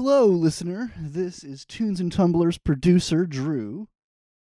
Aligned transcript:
Hello, 0.00 0.26
listener. 0.26 0.92
This 0.96 1.42
is 1.42 1.64
Tunes 1.64 1.98
and 1.98 2.12
Tumblers 2.12 2.56
producer 2.56 3.26
Drew. 3.26 3.88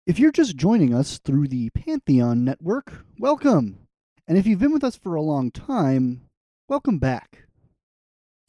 If 0.04 0.18
you're 0.18 0.32
just 0.32 0.56
joining 0.56 0.92
us 0.92 1.20
through 1.20 1.46
the 1.46 1.70
Pantheon 1.70 2.44
Network, 2.44 3.04
welcome. 3.20 3.86
And 4.26 4.36
if 4.36 4.48
you've 4.48 4.58
been 4.58 4.72
with 4.72 4.82
us 4.82 4.96
for 4.96 5.14
a 5.14 5.22
long 5.22 5.52
time, 5.52 6.22
welcome 6.68 6.98
back. 6.98 7.44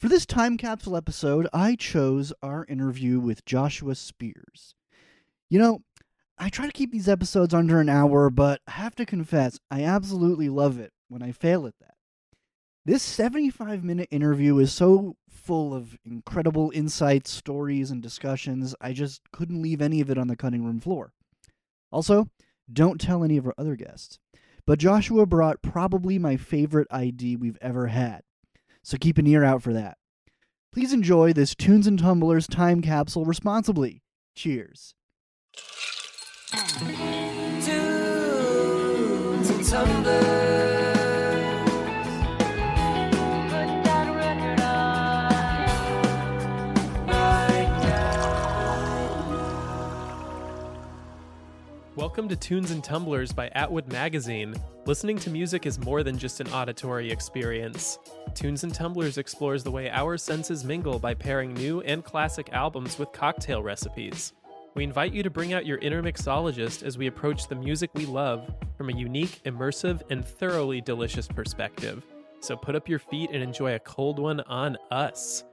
For 0.00 0.08
this 0.08 0.26
time 0.26 0.56
capsule 0.56 0.96
episode, 0.96 1.46
I 1.52 1.76
chose 1.76 2.32
our 2.42 2.66
interview 2.68 3.20
with 3.20 3.44
Joshua 3.44 3.94
Spears. 3.94 4.74
You 5.48 5.60
know, 5.60 5.82
I 6.36 6.48
try 6.48 6.66
to 6.66 6.72
keep 6.72 6.90
these 6.90 7.08
episodes 7.08 7.54
under 7.54 7.80
an 7.80 7.88
hour, 7.88 8.30
but 8.30 8.62
I 8.66 8.72
have 8.72 8.96
to 8.96 9.06
confess, 9.06 9.60
I 9.70 9.84
absolutely 9.84 10.48
love 10.48 10.80
it 10.80 10.90
when 11.08 11.22
I 11.22 11.30
fail 11.30 11.68
at 11.68 11.74
that. 11.78 11.94
This 12.84 13.04
75 13.04 13.84
minute 13.84 14.08
interview 14.10 14.58
is 14.58 14.72
so 14.72 15.14
full 15.46 15.72
of 15.72 15.96
incredible 16.04 16.72
insights, 16.74 17.30
stories, 17.30 17.92
and 17.92 18.02
discussions, 18.02 18.74
I 18.80 18.92
just 18.92 19.22
couldn't 19.32 19.62
leave 19.62 19.80
any 19.80 20.00
of 20.00 20.10
it 20.10 20.18
on 20.18 20.26
the 20.26 20.34
cutting 20.36 20.64
room 20.64 20.80
floor. 20.80 21.12
Also, 21.92 22.28
don't 22.70 23.00
tell 23.00 23.22
any 23.22 23.36
of 23.36 23.46
our 23.46 23.54
other 23.56 23.76
guests. 23.76 24.18
But 24.66 24.80
Joshua 24.80 25.24
brought 25.24 25.62
probably 25.62 26.18
my 26.18 26.36
favorite 26.36 26.88
ID 26.90 27.36
we've 27.36 27.58
ever 27.60 27.86
had, 27.86 28.22
so 28.82 28.96
keep 28.98 29.18
an 29.18 29.26
ear 29.28 29.44
out 29.44 29.62
for 29.62 29.72
that. 29.72 29.98
Please 30.72 30.92
enjoy 30.92 31.32
this 31.32 31.54
Tunes 31.54 31.86
and 31.86 31.98
Tumblers 31.98 32.48
time 32.48 32.82
capsule 32.82 33.24
responsibly. 33.24 34.02
Cheers. 34.34 34.94
Tunes 37.64 37.68
and 39.50 39.64
tumblers. 39.64 40.65
Welcome 52.16 52.30
to 52.30 52.36
Tunes 52.36 52.70
and 52.70 52.82
Tumblers 52.82 53.34
by 53.34 53.48
Atwood 53.48 53.92
Magazine. 53.92 54.54
Listening 54.86 55.18
to 55.18 55.28
music 55.28 55.66
is 55.66 55.78
more 55.78 56.02
than 56.02 56.16
just 56.16 56.40
an 56.40 56.48
auditory 56.48 57.10
experience. 57.12 57.98
Tunes 58.34 58.64
and 58.64 58.72
Tumblers 58.72 59.18
explores 59.18 59.62
the 59.62 59.70
way 59.70 59.90
our 59.90 60.16
senses 60.16 60.64
mingle 60.64 60.98
by 60.98 61.12
pairing 61.12 61.52
new 61.52 61.82
and 61.82 62.02
classic 62.02 62.48
albums 62.54 62.98
with 62.98 63.12
cocktail 63.12 63.62
recipes. 63.62 64.32
We 64.74 64.82
invite 64.82 65.12
you 65.12 65.22
to 65.24 65.28
bring 65.28 65.52
out 65.52 65.66
your 65.66 65.76
inner 65.76 66.02
mixologist 66.02 66.82
as 66.82 66.96
we 66.96 67.06
approach 67.06 67.48
the 67.48 67.54
music 67.54 67.90
we 67.92 68.06
love 68.06 68.50
from 68.78 68.88
a 68.88 68.96
unique, 68.96 69.42
immersive, 69.44 70.00
and 70.08 70.24
thoroughly 70.24 70.80
delicious 70.80 71.28
perspective. 71.28 72.02
So 72.40 72.56
put 72.56 72.74
up 72.74 72.88
your 72.88 72.98
feet 72.98 73.28
and 73.30 73.42
enjoy 73.42 73.74
a 73.74 73.80
cold 73.80 74.18
one 74.18 74.40
on 74.40 74.78
us. 74.90 75.44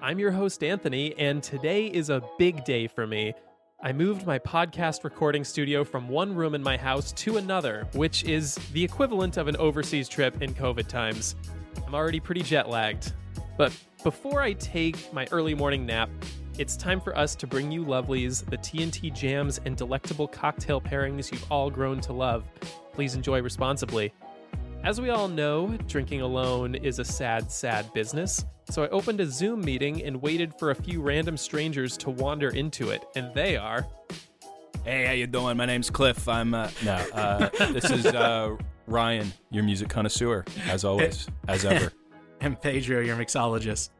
I'm 0.00 0.18
your 0.18 0.32
host, 0.32 0.64
Anthony, 0.64 1.16
and 1.16 1.44
today 1.44 1.86
is 1.86 2.10
a 2.10 2.22
big 2.40 2.64
day 2.64 2.88
for 2.88 3.06
me. 3.06 3.34
I 3.80 3.92
moved 3.92 4.26
my 4.26 4.40
podcast 4.40 5.04
recording 5.04 5.44
studio 5.44 5.84
from 5.84 6.08
one 6.08 6.34
room 6.34 6.56
in 6.56 6.62
my 6.64 6.76
house 6.76 7.12
to 7.12 7.36
another, 7.36 7.86
which 7.92 8.24
is 8.24 8.56
the 8.72 8.82
equivalent 8.82 9.36
of 9.36 9.46
an 9.46 9.54
overseas 9.54 10.08
trip 10.08 10.42
in 10.42 10.52
COVID 10.52 10.88
times. 10.88 11.36
I'm 11.86 11.94
already 11.94 12.18
pretty 12.18 12.42
jet 12.42 12.68
lagged. 12.68 13.12
But 13.56 13.72
before 14.02 14.42
I 14.42 14.54
take 14.54 15.12
my 15.12 15.28
early 15.30 15.54
morning 15.54 15.86
nap, 15.86 16.10
it's 16.58 16.76
time 16.76 17.00
for 17.00 17.16
us 17.16 17.36
to 17.36 17.46
bring 17.46 17.70
you 17.70 17.84
lovelies, 17.84 18.44
the 18.50 18.58
TNT 18.58 19.14
jams, 19.14 19.60
and 19.64 19.76
delectable 19.76 20.26
cocktail 20.26 20.80
pairings 20.80 21.30
you've 21.30 21.46
all 21.48 21.70
grown 21.70 22.00
to 22.00 22.12
love. 22.12 22.50
Please 22.92 23.14
enjoy 23.14 23.40
responsibly. 23.42 24.12
As 24.84 25.00
we 25.00 25.10
all 25.10 25.28
know, 25.28 25.76
drinking 25.86 26.20
alone 26.22 26.74
is 26.74 26.98
a 26.98 27.04
sad, 27.04 27.50
sad 27.50 27.92
business. 27.92 28.44
So 28.70 28.84
I 28.84 28.88
opened 28.88 29.20
a 29.20 29.26
Zoom 29.26 29.60
meeting 29.60 30.02
and 30.04 30.22
waited 30.22 30.54
for 30.58 30.70
a 30.70 30.74
few 30.74 31.02
random 31.02 31.36
strangers 31.36 31.96
to 31.98 32.10
wander 32.10 32.50
into 32.50 32.90
it, 32.90 33.04
and 33.16 33.34
they 33.34 33.56
are. 33.56 33.86
Hey, 34.84 35.04
how 35.04 35.12
you 35.12 35.26
doing? 35.26 35.56
My 35.56 35.66
name's 35.66 35.90
Cliff. 35.90 36.28
I'm 36.28 36.54
uh, 36.54 36.70
no. 36.84 36.94
Uh, 37.12 37.48
this 37.72 37.90
is 37.90 38.06
uh, 38.06 38.56
Ryan, 38.86 39.32
your 39.50 39.64
music 39.64 39.88
connoisseur, 39.88 40.44
as 40.68 40.84
always, 40.84 41.28
as 41.48 41.64
ever. 41.64 41.92
and 42.40 42.60
Pedro, 42.60 43.00
your 43.00 43.16
mixologist. 43.16 43.90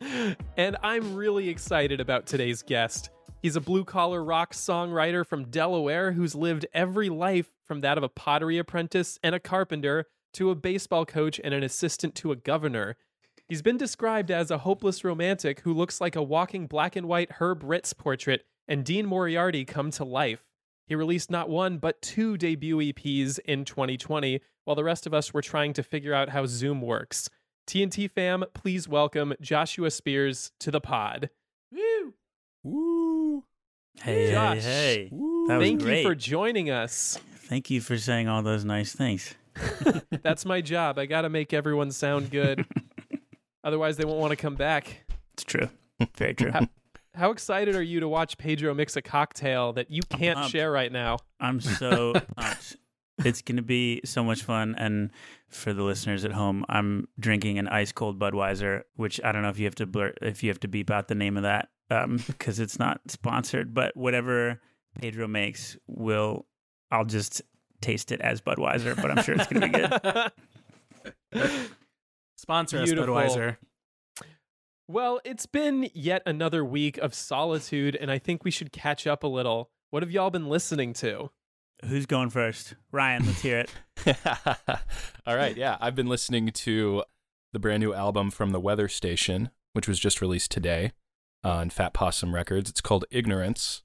And 0.56 0.76
I'm 0.82 1.14
really 1.14 1.48
excited 1.48 1.98
about 2.00 2.26
today's 2.26 2.62
guest. 2.62 3.10
He's 3.42 3.56
a 3.56 3.60
blue 3.60 3.84
collar 3.84 4.22
rock 4.22 4.54
songwriter 4.54 5.26
from 5.26 5.50
Delaware 5.50 6.12
who's 6.12 6.36
lived 6.36 6.64
every 6.72 7.08
life 7.08 7.50
from 7.64 7.80
that 7.80 7.98
of 7.98 8.04
a 8.04 8.08
pottery 8.08 8.56
apprentice 8.56 9.18
and 9.20 9.34
a 9.34 9.40
carpenter 9.40 10.06
to 10.34 10.50
a 10.50 10.54
baseball 10.54 11.04
coach 11.04 11.40
and 11.42 11.52
an 11.52 11.64
assistant 11.64 12.14
to 12.14 12.30
a 12.30 12.36
governor. 12.36 12.96
He's 13.48 13.60
been 13.60 13.76
described 13.76 14.30
as 14.30 14.52
a 14.52 14.58
hopeless 14.58 15.02
romantic 15.02 15.60
who 15.62 15.74
looks 15.74 16.00
like 16.00 16.14
a 16.14 16.22
walking 16.22 16.68
black 16.68 16.94
and 16.94 17.08
white 17.08 17.32
Herb 17.32 17.64
Ritts 17.64 17.92
portrait 17.92 18.44
and 18.68 18.84
Dean 18.84 19.06
Moriarty 19.06 19.64
come 19.64 19.90
to 19.90 20.04
life. 20.04 20.44
He 20.86 20.94
released 20.94 21.28
not 21.28 21.50
one, 21.50 21.78
but 21.78 22.00
two 22.00 22.36
debut 22.38 22.76
EPs 22.76 23.40
in 23.40 23.64
2020, 23.64 24.40
while 24.64 24.76
the 24.76 24.84
rest 24.84 25.04
of 25.04 25.12
us 25.12 25.34
were 25.34 25.42
trying 25.42 25.72
to 25.72 25.82
figure 25.82 26.14
out 26.14 26.28
how 26.28 26.46
Zoom 26.46 26.80
works. 26.80 27.28
TNT 27.66 28.08
fam, 28.08 28.44
please 28.54 28.88
welcome 28.88 29.34
Joshua 29.40 29.90
Spears 29.90 30.52
to 30.60 30.70
the 30.70 30.80
pod. 30.80 31.28
Woo! 31.72 32.14
Woo! 32.64 33.44
Hey, 34.00 34.30
Josh, 34.30 34.62
hey, 34.62 34.62
hey. 34.62 35.08
That 35.48 35.58
was 35.58 35.66
Thank 35.66 35.82
great. 35.82 35.98
you 35.98 36.08
for 36.08 36.14
joining 36.14 36.70
us. 36.70 37.18
Thank 37.34 37.70
you 37.70 37.80
for 37.80 37.98
saying 37.98 38.28
all 38.28 38.42
those 38.42 38.64
nice 38.64 38.92
things. 38.92 39.34
That's 40.22 40.44
my 40.44 40.60
job. 40.60 40.98
I 40.98 41.06
got 41.06 41.22
to 41.22 41.28
make 41.28 41.52
everyone 41.52 41.90
sound 41.90 42.30
good. 42.30 42.64
Otherwise, 43.64 43.96
they 43.96 44.04
won't 44.04 44.20
want 44.20 44.30
to 44.30 44.36
come 44.36 44.54
back. 44.54 45.04
It's 45.34 45.44
true. 45.44 45.68
Very 46.16 46.34
true. 46.34 46.52
How, 46.52 46.68
how 47.14 47.30
excited 47.32 47.74
are 47.74 47.82
you 47.82 48.00
to 48.00 48.08
watch 48.08 48.38
Pedro 48.38 48.74
mix 48.74 48.96
a 48.96 49.02
cocktail 49.02 49.72
that 49.74 49.90
you 49.90 50.02
can't 50.02 50.36
pumped. 50.36 50.52
share 50.52 50.70
right 50.70 50.90
now? 50.90 51.18
I'm 51.40 51.60
so 51.60 52.14
pumped. 52.36 52.76
It's 53.24 53.42
going 53.42 53.56
to 53.56 53.62
be 53.62 54.00
so 54.04 54.24
much 54.24 54.42
fun. 54.42 54.74
And 54.78 55.10
for 55.48 55.72
the 55.72 55.82
listeners 55.82 56.24
at 56.24 56.32
home, 56.32 56.64
I'm 56.68 57.08
drinking 57.18 57.58
an 57.58 57.68
ice 57.68 57.92
cold 57.92 58.18
Budweiser, 58.18 58.82
which 58.96 59.20
I 59.22 59.32
don't 59.32 59.42
know 59.42 59.50
if 59.50 59.58
you 59.58 59.66
have 59.66 59.74
to 59.76 59.86
blur, 59.86 60.14
if 60.22 60.42
you 60.42 60.50
have 60.50 60.60
to 60.60 60.68
beep 60.68 60.90
out 60.90 61.08
the 61.08 61.14
name 61.14 61.36
of 61.36 61.42
that 61.42 61.68
Um, 61.90 62.16
because 62.26 62.60
it's 62.60 62.78
not 62.78 63.00
sponsored. 63.08 63.74
But 63.74 63.96
whatever 63.96 64.60
Pedro 65.00 65.28
makes, 65.28 65.76
will 65.86 66.46
I'll 66.90 67.04
just 67.04 67.42
taste 67.80 68.12
it 68.12 68.20
as 68.20 68.40
Budweiser. 68.40 69.00
But 69.00 69.10
I'm 69.10 69.22
sure 69.22 69.34
it's 69.34 69.46
going 69.46 69.72
to 69.72 70.32
be 71.32 71.32
good. 71.32 71.52
Sponsor 72.36 72.82
Beautiful. 72.84 73.16
us, 73.16 73.36
Budweiser. 73.36 73.56
Well, 74.88 75.20
it's 75.24 75.46
been 75.46 75.88
yet 75.94 76.22
another 76.26 76.64
week 76.64 76.98
of 76.98 77.14
solitude, 77.14 77.96
and 77.96 78.10
I 78.10 78.18
think 78.18 78.44
we 78.44 78.50
should 78.50 78.72
catch 78.72 79.06
up 79.06 79.22
a 79.22 79.28
little. 79.28 79.70
What 79.90 80.02
have 80.02 80.10
y'all 80.10 80.30
been 80.30 80.48
listening 80.48 80.92
to? 80.94 81.30
Who's 81.84 82.06
going 82.06 82.30
first? 82.30 82.74
Ryan, 82.90 83.26
let's 83.26 83.42
hear 83.42 83.58
it. 83.60 83.70
All 85.26 85.36
right, 85.36 85.56
yeah. 85.56 85.76
I've 85.80 85.94
been 85.94 86.08
listening 86.08 86.48
to 86.48 87.04
the 87.52 87.58
brand 87.58 87.80
new 87.80 87.94
album 87.94 88.30
from 88.30 88.50
the 88.50 88.60
Weather 88.60 88.88
Station, 88.88 89.50
which 89.72 89.88
was 89.88 89.98
just 89.98 90.20
released 90.20 90.50
today 90.50 90.92
on 91.44 91.70
Fat 91.70 91.92
Possum 91.92 92.34
Records. 92.34 92.70
It's 92.70 92.80
called 92.80 93.04
Ignorance. 93.10 93.82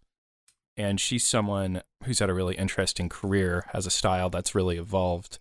And 0.75 0.99
she's 0.99 1.25
someone 1.25 1.81
who's 2.03 2.19
had 2.19 2.29
a 2.29 2.33
really 2.33 2.55
interesting 2.55 3.09
career, 3.09 3.65
has 3.73 3.87
a 3.87 3.91
style 3.91 4.29
that's 4.29 4.53
really 4.53 4.77
evolved, 4.77 5.39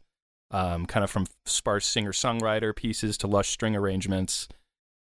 um, 0.51 0.87
kind 0.87 1.05
of 1.05 1.11
from 1.11 1.27
sparse 1.45 1.87
singer 1.87 2.13
songwriter 2.13 2.75
pieces 2.75 3.19
to 3.19 3.27
lush 3.27 3.51
string 3.51 3.77
arrangements. 3.77 4.49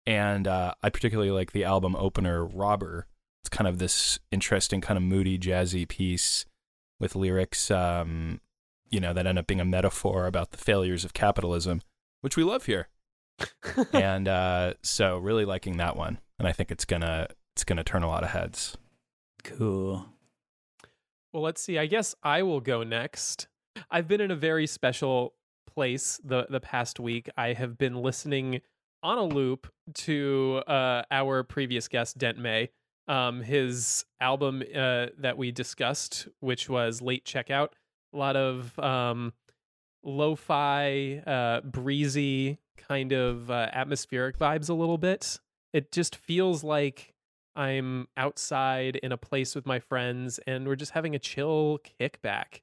And 0.06 0.48
uh, 0.48 0.74
I 0.82 0.90
particularly 0.90 1.32
like 1.32 1.52
the 1.52 1.66
album 1.66 1.96
opener, 1.98 2.46
Robber. 2.46 3.08
It's 3.44 3.50
kind 3.50 3.68
of 3.68 3.80
this 3.80 4.20
interesting, 4.32 4.82
kind 4.82 4.98
of 4.98 5.04
moody, 5.04 5.38
jazzy 5.38 5.88
piece 5.88 6.46
with 7.00 7.16
lyrics, 7.16 7.70
um, 7.72 8.40
you 8.90 9.00
know, 9.00 9.14
that 9.14 9.26
end 9.28 9.40
up 9.40 9.48
being 9.48 9.60
a 9.60 9.66
metaphor 9.66 10.28
about 10.28 10.52
the 10.52 10.58
failures 10.58 11.04
of 11.04 11.14
capitalism, 11.14 11.82
which 12.22 12.38
we 12.38 12.44
love 12.44 12.68
here. 12.68 12.88
and 13.94 14.28
uh, 14.28 14.76
so, 14.84 15.18
really 15.18 15.46
liking 15.46 15.78
that 15.78 15.98
one, 15.98 16.20
and 16.42 16.48
I 16.48 16.54
think 16.54 16.72
it's 16.72 16.86
gonna 16.86 17.28
it's 17.54 17.64
gonna 17.64 17.84
turn 17.84 18.02
a 18.02 18.08
lot 18.08 18.24
of 18.24 18.32
heads. 18.32 18.76
Cool. 19.44 20.08
Well, 21.32 21.44
let's 21.44 21.62
see. 21.62 21.78
I 21.78 21.86
guess 21.86 22.16
I 22.24 22.42
will 22.42 22.60
go 22.60 22.82
next. 22.82 23.48
I've 23.92 24.08
been 24.08 24.22
in 24.22 24.32
a 24.32 24.36
very 24.36 24.66
special 24.66 25.36
place 25.68 26.20
the 26.24 26.48
the 26.50 26.60
past 26.60 27.00
week. 27.00 27.30
I 27.38 27.54
have 27.54 27.78
been 27.78 27.94
listening 27.94 28.62
on 29.04 29.20
a 29.20 29.24
loop 29.24 29.72
to 29.94 30.64
uh, 30.66 31.04
our 31.12 31.44
previous 31.44 31.88
guest 31.88 32.18
Dent 32.18 32.40
May, 32.40 32.72
um, 33.08 33.44
his 33.44 34.04
album 34.20 34.64
uh, 34.76 35.08
that 35.20 35.38
we 35.38 35.52
discussed, 35.52 36.28
which 36.40 36.68
was 36.68 37.04
Late 37.04 37.24
Checkout. 37.24 37.70
A 38.16 38.18
lot 38.18 38.36
of 38.36 38.80
um, 38.80 39.34
lo-fi, 40.04 41.22
uh, 41.28 41.62
breezy 41.62 42.58
kind 42.78 43.12
of 43.12 43.52
uh, 43.52 43.70
atmospheric 43.72 44.40
vibes. 44.40 44.72
A 44.72 44.74
little 44.74 44.98
bit. 44.98 45.40
It 45.74 45.92
just 45.92 46.16
feels 46.16 46.64
like 46.64 47.14
I'm 47.56 48.08
outside 48.18 48.96
in 48.98 49.12
a 49.12 49.18
place 49.18 49.56
with 49.56 49.66
my 49.66 49.80
friends 49.80 50.40
and 50.48 50.68
we're 50.68 50.76
just 50.76 50.92
having 50.92 51.16
a 51.16 51.20
chill 51.20 51.80
kickback. 52.00 52.62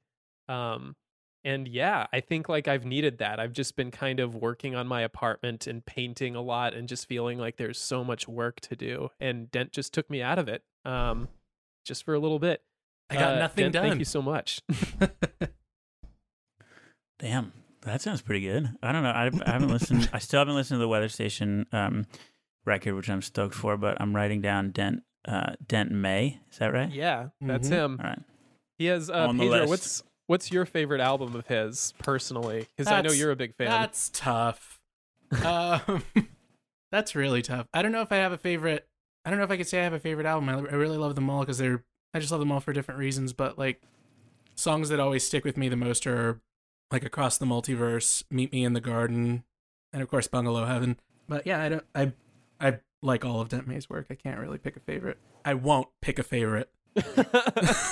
Um, 0.48 0.96
and 1.44 1.68
yeah, 1.68 2.06
I 2.12 2.20
think 2.20 2.48
like 2.48 2.68
I've 2.68 2.84
needed 2.84 3.18
that. 3.18 3.38
I've 3.40 3.52
just 3.52 3.76
been 3.76 3.90
kind 3.90 4.20
of 4.20 4.34
working 4.34 4.74
on 4.74 4.86
my 4.86 5.02
apartment 5.02 5.66
and 5.66 5.84
painting 5.86 6.34
a 6.34 6.42
lot 6.42 6.74
and 6.74 6.88
just 6.88 7.06
feeling 7.06 7.38
like 7.38 7.56
there's 7.56 7.78
so 7.78 8.04
much 8.04 8.28
work 8.28 8.60
to 8.60 8.76
do. 8.76 9.10
And 9.20 9.50
Dent 9.50 9.72
just 9.72 9.94
took 9.94 10.10
me 10.10 10.20
out 10.22 10.38
of 10.38 10.48
it. 10.48 10.62
Um, 10.84 11.28
just 11.84 12.04
for 12.04 12.14
a 12.14 12.18
little 12.18 12.38
bit. 12.38 12.62
I 13.10 13.14
got 13.14 13.34
Uh, 13.34 13.38
nothing 13.38 13.64
Dent, 13.64 13.74
done. 13.74 13.88
Thank 13.88 13.98
you 14.00 14.04
so 14.04 14.20
much. 14.20 14.60
Damn, 17.18 17.52
that 17.82 18.00
sounds 18.02 18.22
pretty 18.22 18.46
good. 18.46 18.68
I 18.82 18.92
don't 18.92 19.02
know. 19.02 19.10
I, 19.10 19.30
I 19.46 19.52
haven't 19.52 19.70
listened. 19.70 20.08
I 20.12 20.18
still 20.18 20.40
haven't 20.40 20.54
listened 20.54 20.76
to 20.76 20.80
the 20.80 20.88
Weather 20.88 21.08
Station 21.08 21.66
um, 21.72 22.06
record, 22.68 22.94
which 22.94 23.10
I'm 23.10 23.22
stoked 23.22 23.54
for. 23.54 23.76
But 23.76 24.00
I'm 24.00 24.14
writing 24.14 24.40
down 24.40 24.70
Dent 24.70 25.02
uh, 25.26 25.54
Dent 25.66 25.90
May. 25.90 26.38
Is 26.52 26.58
that 26.58 26.72
right? 26.72 26.90
yeah, 26.90 27.28
that's 27.40 27.68
Mhm. 27.68 27.72
him. 27.72 28.00
All 28.00 28.06
right. 28.10 28.22
He 28.78 28.84
has 28.86 29.10
uh, 29.10 29.26
On 29.28 29.36
the 29.36 29.44
Pedro. 29.44 29.58
list. 29.60 29.68
What's 29.70 30.02
what's 30.28 30.52
your 30.52 30.64
favorite 30.66 31.00
album 31.00 31.34
of 31.34 31.46
his 31.48 31.92
personally? 31.98 32.66
Because 32.76 32.92
I 32.92 33.00
know 33.00 33.10
you're 33.12 33.32
a 33.32 33.36
big 33.36 33.54
fan. 33.56 33.68
That's 33.68 34.10
tough. 34.14 34.78
um, 35.44 36.02
that's 36.92 37.14
really 37.14 37.42
tough. 37.42 37.66
I 37.74 37.82
don't 37.82 37.92
know 37.92 38.02
if 38.02 38.12
I 38.12 38.16
have 38.16 38.32
a 38.32 38.38
favorite. 38.38 38.86
I 39.24 39.30
don't 39.30 39.38
know 39.38 39.44
if 39.44 39.50
I 39.50 39.56
could 39.56 39.66
say 39.68 39.80
I 39.80 39.84
have 39.84 39.92
a 39.92 39.98
favorite 39.98 40.26
album. 40.26 40.48
I, 40.48 40.54
I 40.54 40.74
really 40.74 40.96
love 40.96 41.14
them 41.14 41.28
all 41.28 41.40
because 41.40 41.58
they're. 41.58 41.82
I 42.14 42.20
just 42.20 42.30
love 42.32 42.40
them 42.40 42.50
all 42.52 42.60
for 42.60 42.72
different 42.72 42.98
reasons. 43.00 43.32
But 43.34 43.58
like, 43.58 43.82
songs 44.54 44.88
that 44.88 45.00
always 45.00 45.26
stick 45.26 45.44
with 45.44 45.56
me 45.56 45.68
the 45.68 45.76
most 45.76 46.06
are 46.06 46.40
like 46.90 47.04
Across 47.04 47.38
the 47.38 47.44
Multiverse, 47.46 48.22
Meet 48.30 48.52
Me 48.52 48.64
in 48.64 48.72
the 48.72 48.80
Garden, 48.80 49.44
and 49.92 50.00
of 50.02 50.08
course 50.08 50.26
Bungalow 50.28 50.64
Heaven. 50.64 50.98
But 51.28 51.46
yeah, 51.46 51.60
I 51.62 51.68
don't. 51.68 51.84
I 51.94 52.12
I 52.60 52.78
like 53.02 53.24
all 53.24 53.40
of 53.40 53.48
Dent 53.48 53.66
May's 53.66 53.88
work. 53.88 54.06
I 54.10 54.14
can't 54.14 54.38
really 54.38 54.58
pick 54.58 54.76
a 54.76 54.80
favorite. 54.80 55.18
I 55.44 55.54
won't 55.54 55.88
pick 56.00 56.18
a 56.18 56.22
favorite. 56.22 56.70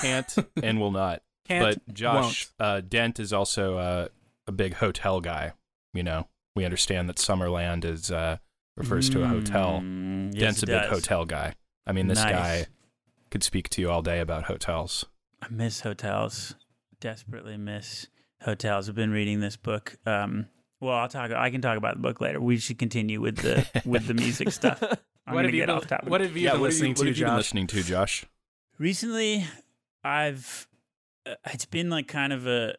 Can't 0.01 0.35
and 0.61 0.79
will 0.79 0.91
not. 0.91 1.21
Can't. 1.47 1.79
but 1.87 1.93
Josh 1.93 2.47
uh, 2.59 2.81
Dent 2.81 3.19
is 3.19 3.31
also 3.31 3.77
uh, 3.77 4.07
a 4.47 4.51
big 4.51 4.75
hotel 4.75 5.21
guy. 5.21 5.53
You 5.93 6.03
know, 6.03 6.27
we 6.55 6.65
understand 6.65 7.07
that 7.09 7.15
Summerland 7.17 7.85
is 7.85 8.11
uh, 8.11 8.37
refers 8.75 9.09
to 9.11 9.23
a 9.23 9.27
hotel. 9.27 9.79
Mm, 9.81 10.33
yes, 10.33 10.41
Dent's 10.41 10.63
a 10.63 10.67
big 10.67 10.81
does. 10.81 10.89
hotel 10.89 11.25
guy. 11.25 11.53
I 11.85 11.93
mean, 11.93 12.07
this 12.07 12.21
Nice. 12.21 12.31
guy 12.33 12.65
could 13.31 13.43
speak 13.43 13.69
to 13.69 13.81
you 13.81 13.89
all 13.89 14.01
day 14.01 14.19
about 14.19 14.43
hotels. 14.45 15.05
I 15.41 15.47
miss 15.49 15.81
hotels. 15.81 16.55
Desperately 16.99 17.55
miss 17.57 18.07
hotels. 18.41 18.89
I've 18.89 18.95
been 18.95 19.11
reading 19.11 19.39
this 19.39 19.55
book. 19.55 19.97
Um, 20.05 20.47
well, 20.79 20.95
I'll 20.95 21.09
talk. 21.09 21.31
I 21.31 21.49
can 21.49 21.61
talk 21.61 21.77
about 21.77 21.95
the 21.95 22.01
book 22.01 22.21
later. 22.21 22.39
We 22.39 22.57
should 22.57 22.77
continue 22.77 23.19
with 23.21 23.37
the 23.37 23.65
with 23.85 24.07
the 24.07 24.13
music 24.13 24.51
stuff. 24.51 24.81
I'm 25.27 25.33
What 25.35 25.41
gonna 25.41 25.47
have 25.47 25.53
you 25.55 25.61
get 25.61 25.67
been, 25.67 25.75
off 25.75 25.87
topic. 25.87 26.09
What 26.09 26.21
have 26.21 26.37
you 26.37 26.43
yeah, 26.45 26.53
been 26.53 26.61
listening 26.61 26.91
you, 26.91 26.93
what 26.93 26.97
to, 27.03 27.07
have 27.07 27.17
you 27.17 27.23
been 27.25 27.31
Josh? 27.33 27.37
listening 27.37 27.67
to, 27.67 27.83
Josh? 27.83 28.25
Recently, 28.77 29.45
I've 30.03 30.67
uh, 31.25 31.35
it's 31.53 31.65
been 31.65 31.89
like 31.89 32.07
kind 32.07 32.31
of 32.31 32.47
a 32.47 32.75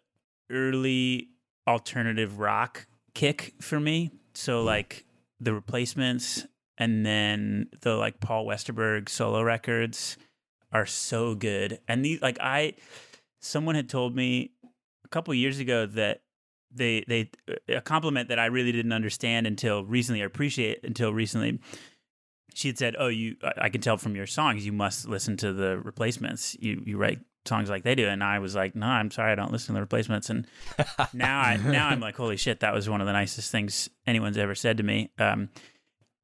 early 0.51 1.29
alternative 1.67 2.39
rock 2.39 2.87
kick 3.15 3.55
for 3.61 3.79
me. 3.79 4.11
So 4.35 4.63
like 4.63 5.05
the 5.41 5.53
replacements 5.53 6.47
and 6.79 7.05
then 7.05 7.69
the 7.81 7.97
like 7.97 8.21
Paul 8.21 8.47
Westerberg 8.47 9.09
solo 9.09 9.43
records 9.43 10.17
are 10.73 10.87
so 10.87 11.35
good. 11.35 11.81
And 11.89 12.05
these 12.05 12.23
like 12.23 12.39
I 12.41 12.75
someone 13.41 13.75
had 13.75 13.89
told 13.89 14.17
me 14.17 14.53
a 15.05 15.09
couple 15.09 15.35
years 15.35 15.59
ago 15.59 15.85
that 15.87 16.23
they 16.75 17.05
they 17.09 17.31
a 17.69 17.81
compliment 17.81 18.29
that 18.29 18.39
I 18.39 18.47
really 18.47 18.73
didn't 18.73 18.93
understand 18.93 19.47
until 19.47 19.85
recently 19.85 20.23
or 20.23 20.27
appreciate 20.27 20.85
until 20.85 21.13
recently 21.13 21.59
she 22.55 22.69
had 22.69 22.79
said, 22.79 22.97
"Oh, 22.99 23.09
you 23.09 23.37
I- 23.43 23.53
I 23.63 23.69
can 23.69 23.81
tell 23.81 23.97
from 23.99 24.17
your 24.17 24.27
songs 24.27 24.67
you 24.67 24.73
must 24.73 25.07
listen 25.09 25.37
to 25.39 25.53
the 25.53 25.79
replacements. 25.79 26.57
You 26.61 26.83
you 26.85 26.97
write 26.97 27.21
songs 27.47 27.71
like 27.71 27.85
they 27.85 27.95
do." 27.95 28.07
And 28.09 28.23
I 28.25 28.39
was 28.41 28.55
like, 28.55 28.75
"No, 28.75 28.87
I'm 28.87 29.11
sorry, 29.11 29.33
I 29.33 29.35
don't 29.35 29.53
listen 29.53 29.69
to 29.69 29.73
the 29.75 29.81
replacements." 29.81 30.29
And 30.29 30.47
now 31.13 31.41
I 31.41 31.57
now 31.57 31.89
I'm 31.89 32.01
like, 32.01 32.17
"Holy 32.17 32.37
shit, 32.37 32.61
that 32.61 32.75
was 32.75 32.89
one 32.89 33.01
of 33.01 33.07
the 33.07 33.13
nicest 33.13 33.53
things 33.53 33.89
anyone's 34.07 34.39
ever 34.39 34.55
said 34.55 34.77
to 34.79 34.83
me." 34.83 35.11
Um, 35.19 35.51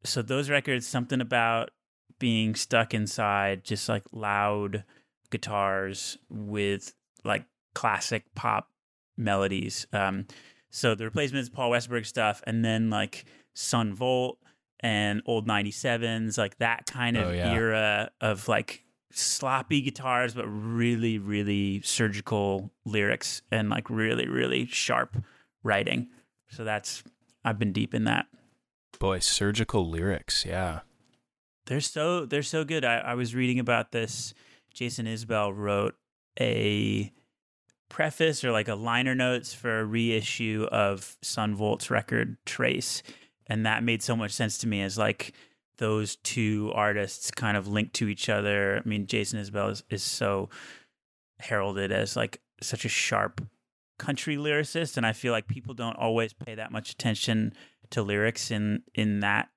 so 0.05 0.23
those 0.23 0.51
records, 0.51 0.87
something 0.87 1.21
about 1.21 1.71
being 2.19 2.55
stuck 2.55 2.95
inside, 2.95 3.65
just 3.65 3.89
like 3.89 4.03
loud 4.13 4.85
guitars 5.31 6.19
with 6.29 6.95
like 7.25 7.45
classic 7.75 8.25
pop 8.35 8.71
melodies. 9.17 9.87
Um, 9.93 10.27
so 10.71 10.95
the 10.95 11.05
replacements, 11.05 11.49
Paul 11.49 11.71
Westerberg 11.71 12.07
stuff, 12.07 12.43
and 12.47 12.65
then 12.65 12.91
like 12.91 13.25
Son 13.55 13.95
Volt 13.95 14.39
and 14.81 15.23
old 15.27 15.47
97s, 15.47 16.37
like 16.37 16.59
that 16.59 16.87
kind 16.87 17.17
of 17.17 17.29
Oh, 17.29 17.33
yeah. 17.33 17.53
era 17.53 18.11
of 18.21 18.49
like 18.49 18.85
sloppy 19.13 19.81
guitars, 19.81 20.35
but 20.35 20.47
really, 20.47 21.19
really 21.19 21.81
surgical 21.83 22.71
lyrics 22.85 23.43
and 23.51 23.71
like 23.71 23.89
really, 23.89 24.27
really 24.29 24.67
sharp 24.67 25.17
writing. 25.63 26.09
So 26.51 26.65
that's, 26.65 27.03
I've 27.45 27.59
been 27.59 27.73
deep 27.73 27.95
in 27.95 28.05
that. 28.05 28.27
Boy, 28.99 29.21
surgical 29.21 29.89
lyrics. 29.89 30.45
Yeah. 30.45 30.81
They're 31.67 31.81
so 31.81 32.27
they're 32.27 32.43
so 32.43 32.63
good. 32.65 32.85
I, 32.85 32.97
I 32.99 33.15
was 33.15 33.35
reading 33.35 33.59
about 33.59 33.91
this. 33.93 34.35
Jason 34.75 35.07
Isbell 35.07 35.53
wrote 35.57 35.95
a 36.39 37.11
preface 37.89 38.43
or 38.45 38.51
like 38.53 38.69
a 38.69 38.75
liner 38.75 39.15
notes 39.15 39.53
for 39.55 39.81
a 39.81 39.85
reissue 39.85 40.67
of 40.73 41.17
Son 41.23 41.55
Volt's 41.55 41.91
record 41.91 42.37
Trace, 42.47 43.03
and 43.47 43.65
that 43.67 43.83
made 43.85 44.03
so 44.03 44.17
much 44.17 44.33
sense 44.33 44.59
to 44.59 44.67
me 44.67 44.83
as 44.83 44.99
like 44.99 45.33
those 45.79 46.17
two 46.17 46.71
artists 46.75 47.31
kind 47.31 47.57
of 47.57 47.67
linked 47.69 47.95
to 47.95 48.09
each 48.09 48.29
other. 48.29 48.81
I 48.85 48.89
mean, 48.89 49.07
Jason 49.07 49.41
Isbell 49.41 49.71
is, 49.73 49.83
is 49.91 50.03
so 50.03 50.49
heralded 51.41 51.93
as 51.93 52.17
like 52.17 52.41
such 52.61 52.85
a 52.85 52.89
sharp 52.89 53.41
country 53.99 54.37
lyricist, 54.37 54.97
and 54.97 55.07
I 55.07 55.13
feel 55.13 55.33
like 55.33 55.47
people 55.47 55.75
don't 55.75 55.97
always 55.97 56.33
pay 56.33 56.55
that 56.55 56.73
much 56.73 56.91
attention 56.91 57.53
to 57.91 58.03
lyrics 58.03 58.51
in 58.51 58.83
in 58.95 59.21
that 59.21 59.49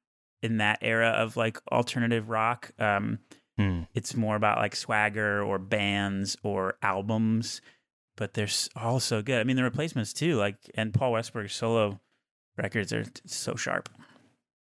in 0.43 0.57
that 0.57 0.79
era 0.81 1.09
of 1.09 1.37
like 1.37 1.59
alternative 1.71 2.29
rock. 2.29 2.71
Um, 2.79 3.19
Hmm. 3.59 3.81
it's 3.95 4.13
more 4.15 4.35
about 4.35 4.59
like 4.59 4.75
swagger 4.75 5.41
or 5.41 5.57
bands 5.57 6.37
or 6.43 6.77
albums, 6.83 7.59
but 8.17 8.33
they're 8.33 8.43
s- 8.45 8.67
all 8.75 8.99
so 8.99 9.21
good. 9.21 9.39
I 9.39 9.45
mean, 9.45 9.55
the 9.55 9.63
replacements 9.63 10.11
too, 10.11 10.35
like 10.35 10.57
and 10.75 10.93
Paul 10.93 11.13
Westerberg's 11.13 11.53
solo 11.53 12.01
records 12.57 12.91
are 12.91 13.05
t- 13.05 13.21
so 13.25 13.55
sharp. 13.55 13.87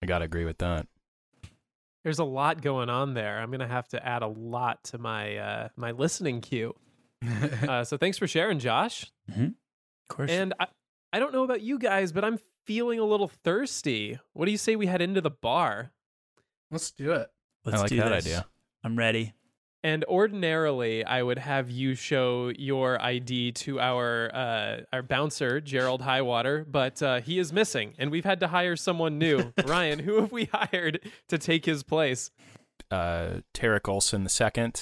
I 0.02 0.07
gotta 0.07 0.26
agree 0.26 0.45
with 0.45 0.59
that. 0.59 0.87
There's 2.04 2.18
a 2.18 2.25
lot 2.25 2.62
going 2.62 2.88
on 2.90 3.14
there. 3.14 3.38
I'm 3.40 3.50
gonna 3.50 3.66
have 3.68 3.88
to 3.88 4.07
add 4.07 4.23
a 4.23 4.26
lot 4.28 4.85
to 4.85 4.99
my 4.99 5.37
uh, 5.37 5.68
my 5.76 5.92
listening 5.92 6.40
queue. 6.42 6.75
Uh, 7.68 7.83
so 7.83 7.97
thanks 7.97 8.16
for 8.16 8.28
sharing, 8.28 8.61
Josh. 8.61 9.11
Mm-hmm. 9.30 9.45
Of 9.47 10.16
course. 10.16 10.30
And 10.30 10.54
I, 10.61 10.66
I 11.12 11.18
don't 11.18 11.33
know 11.33 11.42
about 11.42 11.61
you 11.62 11.78
guys, 11.80 12.12
but 12.12 12.25
I'm 12.25 12.38
feeling 12.64 13.00
a 13.00 13.04
little 13.04 13.26
thirsty. 13.26 14.18
What 14.35 14.45
do 14.47 14.52
you 14.52 14.57
say 14.59 14.76
we 14.76 14.87
head 14.87 15.02
into 15.02 15.21
the 15.21 15.30
bar? 15.30 15.90
Let's 16.71 16.92
do 16.92 17.11
it. 17.12 17.28
Let's 17.64 17.78
I 17.78 17.80
like 17.83 17.88
do 17.88 17.97
that 17.97 18.11
this. 18.11 18.26
idea. 18.26 18.47
I'm 18.85 18.97
ready. 18.97 19.33
And 19.85 20.04
ordinarily, 20.06 21.04
I 21.04 21.23
would 21.23 21.38
have 21.38 21.70
you 21.70 21.94
show 21.94 22.50
your 22.58 23.00
ID 23.00 23.52
to 23.52 23.78
our 23.80 24.35
uh, 24.35 24.80
our 24.92 25.02
bouncer, 25.02 25.61
Gerald 25.61 26.02
Highwater, 26.02 26.66
but 26.68 27.00
uh, 27.00 27.20
he 27.20 27.38
is 27.38 27.52
missing, 27.52 27.94
and 27.97 28.11
we've 28.11 28.25
had 28.25 28.40
to 28.40 28.49
hire 28.49 28.75
someone 28.75 29.18
new. 29.18 29.52
Ryan, 29.64 30.00
who 30.00 30.20
have 30.20 30.32
we 30.32 30.47
hired 30.52 31.00
to 31.28 31.38
take 31.38 31.64
his 31.64 31.82
place? 31.85 32.30
uh, 32.90 33.40
Tarek 33.54 33.88
Olson 33.88 34.23
II 34.26 34.73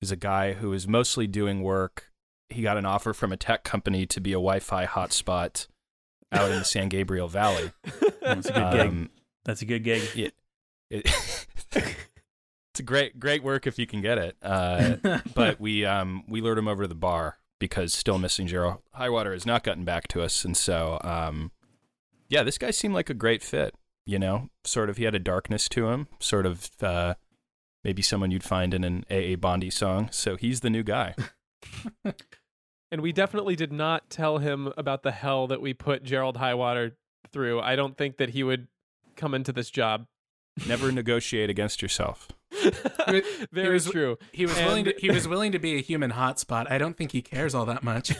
is 0.00 0.10
a 0.10 0.16
guy 0.16 0.54
who 0.54 0.72
is 0.72 0.86
mostly 0.88 1.26
doing 1.26 1.62
work. 1.62 2.10
He 2.48 2.62
got 2.62 2.76
an 2.76 2.86
offer 2.86 3.12
from 3.12 3.32
a 3.32 3.36
tech 3.36 3.64
company 3.64 4.06
to 4.06 4.20
be 4.20 4.32
a 4.32 4.36
Wi-Fi 4.36 4.86
hotspot 4.86 5.66
out 6.32 6.50
in 6.50 6.58
the 6.58 6.64
San 6.64 6.88
Gabriel 6.88 7.28
Valley. 7.28 7.72
That's 8.22 8.48
a 8.48 8.52
good 8.52 8.72
gig. 8.72 8.88
Um, 8.88 9.10
That's 9.44 9.62
a 9.62 9.66
good 9.66 9.84
gig. 9.84 10.02
it, 10.14 10.34
it 10.90 11.96
it's 12.78 12.80
a 12.80 12.84
great 12.84 13.18
great 13.18 13.42
work 13.42 13.66
if 13.66 13.76
you 13.76 13.86
can 13.88 14.00
get 14.00 14.18
it. 14.18 14.36
Uh, 14.40 15.18
but 15.34 15.60
we 15.60 15.84
um 15.84 16.22
we 16.28 16.40
lured 16.40 16.58
him 16.58 16.68
over 16.68 16.84
to 16.84 16.88
the 16.88 16.94
bar 16.94 17.38
because 17.58 17.92
still 17.92 18.18
missing 18.18 18.46
Gerald 18.46 18.78
Highwater 18.92 19.32
has 19.32 19.44
not 19.44 19.64
gotten 19.64 19.84
back 19.84 20.06
to 20.08 20.22
us, 20.22 20.44
and 20.44 20.56
so 20.56 21.00
um 21.02 21.50
yeah, 22.28 22.44
this 22.44 22.58
guy 22.58 22.70
seemed 22.70 22.94
like 22.94 23.10
a 23.10 23.14
great 23.14 23.42
fit. 23.42 23.74
You 24.06 24.18
know, 24.18 24.48
sort 24.64 24.90
of 24.90 24.96
he 24.96 25.04
had 25.04 25.14
a 25.14 25.18
darkness 25.18 25.68
to 25.70 25.88
him, 25.88 26.06
sort 26.20 26.46
of 26.46 26.70
uh, 26.80 27.14
maybe 27.84 28.00
someone 28.00 28.30
you'd 28.30 28.44
find 28.44 28.72
in 28.72 28.82
an 28.84 29.04
A.A. 29.10 29.34
Bondy 29.34 29.68
song. 29.68 30.08
So 30.12 30.36
he's 30.36 30.60
the 30.60 30.70
new 30.70 30.82
guy. 30.82 31.14
And 32.90 33.02
we 33.02 33.12
definitely 33.12 33.54
did 33.54 33.70
not 33.70 34.08
tell 34.08 34.38
him 34.38 34.72
about 34.78 35.02
the 35.02 35.10
hell 35.10 35.46
that 35.48 35.60
we 35.60 35.74
put 35.74 36.04
Gerald 36.04 36.38
Highwater 36.38 36.96
through. 37.30 37.60
I 37.60 37.76
don't 37.76 37.98
think 37.98 38.16
that 38.16 38.30
he 38.30 38.42
would 38.42 38.68
come 39.14 39.34
into 39.34 39.52
this 39.52 39.68
job. 39.68 40.06
Never 40.66 40.90
negotiate 40.90 41.50
against 41.50 41.82
yourself. 41.82 42.28
He 42.62 43.22
Very 43.52 43.74
was- 43.74 43.86
true. 43.90 44.18
He 44.32 44.46
was 44.46 44.56
willing 44.56 44.84
to 44.86 44.94
he 44.98 45.10
was 45.10 45.26
willing 45.28 45.52
to 45.52 45.58
be 45.58 45.76
a 45.76 45.80
human 45.80 46.12
hotspot. 46.12 46.70
I 46.70 46.78
don't 46.78 46.96
think 46.96 47.12
he 47.12 47.22
cares 47.22 47.54
all 47.54 47.64
that 47.66 47.82
much. 47.82 48.12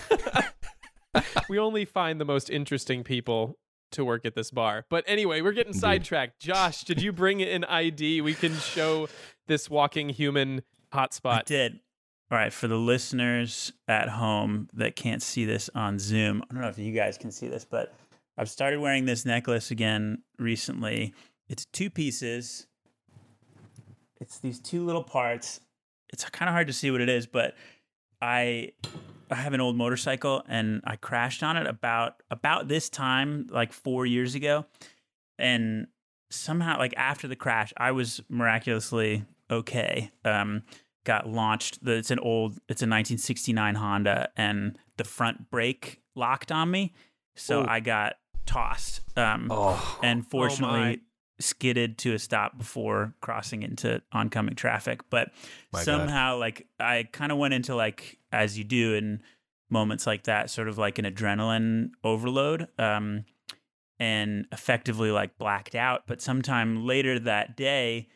we 1.49 1.59
only 1.59 1.85
find 1.85 2.21
the 2.21 2.25
most 2.25 2.50
interesting 2.50 3.02
people 3.04 3.59
to 3.92 4.04
work 4.04 4.25
at 4.26 4.35
this 4.35 4.50
bar. 4.50 4.85
But 4.90 5.04
anyway, 5.07 5.40
we're 5.40 5.52
getting 5.52 5.73
sidetracked. 5.73 6.38
Josh, 6.40 6.85
did 6.85 7.00
you 7.00 7.12
bring 7.12 7.42
an 7.42 7.64
ID? 7.64 8.21
We 8.21 8.35
can 8.35 8.54
show 8.54 9.09
this 9.47 9.71
walking 9.71 10.11
human 10.11 10.62
I 10.92 11.07
hotspot. 11.07 11.45
did. 11.47 11.80
All 12.30 12.37
right, 12.37 12.52
for 12.52 12.68
the 12.68 12.76
listeners 12.76 13.73
at 13.88 14.11
home 14.11 14.68
that 14.75 14.97
can't 14.97 15.23
see 15.23 15.47
this 15.47 15.71
on 15.75 15.99
Zoom, 15.99 16.42
I 16.50 16.52
don't 16.52 16.62
know 16.62 16.68
if 16.68 16.78
you 16.78 16.92
guys 16.92 17.16
can 17.16 17.30
see 17.30 17.49
this, 17.49 17.64
but 17.64 17.95
I've 18.37 18.50
started 18.50 18.80
wearing 18.80 19.07
this 19.07 19.25
necklace 19.25 19.71
again 19.71 20.23
recently. 20.38 21.14
It's 21.49 21.64
two 21.73 21.88
pieces. 21.88 22.66
It's 24.20 24.38
these 24.38 24.58
two 24.60 24.84
little 24.84 25.02
parts. 25.02 25.60
It's 26.12 26.25
kind 26.30 26.48
of 26.48 26.52
hard 26.54 26.66
to 26.68 26.72
see 26.72 26.90
what 26.90 27.00
it 27.00 27.08
is, 27.08 27.26
but 27.26 27.54
I 28.20 28.72
I 29.30 29.37
have 29.37 29.52
an 29.52 29.60
old 29.60 29.76
motorcycle 29.76 30.42
and 30.48 30.80
I 30.84 30.96
crashed 30.96 31.42
on 31.42 31.56
it 31.56 31.66
about 31.66 32.22
about 32.30 32.68
this 32.68 32.88
time 32.88 33.46
like 33.50 33.72
4 33.72 34.06
years 34.06 34.34
ago. 34.34 34.66
And 35.38 35.87
somehow 36.30 36.78
like 36.78 36.94
after 36.96 37.28
the 37.28 37.37
crash, 37.37 37.72
I 37.76 37.92
was 37.92 38.20
miraculously 38.28 39.25
okay. 39.50 40.10
Um 40.25 40.62
got 41.08 41.26
launched. 41.26 41.82
The, 41.82 41.92
it's 41.92 42.10
an 42.10 42.18
old, 42.18 42.52
it's 42.68 42.82
a 42.82 42.84
1969 42.84 43.76
Honda, 43.76 44.28
and 44.37 44.78
the 44.98 45.04
front 45.04 45.50
brake 45.50 46.02
locked 46.14 46.52
on 46.52 46.70
me, 46.70 46.92
so 47.34 47.62
Ooh. 47.62 47.66
I 47.66 47.80
got 47.80 48.16
tossed. 48.44 49.00
Um, 49.16 49.48
Oh, 49.50 49.98
and 50.02 50.28
fortunately 50.28 50.80
my. 50.80 51.00
Skidded 51.40 51.99
to 51.99 52.14
a 52.14 52.18
stop 52.18 52.59
before 52.59 53.14
crossing 53.21 53.62
into 53.62 54.02
oncoming 54.12 54.54
traffic. 54.54 55.09
But 55.11 55.30
My 55.73 55.80
God. 55.80 55.85
somehow, 55.85 56.38
like 56.38 56.66
I 56.80 57.09
kind 57.12 57.33
of 57.33 57.38
went 57.38 57.54
into 57.54 57.75
like 57.75 58.18
as 58.33 58.59
you 58.59 58.64
do 58.64 58.95
in 58.95 59.23
moments 59.71 60.07
like 60.07 60.25
that, 60.25 60.50
sort 60.50 60.68
of 60.68 60.78
like 60.78 60.99
an 60.99 61.04
adrenaline 61.04 61.90
overload. 62.04 62.68
Um, 62.78 63.25
and 64.00 64.47
effectively 64.52 65.11
like 65.11 65.38
blacked 65.38 65.75
out. 65.75 66.02
But 66.07 66.21
sometime 66.23 66.87
later 66.87 67.18
that 67.18 67.57
day, 67.57 68.09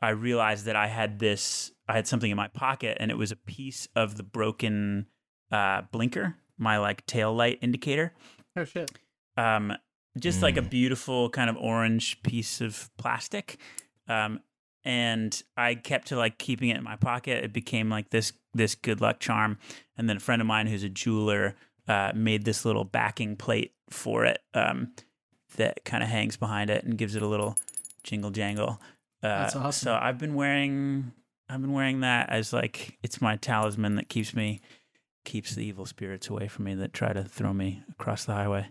I 0.00 0.10
realized 0.10 0.64
that 0.66 0.76
I 0.76 0.88
had 0.88 1.18
this, 1.18 1.72
I 1.88 1.94
had 1.94 2.06
something 2.06 2.30
in 2.30 2.36
my 2.36 2.48
pocket 2.48 2.96
and 3.00 3.10
it 3.10 3.16
was 3.16 3.32
a 3.32 3.36
piece 3.36 3.88
of 3.94 4.16
the 4.16 4.22
broken 4.22 5.06
uh, 5.50 5.82
blinker, 5.92 6.36
my 6.58 6.78
like 6.78 7.06
tail 7.06 7.34
light 7.34 7.58
indicator. 7.62 8.12
oh 8.56 8.64
shit. 8.64 8.90
Um, 9.36 9.72
just 10.20 10.42
like 10.42 10.56
a 10.56 10.62
Mm. 10.62 10.70
beautiful 10.70 11.30
kind 11.30 11.48
of 11.50 11.56
orange 11.56 12.22
piece 12.22 12.60
of 12.60 12.90
plastic. 12.96 13.58
Um, 14.08 14.40
and 14.84 15.42
I 15.56 15.74
kept 15.74 16.08
to 16.08 16.16
like 16.16 16.38
keeping 16.38 16.68
it 16.70 16.76
in 16.76 16.84
my 16.84 16.96
pocket. 16.96 17.44
It 17.44 17.52
became 17.52 17.88
like 17.90 18.10
this 18.10 18.32
this 18.54 18.74
good 18.74 19.00
luck 19.00 19.20
charm. 19.20 19.58
And 19.96 20.08
then 20.08 20.16
a 20.16 20.20
friend 20.20 20.40
of 20.40 20.46
mine 20.48 20.66
who's 20.66 20.82
a 20.82 20.88
jeweler 20.88 21.54
uh, 21.86 22.12
made 22.14 22.44
this 22.44 22.64
little 22.64 22.84
backing 22.84 23.36
plate 23.36 23.72
for 23.90 24.24
it 24.24 24.40
um, 24.54 24.92
that 25.56 25.84
kind 25.84 26.02
of 26.02 26.08
hangs 26.08 26.36
behind 26.36 26.70
it 26.70 26.84
and 26.84 26.96
gives 26.98 27.14
it 27.14 27.22
a 27.22 27.26
little 27.26 27.56
jingle 28.02 28.30
jangle. 28.30 28.80
Uh, 29.22 29.28
That's 29.42 29.56
awesome. 29.56 29.86
So 29.86 29.94
I've 30.00 30.18
been 30.18 30.34
wearing 30.34 31.12
I've 31.48 31.60
been 31.60 31.72
wearing 31.72 32.00
that 32.00 32.30
as 32.30 32.52
like 32.52 32.98
it's 33.02 33.20
my 33.20 33.36
talisman 33.36 33.96
that 33.96 34.08
keeps 34.08 34.34
me 34.34 34.60
keeps 35.24 35.54
the 35.54 35.64
evil 35.64 35.84
spirits 35.86 36.28
away 36.28 36.48
from 36.48 36.64
me 36.64 36.74
that 36.76 36.92
try 36.94 37.12
to 37.12 37.24
throw 37.24 37.52
me 37.52 37.82
across 37.90 38.24
the 38.24 38.32
highway. 38.32 38.68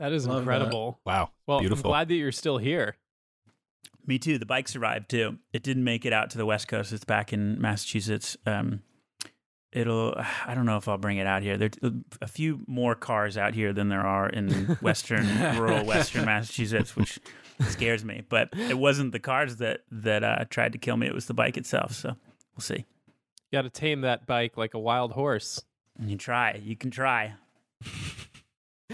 That 0.00 0.12
is 0.12 0.26
Love 0.26 0.36
that. 0.36 0.40
incredible. 0.40 0.98
wow. 1.04 1.30
Well, 1.46 1.60
Beautiful. 1.60 1.90
I'm 1.90 1.90
glad 1.92 2.08
that 2.08 2.14
you're 2.14 2.32
still 2.32 2.58
here. 2.58 2.96
Me 4.06 4.18
too. 4.18 4.38
The 4.38 4.46
bike 4.46 4.66
survived 4.66 5.10
too. 5.10 5.36
It 5.52 5.62
didn't 5.62 5.84
make 5.84 6.04
it 6.06 6.12
out 6.12 6.30
to 6.30 6.38
the 6.38 6.46
West 6.46 6.66
Coast. 6.68 6.92
It's 6.92 7.04
back 7.04 7.32
in 7.34 7.60
Massachusetts. 7.60 8.36
Um, 8.46 8.80
it'll. 9.72 10.14
I 10.46 10.54
don't 10.54 10.64
know 10.64 10.78
if 10.78 10.88
I'll 10.88 10.96
bring 10.98 11.18
it 11.18 11.26
out 11.26 11.42
here. 11.42 11.58
There's 11.58 11.72
a 12.22 12.26
few 12.26 12.60
more 12.66 12.94
cars 12.94 13.36
out 13.36 13.54
here 13.54 13.74
than 13.74 13.90
there 13.90 14.04
are 14.04 14.28
in 14.28 14.50
western, 14.80 15.26
rural 15.58 15.84
Western 15.84 16.24
Massachusetts, 16.24 16.96
which 16.96 17.20
scares 17.68 18.02
me. 18.02 18.22
But 18.26 18.48
it 18.54 18.78
wasn't 18.78 19.12
the 19.12 19.20
cars 19.20 19.56
that 19.56 19.82
that 19.92 20.24
uh, 20.24 20.46
tried 20.48 20.72
to 20.72 20.78
kill 20.78 20.96
me. 20.96 21.06
It 21.08 21.14
was 21.14 21.26
the 21.26 21.34
bike 21.34 21.58
itself. 21.58 21.92
So 21.92 22.16
we'll 22.56 22.62
see. 22.62 22.86
You 23.50 23.58
got 23.58 23.62
to 23.62 23.70
tame 23.70 24.00
that 24.00 24.26
bike 24.26 24.56
like 24.56 24.72
a 24.72 24.78
wild 24.78 25.12
horse. 25.12 25.62
You 26.02 26.16
try. 26.16 26.58
You 26.64 26.74
can 26.74 26.90
try. 26.90 27.34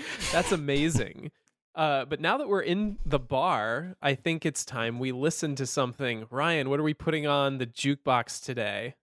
That's 0.32 0.52
amazing. 0.52 1.30
Uh, 1.74 2.06
but 2.06 2.20
now 2.20 2.38
that 2.38 2.48
we're 2.48 2.62
in 2.62 2.98
the 3.04 3.18
bar, 3.18 3.96
I 4.00 4.14
think 4.14 4.46
it's 4.46 4.64
time 4.64 4.98
we 4.98 5.12
listen 5.12 5.54
to 5.56 5.66
something. 5.66 6.26
Ryan, 6.30 6.70
what 6.70 6.80
are 6.80 6.84
we 6.84 6.94
putting 6.94 7.26
on 7.26 7.58
the 7.58 7.66
jukebox 7.66 8.42
today? 8.42 8.94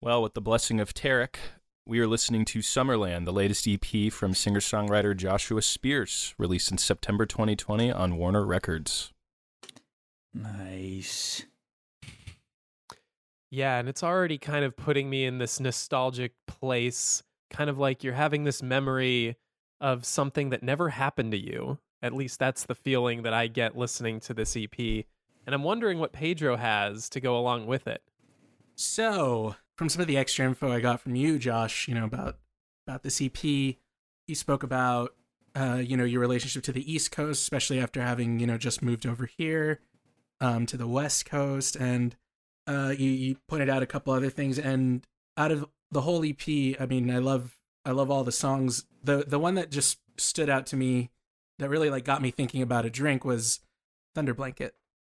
Well, 0.00 0.22
with 0.22 0.34
the 0.34 0.40
blessing 0.40 0.80
of 0.80 0.94
Tarek, 0.94 1.36
we 1.86 2.00
are 2.00 2.06
listening 2.06 2.44
to 2.46 2.60
Summerland, 2.60 3.26
the 3.26 3.32
latest 3.32 3.68
EP 3.68 4.10
from 4.10 4.34
singer 4.34 4.60
songwriter 4.60 5.16
Joshua 5.16 5.60
Spears, 5.60 6.34
released 6.38 6.70
in 6.70 6.78
September 6.78 7.26
2020 7.26 7.92
on 7.92 8.16
Warner 8.16 8.46
Records. 8.46 9.12
Nice. 10.32 11.44
Yeah, 13.50 13.78
and 13.78 13.88
it's 13.88 14.02
already 14.02 14.38
kind 14.38 14.64
of 14.64 14.74
putting 14.74 15.10
me 15.10 15.26
in 15.26 15.36
this 15.36 15.60
nostalgic 15.60 16.32
place, 16.46 17.22
kind 17.50 17.68
of 17.68 17.78
like 17.78 18.02
you're 18.02 18.14
having 18.14 18.44
this 18.44 18.62
memory 18.62 19.36
of 19.82 20.06
something 20.06 20.50
that 20.50 20.62
never 20.62 20.90
happened 20.90 21.32
to 21.32 21.38
you. 21.38 21.78
At 22.00 22.14
least 22.14 22.38
that's 22.38 22.64
the 22.64 22.74
feeling 22.74 23.22
that 23.22 23.34
I 23.34 23.48
get 23.48 23.76
listening 23.76 24.20
to 24.20 24.32
this 24.32 24.56
EP. 24.56 24.78
And 24.78 25.54
I'm 25.54 25.64
wondering 25.64 25.98
what 25.98 26.12
Pedro 26.12 26.56
has 26.56 27.08
to 27.10 27.20
go 27.20 27.36
along 27.36 27.66
with 27.66 27.86
it. 27.86 28.02
So, 28.76 29.56
from 29.76 29.88
some 29.88 30.00
of 30.00 30.06
the 30.06 30.16
extra 30.16 30.46
info 30.46 30.72
I 30.72 30.80
got 30.80 31.00
from 31.00 31.16
you, 31.16 31.38
Josh, 31.38 31.88
you 31.88 31.94
know 31.94 32.04
about 32.04 32.38
about 32.86 33.02
this 33.02 33.20
EP, 33.20 33.44
you 33.44 34.34
spoke 34.34 34.62
about 34.62 35.14
uh, 35.54 35.80
you 35.84 35.96
know 35.96 36.04
your 36.04 36.20
relationship 36.20 36.62
to 36.64 36.72
the 36.72 36.92
East 36.92 37.10
Coast, 37.10 37.42
especially 37.42 37.80
after 37.80 38.00
having 38.00 38.40
you 38.40 38.46
know 38.46 38.56
just 38.56 38.82
moved 38.82 39.04
over 39.04 39.26
here 39.26 39.80
um, 40.40 40.64
to 40.66 40.76
the 40.76 40.88
West 40.88 41.26
Coast, 41.26 41.76
and 41.76 42.16
uh, 42.66 42.94
you, 42.96 43.10
you 43.10 43.36
pointed 43.48 43.68
out 43.68 43.82
a 43.82 43.86
couple 43.86 44.12
other 44.12 44.30
things. 44.30 44.58
And 44.58 45.06
out 45.36 45.52
of 45.52 45.66
the 45.90 46.02
whole 46.02 46.24
EP, 46.24 46.40
I 46.80 46.86
mean, 46.86 47.10
I 47.10 47.18
love 47.18 47.58
I 47.84 47.90
love 47.90 48.10
all 48.10 48.24
the 48.24 48.32
songs. 48.32 48.84
the 49.02 49.24
The 49.26 49.38
one 49.38 49.54
that 49.54 49.70
just 49.70 49.98
stood 50.16 50.48
out 50.48 50.66
to 50.66 50.76
me, 50.76 51.10
that 51.58 51.68
really 51.68 51.90
like 51.90 52.04
got 52.04 52.22
me 52.22 52.30
thinking 52.30 52.62
about 52.62 52.84
a 52.84 52.90
drink, 52.90 53.24
was 53.24 53.60
Thunder 54.14 54.34
Blanket. 54.34 54.74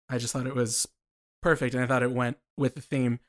I 0.09 0.17
just 0.17 0.33
thought 0.33 0.47
it 0.47 0.55
was 0.55 0.87
perfect, 1.41 1.73
and 1.73 1.83
I 1.83 1.87
thought 1.87 2.03
it 2.03 2.11
went 2.11 2.37
with 2.57 2.75
the 2.75 2.81
theme 2.81 3.19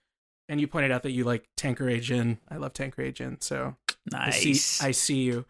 and 0.49 0.61
you 0.61 0.67
pointed 0.67 0.93
out 0.93 1.03
that 1.03 1.13
you 1.13 1.25
like 1.25 1.49
Tanqueray 1.57 2.01
gin. 2.01 2.39
I 2.49 2.57
love 2.57 2.73
Tanqueray 2.73 3.13
gin, 3.13 3.41
so 3.41 3.77
I 4.13 4.27
Nice. 4.27 4.61
see, 4.63 4.87
I 4.87 4.91
see 4.91 5.23
you. 5.23 5.45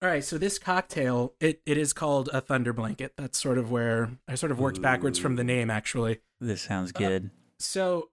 All 0.00 0.08
right, 0.08 0.24
so 0.24 0.36
this 0.36 0.58
cocktail, 0.58 1.34
it, 1.40 1.60
it 1.64 1.78
is 1.78 1.92
called 1.92 2.28
a 2.32 2.40
thunder 2.40 2.72
blanket. 2.72 3.12
That's 3.16 3.38
sort 3.38 3.58
of 3.58 3.70
where 3.70 4.10
I 4.26 4.34
sort 4.34 4.50
of 4.50 4.58
worked 4.58 4.82
backwards 4.82 5.18
from 5.18 5.36
the 5.36 5.44
name, 5.44 5.70
actually. 5.70 6.20
this 6.40 6.62
sounds 6.62 6.92
uh, 6.96 6.98
good. 6.98 7.30
So 7.58 8.08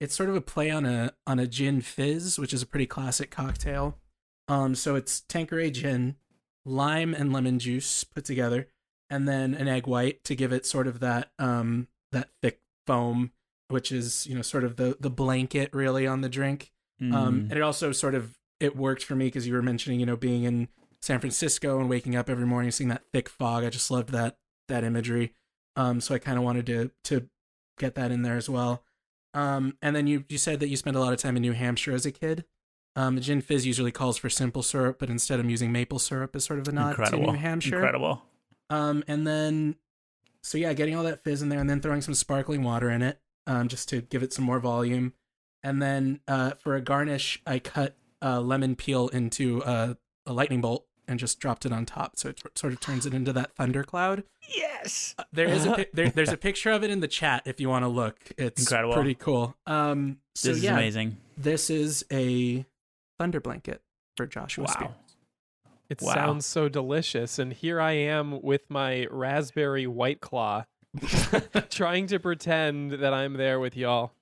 it's 0.00 0.14
sort 0.14 0.30
of 0.30 0.36
a 0.36 0.40
play 0.40 0.70
on 0.70 0.86
a 0.86 1.12
on 1.26 1.38
a 1.38 1.46
gin 1.46 1.82
fizz, 1.82 2.38
which 2.38 2.54
is 2.54 2.62
a 2.62 2.66
pretty 2.66 2.86
classic 2.86 3.30
cocktail. 3.30 3.98
Um, 4.48 4.74
so 4.74 4.94
it's 4.94 5.20
Tanqueray 5.22 5.70
gin, 5.70 6.16
lime 6.64 7.14
and 7.14 7.32
lemon 7.32 7.58
juice 7.58 8.04
put 8.04 8.24
together, 8.24 8.68
and 9.10 9.26
then 9.28 9.54
an 9.54 9.68
egg 9.68 9.86
white 9.86 10.24
to 10.24 10.34
give 10.34 10.52
it 10.52 10.66
sort 10.66 10.86
of 10.86 11.00
that 11.00 11.30
um 11.38 11.88
that 12.12 12.28
thick 12.42 12.60
foam, 12.86 13.32
which 13.68 13.90
is 13.90 14.26
you 14.26 14.34
know 14.34 14.42
sort 14.42 14.64
of 14.64 14.76
the 14.76 14.96
the 15.00 15.10
blanket 15.10 15.70
really 15.72 16.06
on 16.06 16.20
the 16.20 16.28
drink. 16.28 16.70
Um, 17.00 17.10
Mm. 17.10 17.50
and 17.50 17.52
it 17.52 17.62
also 17.62 17.90
sort 17.92 18.14
of 18.14 18.38
it 18.60 18.76
worked 18.76 19.04
for 19.04 19.16
me 19.16 19.26
because 19.26 19.46
you 19.48 19.54
were 19.54 19.62
mentioning 19.62 19.98
you 20.00 20.06
know 20.06 20.16
being 20.16 20.44
in 20.44 20.68
San 21.02 21.18
Francisco 21.20 21.78
and 21.80 21.88
waking 21.90 22.14
up 22.16 22.30
every 22.30 22.46
morning 22.46 22.70
seeing 22.70 22.88
that 22.88 23.02
thick 23.12 23.28
fog. 23.28 23.64
I 23.64 23.70
just 23.70 23.90
loved 23.90 24.10
that 24.10 24.36
that 24.68 24.84
imagery. 24.84 25.34
Um, 25.76 26.00
so 26.00 26.14
I 26.14 26.18
kind 26.18 26.38
of 26.38 26.44
wanted 26.44 26.66
to 26.66 26.90
to 27.04 27.28
get 27.78 27.94
that 27.96 28.10
in 28.12 28.22
there 28.22 28.36
as 28.36 28.48
well. 28.48 28.84
Um, 29.34 29.76
and 29.82 29.96
then 29.96 30.06
you 30.06 30.24
you 30.28 30.38
said 30.38 30.60
that 30.60 30.68
you 30.68 30.76
spent 30.76 30.96
a 30.96 31.00
lot 31.00 31.12
of 31.12 31.18
time 31.18 31.36
in 31.36 31.42
New 31.42 31.52
Hampshire 31.52 31.92
as 31.94 32.06
a 32.06 32.12
kid. 32.12 32.44
Um, 32.96 33.20
Gin 33.20 33.40
Fizz 33.40 33.66
usually 33.66 33.90
calls 33.90 34.16
for 34.18 34.30
simple 34.30 34.62
syrup, 34.62 34.98
but 35.00 35.10
instead 35.10 35.40
I'm 35.40 35.50
using 35.50 35.72
maple 35.72 35.98
syrup 35.98 36.36
as 36.36 36.44
sort 36.44 36.60
of 36.60 36.68
a 36.68 36.72
nod 36.72 36.90
Incredible. 36.90 37.26
to 37.26 37.32
New 37.32 37.38
Hampshire. 37.38 37.76
Incredible. 37.76 38.22
Um, 38.70 39.02
and 39.08 39.26
then, 39.26 39.76
so 40.42 40.58
yeah, 40.58 40.72
getting 40.74 40.94
all 40.96 41.02
that 41.04 41.24
fizz 41.24 41.42
in 41.42 41.48
there, 41.48 41.58
and 41.60 41.68
then 41.68 41.80
throwing 41.80 42.00
some 42.02 42.14
sparkling 42.14 42.62
water 42.62 42.90
in 42.90 43.02
it, 43.02 43.18
um, 43.46 43.68
just 43.68 43.88
to 43.90 44.00
give 44.02 44.22
it 44.22 44.32
some 44.32 44.44
more 44.44 44.60
volume. 44.60 45.12
And 45.62 45.82
then 45.82 46.20
uh, 46.28 46.52
for 46.58 46.76
a 46.76 46.80
garnish, 46.80 47.42
I 47.46 47.58
cut 47.58 47.96
uh, 48.22 48.40
lemon 48.40 48.76
peel 48.76 49.08
into 49.08 49.62
a, 49.66 49.96
a 50.26 50.32
lightning 50.32 50.60
bolt 50.60 50.86
and 51.08 51.18
just 51.18 51.38
dropped 51.40 51.66
it 51.66 51.72
on 51.72 51.84
top, 51.84 52.16
so 52.16 52.30
it 52.30 52.40
sort 52.54 52.72
of 52.72 52.80
turns 52.80 53.04
it 53.04 53.12
into 53.12 53.30
that 53.34 53.54
thundercloud. 53.56 54.24
Yes. 54.54 55.14
Uh, 55.18 55.24
there 55.32 55.48
is 55.48 55.66
a 55.66 55.72
pi- 55.74 55.86
there, 55.92 56.08
there's 56.10 56.32
a 56.32 56.36
picture 56.36 56.70
of 56.70 56.82
it 56.84 56.90
in 56.90 57.00
the 57.00 57.08
chat 57.08 57.42
if 57.44 57.60
you 57.60 57.68
want 57.68 57.82
to 57.84 57.88
look. 57.88 58.16
It's 58.38 58.62
Incredible. 58.62 58.94
pretty 58.94 59.14
cool. 59.14 59.54
Um, 59.66 60.18
so 60.34 60.48
This 60.48 60.58
is 60.58 60.64
yeah, 60.64 60.72
amazing. 60.74 61.18
This 61.36 61.68
is 61.68 62.04
a 62.10 62.64
thunder 63.24 63.40
blanket 63.40 63.80
for 64.18 64.26
Joshua 64.26 64.64
Wow. 64.64 64.72
Spears. 64.72 64.90
It 65.88 66.02
Wow. 66.02 66.12
sounds 66.14 66.44
so 66.44 66.68
delicious. 66.68 67.38
And 67.38 67.54
here 67.54 67.80
I 67.80 67.92
am 67.92 68.42
with 68.42 68.68
my 68.68 69.06
raspberry 69.10 69.86
white 69.86 70.20
claw, 70.20 70.64
trying 71.70 72.06
to 72.08 72.18
pretend 72.18 72.92
that 72.92 73.14
I'm 73.14 73.32
there 73.34 73.58
with 73.58 73.78
y'all. 73.78 74.12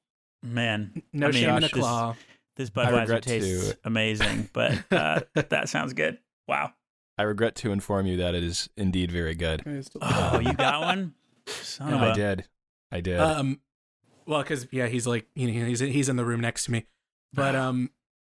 Man, 0.44 1.02
No 1.12 1.28
I 1.28 1.30
mean, 1.32 1.42
shame 1.42 1.50
in 1.56 1.56
a 1.59 1.61
this- 1.62 1.73
claw. 1.73 2.14
This 2.54 2.71
I 2.76 2.85
Budweiser 2.85 3.21
tastes 3.23 3.71
to- 3.71 3.78
amazing, 3.85 4.50
but 4.52 4.85
uh, 4.92 5.21
that 5.35 5.68
sounds 5.68 5.94
good. 5.94 6.18
Wow. 6.47 6.73
I 7.18 7.23
regret 7.25 7.56
to 7.56 7.73
inform 7.73 8.06
you 8.06 8.18
that 8.18 8.35
it 8.37 8.44
is 8.44 8.68
indeed 8.76 9.11
very 9.11 9.35
good. 9.35 9.62
Oh, 10.00 10.38
you 10.38 10.52
got 10.52 10.80
one? 10.82 11.14
Son 11.49 11.92
of 11.94 12.02
I 12.02 12.11
a- 12.11 12.14
did. 12.14 12.44
I 12.92 13.00
did. 13.00 13.18
Um, 13.18 13.59
well, 14.26 14.42
because 14.42 14.68
yeah, 14.71 14.87
he's 14.87 15.06
like 15.09 15.26
you 15.35 15.47
know 15.50 15.66
he's 15.66 15.80
he's 15.80 16.09
in 16.09 16.14
the 16.16 16.25
room 16.25 16.40
next 16.40 16.66
to 16.66 16.73
me, 16.73 16.85
but 17.32 17.54
um, 17.64 17.90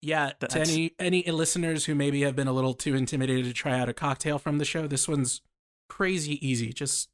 yeah. 0.03 0.29
To 0.29 0.35
That's- 0.41 0.69
any 0.69 0.93
any 0.99 1.23
listeners 1.23 1.85
who 1.85 1.95
maybe 1.95 2.21
have 2.21 2.35
been 2.35 2.47
a 2.47 2.53
little 2.53 2.73
too 2.73 2.95
intimidated 2.95 3.45
to 3.45 3.53
try 3.53 3.79
out 3.79 3.89
a 3.89 3.93
cocktail 3.93 4.37
from 4.37 4.57
the 4.57 4.65
show, 4.65 4.85
this 4.87 5.07
one's 5.07 5.41
crazy 5.89 6.45
easy. 6.47 6.73
Just 6.73 7.09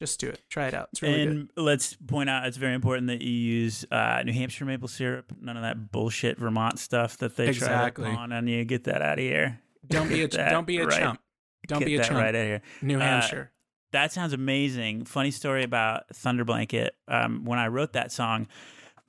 just 0.00 0.18
do 0.20 0.28
it. 0.28 0.40
Try 0.50 0.66
it 0.68 0.74
out. 0.74 0.88
It's 0.92 1.02
really 1.02 1.22
and 1.22 1.50
let's 1.56 1.94
point 1.94 2.28
out 2.28 2.46
it's 2.46 2.56
very 2.56 2.74
important 2.74 3.06
that 3.06 3.22
you 3.22 3.30
use 3.30 3.84
uh, 3.90 4.22
New 4.24 4.32
Hampshire 4.32 4.64
maple 4.64 4.88
syrup, 4.88 5.32
none 5.40 5.56
of 5.56 5.62
that 5.62 5.90
bullshit 5.92 6.36
Vermont 6.38 6.78
stuff 6.78 7.16
that 7.18 7.36
they 7.36 7.48
Exactly. 7.48 8.04
try 8.04 8.14
to 8.14 8.18
on 8.20 8.32
on 8.32 8.46
you. 8.48 8.64
Get 8.64 8.84
that 8.84 9.02
out 9.02 9.18
of 9.18 9.24
here. 9.24 9.60
Don't 9.86 10.08
be 10.08 10.22
a 10.22 10.28
don't 10.28 10.66
be 10.66 10.78
a 10.78 10.86
right- 10.86 10.98
chump. 10.98 11.20
Don't 11.66 11.78
get 11.78 11.86
be 11.86 11.94
a 11.94 11.98
that 11.98 12.06
chump. 12.08 12.18
right 12.18 12.28
out 12.34 12.40
of 12.40 12.46
here. 12.46 12.62
New 12.82 12.96
Uh, 12.98 13.00
Hampshire. 13.00 13.50
That 13.92 14.12
sounds 14.12 14.32
amazing. 14.32 15.04
Funny 15.04 15.30
story 15.30 15.62
about 15.62 16.08
Thunder 16.14 16.44
Blanket. 16.44 16.96
Um, 17.08 17.44
when 17.44 17.58
I 17.60 17.68
wrote 17.68 17.92
that 17.92 18.10
song, 18.12 18.48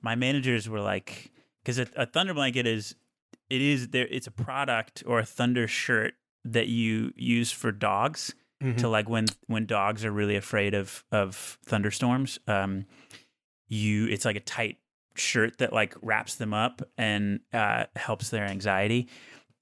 my 0.00 0.14
managers 0.14 0.68
were 0.68 0.80
like, 0.80 1.32
because 1.62 1.78
a, 1.80 1.86
a 1.96 2.06
Thunder 2.06 2.32
Blanket 2.32 2.66
is, 2.68 2.94
it 3.50 3.62
is 3.62 3.88
there. 3.88 4.06
It's 4.10 4.26
a 4.26 4.30
product 4.32 5.02
or 5.06 5.18
a 5.18 5.24
Thunder 5.24 5.66
shirt 5.68 6.14
that 6.44 6.68
you 6.68 7.12
use 7.16 7.50
for 7.52 7.72
dogs 7.72 8.34
Mhm. 8.62 8.78
to 8.78 8.88
like 8.88 9.08
when 9.08 9.26
when 9.48 9.66
dogs 9.66 10.04
are 10.04 10.10
really 10.12 10.36
afraid 10.36 10.72
of 10.74 11.04
of 11.12 11.58
thunderstorms. 11.66 12.38
Um, 12.46 12.86
you 13.68 14.06
it's 14.06 14.24
like 14.24 14.36
a 14.36 14.40
tight 14.40 14.78
shirt 15.14 15.58
that 15.58 15.72
like 15.72 15.94
wraps 16.02 16.36
them 16.36 16.54
up 16.54 16.82
and 16.96 17.40
uh, 17.52 17.84
helps 17.96 18.30
their 18.30 18.44
anxiety. 18.44 19.08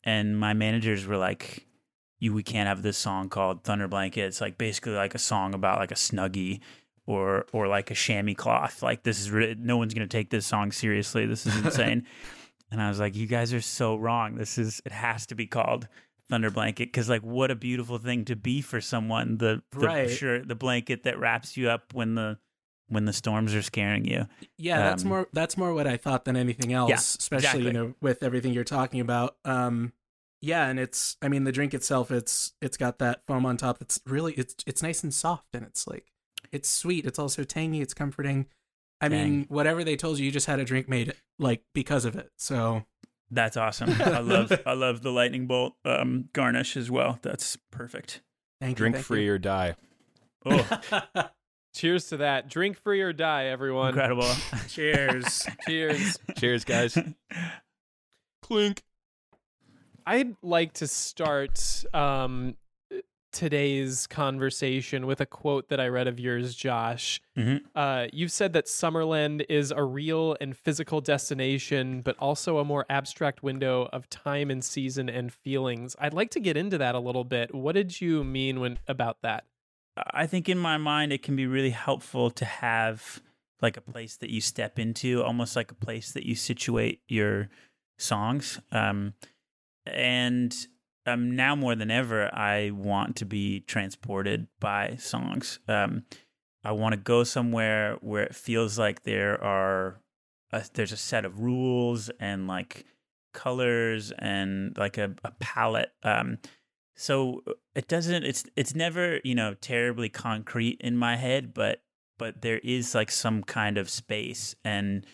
And 0.04 0.38
my 0.38 0.52
managers 0.52 1.06
were 1.06 1.16
like, 1.16 1.66
"You, 2.18 2.34
we 2.34 2.42
can't 2.42 2.68
have 2.68 2.82
this 2.82 2.98
song 2.98 3.28
called 3.30 3.64
Thunder 3.64 3.88
Blanket. 3.88 4.22
It's 4.26 4.40
like 4.40 4.58
basically 4.58 4.92
like 4.92 5.14
a 5.14 5.18
song 5.18 5.54
about 5.54 5.78
like 5.78 5.90
a 5.92 5.96
snuggie." 5.96 6.60
Or, 7.06 7.44
or 7.52 7.68
like 7.68 7.90
a 7.90 7.94
chamois 7.94 8.32
cloth. 8.32 8.82
Like 8.82 9.02
this 9.02 9.20
is 9.20 9.58
no 9.58 9.76
one's 9.76 9.92
gonna 9.92 10.06
take 10.06 10.30
this 10.30 10.46
song 10.46 10.72
seriously. 10.72 11.26
This 11.26 11.44
is 11.44 11.54
insane. 11.62 12.06
and 12.74 12.82
I 12.82 12.88
was 12.88 12.98
like, 12.98 13.14
you 13.14 13.26
guys 13.28 13.54
are 13.54 13.60
so 13.60 13.94
wrong. 13.96 14.34
This 14.34 14.58
is 14.58 14.82
it 14.84 14.92
has 14.92 15.26
to 15.26 15.34
be 15.34 15.46
called 15.46 15.86
Thunder 16.28 16.50
Blanket 16.50 16.86
because 16.88 17.08
like 17.08 17.22
what 17.22 17.50
a 17.50 17.54
beautiful 17.54 17.98
thing 17.98 18.24
to 18.26 18.34
be 18.36 18.60
for 18.60 18.80
someone. 18.80 19.38
The, 19.38 19.62
the 19.70 19.86
Right. 19.86 20.10
shirt, 20.10 20.48
the 20.48 20.54
blanket 20.54 21.04
that 21.04 21.18
wraps 21.18 21.56
you 21.56 21.70
up 21.70 21.94
when 21.94 22.16
the 22.16 22.38
when 22.88 23.04
the 23.04 23.12
storms 23.12 23.54
are 23.54 23.62
scaring 23.62 24.04
you. 24.04 24.26
Yeah, 24.58 24.78
that's 24.78 25.04
Um, 25.04 25.08
more 25.08 25.28
that's 25.32 25.56
more 25.56 25.72
what 25.72 25.86
I 25.86 25.96
thought 25.96 26.24
than 26.24 26.36
anything 26.36 26.72
else, 26.72 26.90
Yeah, 26.90 26.96
especially 26.96 27.38
exactly. 27.38 27.64
you 27.66 27.72
know 27.72 27.94
with 28.00 28.22
everything 28.22 28.52
you're 28.52 28.64
talking 28.64 29.00
about. 29.00 29.36
Um 29.44 29.92
yeah, 30.40 30.66
and 30.68 30.78
it's 30.80 31.16
I 31.22 31.28
mean 31.28 31.44
the 31.44 31.52
drink 31.52 31.72
itself 31.74 32.10
it's 32.10 32.54
it's 32.60 32.76
got 32.76 32.98
that 32.98 33.22
foam 33.26 33.46
on 33.46 33.56
top. 33.56 33.80
It's 33.80 34.00
really 34.04 34.34
it's 34.34 34.56
it's 34.66 34.82
nice 34.82 35.02
and 35.04 35.14
soft 35.14 35.54
and 35.54 35.64
it's 35.64 35.86
like 35.86 36.10
it's 36.52 36.68
sweet. 36.68 37.06
It's 37.06 37.18
also 37.18 37.44
tangy, 37.44 37.80
it's 37.80 37.94
comforting. 37.94 38.46
I 39.00 39.08
mean, 39.08 39.44
whatever 39.48 39.84
they 39.84 39.96
told 39.96 40.18
you, 40.18 40.24
you 40.24 40.30
just 40.30 40.46
had 40.46 40.60
a 40.60 40.64
drink 40.64 40.88
made 40.88 41.12
like 41.38 41.62
because 41.74 42.04
of 42.04 42.16
it. 42.16 42.30
So 42.38 42.84
That's 43.30 43.56
awesome. 43.56 43.90
I 44.00 44.20
love 44.20 44.52
I 44.64 44.72
love 44.74 45.02
the 45.02 45.10
lightning 45.10 45.46
bolt 45.46 45.74
um, 45.84 46.28
garnish 46.32 46.76
as 46.76 46.90
well. 46.90 47.18
That's 47.22 47.58
perfect. 47.70 48.22
thank 48.60 48.76
Drink 48.76 48.94
you. 48.94 48.96
thank 48.98 49.06
free 49.06 49.24
you. 49.26 49.32
or 49.32 49.38
die. 49.38 49.74
Oh, 50.46 50.68
Cheers 51.74 52.06
to 52.10 52.18
that. 52.18 52.48
Drink 52.48 52.76
free 52.78 53.00
or 53.02 53.12
die, 53.12 53.46
everyone. 53.46 53.88
incredible. 53.88 54.30
Cheers. 54.68 55.44
Cheers. 55.66 56.18
Cheers, 56.38 56.64
guys. 56.64 56.96
Clink. 58.42 58.82
I'd 60.06 60.36
like 60.42 60.74
to 60.74 60.86
start 60.86 61.84
um, 61.92 62.54
today's 63.34 64.06
conversation 64.06 65.06
with 65.06 65.20
a 65.20 65.26
quote 65.26 65.68
that 65.68 65.78
I 65.80 65.88
read 65.88 66.06
of 66.06 66.18
yours, 66.18 66.54
Josh. 66.54 67.20
Mhm. 67.36 67.62
Uh, 67.74 68.06
you've 68.12 68.32
said 68.32 68.54
that 68.54 68.66
Summerland 68.66 69.44
is 69.48 69.70
a 69.70 69.82
real 69.82 70.36
and 70.40 70.56
physical 70.56 71.00
destination, 71.02 72.00
but 72.00 72.16
also 72.18 72.58
a 72.58 72.64
more 72.64 72.86
abstract 72.88 73.42
window 73.42 73.90
of 73.92 74.08
time 74.08 74.50
and 74.50 74.64
season 74.64 75.08
and 75.10 75.32
feelings. 75.32 75.96
I'd 75.98 76.14
like 76.14 76.30
to 76.30 76.40
get 76.40 76.56
into 76.56 76.78
that 76.78 76.94
a 76.94 77.00
little 77.00 77.24
bit. 77.24 77.54
What 77.54 77.72
did 77.74 78.00
you 78.00 78.24
mean 78.24 78.60
when 78.60 78.78
about 78.88 79.20
that? 79.22 79.44
I 79.96 80.26
think 80.26 80.48
in 80.48 80.58
my 80.58 80.76
mind 80.78 81.12
it 81.12 81.22
can 81.22 81.36
be 81.36 81.46
really 81.46 81.70
helpful 81.70 82.30
to 82.30 82.44
have 82.44 83.20
like 83.60 83.76
a 83.76 83.80
place 83.80 84.16
that 84.16 84.30
you 84.30 84.40
step 84.40 84.78
into, 84.78 85.22
almost 85.22 85.56
like 85.56 85.70
a 85.70 85.74
place 85.74 86.12
that 86.12 86.24
you 86.26 86.34
situate 86.34 87.00
your 87.08 87.48
songs. 87.98 88.60
Um, 88.72 89.14
and 89.86 90.54
um, 91.06 91.36
now 91.36 91.54
more 91.54 91.74
than 91.74 91.90
ever, 91.90 92.34
I 92.34 92.70
want 92.70 93.16
to 93.16 93.24
be 93.24 93.60
transported 93.60 94.46
by 94.60 94.96
songs. 94.96 95.58
Um, 95.68 96.04
I 96.64 96.72
want 96.72 96.94
to 96.94 97.00
go 97.00 97.24
somewhere 97.24 97.96
where 98.00 98.22
it 98.22 98.34
feels 98.34 98.78
like 98.78 99.02
there 99.02 99.42
are 99.42 100.00
a, 100.50 100.64
there's 100.72 100.92
a 100.92 100.96
set 100.96 101.24
of 101.24 101.40
rules 101.40 102.10
and 102.18 102.46
like 102.46 102.86
colors 103.34 104.12
and 104.18 104.76
like 104.78 104.96
a, 104.96 105.14
a 105.24 105.32
palette. 105.32 105.92
Um, 106.02 106.38
so 106.96 107.42
it 107.74 107.88
doesn't. 107.88 108.24
It's 108.24 108.44
it's 108.56 108.74
never 108.74 109.20
you 109.24 109.34
know 109.34 109.54
terribly 109.54 110.08
concrete 110.08 110.80
in 110.80 110.96
my 110.96 111.16
head, 111.16 111.52
but 111.52 111.82
but 112.18 112.40
there 112.40 112.58
is 112.58 112.94
like 112.94 113.10
some 113.10 113.42
kind 113.42 113.76
of 113.76 113.90
space 113.90 114.54
and 114.64 115.04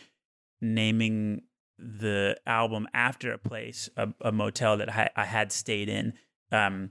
naming 0.60 1.42
the 1.80 2.36
album 2.46 2.88
after 2.92 3.32
a 3.32 3.38
place, 3.38 3.88
a, 3.96 4.08
a 4.20 4.32
motel 4.32 4.76
that 4.76 4.94
I, 4.94 5.10
I 5.16 5.24
had 5.24 5.52
stayed 5.52 5.88
in, 5.88 6.14
um, 6.52 6.90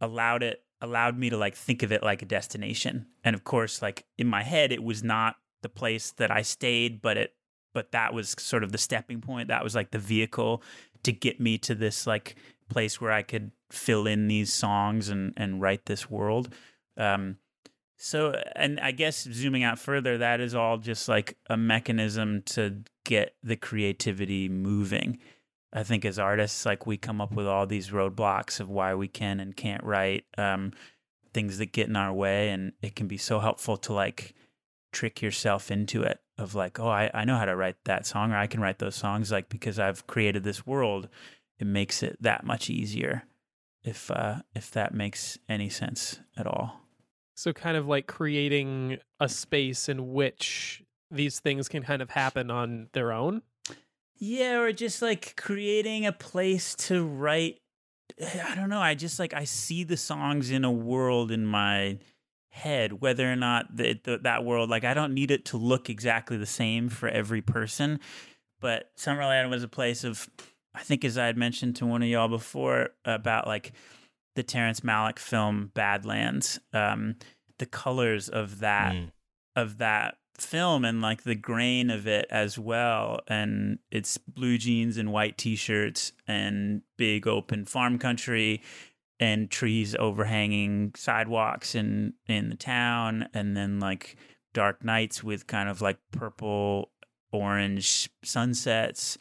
allowed 0.00 0.42
it 0.42 0.62
allowed 0.82 1.18
me 1.18 1.28
to 1.28 1.36
like 1.36 1.54
think 1.54 1.82
of 1.82 1.92
it 1.92 2.02
like 2.02 2.22
a 2.22 2.26
destination. 2.26 3.06
And 3.22 3.34
of 3.34 3.44
course, 3.44 3.82
like 3.82 4.06
in 4.16 4.26
my 4.26 4.42
head, 4.42 4.72
it 4.72 4.82
was 4.82 5.02
not 5.02 5.36
the 5.62 5.68
place 5.68 6.12
that 6.12 6.30
I 6.30 6.42
stayed, 6.42 7.02
but 7.02 7.16
it 7.16 7.34
but 7.72 7.92
that 7.92 8.12
was 8.12 8.34
sort 8.38 8.64
of 8.64 8.72
the 8.72 8.78
stepping 8.78 9.20
point. 9.20 9.48
That 9.48 9.62
was 9.62 9.74
like 9.74 9.90
the 9.90 9.98
vehicle 9.98 10.62
to 11.02 11.12
get 11.12 11.40
me 11.40 11.58
to 11.58 11.74
this 11.74 12.06
like 12.06 12.36
place 12.68 13.00
where 13.00 13.12
I 13.12 13.22
could 13.22 13.52
fill 13.70 14.06
in 14.06 14.28
these 14.28 14.52
songs 14.52 15.08
and 15.08 15.32
and 15.36 15.60
write 15.60 15.86
this 15.86 16.10
world. 16.10 16.54
Um, 16.96 17.36
so, 18.02 18.32
and 18.56 18.80
I 18.80 18.92
guess 18.92 19.28
zooming 19.30 19.62
out 19.62 19.78
further, 19.78 20.16
that 20.16 20.40
is 20.40 20.54
all 20.54 20.78
just 20.78 21.06
like 21.06 21.36
a 21.50 21.56
mechanism 21.58 22.40
to 22.46 22.78
get 23.04 23.34
the 23.42 23.56
creativity 23.56 24.48
moving. 24.48 25.18
I 25.70 25.82
think 25.82 26.06
as 26.06 26.18
artists, 26.18 26.64
like 26.64 26.86
we 26.86 26.96
come 26.96 27.20
up 27.20 27.32
with 27.32 27.46
all 27.46 27.66
these 27.66 27.90
roadblocks 27.90 28.58
of 28.58 28.70
why 28.70 28.94
we 28.94 29.06
can 29.06 29.38
and 29.38 29.54
can't 29.54 29.84
write, 29.84 30.24
um, 30.38 30.72
things 31.34 31.58
that 31.58 31.72
get 31.72 31.88
in 31.88 31.96
our 31.96 32.10
way, 32.10 32.48
and 32.48 32.72
it 32.80 32.96
can 32.96 33.06
be 33.06 33.18
so 33.18 33.38
helpful 33.38 33.76
to 33.76 33.92
like 33.92 34.34
trick 34.92 35.20
yourself 35.20 35.70
into 35.70 36.02
it 36.02 36.20
of 36.38 36.54
like, 36.54 36.80
oh, 36.80 36.88
I, 36.88 37.10
I 37.12 37.26
know 37.26 37.36
how 37.36 37.44
to 37.44 37.54
write 37.54 37.84
that 37.84 38.06
song, 38.06 38.32
or 38.32 38.38
I 38.38 38.46
can 38.46 38.62
write 38.62 38.78
those 38.78 38.96
songs, 38.96 39.30
like 39.30 39.50
because 39.50 39.78
I've 39.78 40.06
created 40.06 40.42
this 40.42 40.66
world. 40.66 41.10
It 41.58 41.66
makes 41.66 42.02
it 42.02 42.16
that 42.22 42.46
much 42.46 42.70
easier, 42.70 43.24
if 43.84 44.10
uh, 44.10 44.36
if 44.54 44.70
that 44.70 44.94
makes 44.94 45.36
any 45.50 45.68
sense 45.68 46.18
at 46.34 46.46
all. 46.46 46.80
So 47.40 47.54
kind 47.54 47.78
of 47.78 47.88
like 47.88 48.06
creating 48.06 48.98
a 49.18 49.26
space 49.26 49.88
in 49.88 50.12
which 50.12 50.82
these 51.10 51.40
things 51.40 51.70
can 51.70 51.82
kind 51.82 52.02
of 52.02 52.10
happen 52.10 52.50
on 52.50 52.88
their 52.92 53.12
own. 53.12 53.40
Yeah, 54.18 54.58
or 54.58 54.72
just 54.72 55.00
like 55.00 55.36
creating 55.36 56.04
a 56.04 56.12
place 56.12 56.74
to 56.74 57.02
write. 57.02 57.62
Eh, 58.18 58.44
I 58.46 58.54
don't 58.54 58.68
know. 58.68 58.82
I 58.82 58.94
just 58.94 59.18
like 59.18 59.32
I 59.32 59.44
see 59.44 59.84
the 59.84 59.96
songs 59.96 60.50
in 60.50 60.66
a 60.66 60.70
world 60.70 61.30
in 61.30 61.46
my 61.46 61.96
head, 62.50 63.00
whether 63.00 63.32
or 63.32 63.36
not 63.36 63.74
the, 63.74 63.98
that 64.22 64.44
world 64.44 64.68
like 64.68 64.84
I 64.84 64.92
don't 64.92 65.14
need 65.14 65.30
it 65.30 65.46
to 65.46 65.56
look 65.56 65.88
exactly 65.88 66.36
the 66.36 66.44
same 66.44 66.90
for 66.90 67.08
every 67.08 67.40
person. 67.40 68.00
But 68.60 68.94
Summerland 68.98 69.48
was 69.48 69.62
a 69.62 69.68
place 69.68 70.04
of, 70.04 70.28
I 70.74 70.82
think, 70.82 71.06
as 71.06 71.16
I 71.16 71.24
had 71.24 71.38
mentioned 71.38 71.76
to 71.76 71.86
one 71.86 72.02
of 72.02 72.08
y'all 72.10 72.28
before 72.28 72.90
about 73.06 73.46
like 73.46 73.72
the 74.40 74.44
Terrence 74.44 74.80
Malick 74.80 75.18
film 75.18 75.70
Badlands, 75.74 76.58
um, 76.72 77.16
the 77.58 77.66
colors 77.66 78.30
of 78.30 78.60
that 78.60 78.94
Mm. 78.94 79.12
of 79.54 79.76
that 79.76 80.16
film 80.38 80.82
and 80.86 81.02
like 81.02 81.24
the 81.24 81.34
grain 81.34 81.90
of 81.90 82.06
it 82.06 82.26
as 82.30 82.58
well. 82.58 83.20
And 83.28 83.80
it's 83.90 84.16
blue 84.16 84.56
jeans 84.56 84.96
and 84.96 85.12
white 85.12 85.36
t-shirts 85.36 86.14
and 86.26 86.80
big 86.96 87.26
open 87.26 87.66
farm 87.66 87.98
country 87.98 88.62
and 89.18 89.50
trees 89.50 89.94
overhanging 89.96 90.92
sidewalks 90.96 91.74
in 91.74 92.14
in 92.26 92.48
the 92.48 92.56
town. 92.56 93.28
And 93.34 93.54
then 93.54 93.78
like 93.78 94.16
dark 94.54 94.82
nights 94.82 95.22
with 95.22 95.46
kind 95.46 95.68
of 95.68 95.82
like 95.82 95.98
purple 96.12 96.92
orange 97.30 98.08
sunsets 98.24 99.18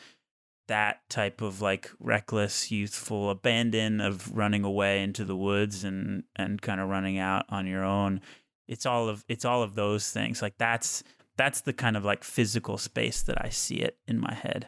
that 0.69 1.07
type 1.09 1.41
of 1.41 1.61
like 1.61 1.91
reckless 1.99 2.71
youthful 2.71 3.29
abandon 3.29 3.99
of 4.01 4.35
running 4.35 4.63
away 4.63 5.03
into 5.03 5.25
the 5.25 5.35
woods 5.35 5.83
and 5.83 6.23
and 6.35 6.61
kind 6.61 6.79
of 6.81 6.89
running 6.89 7.19
out 7.19 7.45
on 7.49 7.67
your 7.67 7.83
own 7.83 8.21
it's 8.67 8.85
all 8.85 9.09
of 9.09 9.25
it's 9.27 9.45
all 9.45 9.61
of 9.61 9.75
those 9.75 10.09
things 10.11 10.41
like 10.41 10.57
that's 10.57 11.03
that's 11.37 11.61
the 11.61 11.73
kind 11.73 11.97
of 11.97 12.05
like 12.05 12.23
physical 12.23 12.77
space 12.77 13.21
that 13.21 13.43
i 13.43 13.49
see 13.49 13.77
it 13.77 13.97
in 14.07 14.19
my 14.19 14.33
head 14.33 14.67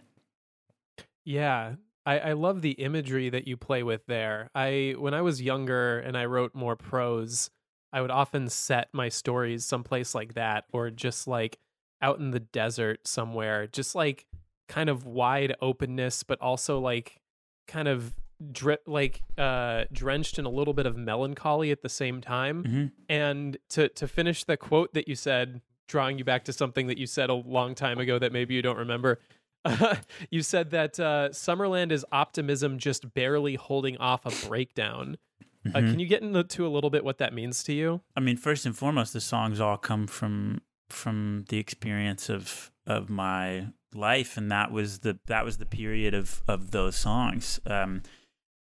Yeah. 1.26 1.76
I, 2.06 2.20
I 2.20 2.34
love 2.34 2.62
the 2.62 2.72
imagery 2.72 3.30
that 3.30 3.48
you 3.48 3.58
play 3.58 3.84
with 3.84 4.06
there. 4.08 4.50
I 4.56 4.96
when 4.98 5.14
I 5.14 5.22
was 5.22 5.42
younger 5.42 6.00
and 6.00 6.18
I 6.18 6.26
wrote 6.26 6.56
more 6.56 6.76
prose, 6.76 7.52
I 7.94 8.02
would 8.02 8.10
often 8.12 8.50
set 8.50 8.90
my 8.94 9.10
stories 9.10 9.66
someplace 9.66 10.16
like 10.16 10.34
that 10.34 10.66
or 10.74 10.90
just 10.90 11.28
like 11.28 11.60
out 12.02 12.18
in 12.20 12.32
the 12.32 12.40
desert 12.40 13.08
somewhere, 13.08 13.68
just 13.68 13.94
like 13.94 14.26
kind 14.72 14.90
of 14.90 15.06
wide 15.06 15.54
openness, 15.62 16.24
but 16.24 16.40
also 16.42 16.80
like 16.80 17.20
kind 17.68 17.88
of 17.88 18.16
dri- 18.52 18.78
like 18.88 19.22
uh 19.38 19.84
drenched 19.92 20.40
in 20.40 20.46
a 20.46 20.50
little 20.50 20.74
bit 20.74 20.86
of 20.86 20.96
melancholy 20.98 21.72
at 21.72 21.82
the 21.82 21.90
same 21.90 22.22
time. 22.22 22.64
Mhm. 22.64 22.92
And 23.10 23.58
to 23.70 23.90
to 23.90 24.08
finish 24.08 24.44
the 24.46 24.56
quote 24.58 24.94
that 24.94 25.08
you 25.08 25.16
said, 25.16 25.62
drawing 25.88 26.18
you 26.18 26.24
back 26.24 26.46
to 26.46 26.54
something 26.54 26.88
that 26.88 26.98
you 26.98 27.06
said 27.06 27.30
a 27.30 27.34
long 27.34 27.76
time 27.76 28.00
ago 28.00 28.18
that 28.18 28.32
maybe 28.32 28.54
you 28.56 28.62
don't 28.62 28.78
remember. 28.78 29.20
you 30.32 30.42
said 30.42 30.72
that 30.72 31.00
uh, 31.00 31.30
Summerland 31.32 31.92
is 31.92 32.06
optimism 32.12 32.80
just 32.80 33.14
barely 33.14 33.56
holding 33.56 33.98
off 33.98 34.26
a 34.26 34.48
breakdown. 34.48 35.18
Uh, 35.66 35.78
Mhm. 35.80 35.92
can 35.92 36.00
you 36.00 36.08
get 36.08 36.24
into 36.24 36.66
a 36.66 36.70
little 36.70 36.90
bit 36.90 37.04
what 37.04 37.20
that 37.20 37.34
means 37.34 37.64
to 37.66 37.74
you? 37.74 38.02
I 38.16 38.20
mean, 38.22 38.38
first 38.38 38.66
and 38.66 38.76
foremost, 38.76 39.14
the 39.14 39.22
songs 39.22 39.60
all 39.60 39.78
come 39.78 40.08
from 40.08 40.62
from 40.90 41.46
the 41.50 41.58
experience 41.60 42.30
of 42.30 42.72
of 42.88 43.10
my 43.10 43.68
life, 43.94 44.38
and 44.38 44.52
that 44.52 44.72
was 44.72 45.00
the 45.00 45.20
that 45.28 45.46
was 45.46 45.58
the 45.58 45.66
period 45.66 46.14
of 46.14 46.42
of 46.48 46.72
those 46.72 46.96
songs. 46.96 47.60
Um, 47.66 48.04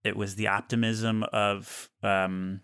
it 0.03 0.17
was 0.17 0.35
the 0.37 0.49
optimism 0.49 1.25
of 1.33 1.91
um, 2.03 2.61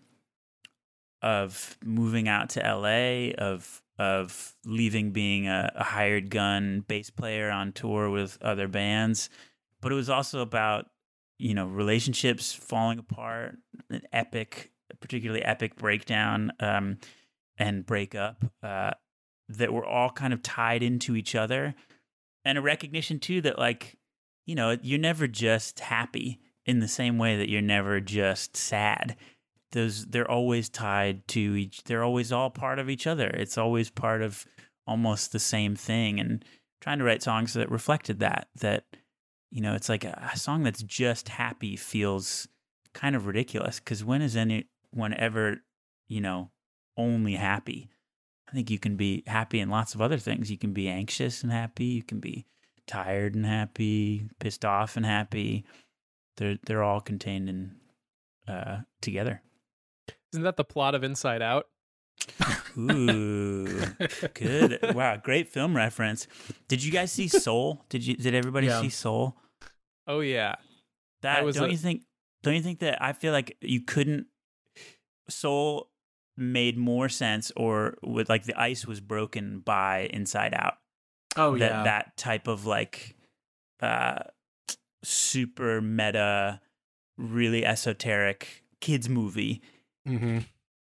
of 1.21 1.77
moving 1.83 2.27
out 2.27 2.49
to 2.51 2.65
L.A. 2.65 3.33
of 3.33 3.81
of 3.97 4.55
leaving 4.65 5.11
being 5.11 5.47
a, 5.47 5.71
a 5.75 5.83
hired 5.83 6.29
gun 6.29 6.83
bass 6.87 7.09
player 7.09 7.51
on 7.51 7.71
tour 7.71 8.09
with 8.09 8.41
other 8.41 8.67
bands, 8.67 9.29
but 9.81 9.91
it 9.91 9.95
was 9.95 10.09
also 10.09 10.41
about 10.41 10.85
you 11.37 11.53
know 11.53 11.65
relationships 11.65 12.53
falling 12.53 12.99
apart, 12.99 13.57
an 13.89 14.01
epic, 14.13 14.71
particularly 14.99 15.43
epic 15.43 15.75
breakdown 15.75 16.51
um, 16.59 16.97
and 17.57 17.85
breakup 17.85 18.43
uh, 18.63 18.91
that 19.49 19.73
were 19.73 19.85
all 19.85 20.09
kind 20.09 20.33
of 20.33 20.41
tied 20.41 20.83
into 20.83 21.15
each 21.15 21.35
other, 21.35 21.75
and 22.45 22.57
a 22.57 22.61
recognition 22.61 23.19
too 23.19 23.41
that 23.41 23.59
like 23.59 23.97
you 24.45 24.55
know 24.55 24.77
you're 24.81 24.99
never 24.99 25.27
just 25.27 25.79
happy 25.79 26.39
in 26.65 26.79
the 26.79 26.87
same 26.87 27.17
way 27.17 27.37
that 27.37 27.49
you're 27.49 27.61
never 27.61 27.99
just 27.99 28.55
sad. 28.55 29.15
Those 29.71 30.05
they're 30.05 30.29
always 30.29 30.69
tied 30.69 31.27
to 31.29 31.39
each 31.39 31.83
they're 31.83 32.03
always 32.03 32.31
all 32.31 32.49
part 32.49 32.79
of 32.79 32.89
each 32.89 33.07
other. 33.07 33.27
It's 33.27 33.57
always 33.57 33.89
part 33.89 34.21
of 34.21 34.45
almost 34.87 35.31
the 35.31 35.39
same 35.39 35.75
thing 35.75 36.19
and 36.19 36.43
trying 36.81 36.97
to 36.97 37.05
write 37.05 37.23
songs 37.23 37.53
that 37.53 37.71
reflected 37.71 38.19
that 38.19 38.47
that 38.55 38.85
you 39.51 39.61
know 39.61 39.73
it's 39.73 39.89
like 39.89 40.03
a, 40.03 40.31
song 40.35 40.63
that's 40.63 40.83
just 40.83 41.29
happy 41.29 41.75
feels 41.75 42.47
kind 42.93 43.15
of 43.15 43.25
ridiculous 43.25 43.79
because 43.79 44.03
when 44.03 44.21
is 44.21 44.35
anyone 44.35 45.13
ever 45.15 45.57
you 46.07 46.19
know 46.19 46.49
only 46.97 47.35
happy 47.35 47.89
i 48.51 48.55
think 48.55 48.69
you 48.69 48.79
can 48.79 48.95
be 48.95 49.23
happy 49.27 49.59
in 49.59 49.69
lots 49.69 49.95
of 49.95 50.01
other 50.01 50.17
things 50.17 50.51
you 50.51 50.57
can 50.57 50.73
be 50.73 50.87
anxious 50.87 51.43
and 51.43 51.51
happy 51.51 51.85
you 51.85 52.03
can 52.03 52.19
be 52.19 52.45
tired 52.87 53.35
and 53.35 53.45
happy 53.45 54.27
pissed 54.39 54.65
off 54.65 54.97
and 54.97 55.05
happy 55.05 55.63
they're 56.37 56.57
they're 56.65 56.83
all 56.83 56.99
contained 57.01 57.47
in 57.49 57.75
uh 58.47 58.79
together 59.01 59.41
Isn't 60.33 60.43
that 60.43 60.57
the 60.57 60.63
plot 60.63 60.95
of 60.95 61.03
Inside 61.03 61.41
Out? 61.41 61.67
Ooh, 62.77 63.65
good. 64.33 64.79
Wow, 64.95 65.17
great 65.17 65.47
film 65.49 65.75
reference. 65.75 66.27
Did 66.67 66.83
you 66.83 66.91
guys 66.91 67.11
see 67.11 67.27
Soul? 67.27 67.83
Did 67.89 68.05
you? 68.05 68.15
Did 68.15 68.33
everybody 68.35 68.67
Yeah. 68.67 68.81
see 68.81 68.89
Soul? 68.89 69.35
Oh 70.07 70.19
yeah. 70.21 70.55
That 71.21 71.43
was 71.43 71.55
don't 71.55 71.69
a- 71.69 71.71
you 71.71 71.77
think? 71.77 72.03
Don't 72.43 72.55
you 72.55 72.61
think 72.61 72.79
that 72.79 73.01
I 73.01 73.13
feel 73.13 73.31
like 73.33 73.57
you 73.61 73.81
couldn't? 73.81 74.27
Soul 75.29 75.89
made 76.41 76.77
more 76.77 77.07
sense, 77.07 77.51
or 77.55 77.97
with 78.01 78.29
like 78.29 78.43
the 78.43 78.59
ice 78.59 78.85
was 78.85 78.99
broken 78.99 79.59
by 79.59 80.09
Inside 80.11 80.53
Out. 80.53 80.75
Oh 81.37 81.57
that, 81.57 81.71
yeah. 81.71 81.83
that 81.83 82.17
type 82.17 82.47
of 82.47 82.65
like 82.65 83.15
uh 83.81 84.19
super 85.03 85.81
meta, 85.81 86.59
really 87.17 87.65
esoteric 87.65 88.63
kids 88.81 89.07
movie 89.07 89.61
mm-hmm. 90.07 90.39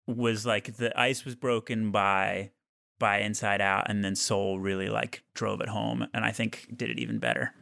was 0.05 0.45
like 0.45 0.77
the 0.77 0.97
ice 0.99 1.25
was 1.25 1.35
broken 1.35 1.91
by 1.91 2.51
by 2.99 3.19
Inside 3.19 3.61
Out, 3.61 3.89
and 3.89 4.03
then 4.03 4.15
Soul 4.15 4.59
really 4.59 4.89
like 4.89 5.23
drove 5.33 5.61
it 5.61 5.69
home, 5.69 6.07
and 6.13 6.25
I 6.25 6.31
think 6.31 6.67
did 6.75 6.89
it 6.89 6.99
even 6.99 7.19
better. 7.19 7.53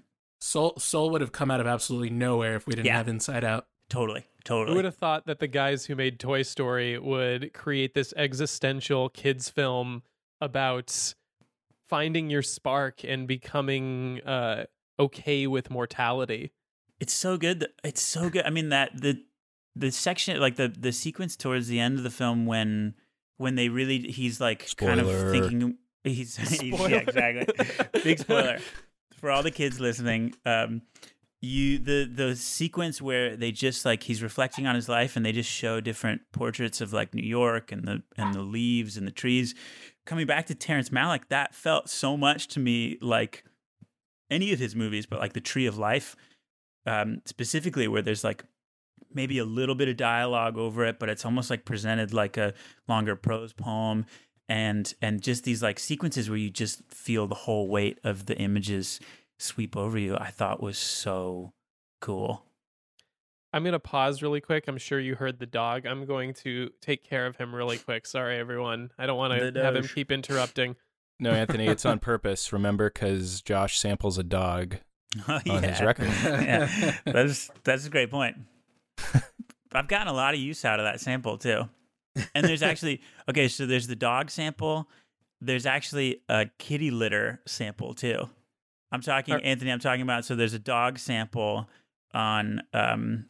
Soul 0.42 0.74
Soul 0.78 1.10
would 1.12 1.22
have 1.22 1.32
come 1.32 1.52
out 1.52 1.60
of 1.60 1.68
absolutely 1.68 2.10
nowhere 2.10 2.56
if 2.56 2.68
we 2.68 2.72
didn't 2.72 2.88
Yeah. 2.88 2.98
have 2.98 3.08
Inside 3.08 3.44
Out. 3.44 3.68
Totally, 3.90 4.26
Totally. 4.26 4.26
Who 4.26 4.44
totally. 4.44 4.76
would 4.76 4.86
have 4.86 4.96
thought 4.96 5.26
that 5.26 5.40
the 5.40 5.48
guys 5.48 5.86
who 5.86 5.96
made 5.96 6.20
Toy 6.20 6.42
Story 6.44 6.98
would 7.00 7.54
create 7.54 7.94
this 7.94 8.14
existential 8.18 9.10
kids 9.10 9.50
film 9.50 10.04
about 10.42 11.14
finding 11.88 12.30
your 12.30 12.42
spark 12.42 13.04
and 13.04 13.28
becoming 13.28 14.22
uh, 14.22 14.66
okay 15.00 15.48
with 15.48 15.70
mortality? 15.70 16.52
It's 17.00 17.14
so 17.14 17.38
good. 17.38 17.68
It's 17.84 18.02
so 18.02 18.30
good. 18.30 18.46
I 18.46 18.50
mean 18.50 18.70
that 18.70 18.92
the 19.00 19.24
the 19.76 19.92
section 19.92 20.40
like 20.40 20.56
the 20.56 20.70
the 20.70 20.92
sequence 20.92 21.36
towards 21.36 21.68
the 21.68 21.80
end 21.80 21.98
of 21.98 22.04
the 22.04 22.10
film 22.10 22.46
when 22.46 22.96
when 23.38 23.56
they 23.56 23.68
really 23.70 24.00
he's 24.00 24.40
like 24.40 24.76
kind 24.78 25.00
of 25.02 25.08
thinking 25.32 25.78
he's, 26.04 26.38
he's 26.38 26.60
Spoiler. 26.74 26.90
yeah 26.90 26.98
exactly 26.98 27.48
big 28.04 28.20
spoiler 28.20 28.60
for 29.20 29.32
all 29.32 29.44
the 29.44 29.52
kids 29.52 29.80
listening. 29.80 30.34
Um, 30.46 30.82
you 31.46 31.80
the 31.80 32.10
the 32.12 32.36
sequence 32.36 33.02
where 33.02 33.36
they 33.36 33.52
just 33.52 33.86
like 33.86 34.04
he's 34.04 34.24
reflecting 34.24 34.68
on 34.68 34.76
his 34.76 34.90
life 34.90 35.16
and 35.16 35.26
they 35.26 35.32
just 35.32 35.50
show 35.50 35.80
different 35.80 36.22
portraits 36.32 36.82
of 36.82 36.94
like 36.94 37.14
New 37.14 37.26
York 37.26 37.72
and 37.72 37.88
the 37.88 38.04
and 38.18 38.34
the 38.34 38.42
leaves 38.42 38.98
and 38.98 39.08
the 39.08 39.12
trees. 39.12 39.56
Coming 40.06 40.28
back 40.28 40.46
to 40.48 40.56
Terrence 40.56 40.90
Malick, 40.90 41.28
that 41.30 41.56
felt 41.56 41.90
so 41.90 42.18
much 42.18 42.48
to 42.50 42.60
me 42.60 42.98
like 43.02 43.44
any 44.30 44.52
of 44.54 44.60
his 44.60 44.76
movies, 44.76 45.06
but 45.06 45.20
like 45.20 45.34
The 45.34 45.42
Tree 45.42 45.66
of 45.66 45.78
Life, 45.78 46.16
um, 46.86 47.22
specifically 47.26 47.88
where 47.88 48.02
there's 48.02 48.24
like 48.24 48.44
maybe 49.14 49.38
a 49.38 49.46
little 49.46 49.76
bit 49.76 49.88
of 49.88 49.98
dialogue 49.98 50.58
over 50.58 50.86
it, 50.86 51.00
but 51.00 51.10
it's 51.10 51.26
almost 51.26 51.50
like 51.50 51.66
presented 51.66 52.14
like 52.14 52.38
a 52.38 52.54
longer 52.88 53.16
prose 53.16 53.54
poem 53.54 54.06
and 54.48 54.94
and 55.02 55.22
just 55.22 55.44
these 55.44 55.64
like 55.64 55.80
sequences 55.80 56.30
where 56.30 56.38
you 56.38 56.50
just 56.50 56.84
feel 56.92 57.28
the 57.28 57.36
whole 57.36 57.68
weight 57.68 58.00
of 58.04 58.26
the 58.28 58.38
images 58.38 59.00
sweep 59.38 59.76
over 59.76 59.98
you 59.98 60.16
i 60.18 60.30
thought 60.30 60.62
was 60.62 60.78
so 60.78 61.54
cool 62.02 62.44
I'm 63.54 63.64
going 63.64 63.72
to 63.72 63.80
pause 63.80 64.22
really 64.22 64.42
quick. 64.42 64.66
I'm 64.68 64.78
sure 64.78 65.00
you 65.00 65.16
heard 65.16 65.40
the 65.40 65.46
dog. 65.46 65.86
I'm 65.86 66.06
going 66.06 66.34
to 66.44 66.72
take 66.82 67.06
care 67.06 67.26
of 67.26 67.38
him 67.38 67.56
really 67.56 67.78
quick. 67.78 68.06
Sorry, 68.06 68.38
everyone. 68.38 68.92
I 69.00 69.06
don't 69.06 69.16
want 69.16 69.32
to 69.32 69.64
have 69.64 69.78
him 69.78 69.88
keep 69.88 70.12
interrupting. 70.12 70.76
No, 71.22 71.32
Anthony, 71.32 71.68
it's 71.68 71.86
on 71.86 72.00
purpose. 72.00 72.52
Remember, 72.52 72.90
because 72.90 73.42
Josh 73.42 73.80
samples 73.80 74.18
a 74.18 74.24
dog 74.24 74.76
oh, 75.30 75.40
on 75.50 75.64
his 75.64 75.80
record. 75.80 76.10
yeah 76.26 76.98
that's 77.06 77.50
that's 77.64 77.88
a 77.88 77.90
great 77.90 78.12
point 78.12 78.36
i've 79.72 79.88
gotten 79.88 80.10
a 80.10 80.14
lot 80.14 80.34
of 80.34 80.42
use 80.42 80.66
out 80.66 80.82
of 80.82 80.86
that 80.86 81.00
sample 81.00 81.38
too 81.38 81.70
and 82.34 82.46
there's 82.46 82.64
actually 82.64 83.02
okay. 83.30 83.48
So 83.48 83.66
there's 83.66 83.88
the 83.88 83.96
dog 83.96 84.30
sample. 84.30 84.90
There's 85.42 85.66
actually 85.66 86.22
a 86.30 86.48
kitty 86.58 86.92
litter 86.92 87.42
sample 87.46 87.94
too. 87.94 88.30
I'm 88.96 89.02
talking 89.02 89.36
Are- 89.36 89.42
Anthony. 89.44 89.72
I'm 89.72 89.80
talking 89.80 90.02
about. 90.02 90.26
So 90.26 90.36
there's 90.36 90.54
a 90.54 90.60
dog 90.60 90.98
sample 90.98 91.70
on 92.14 92.62
um 92.74 93.26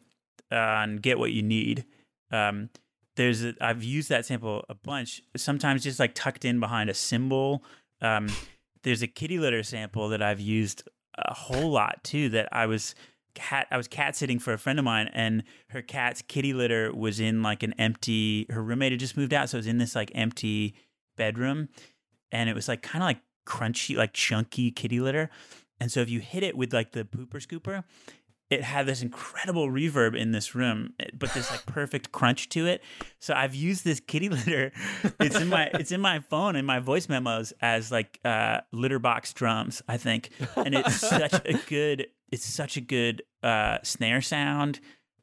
on 0.52 0.98
Get 0.98 1.20
What 1.20 1.32
You 1.32 1.44
Need. 1.44 1.86
Um, 2.32 2.70
there's 3.16 3.44
a, 3.44 3.56
I've 3.62 3.84
used 3.84 4.10
that 4.10 4.26
sample 4.26 4.64
a 4.70 4.76
bunch. 4.76 5.22
Sometimes 5.36 5.84
just 5.84 6.00
like 6.00 6.14
tucked 6.16 6.46
in 6.46 6.60
behind 6.60 6.90
a 6.90 6.94
cymbal. 6.94 7.64
Um, 8.02 8.28
there's 8.84 9.02
a 9.02 9.08
kitty 9.08 9.40
litter 9.40 9.64
sample 9.64 10.10
that 10.10 10.22
I've 10.22 10.40
used 10.40 10.84
a 11.18 11.34
whole 11.34 11.72
lot 11.72 12.04
too. 12.04 12.30
That 12.30 12.50
I 12.52 12.66
was 12.66 12.94
cat 13.34 13.68
I 13.72 13.78
was 13.78 13.88
cat 13.88 14.16
sitting 14.16 14.40
for 14.40 14.54
a 14.54 14.58
friend 14.58 14.80
of 14.80 14.86
mine, 14.86 15.10
and 15.14 15.44
her 15.70 15.82
cat's 15.82 16.22
kitty 16.22 16.54
litter 16.54 16.94
was 16.94 17.20
in 17.20 17.42
like 17.42 17.64
an 17.64 17.74
empty. 17.80 18.46
Her 18.50 18.62
roommate 18.62 18.92
had 18.92 19.00
just 19.00 19.18
moved 19.18 19.34
out, 19.34 19.50
so 19.50 19.58
it 19.58 19.60
was 19.60 19.68
in 19.68 19.78
this 19.78 19.96
like 19.96 20.12
empty 20.14 20.76
bedroom, 21.18 21.70
and 22.32 22.50
it 22.50 22.56
was 22.56 22.68
like 22.68 22.82
kind 22.82 23.02
of 23.04 23.08
like 23.08 23.20
crunchy, 23.46 23.96
like 23.96 24.14
chunky 24.14 24.72
kitty 24.72 25.00
litter. 25.00 25.30
And 25.80 25.92
so 25.92 26.00
if 26.02 26.10
you 26.10 26.20
hit 26.20 26.44
it 26.44 26.56
with 26.58 26.74
like 26.74 26.94
the 26.94 27.04
pooper 27.04 27.46
scooper, 27.46 27.84
it 28.50 28.64
had 28.64 28.86
this 28.86 29.02
incredible 29.02 29.68
reverb 29.70 30.16
in 30.16 30.32
this 30.32 30.54
room, 30.54 30.94
eh, 31.00 31.08
but 31.14 31.34
this 31.34 31.50
like 31.50 31.66
perfect 31.66 32.12
crunch 32.12 32.50
to 32.50 32.68
it. 32.68 32.82
So 33.20 33.34
I've 33.34 33.56
used 33.56 33.84
this 33.84 34.00
kitty 34.00 34.30
litter. 34.30 34.72
It's 35.20 35.40
in 35.40 35.48
my 35.48 35.70
it's 35.74 35.92
in 35.92 36.02
my 36.02 36.20
phone 36.20 36.56
in 36.56 36.66
my 36.66 36.80
voice 36.80 37.10
memos 37.10 37.54
as 37.62 37.92
like 37.92 38.20
uh, 38.24 38.62
litter 38.72 39.00
box 39.00 39.34
drums, 39.34 39.82
I 39.88 39.98
think, 39.98 40.30
and 40.56 40.76
it's 40.76 40.96
such 40.96 41.34
a 41.46 41.60
good 41.68 42.08
it's 42.32 42.46
such 42.46 42.78
a 42.78 42.82
good 42.82 43.24
uh, 43.42 43.80
snare 43.84 44.22
sound. 44.22 44.80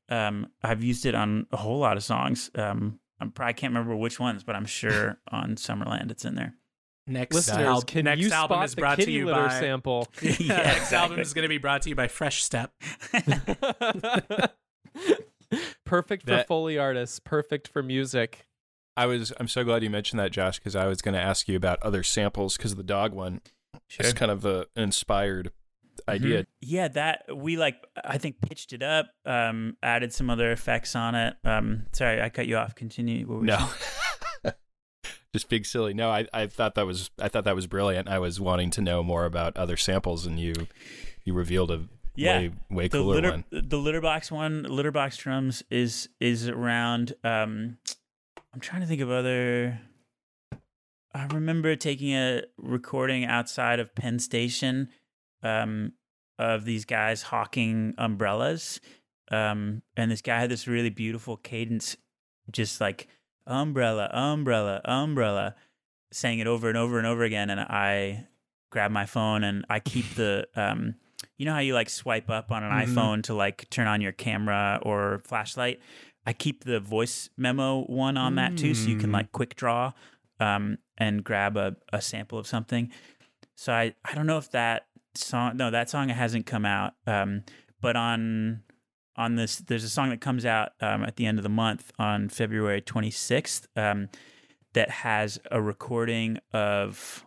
Um, 0.08 0.48
I've 0.62 0.82
used 0.82 1.06
it 1.06 1.14
on 1.14 1.46
a 1.52 1.56
whole 1.56 1.78
lot 1.78 1.96
of 1.96 2.04
songs. 2.04 2.50
Um, 2.54 2.98
I 3.20 3.26
probably 3.26 3.54
can't 3.54 3.72
remember 3.72 3.94
which 3.94 4.18
ones, 4.18 4.42
but 4.42 4.56
I'm 4.56 4.66
sure 4.66 5.18
on 5.30 5.54
Summerland 5.54 6.10
it's 6.10 6.24
in 6.24 6.34
there. 6.34 6.54
Next, 7.06 7.34
Listeners, 7.34 7.66
al- 7.66 7.82
can 7.82 8.04
next 8.04 8.20
you 8.22 8.30
album 8.30 8.56
spot 8.56 8.64
is 8.64 8.74
the 8.76 8.80
brought 8.80 9.00
to 9.00 9.10
you 9.10 9.26
litter 9.26 9.46
by 9.48 9.60
sample? 9.60 10.06
Yeah, 10.22 10.34
Yeah, 10.38 10.56
next 10.62 10.92
album 10.92 11.18
is 11.18 11.34
going 11.34 11.42
to 11.42 11.48
be 11.48 11.58
brought 11.58 11.82
to 11.82 11.88
you 11.88 11.96
by 11.96 12.06
Fresh 12.08 12.44
Step. 12.44 12.72
perfect 15.84 16.24
for 16.24 16.30
That- 16.30 16.46
Foley 16.46 16.78
artists, 16.78 17.18
perfect 17.20 17.68
for 17.68 17.82
music. 17.82 18.46
I 18.96 19.06
was. 19.06 19.32
I'm 19.40 19.48
so 19.48 19.64
glad 19.64 19.82
you 19.82 19.88
mentioned 19.90 20.20
that, 20.20 20.32
Josh, 20.32 20.58
because 20.58 20.76
I 20.76 20.86
was 20.86 21.00
going 21.00 21.14
to 21.14 21.20
ask 21.20 21.48
you 21.48 21.56
about 21.56 21.82
other 21.82 22.02
samples 22.02 22.56
because 22.58 22.74
the 22.76 22.82
dog 22.82 23.14
one 23.14 23.40
Sure. 23.88 24.04
is 24.06 24.12
kind 24.12 24.30
of 24.30 24.44
a, 24.44 24.66
an 24.76 24.82
inspired 24.82 25.50
idea. 26.06 26.44
Yeah, 26.60 26.88
that 26.88 27.24
we 27.34 27.56
like. 27.56 27.76
I 28.04 28.18
think 28.18 28.42
pitched 28.42 28.74
it 28.74 28.82
up, 28.82 29.06
um, 29.24 29.78
added 29.82 30.12
some 30.12 30.28
other 30.28 30.52
effects 30.52 30.94
on 30.94 31.14
it. 31.14 31.34
Um, 31.42 31.86
sorry, 31.92 32.20
I 32.20 32.28
cut 32.28 32.46
you 32.46 32.58
off. 32.58 32.74
Continue. 32.74 33.26
What 33.26 33.38
were 33.40 33.44
No, 33.46 33.56
saying? 33.56 33.68
just 35.32 35.48
big 35.48 35.64
silly. 35.66 35.94
No, 35.94 36.10
I, 36.10 36.26
I 36.32 36.46
thought 36.46 36.74
that 36.74 36.86
was 36.86 37.10
I 37.20 37.28
thought 37.28 37.44
that 37.44 37.54
was 37.54 37.66
brilliant. 37.66 38.08
I 38.08 38.18
was 38.18 38.38
wanting 38.40 38.70
to 38.72 38.80
know 38.80 39.02
more 39.02 39.24
about 39.24 39.56
other 39.56 39.76
samples, 39.76 40.26
and 40.26 40.38
you 40.38 40.54
you 41.24 41.32
revealed 41.34 41.70
a 41.70 41.84
Yeah, 42.14 42.38
way 42.38 42.50
way 42.70 42.88
the 42.88 42.98
cooler 42.98 43.14
litter, 43.16 43.30
one. 43.30 43.44
the 43.50 43.76
litterbox 43.76 44.30
one, 44.30 44.64
litterbox 44.64 45.16
drums 45.18 45.62
is 45.70 46.08
is 46.20 46.48
around. 46.48 47.14
Um, 47.24 47.78
I'm 48.52 48.60
trying 48.60 48.82
to 48.82 48.86
think 48.86 49.00
of 49.00 49.10
other. 49.10 49.80
I 51.14 51.26
remember 51.26 51.76
taking 51.76 52.12
a 52.14 52.42
recording 52.56 53.24
outside 53.24 53.80
of 53.80 53.94
Penn 53.94 54.18
Station, 54.18 54.88
um, 55.42 55.92
of 56.38 56.64
these 56.64 56.84
guys 56.86 57.22
hawking 57.22 57.94
umbrellas, 57.98 58.80
um, 59.30 59.82
and 59.96 60.10
this 60.10 60.22
guy 60.22 60.40
had 60.40 60.50
this 60.50 60.66
really 60.66 60.88
beautiful 60.90 61.36
cadence, 61.36 61.96
just 62.50 62.80
like 62.80 63.08
umbrella, 63.46 64.08
umbrella, 64.12 64.80
umbrella, 64.84 65.54
saying 66.12 66.38
it 66.38 66.46
over 66.46 66.68
and 66.68 66.76
over 66.78 66.98
and 66.98 67.06
over 67.06 67.22
again, 67.24 67.50
and 67.50 67.60
I 67.60 68.26
grab 68.70 68.90
my 68.90 69.04
phone 69.06 69.44
and 69.44 69.64
I 69.68 69.80
keep 69.80 70.14
the 70.14 70.46
um 70.56 70.94
you 71.36 71.44
know 71.46 71.52
how 71.52 71.58
you 71.60 71.74
like 71.74 71.90
swipe 71.90 72.30
up 72.30 72.50
on 72.52 72.62
an 72.62 72.70
Mhm. 72.70 72.86
iPhone 72.86 73.22
to 73.24 73.34
like 73.34 73.68
turn 73.70 73.86
on 73.86 74.00
your 74.00 74.12
camera 74.12 74.78
or 74.82 75.20
flashlight? 75.24 75.80
I 76.24 76.32
keep 76.32 76.64
the 76.64 76.78
voice 76.80 77.28
memo 77.36 77.82
one 77.84 78.16
on 78.16 78.36
that 78.36 78.56
too, 78.56 78.74
so 78.74 78.88
you 78.90 78.96
can 78.96 79.10
Mm. 79.10 79.14
like 79.14 79.32
quick 79.32 79.56
draw 79.56 79.92
um, 80.40 80.78
and 80.98 81.22
grab 81.24 81.56
a, 81.56 81.76
a 81.92 82.00
sample 82.00 82.38
of 82.38 82.46
something. 82.46 82.90
So 83.56 83.72
I, 83.72 83.94
I 84.04 84.14
don't 84.14 84.26
know 84.26 84.38
if 84.38 84.50
that 84.52 84.86
song 85.14 85.56
no 85.56 85.70
that 85.70 85.90
song 85.90 86.08
hasn't 86.08 86.46
come 86.46 86.64
out, 86.64 86.94
um, 87.06 87.42
but 87.80 87.96
on 87.96 88.62
on 89.16 89.36
this 89.36 89.56
there's 89.56 89.84
a 89.84 89.88
song 89.88 90.10
that 90.10 90.20
comes 90.20 90.46
out 90.46 90.72
um, 90.80 91.04
at 91.04 91.16
the 91.16 91.26
end 91.26 91.38
of 91.38 91.42
the 91.42 91.48
month 91.48 91.92
on 91.98 92.28
February 92.28 92.80
26th 92.80 93.66
um, 93.76 94.08
that 94.72 94.88
has 94.90 95.38
a 95.50 95.60
recording 95.60 96.38
of 96.52 97.24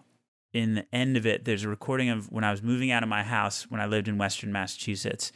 in 0.56 0.76
the 0.76 0.86
end 0.95 1.17
of 1.17 1.26
it, 1.26 1.43
there's 1.43 1.65
a 1.65 1.69
recording 1.69 2.10
of 2.10 2.32
when 2.32 2.45
I 2.45 2.52
was 2.52 2.63
moving 2.63 2.89
out 2.89 3.04
of 3.04 3.10
my 3.10 3.24
house 3.24 3.69
when 3.69 3.82
I 3.82 3.88
lived 3.88 4.08
in 4.08 4.17
Western 4.17 4.54
Massachusetts. 4.54 5.34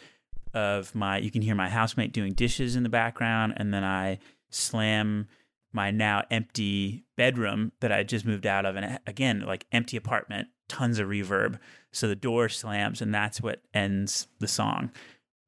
Of 0.54 0.96
my, 0.96 1.20
you 1.20 1.30
can 1.30 1.44
hear 1.44 1.54
my 1.54 1.70
housemate 1.70 2.12
doing 2.12 2.34
dishes 2.34 2.76
in 2.76 2.82
the 2.82 2.90
background, 2.90 3.54
and 3.58 3.72
then 3.72 3.84
I 3.84 4.18
slam 4.50 5.28
my 5.74 5.92
now 5.92 6.24
empty 6.32 7.04
bedroom 7.18 7.72
that 7.82 7.92
I 7.92 8.02
just 8.02 8.26
moved 8.26 8.48
out 8.48 8.66
of, 8.66 8.76
and 8.76 8.98
again, 9.06 9.42
like 9.42 9.68
empty 9.72 9.96
apartment, 9.96 10.48
tons 10.68 10.98
of 10.98 11.08
reverb. 11.10 11.60
So 11.92 12.08
the 12.08 12.16
door 12.16 12.50
slams, 12.50 13.02
and 13.02 13.14
that's 13.14 13.42
what 13.42 13.62
ends 13.74 14.28
the 14.40 14.48
song. 14.48 14.90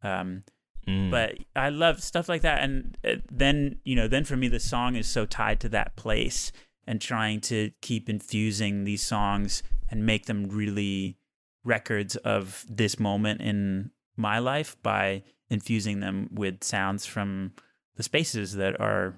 Um, 0.03 0.43
Mm. 0.87 1.11
but 1.11 1.35
I 1.55 1.69
love 1.69 2.01
stuff 2.01 2.27
like 2.27 2.41
that, 2.41 2.63
and 2.63 2.97
uh, 3.05 3.15
then 3.31 3.77
you 3.83 3.95
know, 3.95 4.07
then 4.07 4.23
for 4.23 4.35
me, 4.35 4.47
the 4.47 4.59
song 4.59 4.95
is 4.95 5.07
so 5.07 5.25
tied 5.25 5.59
to 5.61 5.69
that 5.69 5.95
place, 5.95 6.51
and 6.87 6.99
trying 6.99 7.39
to 7.41 7.71
keep 7.81 8.09
infusing 8.09 8.83
these 8.83 9.01
songs 9.01 9.63
and 9.89 10.05
make 10.05 10.25
them 10.25 10.47
really 10.49 11.17
records 11.63 12.15
of 12.17 12.65
this 12.67 12.99
moment 12.99 13.41
in 13.41 13.91
my 14.17 14.39
life 14.39 14.75
by 14.81 15.23
infusing 15.49 15.99
them 15.99 16.29
with 16.31 16.63
sounds 16.63 17.05
from 17.05 17.51
the 17.95 18.03
spaces 18.03 18.55
that 18.55 18.79
are 18.79 19.15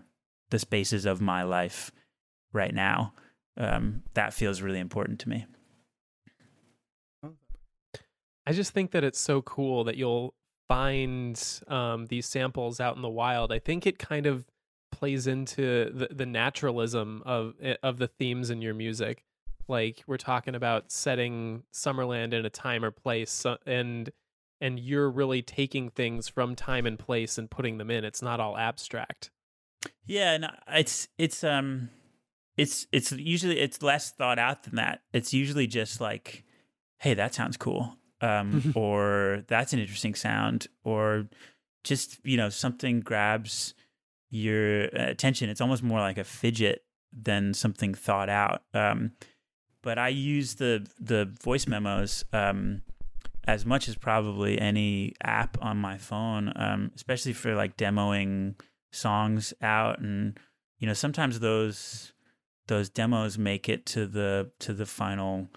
the 0.50 0.60
spaces 0.60 1.06
of 1.06 1.22
my 1.22 1.44
life 1.44 1.92
right 2.52 2.74
now. 2.74 3.14
Um, 3.56 4.04
that 4.16 4.34
feels 4.34 4.62
really 4.62 4.80
important 4.80 5.20
to 5.22 5.30
me. 5.30 5.46
I 8.46 8.52
just 8.52 8.74
think 8.74 8.92
that 8.92 9.04
it's 9.04 9.20
so 9.20 9.42
cool 9.42 9.86
that 9.86 9.96
you'll 9.96 10.34
find 10.74 11.62
um, 11.68 12.08
these 12.08 12.26
samples 12.26 12.80
out 12.80 12.96
in 12.96 13.04
the 13.04 13.10
wild. 13.10 13.52
I 13.52 13.60
think 13.60 13.86
it 13.86 14.00
kind 14.00 14.26
of 14.26 14.46
plays 14.92 15.28
into 15.28 15.92
the, 15.94 16.08
the 16.12 16.26
naturalism 16.26 17.22
of 17.28 17.54
eh, 17.62 17.76
of 17.84 18.00
the 18.00 18.08
themes 18.08 18.50
in 18.50 18.60
your 18.60 18.74
music. 18.74 19.24
Like 19.68 20.04
we're 20.08 20.18
talking 20.18 20.56
about 20.56 20.92
setting 20.92 21.62
Summerland 21.72 22.34
in 22.34 22.44
a 22.44 22.50
time 22.50 22.84
or 22.84 22.90
place, 22.90 23.46
and 23.68 24.10
and 24.60 24.80
you're 24.80 25.12
really 25.12 25.44
taking 25.44 25.92
things 25.92 26.28
from 26.28 26.56
time 26.56 26.88
and 26.88 26.98
place 26.98 27.38
and 27.38 27.52
putting 27.52 27.78
them 27.78 27.92
in. 27.92 28.04
It's 28.04 28.24
not 28.24 28.40
all 28.40 28.58
abstract. 28.58 29.30
Yeah, 30.08 30.34
and 30.34 30.48
it's 30.70 31.08
it's 31.20 31.44
um 31.44 31.92
it's 32.58 32.88
it's 32.92 33.12
usually 33.12 33.60
it's 33.60 33.84
less 33.84 34.10
thought 34.10 34.40
out 34.40 34.64
than 34.64 34.76
that. 34.78 35.02
It's 35.14 35.36
usually 35.36 35.68
just 35.68 36.02
like, 36.02 36.46
hey, 36.98 37.14
that 37.14 37.36
sounds 37.36 37.58
cool. 37.58 38.00
Um 38.24 38.72
or 38.76 39.44
that's 39.48 39.74
an 39.74 39.80
interesting 39.80 40.16
sound 40.16 40.68
or 40.84 41.28
just, 41.84 42.20
you 42.24 42.38
know, 42.38 42.50
something 42.50 43.02
grabs 43.02 43.74
your 44.30 44.84
attention. 44.84 45.50
It's 45.50 45.62
almost 45.62 45.84
more 45.84 46.00
like 46.00 46.18
a 46.18 46.24
fidget 46.24 46.84
than 47.12 47.54
something 47.54 47.94
thought 47.94 48.30
out. 48.30 48.64
Um 48.74 49.12
but 49.82 50.00
I 50.00 50.08
use 50.08 50.56
the 50.56 50.88
the 51.00 51.32
voice 51.44 51.68
memos 51.68 52.24
um 52.34 52.82
as 53.46 53.66
much 53.66 53.90
as 53.90 53.96
probably 53.96 54.60
any 54.60 55.14
app 55.22 55.58
on 55.62 55.78
my 55.78 55.98
phone, 55.98 56.54
um, 56.56 56.92
especially 56.96 57.34
for 57.34 57.56
like 57.56 57.76
demoing 57.76 58.56
songs 58.94 59.54
out 59.62 60.00
and 60.00 60.40
you 60.78 60.86
know 60.86 60.94
sometimes 60.94 61.40
those 61.40 62.14
those 62.68 62.90
demos 62.90 63.40
make 63.40 63.68
it 63.68 63.88
to 63.88 64.06
the 64.06 64.52
to 64.60 64.72
the 64.72 64.86
final 64.86 65.48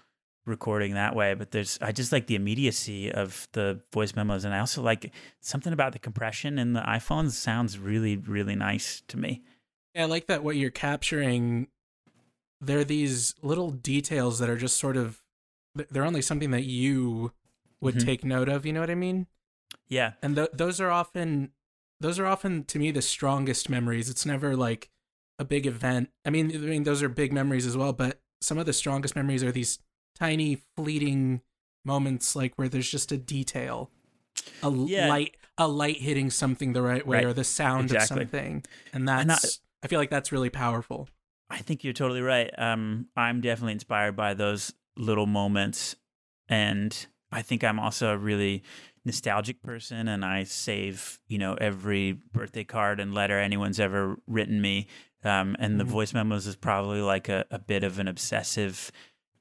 recording 0.47 0.93
that 0.93 1.15
way 1.15 1.33
but 1.33 1.51
there's 1.51 1.77
i 1.81 1.91
just 1.91 2.11
like 2.11 2.27
the 2.27 2.35
immediacy 2.35 3.11
of 3.11 3.47
the 3.51 3.79
voice 3.93 4.15
memos 4.15 4.45
and 4.45 4.53
i 4.53 4.59
also 4.59 4.81
like 4.81 5.11
something 5.41 5.73
about 5.73 5.91
the 5.93 5.99
compression 5.99 6.57
in 6.57 6.73
the 6.73 6.81
iphones 6.81 7.31
sounds 7.31 7.77
really 7.77 8.15
really 8.17 8.55
nice 8.55 9.01
to 9.07 9.17
me 9.17 9.43
Yeah, 9.93 10.03
I 10.03 10.05
like 10.05 10.27
that 10.27 10.43
what 10.43 10.55
you're 10.55 10.69
capturing. 10.71 11.67
There 12.61 12.79
are 12.79 12.83
these 12.83 13.35
little 13.41 13.71
details 13.71 14.39
that 14.39 14.49
are 14.49 14.57
just 14.57 14.77
sort 14.77 14.97
of, 14.97 15.23
they're 15.75 16.05
only 16.05 16.21
something 16.21 16.51
that 16.51 16.63
you 16.65 17.31
would 17.81 17.95
Mhm. 17.95 18.05
take 18.05 18.23
note 18.23 18.49
of. 18.49 18.65
You 18.65 18.73
know 18.73 18.79
what 18.81 18.89
I 18.89 18.95
mean? 18.95 19.27
yeah 19.87 20.13
And 20.21 20.35
th- 20.35 20.49
those 20.53 20.79
are 20.81 20.89
often, 20.91 21.51
those 21.99 22.19
are 22.19 22.25
often 22.25 22.63
to 22.65 22.79
me 22.79 22.91
the 22.91 23.01
strongest 23.01 23.69
memories. 23.69 24.09
It's 24.09 24.25
never 24.25 24.55
like 24.55 24.89
a 25.39 25.45
big 25.45 25.65
event. 25.65 26.09
I 26.25 26.29
mean, 26.29 26.51
I 26.53 26.57
mean 26.59 26.83
those 26.83 27.01
are 27.03 27.09
big 27.09 27.31
memories 27.33 27.65
as 27.65 27.75
well. 27.77 27.93
But 27.93 28.21
some 28.41 28.57
of 28.57 28.65
the 28.65 28.73
strongest 28.73 29.15
memories 29.15 29.43
are 29.43 29.51
these 29.51 29.79
tiny, 30.17 30.61
fleeting 30.75 31.41
moments, 31.85 32.35
like 32.35 32.55
where 32.57 32.67
there's 32.69 32.89
just 32.89 33.11
a 33.11 33.17
detail, 33.17 33.91
a 34.63 34.71
Yeah. 34.71 35.07
light, 35.07 35.37
a 35.57 35.67
light 35.67 35.97
hitting 35.97 36.29
something 36.29 36.73
the 36.73 36.81
right 36.81 37.05
way, 37.05 37.17
Right. 37.17 37.25
or 37.25 37.33
the 37.33 37.43
sound 37.43 37.85
Exactly. 37.91 38.23
of 38.23 38.29
something, 38.29 38.63
and 38.93 39.07
that's 39.07 39.21
And 39.21 39.31
I- 39.31 39.85
I 39.85 39.87
feel 39.87 39.99
like 39.99 40.09
that's 40.09 40.31
really 40.31 40.49
powerful. 40.49 41.07
I 41.49 41.59
think 41.59 41.83
you're 41.83 41.93
totally 41.93 42.21
right. 42.21 42.51
Um, 42.57 43.07
I'm 43.15 43.39
definitely 43.41 43.73
inspired 43.73 44.15
by 44.15 44.33
those 44.33 44.73
little 44.97 45.27
moments, 45.27 45.95
and 46.49 47.07
I 47.31 47.41
think 47.41 47.63
I'm 47.63 47.79
also 47.79 48.13
a 48.13 48.17
really 48.17 48.63
nostalgic 49.05 49.61
person, 49.61 50.07
and 50.09 50.25
I 50.25 50.43
save 50.43 51.19
you 51.27 51.37
know 51.37 51.53
every 51.55 52.11
birthday 52.33 52.63
card 52.65 52.99
and 52.99 53.13
letter 53.13 53.39
anyone's 53.39 53.79
ever 53.79 54.17
written 54.27 54.59
me. 54.61 54.87
Um, 55.23 55.55
and 55.59 55.79
the 55.79 55.83
Mhm. 55.83 55.87
voice 55.87 56.13
memos 56.13 56.45
is 56.47 56.55
probably 56.55 57.01
like 57.01 57.27
a, 57.29 57.45
a 57.49 57.59
bit 57.59 57.83
of 57.83 57.97
an 57.99 58.07
obsessive 58.07 58.91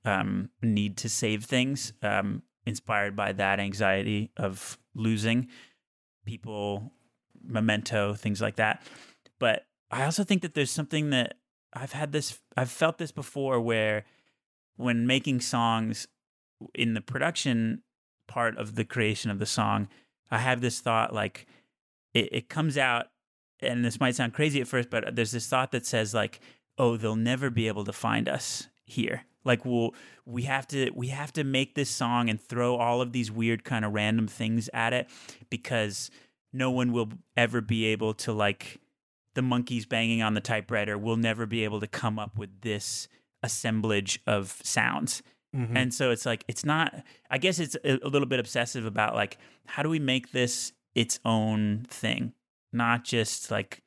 um, 0.06 0.50
need 0.62 0.96
to 0.98 1.08
save 1.08 1.44
things, 1.44 1.92
um, 2.02 2.42
inspired 2.64 3.16
by 3.16 3.32
that 3.32 3.60
anxiety 3.60 4.30
of 4.36 4.78
losing 4.94 5.48
people, 6.24 6.92
memento, 7.44 8.14
things 8.14 8.40
like 8.40 8.56
that. 8.56 8.82
But 9.38 9.66
I 9.90 10.04
also 10.04 10.24
think 10.24 10.42
that 10.42 10.54
there's 10.54 10.70
something 10.70 11.10
that 11.10 11.34
I've 11.72 11.92
had 11.92 12.12
this, 12.12 12.40
I've 12.56 12.70
felt 12.70 12.98
this 12.98 13.12
before 13.12 13.60
where 13.60 14.04
when 14.76 15.06
making 15.06 15.40
songs 15.40 16.08
in 16.74 16.94
the 16.94 17.00
production 17.00 17.82
part 18.26 18.56
of 18.56 18.74
the 18.74 18.84
creation 18.84 19.30
of 19.30 19.38
the 19.38 19.46
song, 19.46 19.88
I 20.30 20.38
have 20.38 20.60
this 20.60 20.80
thought 20.80 21.14
like 21.14 21.46
it, 22.14 22.28
it 22.32 22.48
comes 22.48 22.76
out, 22.76 23.06
and 23.60 23.84
this 23.84 24.00
might 24.00 24.14
sound 24.14 24.34
crazy 24.34 24.60
at 24.60 24.68
first, 24.68 24.90
but 24.90 25.14
there's 25.14 25.32
this 25.32 25.46
thought 25.46 25.70
that 25.72 25.86
says 25.86 26.14
like, 26.14 26.40
oh, 26.78 26.96
they'll 26.96 27.16
never 27.16 27.50
be 27.50 27.68
able 27.68 27.84
to 27.84 27.92
find 27.92 28.28
us 28.28 28.68
here. 28.84 29.24
Like 29.46 29.64
we'll 29.64 29.94
we 30.26 30.42
have 30.42 30.66
to 30.68 30.90
we 30.94 31.08
have 31.08 31.32
to 31.34 31.44
make 31.44 31.74
this 31.74 31.88
song 31.88 32.28
and 32.28 32.40
throw 32.40 32.76
all 32.76 33.00
of 33.00 33.12
these 33.12 33.30
weird 33.30 33.64
kind 33.64 33.84
of 33.84 33.92
random 33.94 34.26
things 34.26 34.68
at 34.74 34.92
it 34.92 35.08
because 35.48 36.10
no 36.52 36.70
one 36.70 36.92
will 36.92 37.08
ever 37.36 37.60
be 37.60 37.84
able 37.86 38.14
to 38.14 38.32
like 38.32 38.80
the 39.34 39.42
monkeys 39.42 39.86
banging 39.86 40.22
on 40.22 40.34
the 40.34 40.40
typewriter 40.40 40.98
will 40.98 41.16
never 41.16 41.46
be 41.46 41.64
able 41.64 41.80
to 41.80 41.86
come 41.86 42.18
up 42.18 42.36
with 42.38 42.62
this 42.62 43.08
assemblage 43.42 44.18
of 44.26 44.58
sounds. 44.62 45.22
Mhm. 45.54 45.76
And 45.76 45.94
so 45.94 46.10
it's 46.10 46.26
like 46.26 46.44
it's 46.48 46.64
not 46.64 47.04
I 47.30 47.38
guess 47.38 47.58
it's 47.58 47.76
a, 47.84 47.98
a 48.04 48.08
little 48.08 48.28
bit 48.28 48.40
obsessive 48.40 48.84
about 48.84 49.14
like 49.14 49.38
how 49.66 49.82
do 49.82 49.88
we 49.88 49.98
make 49.98 50.32
this 50.32 50.72
its 50.94 51.20
own 51.24 51.86
thing, 51.88 52.32
not 52.72 53.04
just 53.04 53.50
like 53.50 53.82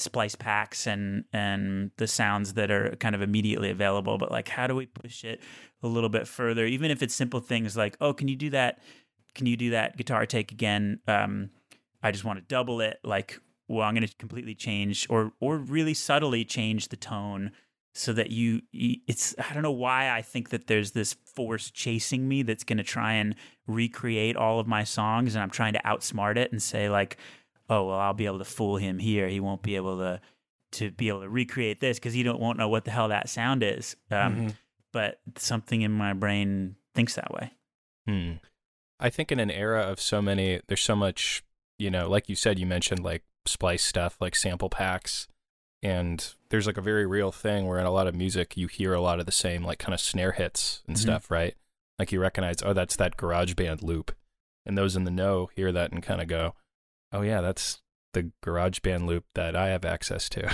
splice 0.00 0.34
packs 0.34 0.86
and 0.86 1.24
and 1.32 1.90
the 1.96 2.06
sounds 2.06 2.54
that 2.54 2.70
are 2.70 2.96
kind 2.96 3.14
of 3.14 3.22
immediately 3.22 3.70
available, 3.70 4.18
but 4.18 4.30
like 4.30 4.48
how 4.48 4.66
do 4.66 4.74
we 4.74 4.86
push 4.86 5.24
it 5.24 5.40
a 5.82 5.88
little 5.88 6.10
bit 6.10 6.28
further 6.28 6.66
even 6.66 6.90
if 6.90 7.02
it's 7.02 7.14
simple 7.14 7.40
things 7.40 7.76
like 7.76 7.96
oh, 8.00 8.12
can 8.12 8.28
you 8.28 8.36
do 8.36 8.50
that 8.50 8.80
can 9.34 9.46
you 9.46 9.56
do 9.56 9.70
that 9.70 9.96
guitar 9.96 10.26
take 10.26 10.52
again? 10.52 11.00
Um 11.06 11.50
I 12.02 12.10
just 12.10 12.24
want 12.24 12.38
to 12.38 12.44
double 12.46 12.80
it 12.80 12.98
like 13.04 13.40
well, 13.68 13.86
I'm 13.86 13.94
going 13.94 14.06
to 14.06 14.14
completely 14.16 14.54
change 14.54 15.06
or 15.08 15.32
or 15.40 15.56
really 15.56 15.94
subtly 15.94 16.44
change 16.44 16.88
the 16.88 16.96
tone 16.96 17.52
so 17.94 18.12
that 18.12 18.30
you, 18.30 18.62
you 18.72 18.96
it's 19.06 19.34
I 19.38 19.52
don't 19.52 19.62
know 19.62 19.70
why 19.70 20.10
I 20.10 20.22
think 20.22 20.50
that 20.50 20.66
there's 20.66 20.92
this 20.92 21.14
force 21.34 21.70
chasing 21.70 22.28
me 22.28 22.42
that's 22.42 22.64
going 22.64 22.78
to 22.78 22.84
try 22.84 23.14
and 23.14 23.34
recreate 23.66 24.36
all 24.36 24.60
of 24.60 24.66
my 24.66 24.84
songs 24.84 25.34
and 25.34 25.42
I'm 25.42 25.50
trying 25.50 25.72
to 25.74 25.82
outsmart 25.84 26.36
it 26.36 26.52
and 26.52 26.62
say 26.62 26.88
like 26.88 27.16
oh 27.70 27.86
well 27.86 27.98
I'll 27.98 28.12
be 28.12 28.26
able 28.26 28.38
to 28.38 28.44
fool 28.44 28.76
him 28.76 28.98
here 28.98 29.26
he 29.28 29.40
won't 29.40 29.62
be 29.62 29.76
able 29.76 29.96
to 29.98 30.20
to 30.72 30.90
be 30.90 31.08
able 31.08 31.22
to 31.22 31.28
recreate 31.28 31.80
this 31.80 31.98
cuz 31.98 32.12
he 32.12 32.22
don't 32.22 32.38
won't 32.40 32.58
know 32.58 32.68
what 32.68 32.84
the 32.84 32.90
hell 32.90 33.08
that 33.08 33.28
sound 33.30 33.62
is 33.62 33.96
um 34.10 34.36
Mhm. 34.36 34.54
but 34.92 35.20
something 35.38 35.80
in 35.80 35.90
my 35.92 36.12
brain 36.12 36.76
thinks 36.94 37.14
that 37.14 37.32
way 37.32 37.52
Hmm. 38.06 38.32
I 38.98 39.08
think 39.08 39.32
in 39.32 39.38
an 39.40 39.50
era 39.50 39.82
of 39.82 40.00
so 40.00 40.20
many, 40.20 40.60
there's 40.66 40.82
so 40.82 40.94
much, 40.96 41.42
you 41.78 41.90
know, 41.90 42.08
like 42.08 42.28
you 42.28 42.34
said, 42.34 42.58
you 42.58 42.66
mentioned 42.66 43.02
like 43.02 43.22
splice 43.46 43.82
stuff, 43.84 44.16
like 44.20 44.34
sample 44.36 44.68
packs. 44.68 45.26
And 45.82 46.34
there's 46.50 46.66
like 46.66 46.76
a 46.76 46.82
very 46.82 47.06
real 47.06 47.32
thing 47.32 47.66
where 47.66 47.78
in 47.78 47.86
a 47.86 47.90
lot 47.90 48.06
of 48.06 48.14
music, 48.14 48.56
you 48.56 48.66
hear 48.66 48.92
a 48.92 49.00
lot 49.00 49.20
of 49.20 49.26
the 49.26 49.32
same, 49.32 49.62
like 49.64 49.78
kind 49.78 49.94
of 49.94 50.00
snare 50.00 50.32
hits 50.32 50.82
and 50.86 50.96
Mhm. 50.96 51.00
stuff, 51.00 51.30
right? 51.30 51.54
Like 51.98 52.12
you 52.12 52.20
recognize, 52.20 52.62
oh, 52.62 52.72
that's 52.74 52.96
that 52.96 53.16
GarageBand 53.16 53.82
loop. 53.82 54.14
And 54.66 54.76
those 54.76 54.96
in 54.96 55.04
the 55.04 55.10
know 55.10 55.50
hear 55.56 55.72
that 55.72 55.92
and 55.92 56.02
kind 56.02 56.20
of 56.20 56.26
go, 56.28 56.54
oh, 57.12 57.22
yeah, 57.22 57.40
that's 57.40 57.80
the 58.12 58.30
GarageBand 58.44 59.06
loop 59.06 59.24
that 59.34 59.54
I 59.54 59.68
have 59.68 59.84
access 59.84 60.28
to. 60.30 60.52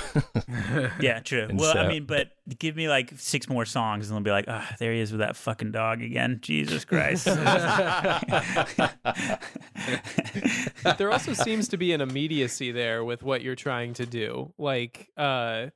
Yeah, 1.01 1.21
true. 1.21 1.47
And 1.49 1.59
well, 1.59 1.77
I 1.77 1.88
mean, 1.88 2.05
but 2.05 2.31
give 2.59 2.77
me 2.77 2.88
like 2.88 3.12
six 3.16 3.49
more 3.49 3.64
songs, 3.64 4.09
and 4.09 4.16
they'll 4.16 4.25
be 4.25 4.31
like, 4.31 4.47
"Ah, 4.49 4.75
there 4.79 4.92
he 4.92 5.01
is 5.01 5.11
with 5.11 5.21
that 5.21 5.37
fucking 5.37 5.73
dog 5.73 6.03
again." 6.03 6.38
Jesus 6.40 6.85
Christ. 6.85 7.25
there 10.99 11.11
also 11.11 11.33
seems 11.33 11.69
to 11.69 11.77
be 11.77 11.92
an 11.92 12.01
immediacy 12.01 12.73
there 12.73 13.05
with 13.05 13.23
what 13.23 13.42
you're 13.42 13.57
trying 13.57 13.95
to 13.95 14.07
do. 14.07 14.53
Like, 14.59 15.11
uh, 15.16 15.66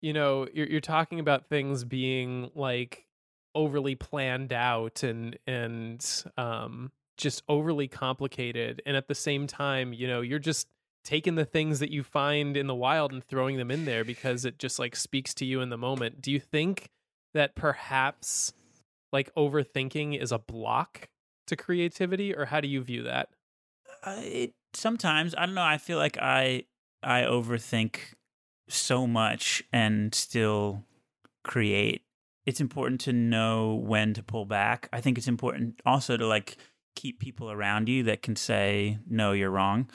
you 0.00 0.12
know, 0.12 0.46
you're 0.52 0.66
you're 0.66 0.80
talking 0.80 1.20
about 1.20 1.48
things 1.48 1.84
being 1.84 2.50
like 2.54 3.06
overly 3.54 3.94
planned 3.94 4.52
out 4.52 5.02
and 5.02 5.38
and 5.46 6.24
um 6.36 6.90
just 7.16 7.42
overly 7.48 7.88
complicated, 7.88 8.82
and 8.86 8.96
at 8.96 9.08
the 9.08 9.14
same 9.14 9.46
time, 9.46 9.92
you 9.92 10.06
know, 10.06 10.20
you're 10.20 10.38
just 10.38 10.68
taking 11.04 11.36
the 11.36 11.44
things 11.44 11.78
that 11.78 11.90
you 11.90 12.02
find 12.02 12.56
in 12.56 12.66
the 12.66 12.74
wild 12.74 13.12
and 13.12 13.22
throwing 13.22 13.56
them 13.56 13.70
in 13.70 13.84
there 13.84 14.04
because 14.04 14.44
it 14.44 14.58
just 14.58 14.78
like 14.78 14.96
speaks 14.96 15.32
to 15.34 15.44
you 15.44 15.60
in 15.60 15.70
the 15.70 15.78
moment. 15.78 16.20
Do 16.20 16.32
you 16.32 16.40
think 16.40 16.90
that 17.32 17.54
perhaps 17.54 18.52
like 19.12 19.32
overthinking 19.34 20.20
is 20.20 20.32
a 20.32 20.38
block 20.38 21.08
to 21.46 21.56
creativity, 21.56 22.34
or 22.34 22.46
how 22.46 22.60
do 22.60 22.68
you 22.68 22.82
view 22.82 23.04
that? 23.04 23.28
Uh, 24.02 24.20
it, 24.22 24.54
sometimes 24.74 25.34
I 25.36 25.46
don't 25.46 25.54
know. 25.54 25.62
I 25.62 25.78
feel 25.78 25.98
like 25.98 26.18
I 26.18 26.64
I 27.02 27.22
overthink 27.22 27.98
so 28.68 29.06
much 29.06 29.62
and 29.72 30.14
still 30.14 30.82
create. 31.44 32.02
It's 32.46 32.60
important 32.60 33.00
to 33.02 33.12
know 33.12 33.74
when 33.74 34.12
to 34.14 34.22
pull 34.22 34.44
back. 34.44 34.88
I 34.92 35.00
think 35.00 35.18
it's 35.18 35.28
important 35.28 35.80
also 35.86 36.16
to 36.16 36.26
like 36.26 36.56
keep 36.96 37.20
people 37.20 37.50
around 37.50 37.88
you 37.88 38.02
that 38.04 38.22
can 38.22 38.34
say 38.34 38.98
no, 39.08 39.30
you're 39.32 39.50
wrong. 39.50 39.88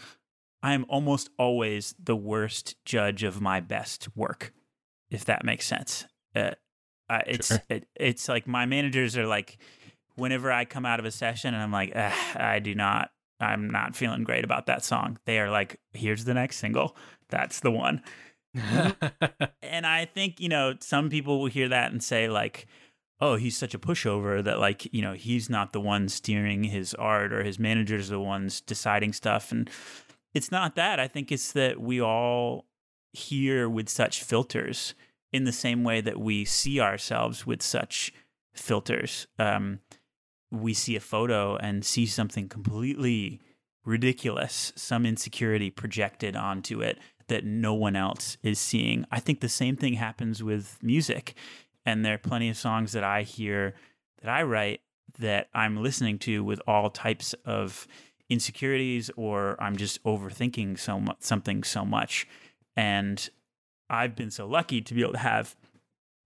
I 0.64 0.74
am 0.74 0.86
almost 0.88 1.30
always 1.38 1.94
the 2.02 2.16
worst 2.16 2.76
judge 2.86 3.24
of 3.24 3.42
my 3.42 3.60
best 3.60 4.08
work, 4.16 4.54
if 5.10 5.26
that 5.26 5.44
makes 5.44 5.66
sense. 5.66 6.06
Uh, 6.36 6.52
I, 7.10 7.24
it's 7.28 7.48
Sure. 7.48 7.62
it, 7.68 7.88
it's 7.96 8.30
like 8.30 8.48
my 8.48 8.66
managers 8.66 9.18
are 9.18 9.26
like, 9.28 9.58
whenever 10.16 10.52
I 10.52 10.66
come 10.66 10.86
out 10.86 11.00
of 11.00 11.06
a 11.06 11.12
session 11.12 11.54
and 11.54 11.62
I'm 11.64 11.72
like, 11.72 11.92
"Ah, 11.96 12.38
I 12.38 12.60
do 12.60 12.76
not, 12.76 13.10
I'm 13.40 13.70
not 13.72 13.96
feeling 13.96 14.24
great 14.24 14.46
about 14.46 14.68
that 14.68 14.86
song. 14.86 15.18
They 15.26 15.40
are 15.40 15.50
like, 15.50 15.80
here's 15.94 16.26
the 16.26 16.34
next 16.36 16.58
single. 16.58 16.96
That's 17.30 17.60
the 17.60 17.72
one. 17.72 18.04
and 18.54 19.86
I 19.86 20.06
think, 20.06 20.40
you 20.40 20.50
know, 20.50 20.76
some 20.80 21.10
people 21.10 21.40
will 21.40 21.48
hear 21.48 21.70
that 21.70 21.92
and 21.92 22.04
say, 22.04 22.28
like, 22.30 22.68
oh, 23.22 23.36
he's 23.36 23.56
such 23.56 23.76
a 23.76 23.80
pushover 23.80 24.44
that, 24.44 24.60
like, 24.60 24.92
you 24.94 25.02
know, 25.02 25.14
he's 25.14 25.50
not 25.50 25.72
the 25.72 25.80
one 25.80 26.10
steering 26.10 26.64
his 26.64 26.94
art 26.96 27.32
or 27.32 27.44
his 27.44 27.60
managers 27.60 28.10
are 28.10 28.16
the 28.16 28.20
ones 28.20 28.62
deciding 28.62 29.14
stuff. 29.14 29.52
And 29.52 29.70
it's 30.34 30.52
not 30.52 30.76
that. 30.76 31.00
I 31.00 31.08
think 31.08 31.32
it's 31.32 31.52
that 31.52 31.80
we 31.80 32.02
all 32.02 32.66
hear 33.14 33.70
with 33.70 33.90
such 33.90 34.24
filters 34.24 34.96
in 35.32 35.44
the 35.44 35.52
same 35.52 35.84
way 35.84 36.02
that 36.02 36.20
we 36.20 36.46
see 36.46 36.80
ourselves 36.80 37.46
with 37.46 37.62
such 37.62 38.12
filters. 38.54 39.28
Um, 39.38 39.80
we 40.50 40.74
see 40.74 40.96
a 40.96 41.02
photo 41.02 41.56
and 41.58 41.86
see 41.86 42.06
something 42.06 42.50
completely 42.50 43.40
ridiculous, 43.86 44.74
some 44.76 45.06
insecurity 45.06 45.70
projected 45.70 46.36
onto 46.36 46.82
it 46.82 46.98
that 47.28 47.46
no 47.46 47.74
one 47.74 47.96
else 47.96 48.38
is 48.44 48.60
seeing. 48.60 49.06
I 49.12 49.20
think 49.20 49.40
the 49.40 49.50
same 49.50 49.76
thing 49.76 49.94
happens 49.94 50.44
with 50.44 50.78
music. 50.82 51.36
And 51.86 52.06
there 52.06 52.15
are 52.15 52.20
plenty 52.20 52.50
of 52.50 52.58
songs 52.58 52.91
that 52.94 53.04
I 53.04 53.24
hear 53.24 53.74
that 54.22 54.30
I 54.30 54.44
write 54.44 54.82
that 55.20 55.50
I'm 55.54 55.82
listening 55.82 56.20
to 56.20 56.44
with 56.44 56.62
all 56.67 56.89
types 56.89 57.34
of 57.46 57.88
insecurities 58.30 59.12
or 59.17 59.62
I'm 59.62 59.76
just 59.76 60.02
overthinking 60.04 60.80
so 60.80 61.04
something 61.20 61.63
so 61.63 61.84
much. 61.84 62.28
And 62.78 63.30
I've 63.89 64.16
been 64.16 64.32
so 64.32 64.47
lucky 64.47 64.82
to 64.82 64.93
be 64.93 65.01
able 65.01 65.14
to 65.14 65.20
have 65.20 65.56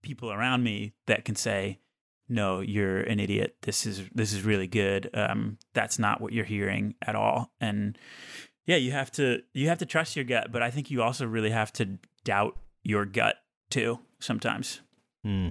people 0.02 0.32
around 0.32 0.62
me 0.62 0.92
that 1.06 1.24
can 1.24 1.34
say, 1.34 1.80
"No, 2.28 2.60
you're 2.60 3.00
an 3.00 3.18
idiot. 3.18 3.56
This 3.62 3.86
is 3.86 4.08
this 4.14 4.32
is 4.32 4.42
really 4.42 4.68
good. 4.68 5.10
Um, 5.14 5.58
that's 5.74 5.98
not 5.98 6.20
what 6.20 6.32
you're 6.32 6.44
hearing 6.44 6.94
at 7.02 7.16
all." 7.16 7.52
And 7.60 7.98
yeah, 8.66 8.76
you 8.76 8.92
have 8.92 9.10
to 9.12 9.42
you 9.52 9.68
have 9.68 9.78
to 9.78 9.86
trust 9.86 10.14
your 10.14 10.24
gut, 10.24 10.52
but 10.52 10.62
I 10.62 10.70
think 10.70 10.90
you 10.90 11.02
also 11.02 11.26
really 11.26 11.50
have 11.50 11.72
to 11.74 11.98
doubt 12.24 12.56
your 12.84 13.04
gut 13.04 13.36
too 13.68 13.98
sometimes. 14.20 14.80
Hmm. 15.26 15.48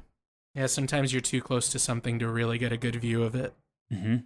yeah, 0.53 0.67
sometimes 0.67 1.11
you're 1.11 1.21
too 1.21 1.41
close 1.41 1.69
to 1.69 1.79
something 1.79 2.19
to 2.19 2.29
really 2.29 2.57
get 2.57 2.71
a 2.71 2.77
good 2.77 2.95
view 2.95 3.23
of 3.23 3.35
it. 3.35 3.53
Mm-hmm. 3.91 4.17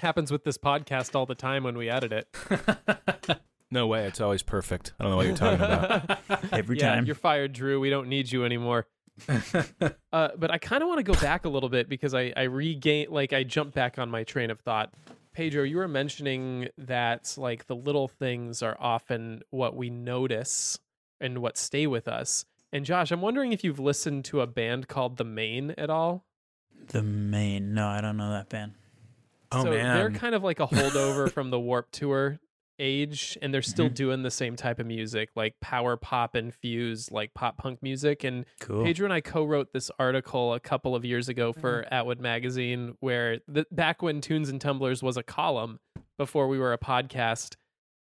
Happens 0.00 0.32
with 0.32 0.42
this 0.42 0.58
podcast 0.58 1.14
all 1.14 1.26
the 1.26 1.36
time 1.36 1.62
when 1.62 1.78
we 1.78 1.88
edit 1.88 2.12
it. 2.12 3.40
No 3.74 3.88
way. 3.88 4.06
It's 4.06 4.20
always 4.20 4.44
perfect. 4.44 4.92
I 5.00 5.02
don't 5.02 5.10
know 5.10 5.16
what 5.16 5.26
you're 5.26 5.36
talking 5.36 5.60
about. 5.60 6.18
Every 6.52 6.78
yeah, 6.78 6.94
time. 6.94 7.06
You're 7.06 7.16
fired, 7.16 7.52
Drew. 7.52 7.80
We 7.80 7.90
don't 7.90 8.08
need 8.08 8.30
you 8.30 8.44
anymore. 8.44 8.86
uh, 10.12 10.28
but 10.38 10.50
I 10.52 10.58
kind 10.58 10.80
of 10.82 10.88
want 10.88 10.98
to 10.98 11.02
go 11.02 11.14
back 11.14 11.44
a 11.44 11.48
little 11.48 11.68
bit 11.68 11.88
because 11.88 12.14
I, 12.14 12.32
I 12.36 12.42
regain, 12.42 13.08
like, 13.10 13.32
I 13.32 13.42
jump 13.42 13.74
back 13.74 13.98
on 13.98 14.10
my 14.10 14.22
train 14.22 14.52
of 14.52 14.60
thought. 14.60 14.94
Pedro, 15.32 15.64
you 15.64 15.78
were 15.78 15.88
mentioning 15.88 16.68
that, 16.78 17.34
like, 17.36 17.66
the 17.66 17.74
little 17.74 18.06
things 18.06 18.62
are 18.62 18.76
often 18.78 19.42
what 19.50 19.74
we 19.74 19.90
notice 19.90 20.78
and 21.20 21.38
what 21.38 21.56
stay 21.56 21.88
with 21.88 22.06
us. 22.06 22.44
And 22.74 22.84
Josh, 22.84 23.12
I'm 23.12 23.20
wondering 23.20 23.52
if 23.52 23.62
you've 23.62 23.78
listened 23.78 24.24
to 24.26 24.40
a 24.40 24.46
band 24.48 24.88
called 24.88 25.16
The 25.16 25.24
Maine 25.24 25.74
at 25.78 25.90
all. 25.90 26.26
The 26.88 27.02
Maine. 27.04 27.72
No, 27.72 27.86
I 27.86 28.00
don't 28.00 28.16
know 28.16 28.32
that 28.32 28.48
band. 28.48 28.72
Oh, 29.52 29.62
so 29.62 29.70
man. 29.70 29.94
they're 29.96 30.10
kind 30.10 30.34
of 30.34 30.42
like 30.42 30.58
a 30.58 30.66
holdover 30.66 31.30
from 31.30 31.50
the 31.50 31.60
Warped 31.60 31.92
Tour 31.92 32.40
age, 32.80 33.38
and 33.40 33.54
they're 33.54 33.62
still 33.62 33.88
Mhm. 33.88 33.94
doing 33.94 34.22
the 34.24 34.30
same 34.32 34.56
type 34.56 34.80
of 34.80 34.86
music, 34.86 35.30
like 35.36 35.54
power 35.60 35.96
pop 35.96 36.34
infused, 36.34 37.12
like 37.12 37.32
pop 37.32 37.56
punk 37.58 37.80
music. 37.80 38.24
And 38.24 38.44
Cool. 38.58 38.82
Pedro 38.82 39.04
and 39.04 39.12
I 39.12 39.20
co-wrote 39.20 39.72
this 39.72 39.92
article 40.00 40.52
a 40.52 40.58
couple 40.58 40.96
of 40.96 41.04
years 41.04 41.28
ago 41.28 41.52
for 41.52 41.86
Atwood 41.92 42.18
Magazine, 42.18 42.96
where 42.98 43.38
the, 43.46 43.64
back 43.70 44.02
when 44.02 44.20
Tunes 44.20 44.48
and 44.48 44.60
Tumblers 44.60 45.00
was 45.00 45.16
a 45.16 45.22
column 45.22 45.78
before 46.18 46.48
we 46.48 46.58
were 46.58 46.72
a 46.72 46.78
podcast, 46.78 47.54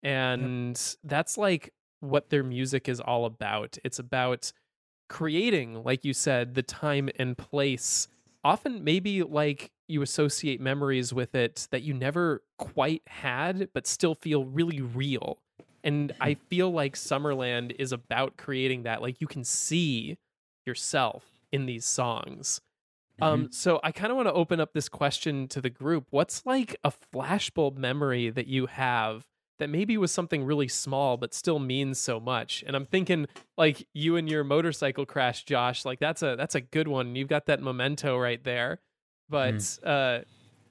and 0.05 0.81
that's 1.03 1.37
like 1.37 1.75
what 2.01 2.31
their 2.31 2.43
music 2.43 2.89
is 2.89 3.01
all 3.01 3.25
about. 3.25 3.79
It's 3.85 3.99
about 3.99 4.53
creating, 5.09 5.83
like 5.85 6.05
you 6.05 6.13
said, 6.13 6.55
the 6.55 6.63
time 6.63 7.09
and 7.17 7.37
place. 7.37 8.09
Often, 8.43 8.85
maybe 8.85 9.23
like 9.23 9.71
you 9.87 10.03
associate 10.03 10.61
memories 10.61 11.13
with 11.13 11.35
it 11.35 11.69
that 11.71 11.83
you 11.83 11.93
never 11.93 12.43
quite 12.59 13.03
had, 13.07 13.69
but 13.75 13.87
still 13.87 14.15
feel 14.15 14.45
really 14.45 14.81
real. 14.81 15.39
And 15.83 16.15
I 16.21 16.35
feel 16.35 16.71
like 16.71 16.95
Summerland 16.95 17.75
is 17.79 17.93
about 17.93 18.37
creating 18.37 18.85
that. 18.85 19.03
Like 19.03 19.21
you 19.21 19.27
can 19.27 19.45
see 19.45 20.19
yourself 20.67 21.25
in 21.53 21.67
these 21.67 21.85
songs. 21.85 22.61
Um, 23.23 23.49
so 23.53 23.81
I 23.83 23.93
kind 23.93 24.11
of 24.11 24.17
want 24.17 24.29
to 24.29 24.33
open 24.33 24.61
up 24.61 24.73
this 24.73 24.89
question 24.89 25.49
to 25.49 25.61
the 25.61 25.71
group. 25.71 26.07
What's 26.11 26.47
like 26.47 26.77
a 26.85 26.93
flashbulb 27.13 27.77
memory 27.77 28.31
that 28.31 28.47
you 28.47 28.67
have 28.67 29.27
that 29.61 29.71
maybe 29.71 29.97
was 29.97 30.11
something 30.13 30.45
really 30.45 30.69
small 30.69 31.17
but 31.17 31.33
still 31.33 31.59
means 31.59 31.99
so 31.99 32.19
much? 32.21 32.65
And 32.67 32.75
I'm 32.77 32.85
thinking 32.87 33.27
like 33.57 33.87
you 33.95 34.17
and 34.17 34.29
your 34.29 34.43
motorcycle 34.45 35.07
crash, 35.07 35.45
Josh. 35.45 35.85
Like 35.85 36.01
that's 36.01 36.23
a 36.23 36.35
that's 36.37 36.55
a 36.57 36.61
good 36.61 36.89
one. 36.89 37.15
You've 37.17 37.29
got 37.29 37.47
that 37.47 37.63
memento 37.63 38.19
right 38.19 38.43
there. 38.43 38.81
But 39.29 39.79
uh, 39.85 40.21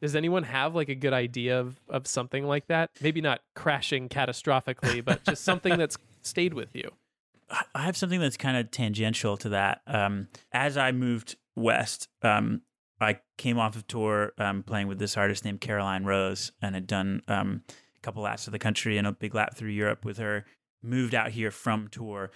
does 0.02 0.16
anyone 0.16 0.44
have 0.44 0.76
like 0.76 0.90
a 0.90 0.96
good 0.96 1.14
idea 1.14 1.60
of 1.60 1.80
of 1.90 2.06
something 2.08 2.44
like 2.46 2.68
that? 2.68 2.90
Maybe 3.02 3.22
not 3.22 3.40
crashing 3.56 4.10
catastrophically, 4.10 5.04
but 5.04 5.24
just 5.24 5.44
something 5.44 5.78
that's 5.78 5.98
stayed 6.22 6.54
with 6.54 6.76
you. 6.76 6.92
I- 7.50 7.64
I 7.74 7.82
have 7.84 7.96
something 7.98 8.20
that's 8.20 8.38
kind 8.38 8.58
of 8.58 8.70
tangential 8.72 9.38
to 9.38 9.50
that. 9.50 9.82
Um, 9.88 10.28
as 10.52 10.78
I 10.78 10.92
moved 10.92 11.38
west, 11.56 12.08
um, 12.22 12.62
I 13.02 13.20
came 13.38 13.58
off 13.58 13.76
of 13.78 13.88
tour 13.88 14.34
um, 14.38 14.62
playing 14.62 14.88
with 14.88 15.00
this 15.00 15.16
artist 15.18 15.46
named 15.46 15.62
Caroline 15.62 16.04
Rose 16.04 16.52
and 16.62 16.76
had 16.76 16.86
done 16.86 17.22
um, 17.30 17.64
a 18.00 18.06
couple 18.06 18.24
laps 18.24 18.48
of 18.48 18.54
the 18.54 18.60
country 18.60 18.98
and 18.98 19.08
a 19.08 19.12
big 19.12 19.36
lap 19.36 19.56
through 19.56 19.70
Europe 19.70 20.06
with 20.06 20.18
her. 20.18 20.46
Moved 20.82 21.14
out 21.14 21.32
here 21.32 21.52
from 21.52 21.90
tour. 21.90 22.32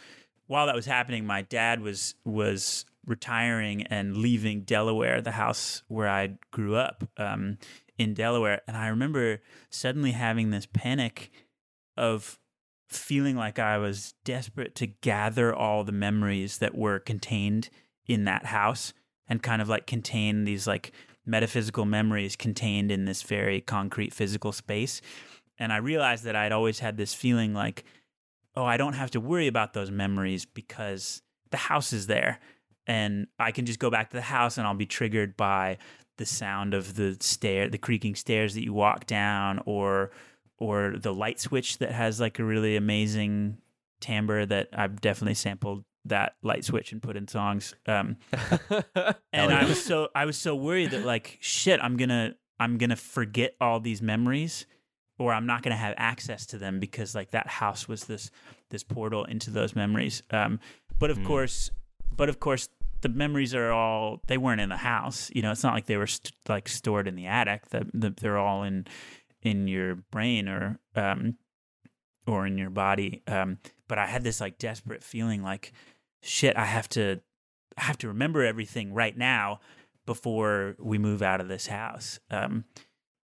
While 0.47 0.65
that 0.65 0.75
was 0.75 0.85
happening, 0.85 1.25
my 1.25 1.41
dad 1.41 1.79
was 1.81 2.15
was 2.25 2.85
retiring 3.05 3.83
and 3.83 4.17
leaving 4.17 4.61
Delaware, 4.63 5.21
the 5.21 5.31
house 5.31 5.83
where 5.87 6.09
I 6.09 6.37
grew 6.51 6.75
up 6.75 7.03
um, 7.17 7.57
in 7.97 8.13
Delaware, 8.13 8.61
and 8.67 8.75
I 8.75 8.87
remember 8.87 9.41
suddenly 9.69 10.11
having 10.11 10.51
this 10.51 10.65
panic 10.65 11.31
of 11.95 12.39
feeling 12.89 13.35
like 13.35 13.59
I 13.59 13.77
was 13.77 14.13
desperate 14.23 14.75
to 14.75 14.87
gather 14.87 15.53
all 15.53 15.83
the 15.83 15.91
memories 15.91 16.59
that 16.59 16.75
were 16.75 16.99
contained 16.99 17.69
in 18.07 18.25
that 18.25 18.47
house 18.47 18.93
and 19.27 19.41
kind 19.41 19.61
of 19.61 19.69
like 19.69 19.87
contain 19.87 20.43
these 20.43 20.67
like 20.67 20.91
metaphysical 21.25 21.85
memories 21.85 22.35
contained 22.35 22.91
in 22.91 23.05
this 23.05 23.23
very 23.23 23.61
concrete 23.61 24.13
physical 24.13 24.51
space. 24.51 25.01
And 25.63 25.71
I 25.71 25.77
realized 25.77 26.25
that 26.25 26.35
I'd 26.35 26.51
always 26.51 26.79
had 26.79 26.97
this 26.97 27.13
feeling 27.13 27.53
like, 27.53 27.85
oh, 28.53 28.65
I 28.65 28.75
don't 28.75 28.95
have 28.95 29.11
to 29.11 29.21
worry 29.21 29.47
about 29.47 29.71
those 29.71 29.89
memories 29.89 30.43
because 30.43 31.21
the 31.51 31.57
house 31.57 31.93
is 31.93 32.07
there. 32.07 32.41
And 32.85 33.27
I 33.39 33.53
can 33.53 33.65
just 33.65 33.79
go 33.79 33.89
back 33.89 34.09
to 34.09 34.17
the 34.17 34.23
house 34.23 34.57
and 34.57 34.67
I'll 34.67 34.73
be 34.73 34.85
triggered 34.85 35.37
by 35.37 35.77
the 36.17 36.25
sound 36.25 36.73
of 36.73 36.95
the 36.95 37.15
stair, 37.21 37.69
the 37.69 37.77
creaking 37.77 38.15
stairs 38.15 38.55
that 38.55 38.63
you 38.65 38.73
walk 38.73 39.05
down, 39.05 39.61
or 39.65 40.11
or 40.57 40.95
the 40.97 41.13
light 41.13 41.39
switch 41.39 41.77
that 41.77 41.93
has 41.93 42.19
like 42.19 42.39
a 42.39 42.43
really 42.43 42.75
amazing 42.75 43.57
timbre 44.01 44.45
that 44.45 44.67
I've 44.73 44.99
definitely 44.99 45.35
sampled 45.35 45.85
that 46.03 46.35
light 46.43 46.65
switch 46.65 46.91
and 46.91 47.01
put 47.01 47.15
in 47.15 47.29
songs. 47.29 47.73
Um, 47.87 48.17
and 49.31 49.53
I 49.53 49.63
was 49.63 49.81
so 49.81 50.09
I 50.13 50.25
was 50.25 50.37
so 50.37 50.57
worried 50.57 50.91
that 50.91 51.05
like 51.05 51.37
shit, 51.39 51.79
I'm 51.81 51.95
gonna 51.95 52.35
I'm 52.59 52.77
gonna 52.77 52.97
forget 52.97 53.55
all 53.61 53.79
these 53.79 54.01
memories, 54.01 54.65
or 55.23 55.33
I'm 55.33 55.45
not 55.45 55.63
gonna 55.63 55.75
have 55.77 55.95
access 55.97 56.45
to 56.47 56.57
them 56.57 56.79
because 56.79 57.15
like 57.15 57.31
that 57.31 57.47
house 57.47 57.87
was 57.87 58.05
this 58.05 58.29
this 58.69 58.83
portal 58.83 59.23
into 59.25 59.49
those 59.51 59.75
memories. 59.75 60.21
Um, 60.31 60.59
but 60.99 61.09
of 61.09 61.17
Mm. 61.19 61.25
course, 61.25 61.71
but 62.15 62.29
of 62.29 62.39
course, 62.39 62.69
the 63.01 63.09
memories 63.09 63.53
are 63.55 63.71
all 63.71 64.21
they 64.27 64.37
weren't 64.37 64.61
in 64.61 64.69
the 64.69 64.77
house. 64.77 65.31
You 65.33 65.41
know, 65.41 65.51
it's 65.51 65.63
not 65.63 65.73
like 65.73 65.85
they 65.85 65.97
were 65.97 66.07
st- 66.07 66.33
like 66.49 66.67
stored 66.67 67.07
in 67.07 67.15
the 67.15 67.27
attic. 67.27 67.69
The, 67.69 67.87
the, 67.93 68.09
they're 68.11 68.37
all 68.37 68.63
in 68.63 68.85
in 69.41 69.67
your 69.67 69.95
brain 69.95 70.47
or 70.47 70.79
um 70.95 71.37
or 72.27 72.45
in 72.47 72.57
your 72.57 72.69
body. 72.69 73.21
Um, 73.27 73.57
but 73.87 73.97
I 73.97 74.05
had 74.07 74.23
this 74.23 74.39
like 74.41 74.57
desperate 74.57 75.03
feeling 75.03 75.41
like 75.43 75.73
shit. 76.21 76.55
I 76.57 76.65
have 76.65 76.87
to 76.89 77.21
I 77.77 77.81
have 77.83 77.97
to 77.99 78.07
remember 78.09 78.43
everything 78.43 78.93
right 78.93 79.17
now 79.17 79.59
before 80.05 80.75
we 80.79 80.97
move 80.97 81.21
out 81.21 81.39
of 81.41 81.47
this 81.47 81.67
house. 81.67 82.19
Um, 82.29 82.65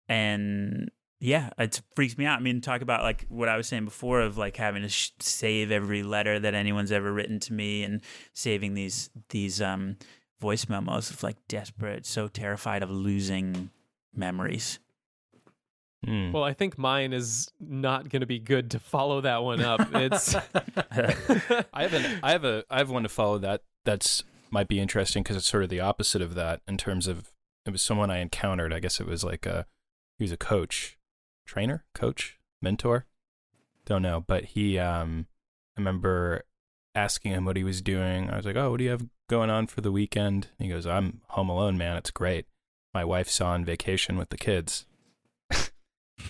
and 0.09 0.91
yeah, 1.23 1.51
it 1.57 1.81
freaks 1.95 2.19
me 2.19 2.27
out. 2.27 2.41
I 2.41 2.43
mean, 2.43 2.61
talk 2.61 2.83
about 2.83 3.03
like 3.03 3.27
what 3.29 3.49
I 3.49 3.57
was 3.57 3.69
saying 3.69 3.85
before 3.85 4.23
of 4.23 4.37
like 4.37 4.57
having 4.57 4.83
to 4.83 4.89
sh- 4.89 5.13
save 5.21 5.71
every 5.71 6.03
letter 6.03 6.41
that 6.41 6.53
anyone's 6.53 6.91
ever 6.91 7.13
written 7.13 7.39
to 7.41 7.53
me 7.53 7.85
and 7.85 8.01
saving 8.35 8.75
these 8.75 9.09
these 9.29 9.63
um 9.63 9.97
voice 10.41 10.69
memos 10.69 11.11
of 11.11 11.23
like 11.23 11.37
desperate, 11.47 12.07
so 12.07 12.27
terrified 12.27 12.83
of 12.83 12.91
losing 12.91 13.71
memories. 14.13 14.81
Hmm. 16.05 16.33
Well, 16.33 16.43
I 16.43 16.55
think 16.55 16.77
mine 16.77 17.13
is 17.13 17.53
not 17.61 18.09
going 18.09 18.23
to 18.23 18.27
be 18.27 18.41
good 18.41 18.73
to 18.73 18.81
follow 18.81 19.21
that 19.21 19.45
one 19.45 19.61
up. 19.61 19.95
It's 19.95 20.35
I 21.73 21.83
have 21.83 21.95
an, 21.95 22.19
I 22.25 22.33
have 22.33 22.45
a 22.45 22.65
I 22.69 22.79
have 22.79 22.91
one 22.91 23.05
to 23.05 23.09
follow 23.09 23.39
that 23.39 23.63
that's 23.85 24.25
might 24.51 24.67
be 24.67 24.81
interesting 24.81 25.23
because 25.23 25.37
it's 25.37 25.47
sort 25.47 25.63
of 25.63 25.69
the 25.69 25.79
opposite 25.79 26.21
of 26.21 26.35
that 26.35 26.63
in 26.67 26.79
terms 26.79 27.07
of 27.07 27.31
it 27.65 27.71
was 27.71 27.81
someone 27.81 28.11
I 28.11 28.19
encountered. 28.19 28.73
I 28.73 28.81
guess 28.81 28.99
it 28.99 29.07
was 29.07 29.23
like 29.23 29.47
a 29.47 29.67
he 30.19 30.25
was 30.25 30.33
a 30.33 30.37
coach, 30.37 30.99
trainer, 31.47 31.85
coach, 31.95 32.39
mentor. 32.61 33.07
Don't 33.85 34.03
know, 34.03 34.21
but 34.27 34.45
he 34.45 34.79
um 34.79 35.27
I 35.77 35.81
remember 35.81 36.45
asking 36.95 37.33
him 37.33 37.45
what 37.45 37.57
he 37.57 37.65
was 37.65 37.81
doing. 37.81 38.31
I 38.31 38.37
was 38.37 38.47
like, 38.47 38.57
"Oh, 38.57 38.71
what 38.71 38.79
do 38.79 38.85
you 38.85 38.91
have 38.91 39.07
going 39.29 39.51
on 39.51 39.67
for 39.67 39.81
the 39.81 39.93
weekend?" 39.93 40.49
He 40.59 40.69
goes, 40.69 40.87
"I'm 40.87 41.23
home 41.31 41.49
alone, 41.49 41.77
man. 41.79 41.97
It's 41.97 42.11
great. 42.11 42.47
My 42.95 43.05
wife's 43.05 43.41
on 43.41 43.65
vacation 43.65 44.17
with 44.17 44.31
the 44.31 44.37
kids." 44.37 44.87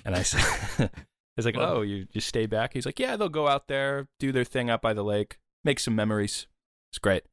and 0.04 0.14
I 0.14 0.22
said 0.22 0.40
I 0.78 1.36
was 1.36 1.46
like, 1.46 1.56
"Oh, 1.58 1.82
you 1.82 2.06
you 2.12 2.20
stay 2.20 2.46
back?" 2.46 2.72
He's 2.72 2.86
like, 2.86 2.98
"Yeah, 3.00 3.16
they'll 3.16 3.28
go 3.28 3.48
out 3.48 3.68
there, 3.68 4.08
do 4.18 4.32
their 4.32 4.44
thing 4.44 4.70
out 4.70 4.82
by 4.82 4.94
the 4.94 5.04
lake, 5.04 5.38
make 5.64 5.80
some 5.80 5.94
memories. 5.94 6.46
It's 6.90 6.98
great." 6.98 7.24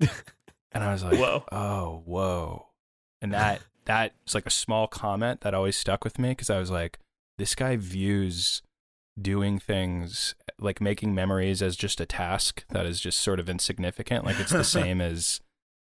and 0.00 0.84
I 0.84 0.92
was 0.92 1.04
like, 1.04 1.18
Whoa. 1.18 1.44
oh, 1.50 2.02
whoa!" 2.04 2.66
And 3.20 3.32
that 3.32 3.62
that 3.86 4.12
was 4.24 4.34
like 4.34 4.46
a 4.46 4.50
small 4.50 4.86
comment 4.86 5.40
that 5.40 5.54
always 5.54 5.76
stuck 5.76 6.04
with 6.04 6.18
me 6.18 6.30
because 6.30 6.50
I 6.50 6.58
was 6.58 6.70
like, 6.70 6.98
"This 7.38 7.54
guy 7.54 7.76
views 7.76 8.62
doing 9.20 9.58
things 9.60 10.34
like 10.58 10.80
making 10.80 11.14
memories 11.14 11.62
as 11.62 11.76
just 11.76 12.00
a 12.00 12.06
task 12.06 12.64
that 12.70 12.84
is 12.86 13.00
just 13.00 13.20
sort 13.20 13.38
of 13.38 13.48
insignificant. 13.48 14.24
Like 14.24 14.38
it's 14.40 14.50
the 14.52 14.64
same 14.80 15.00
as 15.00 15.40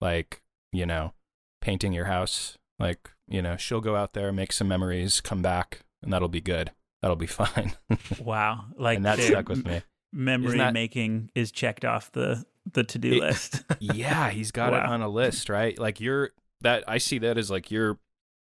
like 0.00 0.42
you 0.72 0.86
know 0.86 1.12
painting 1.60 1.92
your 1.92 2.06
house. 2.06 2.56
Like 2.78 3.10
you 3.28 3.40
know, 3.42 3.56
she'll 3.56 3.80
go 3.80 3.96
out 3.96 4.12
there, 4.12 4.32
make 4.32 4.52
some 4.52 4.68
memories, 4.68 5.20
come 5.20 5.40
back, 5.42 5.80
and 6.02 6.12
that'll 6.12 6.28
be 6.28 6.40
good. 6.40 6.72
That'll 7.00 7.16
be 7.16 7.26
fine." 7.28 7.74
Wow, 8.20 8.66
like 8.76 8.96
and 8.96 9.06
that 9.06 9.18
stuck 9.20 9.48
with 9.48 9.64
me. 9.64 9.82
Memory 10.12 10.58
that- 10.58 10.74
making 10.74 11.30
is 11.34 11.50
checked 11.52 11.84
off 11.84 12.12
the 12.12 12.44
the 12.70 12.84
to 12.84 12.98
do 12.98 13.12
It- 13.12 13.20
list. 13.20 13.62
yeah, 13.80 14.30
he's 14.30 14.50
got 14.50 14.72
it 14.74 14.82
on 14.82 15.00
a 15.02 15.08
list, 15.08 15.48
right? 15.48 15.78
Like 15.78 16.00
you're 16.00 16.30
that 16.60 16.84
I 16.86 16.98
see 16.98 17.18
that 17.18 17.38
as 17.38 17.50
like 17.50 17.70
you're 17.70 17.98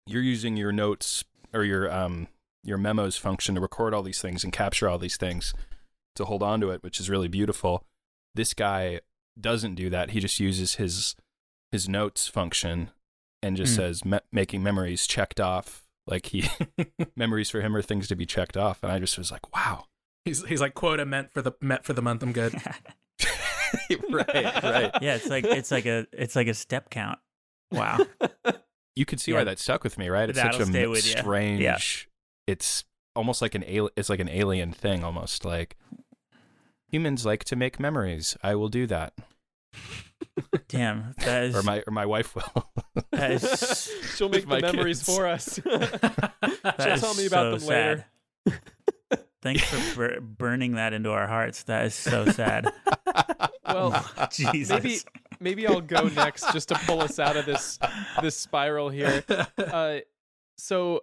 you're 0.07 0.23
using 0.23 0.57
your 0.57 0.73
notes 0.73 1.25
or 1.55 1.65
your 1.65 1.91
um 1.93 2.27
your 2.65 2.79
memos 2.79 3.17
function 3.17 3.55
to 3.55 3.61
record 3.61 3.95
all 3.95 4.03
these 4.03 4.21
things 4.21 4.45
and 4.45 4.53
capture 4.53 4.89
all 4.89 4.99
these 4.99 5.17
things 5.17 5.55
to 6.17 6.25
hold 6.25 6.43
on 6.43 6.61
to 6.61 6.71
it, 6.71 6.83
which 6.83 7.01
is 7.01 7.09
really 7.09 7.29
beautiful. 7.29 7.85
This 8.35 8.53
guy 8.55 9.01
doesn't 9.41 9.75
do 9.77 9.89
that. 9.91 10.11
He 10.11 10.21
just 10.21 10.39
uses 10.41 10.75
his 10.75 11.15
his 11.73 11.89
notes 11.89 12.27
function 12.29 12.91
and 13.43 13.57
just 13.57 13.73
Mm. 13.75 13.77
says 13.77 14.05
me- 14.05 14.19
making 14.33 14.63
memories 14.63 15.07
checked 15.07 15.41
off. 15.41 15.87
Like 16.07 16.27
he 16.27 16.49
memories 17.17 17.49
for 17.51 17.61
him 17.61 17.75
are 17.77 17.83
things 17.83 18.09
to 18.09 18.17
be 18.17 18.27
checked 18.27 18.57
off, 18.57 18.83
and 18.83 18.91
I 18.91 18.99
just 18.99 19.17
was 19.17 19.31
like, 19.31 19.55
wow, 19.55 19.85
He's 20.25 20.45
he's 20.47 20.61
like 20.61 20.75
quota 20.75 21.07
meant 21.07 21.33
for 21.33 21.41
the 21.43 21.53
met 21.61 21.85
for 21.85 21.93
the 21.93 22.03
month. 22.03 22.23
I'm 22.23 22.33
good. 22.33 22.55
right, 24.11 24.63
right. 24.63 24.91
yeah, 25.01 25.15
it's 25.15 25.29
like 25.29 25.45
it's 25.45 25.71
like 25.71 25.87
a 25.87 26.07
it's 26.13 26.37
like 26.37 26.49
a 26.49 26.55
step 26.55 26.91
count. 26.91 27.19
Wow. 27.73 27.99
you 28.97 29.05
could 29.07 29.21
see 29.21 29.31
Yeah. 29.33 29.39
why 29.39 29.45
that 29.45 29.59
stuck 29.59 29.85
with 29.85 29.97
me, 29.99 30.09
right? 30.09 30.29
It's 30.29 30.37
That'll 30.39 30.59
such 30.59 30.69
a 30.69 30.73
stay 30.73 30.85
m- 30.85 30.95
strange. 30.97 32.09
Yeah. 32.51 32.53
It's 32.53 32.85
almost 33.17 33.43
like 33.43 33.55
an 33.55 33.65
alien. 33.67 33.91
It's 33.97 34.09
like 34.09 34.21
an 34.21 34.29
alien 34.29 34.73
thing, 34.73 35.05
almost 35.05 35.45
like 35.45 35.77
Humans 36.91 37.25
like 37.25 37.45
to 37.45 37.57
make 37.57 37.79
memories. 37.79 38.37
I 38.43 38.57
will 38.57 38.69
do 38.69 38.87
that. 38.89 39.15
Damn, 40.69 41.15
that 41.19 41.45
is 41.45 41.55
Or 41.57 41.63
my 41.63 41.83
or 41.87 41.93
my 41.93 42.07
wife 42.07 42.35
will. 42.35 42.71
that 43.13 43.31
is 43.33 43.93
She'll 44.17 44.29
make 44.29 44.43
the 44.43 44.49
my 44.49 44.61
memories 44.61 45.03
kids. 45.03 45.17
for 45.17 45.27
us. 45.27 45.61
She'll 45.65 46.97
tell 46.99 47.15
me 47.15 47.27
about 47.27 47.61
so 47.61 47.67
them 47.67 47.69
later. 47.69 48.07
Thanks 49.43 49.63
for 49.65 49.97
bur- 49.97 50.21
burning 50.21 50.73
that 50.75 50.93
into 50.93 51.11
our 51.11 51.27
hearts. 51.27 51.63
That 51.65 51.87
is 51.87 51.95
so 51.95 52.27
sad. 52.27 52.67
Well, 53.71 54.05
Jesus. 54.33 54.69
maybe 54.83 54.99
maybe 55.39 55.67
I'll 55.69 55.81
go 55.81 56.09
next 56.09 56.53
just 56.53 56.71
to 56.71 56.75
pull 56.75 57.01
us 57.03 57.21
out 57.21 57.37
of 57.37 57.47
this 57.47 57.79
this 58.21 58.37
spiral 58.37 58.89
here. 58.89 59.23
Uh, 59.57 59.99
so 60.59 61.03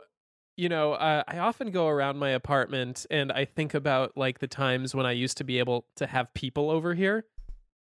you 0.58 0.68
know, 0.70 0.94
uh, 0.94 1.24
I 1.28 1.38
often 1.38 1.72
go 1.72 1.88
around 1.88 2.18
my 2.18 2.32
apartment 2.32 3.06
and 3.10 3.32
I 3.32 3.46
think 3.46 3.74
about 3.74 4.18
like 4.18 4.40
the 4.40 4.48
times 4.48 4.94
when 4.96 5.06
I 5.06 5.12
used 5.14 5.38
to 5.38 5.44
be 5.44 5.60
able 5.60 5.86
to 5.96 6.08
have 6.08 6.34
people 6.34 6.70
over 6.72 6.94
here. 6.96 7.26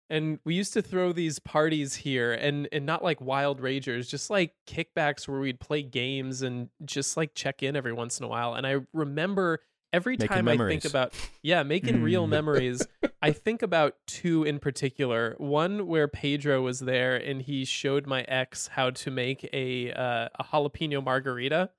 And 0.09 0.39
we 0.43 0.55
used 0.55 0.73
to 0.73 0.81
throw 0.81 1.11
these 1.13 1.39
parties 1.39 1.95
here 1.95 2.33
and 2.33 2.67
and 2.71 2.85
not 2.85 3.03
like 3.03 3.21
wild 3.21 3.61
ragers, 3.61 4.09
just 4.09 4.29
like 4.29 4.53
kickbacks 4.67 5.27
where 5.27 5.39
we'd 5.39 5.59
play 5.59 5.81
games 5.81 6.41
and 6.41 6.69
just 6.83 7.15
like 7.15 7.33
check 7.35 7.63
in 7.63 7.75
every 7.75 7.93
once 7.93 8.19
in 8.19 8.25
a 8.25 8.27
while. 8.27 8.53
And 8.53 8.67
I 8.67 8.77
remember 8.91 9.59
every 9.93 10.17
Making 10.17 10.27
time 10.27 10.47
I 10.49 10.57
think 10.57 10.85
about 10.85 11.13
yeah, 11.41 11.63
making 11.63 12.01
real 12.03 12.25
Mm. 12.27 12.29
memories. 12.31 12.85
I 13.21 13.31
think 13.31 13.61
about 13.61 13.95
two 14.05 14.43
in 14.43 14.59
particular. 14.59 15.35
One 15.37 15.87
where 15.87 16.07
Pedro 16.07 16.61
was 16.61 16.79
there 16.81 17.15
and 17.15 17.41
he 17.41 17.63
showed 17.65 18.05
my 18.05 18.23
ex 18.23 18.67
how 18.67 18.89
to 18.91 19.09
make 19.09 19.49
a 19.53 19.91
uh, 19.93 20.29
a 20.37 20.43
jalapeno 20.43 21.03
margarita, 21.03 21.69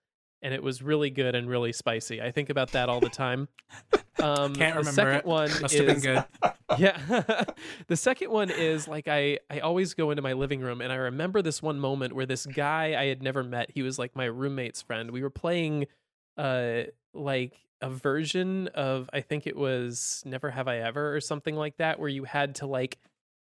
and 0.45 0.55
it 0.55 0.62
was 0.62 0.82
really 0.82 1.11
good 1.11 1.34
and 1.34 1.49
really 1.49 1.72
spicy. 1.72 2.22
I 2.22 2.30
think 2.30 2.51
about 2.51 2.70
that 2.72 2.88
all 2.88 3.01
the 3.01 3.09
time. 3.09 3.49
Um, 4.22 4.55
Can't 4.55 4.74
the 4.74 4.78
remember 4.78 4.92
second 4.92 5.14
it. 5.16 5.24
one 5.26 5.51
Must 5.61 5.74
have 5.74 5.86
been 5.86 5.97
is- 5.97 6.03
good. 6.03 6.24
yeah. 6.78 7.45
the 7.88 7.97
second 7.97 8.30
one 8.30 8.49
is 8.49 8.86
like 8.88 9.07
I 9.09 9.40
I 9.51 9.59
always 9.59 9.92
go 9.92 10.12
into 10.12 10.22
my 10.22 10.32
living 10.32 10.61
room 10.61 10.80
and 10.80 10.90
I 10.92 10.95
remember 10.95 11.42
this 11.42 11.61
one 11.61 11.78
moment 11.80 12.14
where 12.14 12.24
this 12.24 12.47
guy 12.47 12.95
I 12.99 13.07
had 13.07 13.22
never 13.22 13.42
met, 13.42 13.72
he 13.74 13.82
was 13.82 13.99
like 13.99 14.14
my 14.16 14.24
roommate's 14.26 14.80
friend. 14.80 15.11
We 15.11 15.20
were 15.22 15.30
playing 15.30 15.88
uh 16.38 16.84
like 17.12 17.55
a 17.82 17.90
version 17.90 18.68
of 18.68 19.11
I 19.12 19.20
think 19.20 19.47
it 19.49 19.57
was 19.57 20.22
Never 20.24 20.51
Have 20.53 20.68
I 20.68 20.78
Ever 20.78 21.14
or 21.14 21.20
something 21.20 21.57
like 21.57 21.76
that 21.78 21.99
where 21.99 22.09
you 22.09 22.24
had 22.24 22.55
to 22.57 22.66
like 22.66 22.99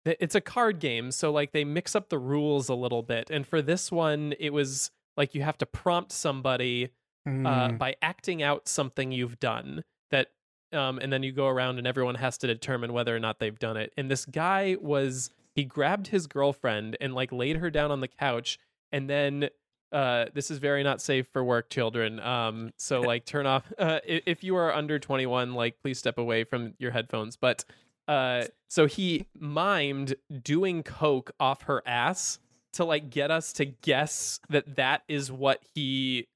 it's 0.04 0.34
a 0.34 0.40
card 0.42 0.78
game, 0.78 1.10
so 1.10 1.32
like 1.32 1.52
they 1.52 1.64
mix 1.64 1.96
up 1.96 2.10
the 2.10 2.18
rules 2.18 2.68
a 2.68 2.74
little 2.74 3.02
bit. 3.02 3.28
And 3.30 3.46
for 3.46 3.60
this 3.60 3.90
one, 3.90 4.34
it 4.38 4.50
was 4.50 4.90
like 5.20 5.34
you 5.36 5.42
have 5.42 5.58
to 5.58 5.66
prompt 5.66 6.10
somebody 6.12 6.88
uh, 7.26 7.30
Mm. 7.30 7.78
by 7.78 7.90
acting 8.00 8.42
out 8.42 8.66
something 8.66 9.12
you've 9.12 9.38
done 9.38 9.84
that 10.10 10.28
um, 10.72 10.98
and 11.02 11.12
then 11.12 11.22
you 11.22 11.32
go 11.32 11.48
around 11.48 11.76
and 11.78 11.86
everyone 11.86 12.14
has 12.14 12.38
to 12.38 12.46
determine 12.46 12.92
whether 12.94 13.14
or 13.14 13.20
not 13.20 13.38
they've 13.40 13.58
done 13.58 13.76
it 13.76 13.92
and 13.98 14.10
this 14.10 14.24
guy 14.24 14.76
was 14.80 15.30
he 15.54 15.64
grabbed 15.64 16.06
his 16.08 16.26
girlfriend 16.26 16.96
and 17.00 17.14
like 17.14 17.30
laid 17.30 17.56
her 17.58 17.70
down 17.70 17.90
on 17.90 18.00
the 18.00 18.08
couch 18.08 18.58
and 18.90 19.08
then 19.10 19.50
uh, 19.92 20.26
this 20.32 20.50
is 20.50 20.58
very 20.58 20.82
not 20.82 21.00
safe 21.02 21.26
for 21.32 21.42
work 21.44 21.68
children 21.68 22.18
um, 22.20 22.72
so 22.78 23.00
like 23.12 23.26
turn 23.26 23.44
off 23.46 23.64
uh, 23.78 23.98
if 24.06 24.42
you 24.42 24.56
are 24.56 24.72
under 24.72 24.98
21 24.98 25.52
like 25.52 25.74
please 25.82 25.98
step 25.98 26.16
away 26.16 26.42
from 26.44 26.72
your 26.78 26.92
headphones 26.92 27.36
but 27.36 27.64
uh, 28.08 28.44
so 28.68 28.86
he 28.86 29.26
mimed 29.38 30.14
doing 30.42 30.82
coke 30.82 31.32
off 31.38 31.62
her 31.62 31.82
ass 31.86 32.38
to 32.74 32.84
like 32.84 33.10
get 33.10 33.30
us 33.30 33.52
to 33.54 33.64
guess 33.64 34.40
that 34.48 34.76
that 34.76 35.02
is 35.08 35.30
what 35.30 35.60
he 35.74 36.26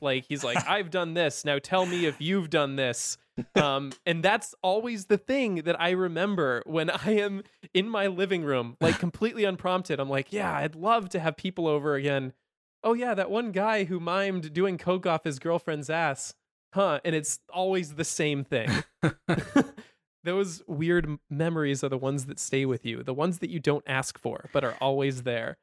like 0.00 0.24
he's 0.28 0.44
like 0.44 0.58
i've 0.68 0.90
done 0.90 1.14
this. 1.14 1.44
Now 1.44 1.58
tell 1.58 1.86
me 1.86 2.06
if 2.06 2.20
you've 2.20 2.50
done 2.50 2.76
this. 2.76 3.16
Um 3.54 3.92
and 4.04 4.22
that's 4.22 4.54
always 4.62 5.06
the 5.06 5.16
thing 5.18 5.56
that 5.62 5.80
i 5.80 5.90
remember 5.90 6.62
when 6.66 6.90
i 6.90 7.12
am 7.12 7.42
in 7.72 7.88
my 7.88 8.06
living 8.06 8.44
room 8.44 8.76
like 8.80 8.98
completely 8.98 9.44
unprompted. 9.44 10.00
I'm 10.00 10.10
like 10.10 10.32
yeah 10.32 10.54
i'd 10.58 10.74
love 10.74 11.08
to 11.10 11.20
have 11.20 11.36
people 11.36 11.66
over 11.66 11.94
again. 11.94 12.32
Oh 12.84 12.94
yeah 12.94 13.14
that 13.14 13.30
one 13.30 13.52
guy 13.52 13.84
who 13.84 14.00
mimed 14.00 14.52
doing 14.52 14.78
coke 14.78 15.06
off 15.06 15.24
his 15.24 15.38
girlfriend's 15.38 15.90
ass. 15.90 16.34
Huh 16.74 17.00
and 17.04 17.14
it's 17.14 17.40
always 17.52 17.94
the 17.94 18.04
same 18.04 18.44
thing. 18.44 18.70
Those 20.24 20.62
weird 20.68 21.18
memories 21.28 21.82
are 21.82 21.88
the 21.88 21.98
ones 21.98 22.26
that 22.26 22.38
stay 22.38 22.64
with 22.64 22.84
you 22.84 23.02
the 23.02 23.14
ones 23.14 23.38
that 23.38 23.50
you 23.50 23.60
don't 23.60 23.84
ask 23.86 24.18
for 24.18 24.48
but 24.52 24.62
are 24.64 24.76
always 24.80 25.22
there 25.22 25.56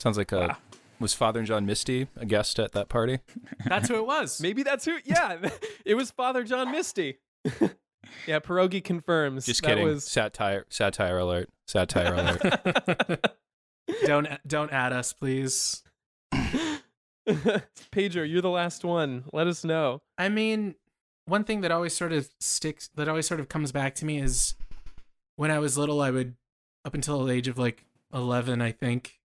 Sounds 0.00 0.16
like 0.16 0.32
uh, 0.32 0.48
a 0.50 0.56
was 0.98 1.14
Father 1.14 1.42
John 1.42 1.66
Misty 1.66 2.08
a 2.16 2.26
guest 2.26 2.58
at 2.58 2.72
that 2.72 2.88
party? 2.88 3.18
That's 3.66 3.88
who 3.88 3.96
it 3.96 4.06
was. 4.06 4.40
Maybe 4.40 4.62
that's 4.62 4.84
who. 4.84 4.98
Yeah, 5.04 5.38
it 5.84 5.94
was 5.94 6.10
Father 6.10 6.44
John 6.44 6.70
Misty. 6.70 7.18
yeah, 8.26 8.40
pierogi 8.40 8.82
confirms. 8.82 9.46
Just 9.46 9.62
that 9.62 9.68
kidding. 9.68 9.84
Was... 9.84 10.04
Satire 10.04 10.66
satire 10.68 11.18
alert. 11.18 11.50
Satire 11.66 12.14
alert. 12.14 13.36
don't 14.04 14.28
don't 14.46 14.72
add 14.72 14.92
us, 14.92 15.12
please. 15.12 15.82
Pedro, 17.90 18.22
you're 18.22 18.42
the 18.42 18.50
last 18.50 18.84
one. 18.84 19.24
Let 19.32 19.46
us 19.46 19.64
know. 19.64 20.02
I 20.18 20.28
mean, 20.28 20.74
one 21.26 21.44
thing 21.44 21.60
that 21.60 21.70
always 21.70 21.94
sort 21.94 22.12
of 22.12 22.28
sticks, 22.40 22.88
that 22.96 23.08
always 23.08 23.26
sort 23.26 23.40
of 23.40 23.48
comes 23.48 23.72
back 23.72 23.94
to 23.96 24.04
me 24.04 24.18
is 24.18 24.54
when 25.36 25.50
I 25.50 25.58
was 25.58 25.78
little, 25.78 26.00
I 26.00 26.10
would, 26.10 26.34
up 26.84 26.94
until 26.94 27.24
the 27.24 27.32
age 27.32 27.46
of 27.48 27.58
like 27.58 27.84
11, 28.12 28.60
I 28.60 28.72
think, 28.72 29.19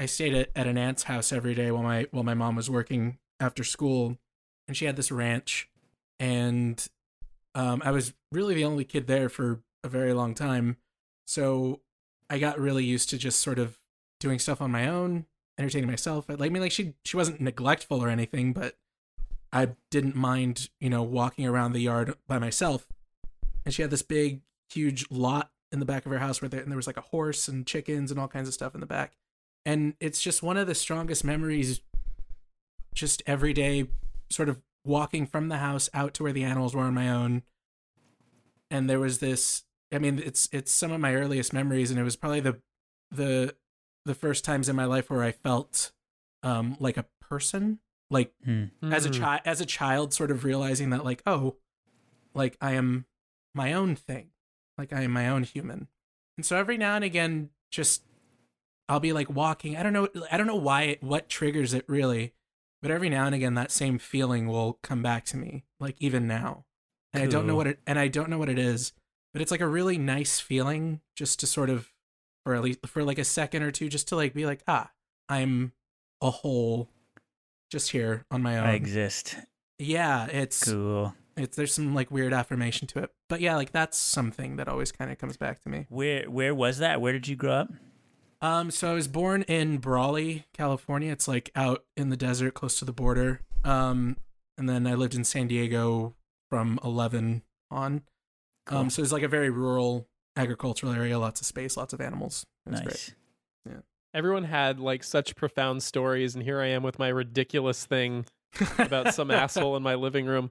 I 0.00 0.06
stayed 0.06 0.32
at, 0.32 0.48
at 0.56 0.66
an 0.66 0.78
aunt's 0.78 1.02
house 1.02 1.30
every 1.30 1.54
day 1.54 1.70
while 1.70 1.82
my, 1.82 2.06
while 2.10 2.24
my 2.24 2.32
mom 2.32 2.56
was 2.56 2.70
working 2.70 3.18
after 3.38 3.62
school. 3.62 4.16
And 4.66 4.74
she 4.74 4.86
had 4.86 4.96
this 4.96 5.12
ranch. 5.12 5.68
And 6.18 6.84
um, 7.54 7.82
I 7.84 7.90
was 7.90 8.14
really 8.32 8.54
the 8.54 8.64
only 8.64 8.84
kid 8.84 9.06
there 9.06 9.28
for 9.28 9.60
a 9.84 9.88
very 9.88 10.14
long 10.14 10.34
time. 10.34 10.78
So 11.26 11.80
I 12.30 12.38
got 12.38 12.58
really 12.58 12.82
used 12.82 13.10
to 13.10 13.18
just 13.18 13.40
sort 13.40 13.58
of 13.58 13.78
doing 14.20 14.38
stuff 14.38 14.62
on 14.62 14.70
my 14.70 14.88
own, 14.88 15.26
entertaining 15.58 15.90
myself. 15.90 16.30
Like, 16.30 16.40
I 16.40 16.48
mean, 16.48 16.62
like 16.62 16.72
she, 16.72 16.94
she 17.04 17.18
wasn't 17.18 17.42
neglectful 17.42 18.02
or 18.02 18.08
anything, 18.08 18.54
but 18.54 18.78
I 19.52 19.70
didn't 19.90 20.16
mind, 20.16 20.70
you 20.80 20.88
know, 20.88 21.02
walking 21.02 21.46
around 21.46 21.74
the 21.74 21.80
yard 21.80 22.14
by 22.26 22.38
myself. 22.38 22.86
And 23.66 23.74
she 23.74 23.82
had 23.82 23.90
this 23.90 24.02
big, 24.02 24.40
huge 24.70 25.10
lot 25.10 25.50
in 25.70 25.78
the 25.78 25.84
back 25.84 26.06
of 26.06 26.12
her 26.12 26.20
house 26.20 26.40
where 26.40 26.48
there, 26.48 26.60
and 26.60 26.72
there 26.72 26.76
was 26.76 26.86
like 26.86 26.96
a 26.96 27.02
horse 27.02 27.48
and 27.48 27.66
chickens 27.66 28.10
and 28.10 28.18
all 28.18 28.28
kinds 28.28 28.48
of 28.48 28.54
stuff 28.54 28.74
in 28.74 28.80
the 28.80 28.86
back. 28.86 29.12
And 29.64 29.94
it's 30.00 30.22
just 30.22 30.42
one 30.42 30.56
of 30.56 30.66
the 30.66 30.74
strongest 30.74 31.24
memories, 31.24 31.80
just 32.94 33.22
every 33.26 33.52
day, 33.52 33.88
sort 34.30 34.48
of 34.48 34.60
walking 34.84 35.26
from 35.26 35.48
the 35.48 35.58
house 35.58 35.88
out 35.92 36.14
to 36.14 36.22
where 36.22 36.32
the 36.32 36.44
animals 36.44 36.74
were 36.74 36.82
on 36.82 36.94
my 36.94 37.10
own. 37.10 37.42
And 38.70 38.88
there 38.88 39.00
was 39.00 39.18
this, 39.18 39.64
I 39.92 39.98
mean, 39.98 40.18
it's 40.24 40.48
it's 40.52 40.72
some 40.72 40.92
of 40.92 41.00
my 41.00 41.14
earliest 41.14 41.52
memories, 41.52 41.90
and 41.90 41.98
it 41.98 42.04
was 42.04 42.16
probably 42.16 42.40
the 42.40 42.60
the 43.10 43.54
the 44.04 44.14
first 44.14 44.44
times 44.44 44.68
in 44.68 44.76
my 44.76 44.84
life 44.84 45.10
where 45.10 45.22
I 45.22 45.32
felt 45.32 45.92
um 46.42 46.76
like 46.80 46.96
a 46.96 47.06
person, 47.20 47.80
like 48.10 48.32
Hmm. 48.44 48.64
as 48.92 49.04
a 49.04 49.10
child 49.10 49.40
as 49.44 49.60
a 49.60 49.66
child 49.66 50.14
sort 50.14 50.30
of 50.30 50.44
realizing 50.44 50.90
that 50.90 51.04
like 51.04 51.22
oh 51.26 51.56
like 52.34 52.56
i 52.60 52.72
am 52.72 53.06
my 53.54 53.72
own 53.72 53.96
thing 53.96 54.30
like 54.78 54.92
i 54.92 55.02
am 55.02 55.10
my 55.10 55.28
own 55.28 55.42
human 55.42 55.88
and 56.36 56.46
so 56.46 56.56
every 56.56 56.76
now 56.76 56.94
and 56.94 57.04
again 57.04 57.50
just 57.70 58.02
i'll 58.90 59.00
be 59.00 59.12
like 59.14 59.30
walking 59.30 59.76
i 59.76 59.82
don't 59.82 59.92
know 59.94 60.08
i 60.30 60.36
don't 60.36 60.46
know 60.46 60.54
why 60.54 60.82
it, 60.82 61.02
what 61.02 61.28
triggers 61.28 61.72
it 61.72 61.84
really 61.88 62.34
but 62.82 62.90
every 62.90 63.08
now 63.08 63.24
and 63.24 63.34
again 63.34 63.54
that 63.54 63.70
same 63.70 63.98
feeling 63.98 64.46
will 64.46 64.78
come 64.82 65.02
back 65.02 65.24
to 65.24 65.36
me 65.38 65.64
like 65.78 65.96
even 65.98 66.26
now 66.26 66.64
and 67.14 67.22
i 67.22 67.26
don't 67.26 67.46
know 67.46 67.56
what 67.56 67.66
it 67.66 67.78
and 67.86 67.98
i 67.98 68.08
don't 68.08 68.28
know 68.28 68.38
what 68.38 68.48
it 68.50 68.58
is 68.58 68.92
but 69.32 69.40
it's 69.40 69.50
like 69.50 69.60
a 69.60 69.66
really 69.68 69.96
nice 69.96 70.40
feeling 70.40 71.00
just 71.16 71.40
to 71.40 71.46
sort 71.46 71.70
of 71.70 71.92
for 72.44 72.54
at 72.54 72.62
least 72.62 72.80
for 72.86 73.02
like 73.04 73.18
a 73.18 73.24
second 73.24 73.62
or 73.62 73.70
two 73.70 73.88
just 73.88 74.08
to 74.08 74.16
like 74.16 74.34
be 74.34 74.44
like 74.44 74.62
ah 74.68 74.90
i'm 75.28 75.72
a 76.20 76.30
whole 76.30 76.88
just 77.70 77.92
here 77.92 78.24
on 78.30 78.42
my 78.42 78.58
own 78.58 78.66
I 78.66 78.72
exist. 78.72 79.36
yeah, 79.78 80.26
it's 80.26 80.64
Cool. 80.64 81.14
it's 81.36 81.56
there's 81.56 81.72
some 81.72 81.94
like 81.94 82.10
weird 82.10 82.32
affirmation 82.32 82.88
to 82.88 82.98
it. 82.98 83.10
But 83.28 83.40
yeah, 83.40 83.56
like 83.56 83.70
that's 83.72 83.96
something 83.96 84.56
that 84.56 84.68
always 84.68 84.90
kind 84.92 85.10
of 85.10 85.18
comes 85.18 85.36
back 85.36 85.62
to 85.62 85.68
me. 85.68 85.86
Where 85.88 86.28
where 86.28 86.54
was 86.54 86.78
that? 86.78 87.00
Where 87.00 87.12
did 87.12 87.28
you 87.28 87.36
grow 87.36 87.52
up? 87.52 87.68
Um 88.42 88.70
so 88.70 88.90
I 88.90 88.94
was 88.94 89.08
born 89.08 89.42
in 89.42 89.78
Brawley, 89.78 90.46
California. 90.54 91.12
It's 91.12 91.28
like 91.28 91.50
out 91.54 91.84
in 91.96 92.10
the 92.10 92.16
desert 92.16 92.54
close 92.54 92.78
to 92.78 92.84
the 92.84 92.92
border. 92.92 93.40
Um 93.64 94.16
and 94.56 94.68
then 94.68 94.86
I 94.86 94.94
lived 94.94 95.14
in 95.14 95.24
San 95.24 95.46
Diego 95.48 96.14
from 96.48 96.78
11 96.84 97.42
on. 97.70 98.02
Cool. 98.66 98.78
Um 98.78 98.90
so 98.90 99.02
it's 99.02 99.12
like 99.12 99.22
a 99.22 99.28
very 99.28 99.50
rural 99.50 100.08
agricultural 100.36 100.92
area, 100.92 101.18
lots 101.18 101.40
of 101.40 101.46
space, 101.46 101.76
lots 101.76 101.92
of 101.92 102.00
animals. 102.00 102.46
It 102.66 102.72
was 102.72 102.82
nice. 102.82 103.14
Everyone 104.12 104.44
had 104.44 104.80
like 104.80 105.04
such 105.04 105.36
profound 105.36 105.82
stories, 105.84 106.34
and 106.34 106.42
here 106.42 106.60
I 106.60 106.66
am 106.66 106.82
with 106.82 106.98
my 106.98 107.08
ridiculous 107.08 107.86
thing 107.86 108.26
about 108.76 109.14
some 109.14 109.30
asshole 109.30 109.76
in 109.76 109.84
my 109.84 109.94
living 109.94 110.26
room. 110.26 110.50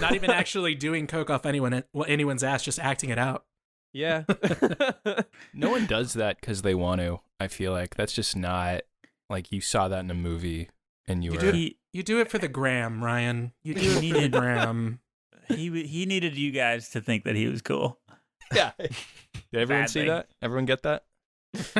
Not 0.00 0.14
even 0.14 0.30
actually 0.30 0.74
doing 0.74 1.06
coke 1.06 1.28
off 1.28 1.44
anyone 1.44 1.84
anyone's 2.06 2.42
ass, 2.42 2.62
just 2.62 2.78
acting 2.78 3.10
it 3.10 3.18
out. 3.18 3.44
Yeah. 3.92 4.24
no 5.54 5.70
one 5.70 5.86
does 5.86 6.12
that 6.14 6.40
because 6.40 6.62
they 6.62 6.74
want 6.74 7.00
to. 7.00 7.20
I 7.40 7.48
feel 7.48 7.72
like 7.72 7.94
that's 7.94 8.12
just 8.12 8.36
not 8.36 8.82
like 9.30 9.52
you 9.52 9.60
saw 9.60 9.88
that 9.88 10.00
in 10.00 10.10
a 10.10 10.14
movie 10.14 10.68
and 11.06 11.24
you, 11.24 11.32
You 11.32 11.36
were. 11.38 11.42
do, 11.42 11.52
He 11.52 11.78
you 11.92 12.02
do 12.02 12.20
it 12.20 12.30
for 12.30 12.38
the 12.38 12.48
gram, 12.48 13.02
Ryan. 13.02 13.52
You 13.62 13.74
do 13.74 13.80
it 13.80 13.94
for 14.14 14.20
the 14.20 14.28
gram. 14.28 15.00
he 15.48 15.84
he 15.86 16.06
needed 16.06 16.36
you 16.36 16.50
guys 16.52 16.90
to 16.90 17.00
think 17.00 17.24
that 17.24 17.34
he 17.36 17.46
was 17.46 17.62
cool. 17.62 17.98
yeah. 18.54 18.72
Did 18.78 18.92
everyone 19.54 19.82
Bad 19.84 19.90
see 19.90 20.06
that? 20.06 20.28
Everyone 20.42 20.64
get 20.66 20.82
that? 20.82 21.04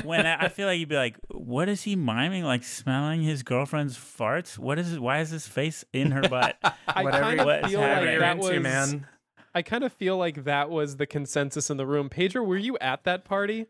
when 0.02 0.24
I, 0.26 0.46
I 0.46 0.48
feel 0.48 0.66
like 0.66 0.78
you'd 0.78 0.88
be 0.88 0.96
like, 0.96 1.16
"What 1.30 1.68
is 1.68 1.82
he 1.82 1.94
miming? 1.94 2.44
Like 2.44 2.64
smelling 2.64 3.22
his 3.22 3.42
girlfriend's 3.42 3.98
farts? 3.98 4.58
What 4.58 4.78
is? 4.78 4.98
Why 4.98 5.20
is 5.20 5.28
his 5.30 5.46
face 5.46 5.84
in 5.92 6.10
her 6.12 6.22
butt? 6.22 6.56
I 6.86 7.04
Whatever 7.04 7.22
kind 7.22 7.40
you- 7.40 7.50
of 7.50 7.70
feel 7.70 7.80
like 7.80 8.18
that 8.18 8.36
into, 8.36 8.48
was 8.54 8.60
man. 8.62 9.06
I 9.58 9.62
kind 9.62 9.82
of 9.82 9.92
feel 9.92 10.16
like 10.16 10.44
that 10.44 10.70
was 10.70 10.98
the 10.98 11.06
consensus 11.06 11.68
in 11.68 11.78
the 11.78 11.84
room. 11.84 12.08
Pedro, 12.08 12.44
were 12.44 12.56
you 12.56 12.78
at 12.80 13.02
that 13.02 13.24
party? 13.24 13.66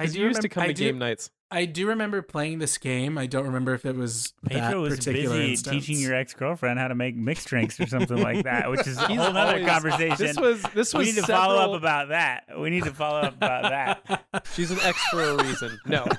I 0.00 0.06
do 0.06 0.18
you 0.20 0.26
used 0.28 0.42
to 0.42 0.48
come 0.48 0.64
I 0.64 0.66
to 0.68 0.74
do- 0.74 0.84
game 0.84 0.98
nights. 0.98 1.30
I 1.52 1.64
do 1.64 1.88
remember 1.88 2.22
playing 2.22 2.60
this 2.60 2.78
game. 2.78 3.18
I 3.18 3.26
don't 3.26 3.44
remember 3.44 3.74
if 3.74 3.84
it 3.84 3.96
was 3.96 4.34
that 4.44 4.52
Pedro 4.52 4.82
was 4.82 4.96
particular 4.96 5.36
busy 5.36 5.50
instance. 5.50 5.84
teaching 5.84 6.00
your 6.00 6.14
ex 6.14 6.32
girlfriend 6.32 6.78
how 6.78 6.86
to 6.86 6.94
make 6.94 7.16
mixed 7.16 7.48
drinks 7.48 7.80
or 7.80 7.88
something 7.88 8.22
like 8.22 8.44
that, 8.50 8.70
which 8.70 8.86
is 8.86 8.96
a 8.98 9.08
He's 9.08 9.18
whole 9.18 9.36
other 9.36 9.66
conversation. 9.66 10.16
This 10.16 10.38
was 10.38 10.62
this 10.74 10.94
was. 10.94 10.94
we 10.94 10.98
was 10.98 11.16
need 11.16 11.20
to 11.22 11.26
follow 11.26 11.56
up 11.56 11.76
about 11.76 12.10
that. 12.10 12.44
We 12.56 12.70
need 12.70 12.84
to 12.84 12.92
follow 12.94 13.22
up 13.22 13.34
about 13.34 13.64
that. 13.64 14.46
She's 14.54 14.70
an 14.70 14.78
ex 14.84 14.96
for 15.08 15.22
a 15.22 15.42
reason. 15.42 15.80
No. 15.86 16.04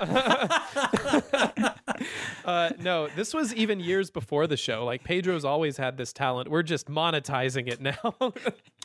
uh, 2.46 2.72
no, 2.80 3.08
this 3.16 3.34
was 3.34 3.56
even 3.56 3.80
years 3.80 4.12
before 4.12 4.48
the 4.48 4.58
show. 4.58 4.84
Like 4.84 5.06
Pedro's 5.06 5.46
always 5.46 5.78
had 5.78 5.96
this 5.96 6.12
talent. 6.12 6.50
We're 6.50 6.64
just 6.64 6.88
monetizing 6.88 7.72
it 7.72 7.80
now. 7.80 8.34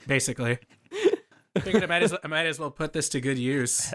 Basically, 0.07 0.59
figured 1.59 1.83
I 1.83 1.87
might 1.87 2.05
as 2.05 2.15
I 2.23 2.29
might 2.29 2.47
as 2.47 2.61
well 2.61 2.71
put 2.71 2.93
this 2.93 3.09
to 3.11 3.21
good 3.21 3.37
use. 3.39 3.93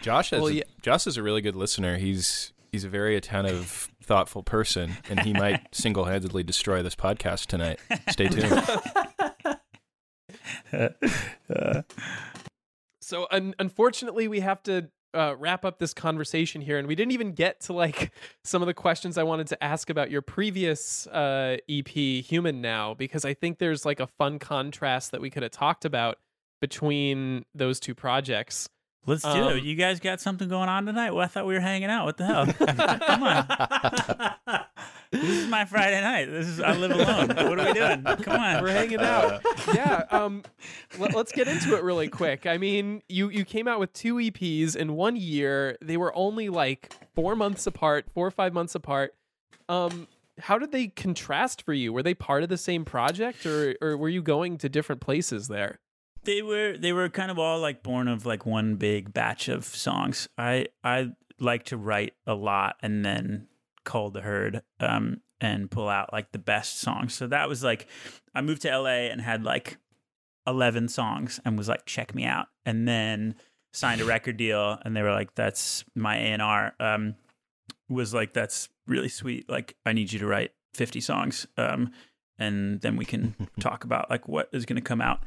Josh 0.00 0.30
has 0.30 0.40
Well, 0.40 0.50
yeah. 0.50 0.64
Josh 0.82 1.06
is 1.06 1.16
a 1.16 1.22
really 1.22 1.40
good 1.40 1.56
listener. 1.56 1.96
He's 1.96 2.52
he's 2.72 2.84
a 2.84 2.88
very 2.88 3.16
attentive, 3.16 3.88
thoughtful 4.02 4.42
person, 4.42 4.96
and 5.08 5.20
he 5.20 5.32
might 5.32 5.62
single 5.74 6.04
handedly 6.04 6.42
destroy 6.42 6.82
this 6.82 6.96
podcast 6.96 7.46
tonight. 7.46 7.78
Stay 8.10 8.28
tuned. 8.28 8.64
so 13.00 13.26
un- 13.30 13.54
unfortunately, 13.58 14.26
we 14.26 14.40
have 14.40 14.62
to 14.64 14.88
uh, 15.14 15.34
wrap 15.38 15.64
up 15.64 15.78
this 15.78 15.94
conversation 15.94 16.60
here, 16.60 16.78
and 16.78 16.88
we 16.88 16.94
didn't 16.94 17.12
even 17.12 17.32
get 17.32 17.60
to 17.60 17.72
like 17.72 18.12
some 18.44 18.62
of 18.62 18.66
the 18.66 18.74
questions 18.74 19.18
I 19.18 19.22
wanted 19.22 19.46
to 19.48 19.62
ask 19.62 19.90
about 19.90 20.10
your 20.10 20.22
previous 20.22 21.06
uh, 21.08 21.58
EP, 21.68 21.88
Human 21.88 22.60
Now, 22.60 22.94
because 22.94 23.24
I 23.24 23.34
think 23.34 23.58
there's 23.58 23.84
like 23.84 24.00
a 24.00 24.06
fun 24.06 24.38
contrast 24.38 25.12
that 25.12 25.20
we 25.20 25.30
could 25.30 25.42
have 25.42 25.52
talked 25.52 25.84
about 25.84 26.18
between 26.60 27.44
those 27.54 27.80
two 27.80 27.94
projects. 27.94 28.68
Let's 29.04 29.22
do 29.22 29.28
Um, 29.28 29.56
it. 29.58 29.64
You 29.64 29.74
guys 29.74 29.98
got 30.00 30.20
something 30.20 30.48
going 30.48 30.68
on 30.68 30.86
tonight? 30.86 31.10
Well, 31.10 31.24
I 31.24 31.26
thought 31.26 31.44
we 31.46 31.54
were 31.54 31.60
hanging 31.60 31.90
out. 31.90 32.04
What 32.04 32.16
the 32.18 32.26
hell? 32.26 32.46
Come 33.06 33.22
on. 33.24 33.46
this 35.10 35.24
is 35.24 35.48
my 35.48 35.64
Friday 35.64 36.00
night. 36.00 36.26
This 36.26 36.46
is 36.46 36.60
I 36.60 36.76
live 36.76 36.92
alone. 36.92 37.28
What 37.28 37.58
are 37.60 37.66
we 37.66 37.72
doing? 37.72 38.02
Come 38.22 38.40
on. 38.40 38.62
We're 38.62 38.70
hanging 38.72 39.00
out. 39.00 39.42
yeah. 39.74 40.04
Um, 40.10 40.42
let, 40.98 41.14
us 41.16 41.32
get 41.32 41.48
into 41.48 41.76
it 41.76 41.82
really 41.82 42.08
quick. 42.08 42.46
I 42.46 42.58
mean, 42.58 43.02
you 43.08 43.28
you 43.28 43.44
came 43.44 43.66
out 43.66 43.80
with 43.80 43.92
two 43.92 44.14
EPs 44.16 44.76
in 44.76 44.94
one 44.94 45.16
year. 45.16 45.76
They 45.82 45.96
were 45.96 46.16
only 46.16 46.48
like 46.48 46.94
four 47.14 47.34
months 47.34 47.66
apart, 47.66 48.06
four 48.14 48.26
or 48.26 48.30
five 48.30 48.52
months 48.52 48.74
apart. 48.74 49.14
Um, 49.68 50.06
how 50.38 50.58
did 50.58 50.72
they 50.72 50.86
contrast 50.88 51.62
for 51.62 51.72
you? 51.72 51.92
Were 51.92 52.02
they 52.02 52.14
part 52.14 52.42
of 52.42 52.48
the 52.48 52.56
same 52.58 52.84
project, 52.84 53.44
or 53.46 53.76
or 53.82 53.96
were 53.96 54.08
you 54.08 54.22
going 54.22 54.58
to 54.58 54.68
different 54.68 55.00
places 55.00 55.48
there? 55.48 55.78
They 56.24 56.42
were 56.42 56.76
they 56.76 56.92
were 56.92 57.08
kind 57.08 57.30
of 57.30 57.38
all 57.38 57.58
like 57.58 57.82
born 57.82 58.08
of 58.08 58.26
like 58.26 58.46
one 58.46 58.76
big 58.76 59.12
batch 59.12 59.48
of 59.48 59.64
songs. 59.64 60.28
I 60.38 60.66
I 60.84 61.12
like 61.38 61.64
to 61.64 61.76
write 61.76 62.14
a 62.26 62.34
lot 62.34 62.76
and 62.80 63.04
then 63.04 63.48
call 63.84 64.10
the 64.10 64.20
herd 64.20 64.62
um 64.78 65.20
and 65.40 65.68
pull 65.70 65.88
out 65.88 66.12
like 66.12 66.32
the 66.32 66.38
best 66.38 66.78
songs. 66.80 67.14
So 67.14 67.26
that 67.26 67.48
was 67.48 67.64
like 67.64 67.88
I 68.34 68.40
moved 68.40 68.62
to 68.62 68.76
LA 68.76 69.10
and 69.10 69.20
had 69.20 69.42
like 69.42 69.78
11 70.46 70.88
songs 70.88 71.40
and 71.44 71.58
was 71.58 71.68
like 71.68 71.86
check 71.86 72.14
me 72.14 72.24
out 72.24 72.46
and 72.64 72.86
then 72.86 73.34
signed 73.72 74.00
a 74.00 74.04
record 74.04 74.36
deal 74.36 74.78
and 74.84 74.96
they 74.96 75.02
were 75.02 75.12
like 75.12 75.34
that's 75.34 75.84
my 75.94 76.16
A&R 76.16 76.74
um 76.78 77.14
was 77.88 78.14
like 78.14 78.32
that's 78.32 78.68
really 78.86 79.08
sweet 79.08 79.48
like 79.48 79.76
I 79.84 79.92
need 79.92 80.12
you 80.12 80.18
to 80.20 80.26
write 80.26 80.52
50 80.74 81.00
songs 81.00 81.46
um 81.56 81.90
and 82.38 82.80
then 82.80 82.96
we 82.96 83.04
can 83.04 83.34
talk 83.60 83.84
about 83.84 84.10
like 84.10 84.28
what 84.28 84.48
is 84.52 84.66
going 84.66 84.76
to 84.76 84.82
come 84.82 85.00
out. 85.00 85.22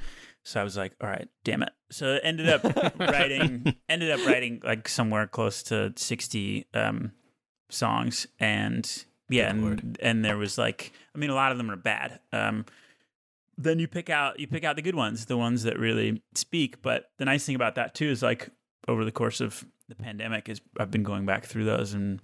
So 0.45 0.61
I 0.61 0.63
was 0.63 0.77
like, 0.77 0.93
all 1.01 1.09
right, 1.09 1.27
damn 1.43 1.63
it. 1.63 1.71
So 1.89 2.13
I 2.15 2.17
ended 2.19 2.47
up 2.49 2.63
writing 2.99 3.75
ended 3.89 4.11
up 4.11 4.25
writing 4.25 4.61
like 4.63 4.87
somewhere 4.87 5.25
close 5.27 5.63
to 5.63 5.91
60 5.95 6.67
um 6.73 7.11
songs 7.69 8.27
and 8.39 9.05
yeah, 9.27 9.49
and, 9.49 9.97
and 10.01 10.23
there 10.23 10.37
was 10.37 10.57
like 10.57 10.91
I 11.13 11.17
mean 11.17 11.31
a 11.31 11.35
lot 11.35 11.51
of 11.51 11.57
them 11.57 11.71
are 11.71 11.75
bad. 11.75 12.19
Um 12.31 12.65
then 13.57 13.79
you 13.79 13.87
pick 13.87 14.09
out 14.09 14.39
you 14.39 14.47
pick 14.47 14.63
out 14.63 14.75
the 14.75 14.83
good 14.83 14.95
ones, 14.95 15.25
the 15.25 15.37
ones 15.37 15.63
that 15.63 15.79
really 15.79 16.21
speak, 16.35 16.81
but 16.83 17.09
the 17.17 17.25
nice 17.25 17.43
thing 17.43 17.55
about 17.55 17.75
that 17.75 17.95
too 17.95 18.09
is 18.09 18.21
like 18.21 18.49
over 18.87 19.03
the 19.03 19.11
course 19.11 19.41
of 19.41 19.65
the 19.89 19.95
pandemic 19.95 20.47
is 20.47 20.61
I've 20.79 20.91
been 20.91 21.03
going 21.03 21.25
back 21.25 21.45
through 21.45 21.65
those 21.65 21.93
and 21.93 22.21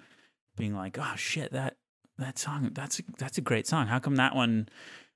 being 0.57 0.75
like, 0.75 0.99
"Oh 0.99 1.13
shit, 1.15 1.53
that 1.53 1.77
that 2.19 2.37
song 2.37 2.69
that's 2.73 2.99
a, 2.99 3.03
that's 3.17 3.39
a 3.39 3.41
great 3.41 3.65
song. 3.65 3.87
How 3.87 3.97
come 3.97 4.17
that 4.17 4.35
one 4.35 4.69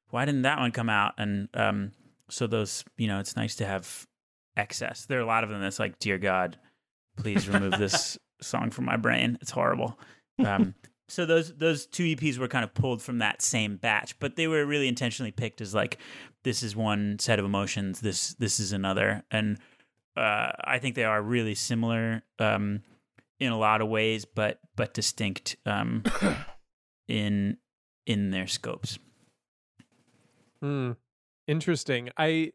why 0.10 0.26
didn't 0.26 0.43
that 0.43 0.58
one 0.58 0.72
come 0.72 0.89
out?" 0.89 1.14
And 1.20 1.49
um 1.53 1.91
so 2.30 2.47
those, 2.47 2.84
you 2.97 3.07
know, 3.07 3.19
it's 3.19 3.36
nice 3.36 3.55
to 3.55 3.65
have 3.65 4.07
excess. 4.57 5.05
There 5.05 5.19
are 5.19 5.23
a 5.23 5.28
lot 5.28 5.43
of 5.43 5.49
them 5.49 5.61
that's 5.61 5.80
like, 5.80 5.99
"Dear 5.99 6.17
God, 6.17 6.57
please 7.17 7.47
remove 7.47 7.78
this 7.78 8.17
song 8.41 8.71
from 8.71 8.86
my 8.86 8.97
brain. 8.97 9.38
It's 9.41 9.51
horrible." 9.51 9.97
Um 10.39 10.76
so 11.07 11.26
those 11.26 11.53
those 11.55 11.86
two 11.86 12.03
EPs 12.03 12.38
were 12.38 12.47
kind 12.47 12.63
of 12.63 12.73
pulled 12.73 13.01
from 13.01 13.19
that 13.19 13.41
same 13.41 13.78
batch, 13.78 14.17
but 14.19 14.36
they 14.36 14.47
were 14.47 14.65
really 14.65 14.88
intentionally 14.88 15.32
picked 15.32 15.61
as 15.61 15.73
like 15.73 15.99
this 16.43 16.63
is 16.63 16.76
one 16.76 17.19
set 17.19 17.39
of 17.39 17.45
emotions, 17.45 18.01
this 18.01 18.34
this 18.36 18.59
is 18.59 18.71
another, 18.71 19.23
and 19.32 19.59
uh, 20.17 20.51
I 20.63 20.80
think 20.80 20.95
they 20.95 21.03
are 21.03 21.21
really 21.21 21.55
similar 21.55 22.23
um, 22.39 22.82
in 23.39 23.51
a 23.51 23.57
lot 23.57 23.82
of 23.82 23.89
ways, 23.89 24.26
but 24.26 24.59
but 24.76 24.93
distinct 24.93 25.57
um, 25.65 26.03
in 27.07 27.57
in 28.05 28.32
their 28.32 28.47
scopes. 28.47 28.97
Hmm. 30.61 30.93
Interesting. 31.48 32.10
I 32.18 32.52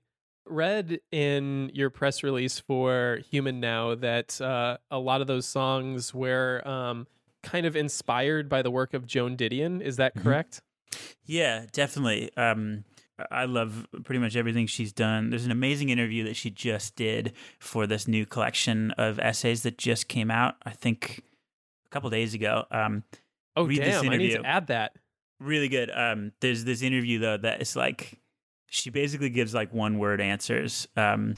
read 0.47 1.01
in 1.13 1.71
your 1.75 1.91
press 1.91 2.23
release 2.23 2.59
for 2.59 3.21
Human 3.31 3.61
Now 3.61 3.95
that 3.95 4.41
uh, 4.41 4.79
a 4.91 4.99
lot 4.99 5.21
of 5.21 5.27
those 5.27 5.47
songs 5.47 6.13
were 6.13 6.67
um, 6.67 7.07
kind 7.43 7.67
of 7.67 7.77
inspired 7.77 8.49
by 8.49 8.63
the 8.63 8.71
work 8.71 8.95
of 8.95 9.07
Joan 9.07 9.37
Didion. 9.37 9.81
Is 9.81 9.97
that 9.97 10.15
correct? 10.17 10.61
Yeah, 11.25 11.67
definitely. 11.73 12.31
Um, 12.37 12.85
I 13.31 13.45
love 13.45 13.87
pretty 14.05 14.19
much 14.19 14.35
everything 14.35 14.67
she's 14.67 14.93
done. 14.93 15.31
There's 15.31 15.45
an 15.45 15.53
amazing 15.53 15.91
interview 15.91 16.25
that 16.25 16.37
she 16.37 16.51
just 16.51 16.97
did 16.97 17.35
for 17.59 17.87
this 17.87 18.09
new 18.09 18.25
collection 18.27 18.91
of 18.93 19.19
essays 19.19 19.63
that 19.63 19.79
just 19.79 20.09
came 20.09 20.31
out. 20.31 20.57
I 20.65 20.71
think 20.71 21.23
a 21.87 21.89
couple 21.91 22.11
days 22.11 22.35
ago. 22.35 22.65
Um, 22.71 23.05
Oh, 23.57 23.65
read 23.65 23.83
this 23.83 24.01
damn. 24.01 24.11
I 24.11 24.17
need 24.17 24.31
to 24.31 24.45
add 24.47 24.69
that. 24.69 24.93
really 25.41 25.69
good. 25.69 25.91
Um, 25.93 26.33
there's 26.41 26.65
this 26.65 26.83
interview 26.83 27.19
though 27.19 27.37
that 27.37 27.61
is 27.61 27.75
like 27.77 28.19
she 28.71 28.89
basically 28.89 29.29
gives 29.31 29.53
like 29.53 29.75
one 29.75 29.99
word 29.99 30.21
answers, 30.21 30.89
um, 30.97 31.35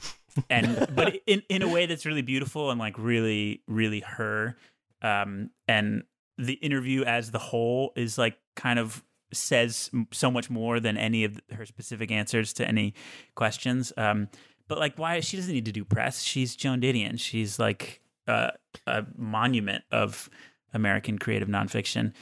and 0.49 0.87
but 0.95 1.15
in 1.27 1.41
in 1.49 1.61
a 1.61 1.67
way 1.67 1.85
that's 1.85 2.05
really 2.05 2.21
beautiful 2.21 2.71
and 2.71 2.79
like 2.79 2.97
really 2.97 3.61
really 3.67 3.99
her. 4.01 4.55
Um, 5.01 5.49
and 5.67 6.03
the 6.37 6.53
interview 6.53 7.03
as 7.03 7.31
the 7.31 7.39
whole 7.39 7.91
is 7.97 8.17
like 8.17 8.37
kind 8.55 8.79
of 8.79 9.03
says 9.33 9.89
so 10.11 10.31
much 10.31 10.49
more 10.49 10.79
than 10.79 10.95
any 10.95 11.23
of 11.25 11.41
her 11.51 11.65
specific 11.65 12.11
answers 12.11 12.53
to 12.53 12.67
any 12.67 12.93
questions. 13.35 13.91
Um, 13.97 14.29
but 14.67 14.77
like 14.77 14.97
why 14.97 15.19
she 15.19 15.35
doesn't 15.35 15.53
need 15.53 15.65
to 15.65 15.71
do 15.71 15.83
press. 15.83 16.21
She's 16.21 16.55
Joan 16.55 16.81
Didion. 16.81 17.19
She's 17.19 17.59
like 17.59 17.99
uh, 18.27 18.51
a 18.87 19.05
monument 19.17 19.83
of 19.91 20.29
American 20.73 21.17
creative 21.17 21.47
nonfiction. 21.47 22.13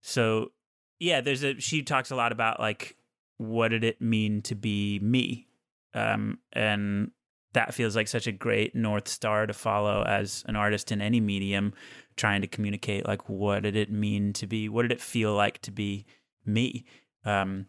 So 0.00 0.52
yeah, 0.98 1.20
there's 1.20 1.44
a 1.44 1.60
she 1.60 1.82
talks 1.82 2.10
a 2.10 2.16
lot 2.16 2.32
about 2.32 2.60
like 2.60 2.96
what 3.38 3.68
did 3.68 3.84
it 3.84 4.00
mean 4.00 4.42
to 4.42 4.54
be 4.54 4.98
me, 5.00 5.48
um, 5.94 6.38
and 6.52 7.10
that 7.54 7.72
feels 7.72 7.94
like 7.96 8.08
such 8.08 8.26
a 8.26 8.32
great 8.32 8.74
north 8.74 9.08
star 9.08 9.46
to 9.46 9.52
follow 9.52 10.02
as 10.02 10.44
an 10.46 10.56
artist 10.56 10.92
in 10.92 11.00
any 11.00 11.20
medium, 11.20 11.72
trying 12.16 12.40
to 12.40 12.48
communicate 12.48 13.06
like 13.06 13.28
what 13.28 13.62
did 13.62 13.76
it 13.76 13.90
mean 13.90 14.32
to 14.34 14.46
be, 14.46 14.68
what 14.68 14.82
did 14.82 14.92
it 14.92 15.00
feel 15.00 15.34
like 15.34 15.60
to 15.62 15.70
be 15.70 16.04
me. 16.44 16.84
Um, 17.24 17.66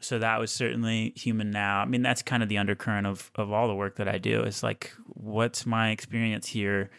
so 0.00 0.18
that 0.18 0.40
was 0.40 0.50
certainly 0.50 1.12
human 1.16 1.50
now. 1.50 1.80
I 1.80 1.84
mean, 1.84 2.02
that's 2.02 2.22
kind 2.22 2.42
of 2.42 2.48
the 2.48 2.58
undercurrent 2.58 3.06
of 3.06 3.30
of 3.36 3.52
all 3.52 3.68
the 3.68 3.74
work 3.74 3.96
that 3.96 4.08
I 4.08 4.18
do. 4.18 4.42
Is 4.42 4.62
like, 4.62 4.92
what's 5.06 5.64
my 5.64 5.90
experience 5.90 6.48
here 6.48 6.90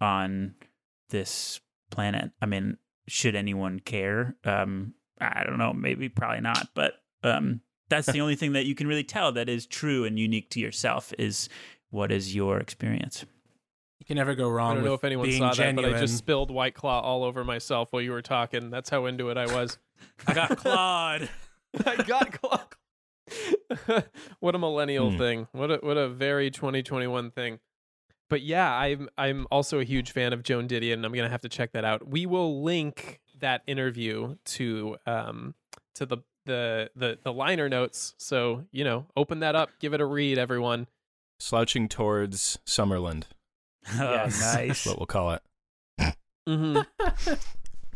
on 0.00 0.54
this 1.08 1.60
planet? 1.90 2.30
I 2.40 2.46
mean, 2.46 2.76
should 3.08 3.34
anyone 3.34 3.80
care? 3.80 4.36
Um, 4.44 4.94
I 5.20 5.44
don't 5.44 5.58
know. 5.58 5.72
Maybe, 5.72 6.08
probably 6.10 6.42
not. 6.42 6.68
But 6.74 6.94
um, 7.22 7.60
that's 7.88 8.10
the 8.10 8.20
only 8.22 8.36
thing 8.36 8.52
that 8.54 8.64
you 8.66 8.74
can 8.74 8.86
really 8.86 9.04
tell 9.04 9.32
that 9.32 9.48
is 9.48 9.66
true 9.66 10.04
and 10.04 10.18
unique 10.18 10.50
to 10.50 10.60
yourself 10.60 11.12
is 11.18 11.48
what 11.90 12.10
is 12.12 12.34
your 12.34 12.58
experience. 12.58 13.24
You 14.00 14.06
can 14.06 14.16
never 14.16 14.34
go 14.34 14.48
wrong. 14.48 14.72
I 14.72 14.74
don't 14.74 14.84
know 14.84 14.94
if 14.94 15.04
anyone 15.04 15.30
saw 15.32 15.52
genuine. 15.52 15.76
that, 15.76 15.90
but 15.92 15.96
I 15.96 16.00
just 16.00 16.18
spilled 16.18 16.50
White 16.50 16.74
Claw 16.74 17.00
all 17.00 17.22
over 17.22 17.44
myself 17.44 17.92
while 17.92 18.02
you 18.02 18.10
were 18.10 18.22
talking. 18.22 18.68
That's 18.70 18.90
how 18.90 19.06
into 19.06 19.28
it 19.30 19.36
I 19.36 19.46
was. 19.46 19.78
I 20.26 20.34
got 20.34 20.56
clawed. 20.56 21.28
I 21.86 21.96
got 22.02 22.32
claw. 22.32 22.64
what 24.40 24.54
a 24.54 24.58
millennial 24.58 25.10
Hmm. 25.12 25.18
thing. 25.18 25.48
What 25.52 25.70
a 25.70 25.76
what 25.82 25.96
a 25.96 26.08
very 26.08 26.50
2021 26.50 27.30
thing. 27.30 27.60
But 28.28 28.42
yeah, 28.42 28.72
I'm 28.74 29.08
I'm 29.16 29.46
also 29.50 29.78
a 29.78 29.84
huge 29.84 30.10
fan 30.12 30.32
of 30.32 30.42
Joan 30.42 30.66
Didion. 30.66 30.94
and 30.94 31.06
I'm 31.06 31.12
gonna 31.12 31.28
have 31.28 31.42
to 31.42 31.48
check 31.48 31.72
that 31.72 31.84
out. 31.84 32.06
We 32.08 32.26
will 32.26 32.62
link 32.62 33.20
that 33.38 33.62
interview 33.66 34.36
to 34.46 34.96
um 35.06 35.54
to 35.94 36.06
the 36.06 36.18
the 36.46 36.90
the 36.96 37.18
the 37.22 37.32
liner 37.32 37.68
notes. 37.68 38.14
So 38.18 38.64
you 38.72 38.84
know, 38.84 39.06
open 39.16 39.40
that 39.40 39.54
up, 39.54 39.70
give 39.80 39.94
it 39.94 40.00
a 40.00 40.06
read, 40.06 40.38
everyone. 40.38 40.86
Slouching 41.40 41.88
towards 41.88 42.58
Summerland. 42.66 43.24
Oh, 43.98 44.12
Yes. 44.12 44.40
That's 44.40 44.54
nice. 44.56 44.86
what 44.86 44.98
we'll 44.98 45.06
call 45.06 45.32
it. 45.32 45.42
Mm-hmm. 46.48 46.82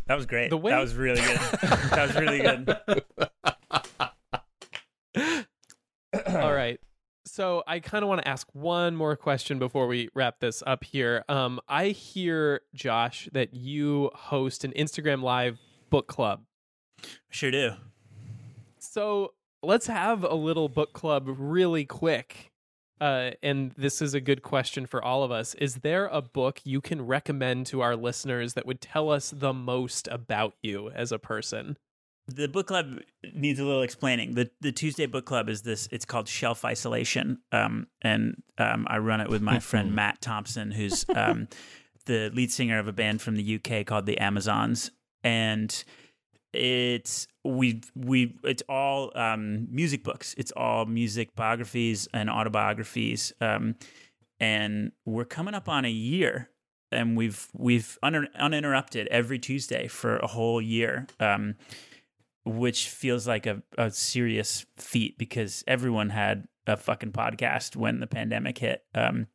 That 0.09 0.15
was 0.17 0.27
great. 0.27 0.51
The 0.51 0.57
way- 0.57 0.71
That 0.75 0.81
was 0.81 0.95
really 0.95 1.21
good. 1.21 1.37
that 1.39 2.07
was 2.07 2.15
really 2.15 2.39
good. 2.39 2.77
All 6.27 6.53
right. 6.55 6.79
So 7.27 7.63
I 7.67 7.81
kind 7.81 8.03
of 8.05 8.09
want 8.09 8.23
to 8.23 8.29
ask 8.29 8.47
one 8.53 8.95
more 8.97 9.17
question 9.17 9.59
before 9.59 9.87
we 9.89 10.09
wrap 10.15 10.39
this 10.41 10.63
up 10.67 10.85
here. 10.85 11.25
Um, 11.29 11.61
I 11.69 11.89
hear 11.89 12.61
Josh 12.75 13.29
that 13.33 13.53
you 13.55 14.11
host 14.15 14.65
an 14.65 14.73
Instagram 14.73 15.23
live 15.23 15.59
book 15.91 16.07
club. 16.07 16.43
Sure 17.31 17.51
do. 17.51 17.73
So 18.97 19.35
let's 19.63 19.89
have 19.89 20.25
a 20.25 20.33
little 20.33 20.71
book 20.71 20.95
club 20.95 21.27
really 21.27 21.85
quick. 21.85 22.51
Uh, 22.99 23.33
and 23.43 23.73
this 23.73 24.01
is 24.01 24.15
a 24.15 24.23
good 24.23 24.41
question 24.41 24.87
for 24.87 25.05
all 25.05 25.23
of 25.23 25.31
us. 25.31 25.53
Is 25.57 25.75
there 25.75 26.07
a 26.07 26.23
book 26.23 26.63
you 26.65 26.81
can 26.81 27.07
recommend 27.07 27.67
to 27.67 27.83
our 27.83 27.95
listeners 27.95 28.55
that 28.55 28.65
would 28.65 28.81
tell 28.81 29.11
us 29.11 29.35
the 29.37 29.53
most 29.53 30.09
about 30.11 30.55
you 30.63 30.89
as 30.89 31.13
a 31.13 31.19
person? 31.19 31.77
The 32.27 32.49
book 32.49 32.69
club 32.69 33.01
needs 33.35 33.61
a 33.61 33.65
little 33.65 33.83
explaining. 33.83 34.33
The 34.33 34.51
the 34.63 34.73
Tuesday 34.73 35.05
book 35.05 35.27
club 35.27 35.51
is 35.51 35.61
this. 35.61 35.91
It's 35.93 36.07
called 36.07 36.27
Shelf 36.27 36.65
Isolation, 36.65 37.41
um, 37.53 37.89
and 38.01 38.43
um, 38.57 38.87
I 38.89 38.97
run 38.97 39.21
it 39.21 39.29
with 39.29 39.43
my 39.43 39.59
friend 39.59 39.95
Matt 39.95 40.23
Thompson, 40.23 40.71
who's 40.71 41.05
um, 41.15 41.49
the 42.07 42.31
lead 42.33 42.51
singer 42.51 42.79
of 42.79 42.89
a 42.89 42.93
band 42.95 43.21
from 43.21 43.37
the 43.37 43.57
UK 43.57 43.85
called 43.85 44.07
the 44.07 44.17
Amazons, 44.17 44.91
and 45.23 45.85
it's 46.57 47.27
we 47.45 47.83
we 47.95 48.37
it's 48.43 48.63
all 48.69 49.13
um, 49.15 49.69
music 49.71 50.03
books. 50.03 50.35
It's 50.39 50.53
all 50.53 50.87
music 50.87 51.35
biographies 51.35 52.09
and 52.13 52.31
autobiographies, 52.31 53.33
um, 53.41 53.77
and 54.41 54.93
we're 55.05 55.25
coming 55.25 55.55
up 55.55 55.69
on 55.69 55.85
a 55.85 55.91
year, 55.91 56.51
and 56.91 57.17
we've 57.17 57.49
we've 57.55 57.99
un- 58.03 58.29
uninterrupted 58.35 59.09
every 59.09 59.39
Tuesday 59.39 59.87
for 59.89 60.17
a 60.17 60.27
whole 60.27 60.61
year. 60.61 61.07
Um, 61.21 61.57
which 62.47 62.89
feels 62.89 63.27
like 63.27 63.45
a, 63.45 63.61
a 63.77 63.91
serious 63.91 64.65
feat 64.77 65.19
because 65.19 65.65
everyone 65.67 66.11
had 66.11 66.47
a 66.69 66.77
fucking 66.77 67.11
podcast 67.11 67.75
when 67.75 67.99
the 67.99 68.07
pandemic 68.07 68.59
hit 68.59 68.85
um, 68.95 69.27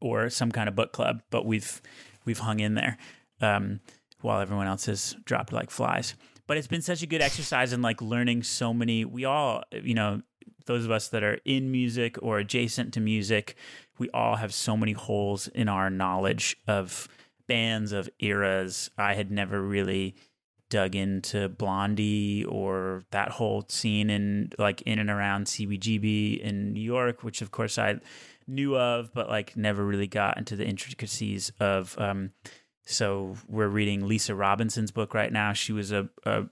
or 0.00 0.30
some 0.30 0.52
kind 0.52 0.68
of 0.68 0.76
book 0.76 0.92
club 0.92 1.20
but 1.30 1.44
we've 1.44 1.82
we've 2.24 2.38
hung 2.38 2.60
in 2.60 2.74
there 2.74 2.96
um, 3.40 3.80
while 4.20 4.40
everyone 4.40 4.68
else 4.68 4.86
has 4.86 5.16
dropped 5.24 5.52
like 5.52 5.68
flies 5.68 6.14
but 6.48 6.56
it's 6.56 6.66
been 6.66 6.82
such 6.82 7.02
a 7.02 7.06
good 7.06 7.22
exercise 7.22 7.72
in 7.72 7.80
like 7.80 8.02
learning 8.02 8.42
so 8.42 8.74
many 8.74 9.04
we 9.04 9.24
all 9.24 9.62
you 9.70 9.94
know 9.94 10.20
those 10.66 10.84
of 10.84 10.90
us 10.90 11.08
that 11.08 11.22
are 11.22 11.38
in 11.44 11.70
music 11.70 12.16
or 12.20 12.38
adjacent 12.38 12.92
to 12.92 13.00
music 13.00 13.54
we 13.98 14.10
all 14.10 14.34
have 14.34 14.52
so 14.52 14.76
many 14.76 14.92
holes 14.92 15.46
in 15.48 15.68
our 15.68 15.88
knowledge 15.88 16.56
of 16.66 17.06
bands 17.46 17.92
of 17.92 18.10
eras 18.18 18.90
i 18.98 19.14
had 19.14 19.30
never 19.30 19.62
really 19.62 20.16
dug 20.70 20.94
into 20.94 21.48
Blondie 21.48 22.44
or 22.44 23.02
that 23.10 23.30
whole 23.30 23.64
scene 23.68 24.10
in 24.10 24.50
like 24.58 24.82
in 24.82 24.98
and 24.98 25.08
around 25.08 25.46
CBGB 25.46 26.40
in 26.40 26.72
New 26.72 26.82
York, 26.82 27.22
which 27.22 27.40
of 27.40 27.50
course 27.50 27.78
I 27.78 28.00
knew 28.46 28.76
of, 28.76 29.12
but 29.14 29.28
like 29.28 29.56
never 29.56 29.82
really 29.84 30.06
got 30.06 30.36
into 30.36 30.56
the 30.56 30.66
intricacies 30.66 31.50
of. 31.58 31.96
Um, 31.98 32.32
so 32.88 33.36
we're 33.48 33.68
reading 33.68 34.06
Lisa 34.06 34.34
Robinson's 34.34 34.90
book 34.90 35.14
right 35.14 35.32
now. 35.32 35.52
She 35.52 35.72
was 35.72 35.92
a, 35.92 36.08
a, 36.24 36.44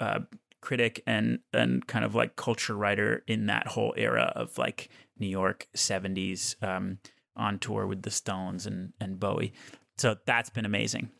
a 0.00 0.22
critic 0.60 1.02
and 1.06 1.40
and 1.52 1.86
kind 1.86 2.04
of 2.04 2.14
like 2.14 2.36
culture 2.36 2.74
writer 2.74 3.22
in 3.26 3.46
that 3.46 3.68
whole 3.68 3.94
era 3.96 4.32
of 4.34 4.58
like 4.58 4.88
New 5.18 5.28
York 5.28 5.68
'70s, 5.76 6.62
um, 6.62 6.98
on 7.36 7.58
tour 7.58 7.86
with 7.86 8.02
the 8.02 8.10
Stones 8.10 8.66
and 8.66 8.92
and 9.00 9.18
Bowie. 9.18 9.52
So 9.96 10.16
that's 10.26 10.50
been 10.50 10.64
amazing 10.64 11.10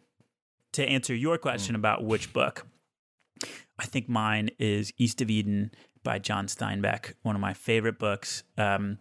to 0.75 0.85
answer 0.85 1.15
your 1.15 1.39
question 1.39 1.77
about 1.77 2.05
which 2.05 2.33
book, 2.33 2.67
I 3.79 3.87
think 3.87 4.09
mine 4.09 4.51
is 4.59 4.93
East 4.99 5.21
of 5.23 5.31
Eden 5.31 5.71
by 6.03 6.19
John 6.19 6.47
Steinbeck, 6.47 7.15
one 7.23 7.37
of 7.37 7.41
my 7.41 7.55
favorite 7.55 7.99
books. 7.99 8.43
Um, 8.59 8.99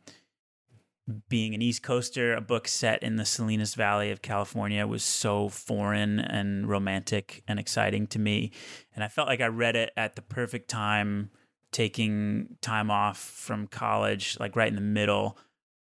being 1.28 1.54
an 1.54 1.62
East 1.62 1.84
Coaster, 1.84 2.34
a 2.34 2.42
book 2.42 2.68
set 2.68 3.04
in 3.04 3.18
the 3.18 3.26
Salinas 3.26 3.76
Valley 3.76 4.12
of 4.12 4.22
California 4.22 4.88
was 4.88 5.04
so 5.04 5.50
foreign 5.50 6.20
and 6.20 6.68
romantic 6.68 7.44
and 7.48 7.60
exciting 7.60 8.08
to 8.08 8.20
me. 8.20 8.52
And 8.96 9.04
I 9.04 9.10
felt 9.10 9.28
like 9.28 9.42
I 9.42 9.48
read 9.48 9.76
it 9.76 9.92
at 9.98 10.16
the 10.16 10.22
perfect 10.22 10.70
time, 10.70 11.30
taking 11.72 12.58
time 12.62 12.90
off 12.90 13.18
from 13.18 13.68
college, 13.68 14.38
like 14.40 14.56
right 14.56 14.70
in 14.70 14.76
the 14.76 14.82
middle 14.82 15.38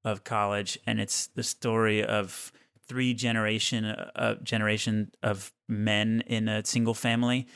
of 0.05 0.23
college. 0.23 0.79
And 0.87 1.01
it's 1.01 1.27
the 1.27 1.43
story 1.43 2.03
of 2.03 2.53
three 2.91 3.13
generation 3.13 3.85
uh, 3.85 4.35
generation 4.43 5.11
of 5.23 5.53
men 5.69 6.21
in 6.27 6.49
a 6.49 6.65
single 6.65 6.93
family 6.93 7.47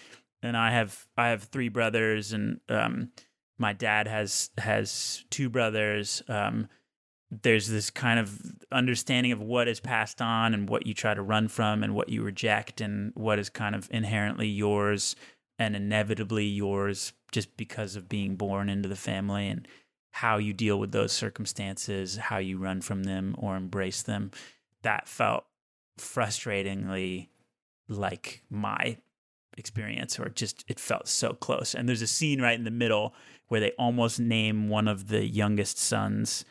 and 0.42 0.56
i 0.56 0.72
have 0.72 1.08
i 1.18 1.28
have 1.28 1.44
three 1.44 1.68
brothers 1.68 2.32
and 2.32 2.62
um 2.70 3.10
my 3.58 3.74
dad 3.74 4.08
has 4.08 4.50
has 4.58 5.26
two 5.30 5.50
brothers 5.50 6.24
um 6.30 6.70
there's 7.42 7.68
this 7.68 7.90
kind 7.90 8.20
of 8.20 8.40
understanding 8.72 9.32
of 9.32 9.42
what 9.42 9.68
is 9.68 9.80
passed 9.80 10.22
on 10.22 10.54
and 10.54 10.70
what 10.70 10.86
you 10.86 10.94
try 10.94 11.14
to 11.14 11.22
run 11.22 11.48
from 11.48 11.84
and 11.84 11.96
what 11.96 12.10
you 12.10 12.22
reject 12.22 12.82
and 12.82 13.12
what 13.16 13.40
is 13.40 13.50
kind 13.50 13.76
of 13.76 13.88
inherently 13.92 14.48
yours 14.48 15.16
and 15.58 15.76
inevitably 15.76 16.46
yours 16.46 17.14
just 17.32 17.56
because 17.58 17.96
of 17.96 18.10
being 18.10 18.36
born 18.36 18.70
into 18.70 18.90
the 18.90 18.96
family 18.96 19.48
and 19.48 19.68
how 20.12 20.38
you 20.38 20.54
deal 20.54 20.80
with 20.80 20.92
those 20.92 21.12
circumstances 21.12 22.16
how 22.16 22.38
you 22.38 22.58
run 22.58 22.82
from 22.82 23.04
them 23.04 23.36
or 23.38 23.56
embrace 23.56 24.02
them. 24.02 24.32
That 24.82 25.08
felt 25.08 25.46
frustratingly 25.98 27.30
like 27.88 28.44
my 28.50 28.98
experience 29.58 30.20
or 30.20 30.30
just 30.30 30.64
it 30.68 30.80
felt 30.80 31.08
so 31.08 31.34
close. 31.34 31.74
And 31.74 31.88
there's 31.88 32.02
a 32.02 32.08
scene 32.08 32.42
right 32.42 32.58
in 32.58 32.66
the 32.66 32.72
middle 32.72 33.14
where 33.48 33.60
they 33.62 33.72
almost 33.72 34.20
name 34.20 34.70
one 34.70 34.88
of 34.88 35.08
the 35.08 35.26
youngest 35.26 35.78
sons 35.78 36.46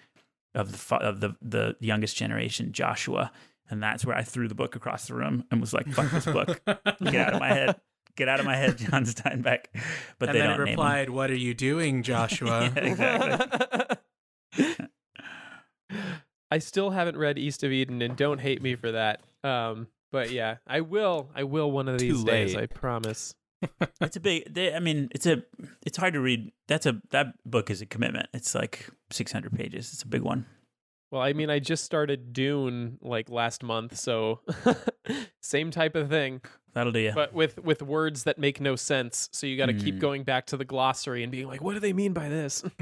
of 0.55 0.73
the 0.89 0.97
of 0.97 1.21
the 1.21 1.37
the 1.43 1.77
youngest 1.81 2.17
generation 2.17 2.73
Joshua 2.73 3.31
and 3.71 3.83
that's 3.83 4.05
where 4.05 4.17
I 4.17 4.23
threw 4.23 4.47
the 4.49 4.55
book 4.55 4.77
across 4.77 5.07
the 5.09 5.15
room 5.15 5.45
and 5.51 5.61
was 5.61 5.73
like 5.73 5.87
fuck 5.89 6.11
this 6.11 6.27
book 6.27 6.61
get 6.67 7.15
out 7.29 7.35
of 7.35 7.41
my 7.41 7.49
head 7.49 7.81
get 8.17 8.29
out 8.29 8.39
of 8.41 8.47
my 8.47 8.57
head 8.57 8.79
John 8.79 9.05
Steinbeck 9.05 9.65
but 10.19 10.29
and 10.29 10.37
they 10.37 10.41
then 10.41 10.51
don't 10.51 10.61
it 10.61 10.65
name 10.65 10.67
him. 10.67 10.69
replied, 10.71 11.11
"What 11.11 11.31
are 11.31 11.37
you 11.37 11.55
doing, 11.55 12.03
Joshua?" 12.11 12.71
Yeah, 12.77 12.83
exactly 12.85 13.97
I 16.51 16.59
still 16.59 16.91
haven't 16.91 17.17
read 17.17 17.39
East 17.39 17.65
of 17.65 17.73
Eden, 17.73 18.01
and 18.03 18.17
don't 18.17 18.41
hate 18.41 18.63
me 18.63 18.77
for 18.77 18.93
that. 18.93 19.21
Um, 19.43 19.89
but 20.13 20.31
yeah, 20.31 20.57
I 20.67 20.81
will. 20.83 21.29
I 21.35 21.43
will 21.43 21.71
one 21.73 21.89
of 21.89 21.99
these 21.99 22.21
Too 22.23 22.25
days. 22.25 22.55
late. 22.55 22.63
I 22.63 22.67
promise. 22.67 23.35
It's 24.01 24.17
a 24.17 24.21
big 24.21 24.53
they, 24.53 24.75
i 24.75 24.79
mean 24.81 25.09
it's 25.13 25.27
a 25.27 25.43
it's 25.87 25.97
hard 25.99 26.15
to 26.15 26.21
read 26.21 26.51
that's 26.69 26.87
a 26.87 27.01
that 27.11 27.29
book 27.45 27.71
is 27.71 27.81
a 27.83 27.87
commitment 27.87 28.27
it's 28.35 28.55
like 28.55 28.89
600 29.11 29.53
pages 29.53 29.93
it's 29.93 30.03
a 30.03 30.09
big 30.09 30.23
one 30.23 30.47
Well, 31.11 31.23
I 31.23 31.33
mean, 31.33 31.49
I 31.49 31.61
just 31.61 31.85
started 31.85 32.33
Dune 32.33 32.99
like 33.01 33.31
last 33.31 33.63
month, 33.63 33.97
so 33.97 34.41
same 35.41 35.71
type 35.71 35.95
of 35.95 36.09
thing, 36.09 36.41
that'll 36.73 36.91
do 36.93 36.99
you 36.99 37.13
but 37.15 37.33
with 37.33 37.63
with 37.63 37.83
words 37.83 38.25
that 38.25 38.37
make 38.37 38.61
no 38.61 38.75
sense. 38.75 39.29
So 39.33 39.47
you 39.47 39.57
got 39.57 39.67
to 39.67 39.75
keep 39.75 39.95
Mm. 39.97 40.01
going 40.01 40.23
back 40.25 40.47
to 40.47 40.57
the 40.57 40.65
glossary 40.65 41.23
and 41.23 41.31
being 41.31 41.47
like, 41.47 41.63
"What 41.63 41.75
do 41.75 41.81
they 41.81 41.93
mean 41.93 42.15
by 42.15 42.29
this?" 42.29 42.65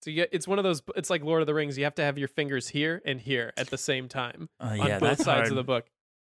so 0.00 0.10
you 0.10 0.26
it's 0.32 0.48
one 0.48 0.58
of 0.58 0.64
those. 0.64 0.80
It's 0.96 1.10
like 1.10 1.22
Lord 1.22 1.42
of 1.42 1.46
the 1.46 1.52
Rings. 1.54 1.76
You 1.76 1.84
have 1.84 1.94
to 1.96 2.02
have 2.04 2.16
your 2.18 2.28
fingers 2.28 2.68
here 2.68 3.02
and 3.04 3.20
here 3.20 3.52
at 3.58 3.68
the 3.68 3.78
same 3.78 4.08
time 4.08 4.48
Uh, 4.58 4.76
on 4.80 4.90
both 4.92 5.00
that's 5.00 5.24
sides 5.24 5.26
hard. 5.26 5.48
of 5.50 5.56
the 5.56 5.64
book. 5.64 5.86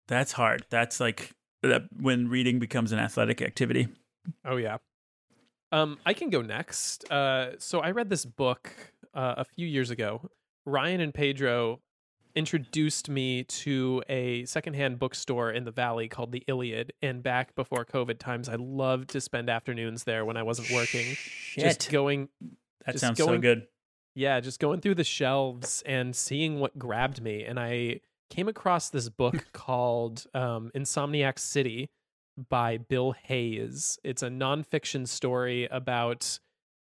that's 0.08 0.32
hard 0.32 0.66
that's 0.70 1.00
like 1.00 1.32
that 1.64 1.84
when 2.00 2.28
reading 2.28 2.60
becomes 2.60 2.92
an 2.92 3.00
athletic 3.00 3.42
activity 3.42 3.88
Oh 4.46 4.58
yeah. 4.58 4.78
Um, 5.72 5.98
I 6.06 6.14
can 6.14 6.30
go 6.30 6.42
next. 6.42 7.10
Uh, 7.12 7.52
so 7.58 7.80
I 7.80 7.92
read 7.92 8.10
this 8.10 8.24
book 8.26 8.72
uh, 9.16 9.36
a 9.38 9.46
few 9.46 9.66
years 9.66 9.90
ago. 9.90 10.30
Ryan 10.66 11.02
and 11.02 11.14
Pedro 11.14 11.80
introduced 12.36 13.10
me 13.10 13.44
to 13.46 14.04
a 14.10 14.46
secondhand 14.46 15.00
bookstore 15.00 15.52
in 15.52 15.64
the 15.66 15.72
valley 15.72 16.08
called 16.08 16.32
the 16.32 16.44
Iliad. 16.48 16.94
And 17.02 17.24
back 17.24 17.56
before 17.56 17.84
COVID 17.86 18.20
times, 18.20 18.48
I 18.48 18.56
loved 18.56 19.10
to 19.12 19.22
spend 19.22 19.50
afternoons 19.50 20.04
there 20.04 20.24
when 20.24 20.38
I 20.38 20.44
wasn't 20.44 20.70
working, 20.72 21.16
just 21.56 21.84
Shit. 21.84 21.88
going. 21.92 22.30
that 22.86 22.92
just 22.94 23.02
sounds 23.02 23.18
so 23.18 23.26
going- 23.28 23.42
good 23.42 23.68
Yeah, 24.14 24.40
just 24.40 24.60
going 24.60 24.82
through 24.82 24.96
the 24.96 25.04
shelves 25.04 25.82
and 25.86 26.16
seeing 26.16 26.60
what 26.60 26.78
grabbed 26.78 27.22
me. 27.24 27.44
And 27.44 27.60
I 27.60 28.02
came 28.32 28.48
across 28.48 28.90
this 28.90 29.10
book 29.10 29.46
called 29.54 30.26
um, 30.34 30.72
Insomniac 30.74 31.38
City 31.38 31.92
by 32.50 32.78
Bill 32.78 33.12
Hayes. 33.26 34.00
It's 34.04 34.24
a 34.24 34.30
nonfiction 34.30 35.08
story 35.08 35.66
about 35.66 36.40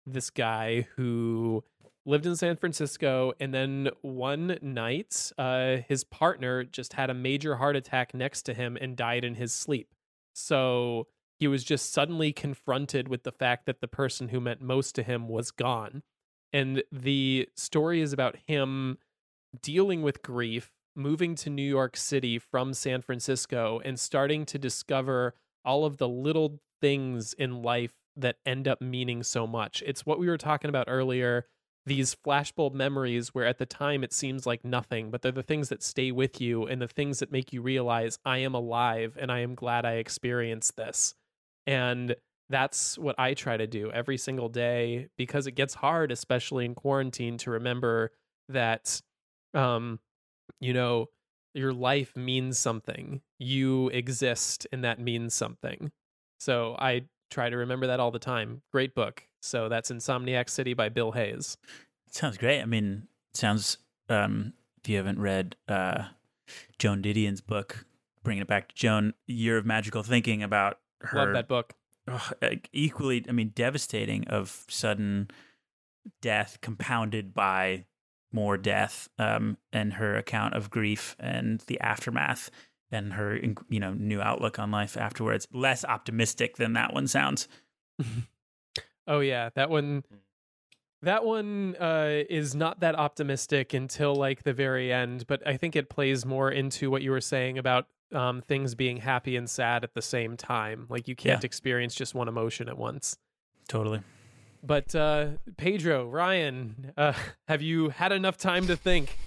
this 0.07 0.30
guy 0.30 0.86
who 0.94 1.64
lived 2.07 2.26
in 2.26 2.36
San 2.36 2.57
Francisco, 2.57 3.32
and 3.40 3.53
then 3.53 3.88
one 4.03 4.59
night, 4.62 5.32
uh, 5.36 5.78
his 5.88 6.05
partner 6.05 6.64
just 6.64 6.92
had 6.92 7.11
a 7.11 7.14
major 7.14 7.57
heart 7.57 7.76
attack 7.76 8.14
next 8.14 8.42
to 8.42 8.55
him 8.55 8.78
and 8.80 8.96
died 8.96 9.24
in 9.24 9.34
his 9.34 9.53
sleep. 9.53 9.94
So 10.34 11.09
he 11.38 11.49
was 11.49 11.64
just 11.64 11.92
suddenly 11.92 12.32
confronted 12.32 13.09
with 13.09 13.24
the 13.24 13.32
fact 13.32 13.66
that 13.66 13.80
the 13.80 13.88
person 13.88 14.28
who 14.28 14.40
meant 14.40 14.61
most 14.61 14.94
to 14.94 15.03
him 15.03 15.28
was 15.28 15.51
gone. 15.51 16.03
And 16.53 16.82
the 16.90 17.49
story 17.57 18.01
is 18.01 18.12
about 18.12 18.36
him 18.46 18.99
dealing 19.61 20.03
with 20.03 20.22
grief, 20.22 20.70
moving 20.99 21.34
to 21.36 21.51
New 21.51 21.62
York 21.62 21.96
City 21.96 22.38
from 22.38 22.74
San 22.74 23.01
Francisco, 23.01 23.80
and 23.84 23.99
starting 23.99 24.44
to 24.46 24.59
discover 24.59 25.34
all 25.64 25.84
of 25.84 25.96
the 25.96 26.09
little 26.09 26.61
things 26.80 27.32
in 27.32 27.62
life 27.62 27.94
that 28.16 28.36
end 28.44 28.66
up 28.66 28.80
meaning 28.80 29.22
so 29.22 29.46
much. 29.46 29.82
It's 29.86 30.05
what 30.05 30.18
we 30.18 30.26
were 30.26 30.36
talking 30.36 30.68
about 30.68 30.88
earlier 30.88 31.46
these 31.88 32.14
flashbulb 32.14 32.74
memories 32.74 33.34
where 33.34 33.46
at 33.46 33.59
the 33.59 33.66
time 33.66 34.05
it 34.05 34.12
seems 34.12 34.46
like 34.46 34.64
nothing, 34.64 35.11
but 35.11 35.22
they're 35.22 35.32
the 35.32 35.42
things 35.42 35.70
that 35.70 35.82
stay 35.82 36.12
with 36.12 36.40
you 36.40 36.66
and 36.66 36.80
the 36.80 36.86
things 36.86 37.18
that 37.18 37.32
make 37.32 37.53
you 37.53 37.61
realize 37.62 38.18
I 38.24 38.38
am 38.38 38.55
alive 38.55 39.16
and 39.18 39.32
I 39.32 39.40
am 39.40 39.55
glad 39.55 39.84
I 39.84 39.94
experienced 39.94 40.76
this. 40.76 41.14
And 41.66 42.14
that's 42.49 42.96
what 42.96 43.18
I 43.18 43.34
try 43.34 43.57
to 43.57 43.66
do 43.66 43.90
every 43.90 44.16
single 44.16 44.49
day 44.49 45.09
because 45.16 45.46
it 45.46 45.53
gets 45.53 45.74
hard, 45.74 46.12
especially 46.12 46.64
in 46.64 46.74
quarantine, 46.74 47.38
to 47.38 47.51
remember 47.51 48.12
that, 48.49 49.01
um, 49.55 49.99
you 50.61 50.72
know, 50.72 51.06
your 51.54 51.72
life 51.72 52.16
means 52.16 52.59
something. 52.59 53.20
You 53.38 53.88
exist 53.88 54.66
and 54.72 54.84
that 54.84 55.00
means 55.00 55.34
something. 55.34 55.90
So 56.38 56.76
I 56.78 57.02
try 57.30 57.50
to 57.50 57.56
remember 57.56 57.86
that 57.88 58.00
all 58.00 58.11
the 58.11 58.18
time. 58.18 58.62
Great 58.72 58.94
book. 58.94 59.24
So 59.40 59.68
that's 59.68 59.90
Insomniac 59.90 60.48
City 60.48 60.74
by 60.74 60.88
Bill 60.88 61.12
Hayes. 61.12 61.56
Sounds 62.11 62.38
great. 62.38 62.61
I 62.61 62.64
mean, 62.64 63.09
sounds 63.34 63.78
um 64.09 64.52
if 64.82 64.88
you 64.88 64.96
haven't 64.96 65.20
read 65.20 65.56
uh 65.68 66.04
Joan 66.78 67.02
Didion's 67.02 67.40
book, 67.40 67.84
bringing 68.22 68.42
it 68.42 68.48
back 68.48 68.68
to 68.68 68.74
Joan, 68.74 69.14
Year 69.26 69.59
of 69.59 69.66
Magical 69.66 70.02
Thinking 70.02 70.42
about 70.42 70.78
her 71.00 71.18
Love 71.18 71.34
that 71.34 71.48
book. 71.48 71.74
ugh, 72.09 72.34
equally, 72.72 73.24
I 73.28 73.32
mean, 73.32 73.52
devastating 73.54 74.26
of 74.28 74.64
sudden 74.68 75.28
death 76.22 76.59
compounded 76.62 77.34
by 77.34 77.84
more 78.33 78.57
death, 78.57 79.09
um, 79.18 79.57
and 79.72 79.95
her 79.95 80.16
account 80.16 80.55
of 80.55 80.70
grief 80.70 81.16
and 81.18 81.61
the 81.66 81.81
aftermath, 81.81 82.51
and 82.91 83.14
her 83.14 83.39
you 83.68 83.81
know 83.81 83.95
new 83.95 84.20
outlook 84.20 84.59
on 84.59 84.70
life 84.70 84.97
afterwards. 84.97 85.47
Less 85.53 85.85
optimistic 85.85 86.57
than 86.57 86.72
that 86.74 86.93
one 86.93 87.07
sounds. 87.07 87.49
Oh 89.07 89.20
yeah, 89.20 89.49
that 89.55 89.70
one 89.70 90.05
that 91.03 91.24
one 91.24 91.76
uh 91.76 92.24
is 92.29 92.55
not 92.55 92.81
that 92.81 92.95
optimistic 92.95 93.72
until 93.72 94.14
like 94.14 94.43
the 94.43 94.53
very 94.53 94.93
end, 94.93 95.26
but 95.26 95.47
I 95.47 95.57
think 95.57 95.76
it 95.76 95.89
plays 95.89 96.26
more 96.26 96.51
into 96.51 96.91
what 96.91 97.03
you 97.03 97.11
were 97.11 97.20
saying 97.22 97.57
about 97.57 97.87
um 98.12 98.43
things 98.43 98.74
being 98.74 98.99
happy 98.99 99.37
and 99.37 99.49
sad 99.49 99.83
at 99.85 99.95
the 99.95 100.03
same 100.03 100.37
time. 100.37 100.87
Like 100.91 101.09
you 101.09 101.16
can't 101.16 101.43
Yeah. 101.43 101.47
experience 101.47 101.95
just 101.95 102.14
one 102.14 102.29
emotion 102.29 102.68
at 102.68 102.76
once. 102.76 103.16
Totally. 103.68 104.03
But 104.62 104.94
uh 104.94 105.28
Pedro, 105.56 106.09
Ryan, 106.09 106.92
uh 106.96 107.12
have 107.46 107.62
you 107.62 107.90
had 107.90 108.12
enough 108.12 108.36
time 108.36 108.66
to 108.66 108.76
think? 108.76 109.18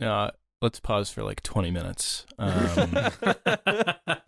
Uh, 0.00 0.30
let's 0.62 0.78
pause 0.78 1.10
for 1.10 1.24
like 1.24 1.42
20 1.42 1.70
minutes. 1.72 2.24
Um, 2.38 2.94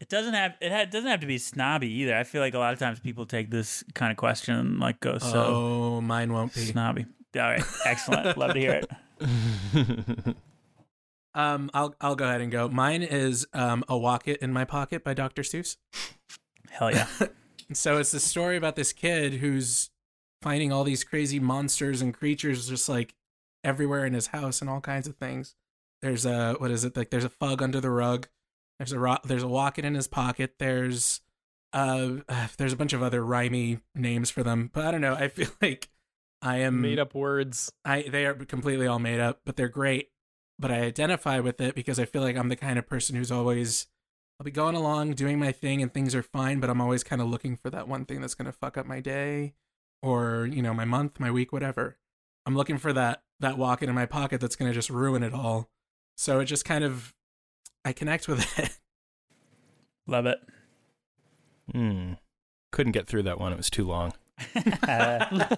It 0.00 0.08
doesn't 0.08 0.34
have 0.34 0.54
it, 0.60 0.70
ha- 0.70 0.82
it 0.82 0.90
doesn't 0.92 1.10
have 1.10 1.20
to 1.20 1.26
be 1.26 1.38
snobby 1.38 1.88
either. 1.92 2.16
I 2.16 2.22
feel 2.22 2.40
like 2.40 2.54
a 2.54 2.58
lot 2.58 2.72
of 2.72 2.78
times 2.78 3.00
people 3.00 3.26
take 3.26 3.50
this 3.50 3.82
kind 3.94 4.12
of 4.12 4.16
question 4.16 4.54
and 4.54 4.78
like 4.78 5.00
go 5.00 5.18
so 5.18 5.44
oh, 5.44 6.00
mine 6.00 6.32
won't 6.32 6.54
be. 6.54 6.60
snobby. 6.60 7.04
All 7.34 7.42
right, 7.42 7.62
excellent. 7.84 8.38
Love 8.38 8.54
to 8.54 8.60
hear 8.60 8.80
it. 9.20 10.36
Um, 11.34 11.70
I'll 11.72 11.94
I'll 12.00 12.16
go 12.16 12.24
ahead 12.24 12.40
and 12.40 12.50
go. 12.50 12.68
Mine 12.68 13.02
is 13.02 13.46
um, 13.52 13.84
a 13.86 13.96
Wocket 13.96 14.38
in 14.38 14.52
My 14.52 14.64
Pocket 14.64 15.04
by 15.04 15.14
Dr. 15.14 15.42
Seuss. 15.42 15.76
Hell 16.70 16.90
yeah. 16.90 17.06
So 17.72 17.98
it's 17.98 18.12
the 18.12 18.20
story 18.20 18.56
about 18.56 18.76
this 18.76 18.92
kid 18.92 19.34
who's 19.34 19.90
finding 20.42 20.72
all 20.72 20.84
these 20.84 21.04
crazy 21.04 21.38
monsters 21.40 22.00
and 22.00 22.14
creatures 22.14 22.68
just 22.68 22.88
like 22.88 23.14
everywhere 23.64 24.06
in 24.06 24.14
his 24.14 24.28
house 24.28 24.60
and 24.60 24.70
all 24.70 24.80
kinds 24.80 25.06
of 25.06 25.16
things. 25.16 25.54
There's 26.00 26.24
a 26.24 26.54
what 26.54 26.70
is 26.70 26.84
it 26.84 26.96
like? 26.96 27.10
There's 27.10 27.24
a 27.24 27.30
vug 27.30 27.60
under 27.60 27.80
the 27.80 27.90
rug. 27.90 28.28
There's 28.78 28.92
a 28.92 28.98
ro- 28.98 29.18
there's 29.24 29.42
a 29.42 29.48
wocket 29.48 29.84
in 29.84 29.94
his 29.94 30.06
pocket. 30.06 30.54
There's 30.58 31.20
uh 31.72 32.16
there's 32.56 32.72
a 32.72 32.76
bunch 32.76 32.92
of 32.92 33.02
other 33.02 33.22
rhymey 33.22 33.80
names 33.94 34.30
for 34.30 34.42
them, 34.42 34.70
but 34.72 34.84
I 34.84 34.90
don't 34.90 35.00
know. 35.00 35.14
I 35.14 35.28
feel 35.28 35.50
like 35.60 35.88
I 36.40 36.58
am 36.58 36.80
Made 36.80 37.00
up 37.00 37.14
words. 37.14 37.72
I 37.84 38.02
they 38.02 38.26
are 38.26 38.34
completely 38.34 38.86
all 38.86 39.00
made 39.00 39.20
up, 39.20 39.40
but 39.44 39.56
they're 39.56 39.68
great. 39.68 40.10
But 40.60 40.72
I 40.72 40.80
identify 40.80 41.38
with 41.40 41.60
it 41.60 41.74
because 41.74 42.00
I 42.00 42.04
feel 42.04 42.22
like 42.22 42.36
I'm 42.36 42.48
the 42.48 42.56
kind 42.56 42.78
of 42.78 42.86
person 42.86 43.14
who's 43.16 43.30
always 43.30 43.86
I'll 44.40 44.44
be 44.44 44.52
going 44.52 44.76
along 44.76 45.14
doing 45.14 45.38
my 45.38 45.50
thing 45.50 45.82
and 45.82 45.92
things 45.92 46.14
are 46.14 46.22
fine, 46.22 46.60
but 46.60 46.70
I'm 46.70 46.80
always 46.80 47.02
kind 47.02 47.20
of 47.20 47.28
looking 47.28 47.56
for 47.56 47.70
that 47.70 47.88
one 47.88 48.04
thing 48.04 48.20
that's 48.20 48.34
going 48.34 48.46
to 48.46 48.52
fuck 48.52 48.78
up 48.78 48.86
my 48.86 49.00
day 49.00 49.54
or, 50.00 50.48
you 50.50 50.62
know, 50.62 50.72
my 50.72 50.84
month, 50.84 51.18
my 51.18 51.30
week, 51.30 51.52
whatever. 51.52 51.98
I'm 52.46 52.56
looking 52.56 52.78
for 52.78 52.92
that 52.92 53.22
that 53.40 53.58
wocket 53.58 53.88
in 53.88 53.94
my 53.94 54.06
pocket 54.06 54.40
that's 54.40 54.56
going 54.56 54.70
to 54.70 54.74
just 54.74 54.90
ruin 54.90 55.22
it 55.22 55.34
all. 55.34 55.68
So 56.16 56.40
it 56.40 56.46
just 56.46 56.64
kind 56.64 56.84
of 56.84 57.14
I 57.84 57.92
connect 57.92 58.28
with 58.28 58.58
it. 58.58 58.78
Love 60.06 60.26
it. 60.26 60.38
hmm. 61.72 62.12
Couldn't 62.70 62.92
get 62.92 63.08
through 63.08 63.24
that 63.24 63.40
one. 63.40 63.52
It 63.52 63.56
was 63.56 63.70
too 63.70 63.84
long. 63.84 64.12
I, 64.54 65.50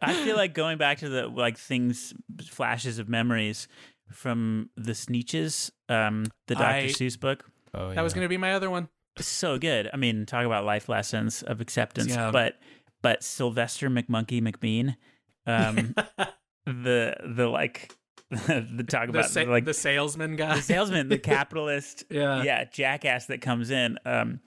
I 0.00 0.24
feel 0.24 0.36
like 0.36 0.54
going 0.54 0.78
back 0.78 0.98
to 0.98 1.08
the 1.08 1.26
like 1.26 1.58
things 1.58 2.14
flashes 2.42 2.98
of 2.98 3.08
memories 3.08 3.68
from 4.10 4.70
the 4.76 4.92
Sneetches, 4.92 5.70
um, 5.88 6.24
the 6.46 6.54
Dr. 6.54 6.64
I- 6.64 6.84
Seuss 6.86 7.18
book. 7.18 7.44
Oh, 7.74 7.88
yeah. 7.90 7.94
That 7.96 8.02
was 8.02 8.14
going 8.14 8.24
to 8.24 8.28
be 8.28 8.36
my 8.38 8.54
other 8.54 8.70
one. 8.70 8.88
So 9.18 9.58
good. 9.58 9.90
I 9.92 9.96
mean, 9.96 10.26
talk 10.26 10.46
about 10.46 10.64
life 10.64 10.88
lessons 10.88 11.42
of 11.42 11.60
acceptance. 11.60 12.08
Yeah. 12.14 12.30
But 12.30 12.54
but 13.02 13.22
Sylvester 13.22 13.90
McMonkey 13.90 14.40
McBean, 14.40 14.96
um, 15.46 15.94
the 16.66 17.16
the 17.24 17.46
like 17.48 17.92
the 18.30 18.84
talk 18.88 19.06
The, 19.06 19.10
about 19.10 19.26
sa- 19.30 19.42
like 19.42 19.64
the 19.64 19.74
salesman 19.74 20.36
guy. 20.36 20.56
the 20.56 20.62
salesman, 20.62 21.08
the 21.08 21.18
capitalist, 21.34 22.04
Yeah. 22.10 22.42
yeah, 22.42 22.64
jackass 22.64 23.26
that 23.26 23.40
comes 23.40 23.70
in. 23.70 23.98
Um, 24.04 24.40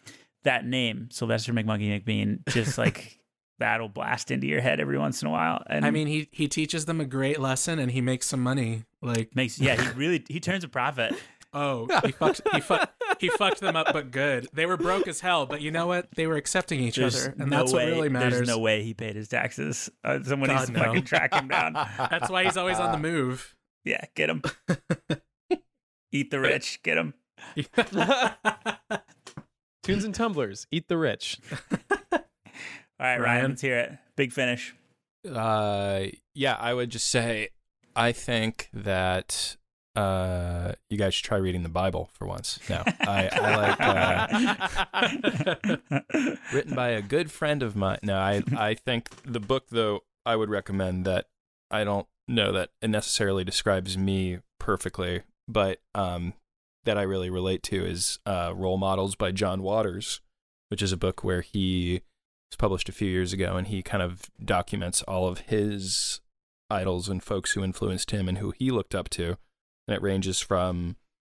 that 0.43 0.65
name, 0.65 1.09
Sylvester 1.11 1.53
McMonkey 1.53 2.01
McBean, 2.03 2.39
just 2.49 2.77
like 2.77 3.19
that'll 3.59 3.89
blast 3.89 4.31
into 4.31 4.47
your 4.47 4.61
head 4.61 4.79
every 4.79 4.97
once 4.97 5.21
in 5.21 5.27
a 5.27 5.31
while. 5.31 5.63
And 5.67 5.85
I 5.85 5.91
mean, 5.91 6.07
he 6.07 6.29
he 6.31 6.47
teaches 6.47 6.85
them 6.85 6.99
a 7.01 7.05
great 7.05 7.39
lesson 7.39 7.77
and 7.77 7.91
he 7.91 8.01
makes 8.01 8.25
some 8.27 8.41
money. 8.41 8.83
Like 9.01 9.35
makes 9.35 9.59
yeah, 9.59 9.81
he 9.81 9.89
really 9.97 10.23
he 10.27 10.39
turns 10.39 10.63
a 10.63 10.69
profit. 10.69 11.13
Oh, 11.53 11.85
he 12.05 12.13
fucked 12.13 12.41
he 12.53 12.61
fucked 12.61 13.03
he 13.19 13.27
fucked 13.27 13.59
them 13.59 13.75
up, 13.75 13.91
but 13.91 14.09
good. 14.11 14.47
They 14.53 14.65
were 14.65 14.77
broke 14.77 15.05
as 15.09 15.19
hell, 15.19 15.45
but 15.45 15.59
you 15.59 15.69
know 15.69 15.85
what? 15.85 16.07
They 16.15 16.25
were 16.25 16.37
accepting 16.37 16.79
each 16.79 16.95
There's 16.95 17.25
other, 17.25 17.35
and 17.37 17.51
no 17.51 17.57
that's 17.57 17.73
way, 17.73 17.87
what 17.87 17.91
really 17.91 18.07
matters. 18.07 18.35
There's 18.35 18.47
no 18.47 18.59
way 18.59 18.83
he 18.83 18.93
paid 18.93 19.17
his 19.17 19.27
taxes. 19.27 19.89
Uh, 20.01 20.23
someone 20.23 20.47
God, 20.47 20.55
needs 20.55 20.67
to 20.67 20.71
no. 20.71 20.83
fucking 20.85 21.03
track 21.03 21.33
him 21.33 21.49
down. 21.49 21.73
That's 21.97 22.29
why 22.29 22.45
he's 22.45 22.55
always 22.55 22.79
on 22.79 22.93
the 22.93 22.97
move. 22.97 23.53
Yeah, 23.83 24.05
get 24.15 24.29
him. 24.29 24.43
Eat 26.11 26.29
the 26.29 26.39
rich. 26.39 26.83
Get 26.83 26.99
him. 26.99 27.15
Tunes 29.81 30.03
and 30.03 30.13
tumblers, 30.13 30.67
eat 30.71 30.87
the 30.87 30.97
rich. 30.97 31.39
All 31.71 32.19
right, 32.99 33.19
Ryan, 33.19 33.21
Ryan? 33.21 33.49
let's 33.49 33.61
hear 33.61 33.79
it. 33.79 33.97
Big 34.15 34.31
finish. 34.31 34.75
Uh, 35.27 36.03
yeah, 36.35 36.55
I 36.59 36.75
would 36.75 36.91
just 36.91 37.09
say 37.09 37.49
I 37.95 38.11
think 38.11 38.69
that 38.73 39.57
uh, 39.95 40.73
you 40.89 40.97
guys 40.97 41.13
should 41.13 41.25
try 41.25 41.37
reading 41.37 41.63
the 41.63 41.69
Bible 41.69 42.09
for 42.13 42.25
once. 42.25 42.59
No, 42.69 42.83
I, 43.01 43.29
I 43.31 43.55
like 43.57 43.81
uh, 46.13 46.37
written 46.53 46.75
by 46.75 46.89
a 46.89 47.01
good 47.01 47.31
friend 47.31 47.61
of 47.61 47.75
mine. 47.75 47.99
No, 48.03 48.17
I 48.17 48.41
I 48.57 48.73
think 48.73 49.09
the 49.23 49.39
book 49.39 49.67
though 49.69 50.01
I 50.25 50.35
would 50.35 50.49
recommend 50.49 51.05
that 51.05 51.27
I 51.69 51.83
don't 51.83 52.07
know 52.27 52.51
that 52.53 52.69
it 52.81 52.89
necessarily 52.89 53.43
describes 53.43 53.97
me 53.97 54.39
perfectly, 54.59 55.23
but 55.47 55.79
um 55.93 56.33
that 56.85 56.97
I 56.97 57.03
really 57.03 57.29
relate 57.29 57.61
to 57.63 57.85
is 57.85 58.19
uh 58.25 58.53
Role 58.55 58.77
Models 58.77 59.15
by 59.15 59.31
John 59.31 59.61
Waters, 59.61 60.21
which 60.69 60.81
is 60.81 60.93
a 60.93 60.97
book 60.97 61.23
where 61.23 61.41
he 61.41 62.01
was 62.49 62.57
published 62.57 62.87
a 62.87 62.93
few 62.93 63.09
years 63.09 63.33
ago 63.33 63.57
and 63.57 63.67
he 63.67 63.83
kind 63.83 64.01
of 64.01 64.29
documents 64.43 65.01
all 65.03 65.27
of 65.27 65.39
his 65.39 66.21
idols 66.71 67.09
and 67.09 67.21
folks 67.23 67.51
who 67.51 67.63
influenced 67.63 68.11
him 68.11 68.27
and 68.27 68.37
who 68.37 68.51
he 68.51 68.71
looked 68.71 68.95
up 68.95 69.09
to. 69.09 69.37
And 69.87 69.95
it 69.95 70.01
ranges 70.01 70.39
from, 70.39 70.95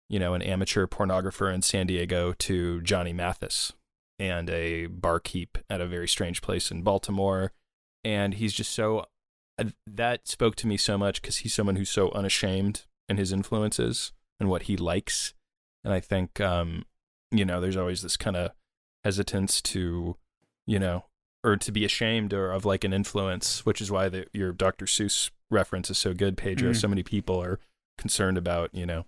you 0.10 0.20
know, 0.20 0.34
an 0.34 0.42
amateur 0.42 0.88
pornographer 0.88 1.54
in 1.54 1.62
San 1.62 1.88
Diego 1.88 2.34
to 2.34 2.82
Johnny 2.82 3.14
Mathis 3.14 3.74
and 4.18 4.50
a 4.50 4.88
barkeep 4.88 5.58
at 5.70 5.82
a 5.82 5.88
very 5.88 6.08
strange 6.08 6.42
place 6.42 6.72
in 6.72 6.82
Baltimore. 6.82 7.52
And 8.04 8.36
he's 8.36 8.54
just 8.54 8.72
so, 8.72 9.06
that 9.88 10.28
spoke 10.28 10.56
to 10.58 10.68
me 10.68 10.78
so 10.78 10.98
much 10.98 11.22
because 11.22 11.38
he's 11.38 11.54
someone 11.54 11.76
who's 11.76 11.90
so 11.90 12.12
unashamed 12.12 12.84
in 13.10 13.18
his 13.18 13.32
influences 13.32 14.14
and 14.40 14.50
what 14.50 14.64
he 14.64 14.78
likes. 14.78 15.34
And 15.84 15.94
I 15.94 16.00
think, 16.00 16.40
um, 16.40 16.86
you 17.32 17.46
know, 17.46 17.60
there's 17.60 17.78
always 17.78 18.02
this 18.02 18.18
kind 18.18 18.36
of 18.36 18.52
hesitance 19.04 19.62
to, 19.62 20.18
you 20.66 20.80
know, 20.80 21.06
or 21.46 21.58
to 21.58 21.72
be 21.72 21.86
ashamed 21.86 22.34
or 22.34 22.52
of 22.52 22.66
like 22.66 22.84
an 22.84 22.94
influence, 22.94 23.66
which 23.66 23.80
is 23.82 23.92
why 23.92 24.10
the, 24.10 24.26
your 24.34 24.52
Dr. 24.52 24.86
Seuss 24.86 25.30
reference 25.52 25.90
is 25.90 25.98
so 25.98 26.14
good, 26.14 26.38
Pedro. 26.38 26.72
Mm. 26.72 26.76
So 26.76 26.88
many 26.88 27.04
people 27.04 27.42
are 27.42 27.60
concerned 27.98 28.38
about, 28.38 28.74
you 28.74 28.86
know, 28.86 29.06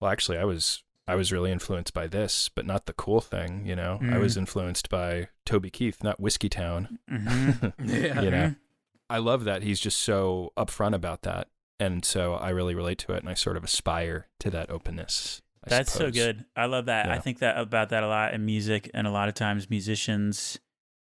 well, 0.00 0.10
actually, 0.10 0.38
I 0.38 0.44
was 0.44 0.82
I 1.08 1.16
was 1.16 1.32
really 1.32 1.50
influenced 1.50 1.92
by 1.92 2.06
this, 2.06 2.48
but 2.54 2.64
not 2.66 2.86
the 2.86 2.92
cool 2.92 3.20
thing. 3.20 3.66
You 3.66 3.74
know, 3.74 3.98
I 4.00 4.04
Mm. 4.04 4.20
was 4.20 4.36
influenced 4.36 4.88
by 4.90 5.28
Toby 5.44 5.68
Keith, 5.70 6.04
not 6.04 6.20
Whiskeytown. 6.20 6.98
Mhm. 7.10 7.72
Yeah. 7.84 8.20
you 8.20 8.30
know, 8.30 8.46
Mhm. 8.48 8.56
I 9.08 9.18
love 9.18 9.42
that 9.44 9.62
he's 9.64 9.80
just 9.80 9.98
so 10.00 10.52
upfront 10.56 10.94
about 10.94 11.22
that, 11.22 11.48
and 11.80 12.04
so 12.04 12.34
I 12.34 12.50
really 12.50 12.76
relate 12.76 12.98
to 12.98 13.12
it, 13.14 13.20
and 13.20 13.28
I 13.28 13.34
sort 13.34 13.56
of 13.56 13.64
aspire 13.64 14.28
to 14.38 14.50
that 14.50 14.70
openness. 14.70 15.42
I 15.64 15.70
That's 15.70 15.92
so 15.92 16.10
good. 16.12 16.44
I 16.54 16.66
love 16.66 16.86
that. 16.86 17.08
I 17.10 17.18
think 17.18 17.40
that 17.40 17.58
about 17.58 17.88
that 17.88 18.04
a 18.04 18.08
lot 18.08 18.32
in 18.32 18.44
music, 18.46 18.88
and 18.94 19.06
a 19.06 19.10
lot 19.10 19.28
of 19.28 19.34
times 19.34 19.68
musicians, 19.68 20.60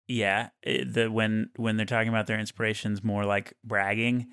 yeah, 0.09 0.49
it, 0.63 0.91
the 0.93 1.09
when 1.09 1.51
when 1.55 1.77
they're 1.77 1.85
talking 1.85 2.09
about 2.09 2.27
their 2.27 2.39
inspirations, 2.39 3.03
more 3.03 3.23
like 3.25 3.53
bragging. 3.63 4.27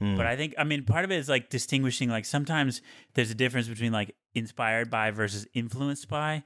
Mm. 0.00 0.16
But 0.16 0.26
I 0.26 0.36
think, 0.36 0.54
I 0.58 0.64
mean, 0.64 0.84
part 0.84 1.04
of 1.04 1.10
it 1.10 1.16
is 1.16 1.28
like 1.28 1.48
distinguishing. 1.48 2.10
Like 2.10 2.24
sometimes 2.26 2.82
there's 3.14 3.30
a 3.30 3.34
difference 3.34 3.66
between 3.68 3.92
like 3.92 4.14
inspired 4.34 4.90
by 4.90 5.10
versus 5.10 5.46
influenced 5.54 6.08
by. 6.08 6.44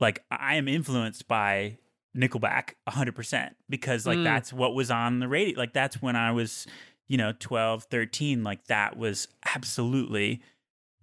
Like 0.00 0.24
I 0.30 0.56
am 0.56 0.66
influenced 0.66 1.28
by 1.28 1.78
Nickelback 2.16 2.70
100% 2.88 3.50
because 3.68 4.06
like 4.06 4.18
Mm. 4.18 4.24
that's 4.24 4.52
what 4.52 4.74
was 4.74 4.90
on 4.90 5.18
the 5.20 5.28
radio. 5.28 5.58
Like 5.58 5.72
that's 5.74 6.00
when 6.00 6.16
I 6.16 6.32
was, 6.32 6.66
you 7.08 7.18
know, 7.18 7.32
12, 7.38 7.84
13. 7.84 8.42
Like 8.42 8.66
that 8.68 8.96
was 8.96 9.28
absolutely 9.54 10.40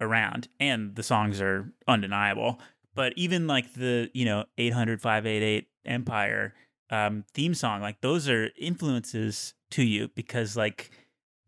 around. 0.00 0.48
And 0.58 0.96
the 0.96 1.02
songs 1.02 1.40
are 1.40 1.72
undeniable. 1.86 2.58
But 2.94 3.12
even 3.16 3.46
like 3.46 3.74
the, 3.74 4.10
you 4.14 4.24
know, 4.24 4.44
800 4.58 5.00
588 5.00 5.68
Empire 5.84 6.54
um, 6.94 7.24
theme 7.34 7.54
song, 7.54 7.80
like 7.80 8.00
those 8.00 8.28
are 8.28 8.50
influences 8.56 9.54
to 9.70 9.82
you 9.82 10.08
because 10.14 10.56
like 10.56 10.90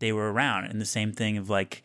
they 0.01 0.13
were 0.13 0.33
around. 0.33 0.65
And 0.67 0.81
the 0.81 0.85
same 0.87 1.13
thing 1.13 1.37
of 1.39 1.49
like, 1.49 1.83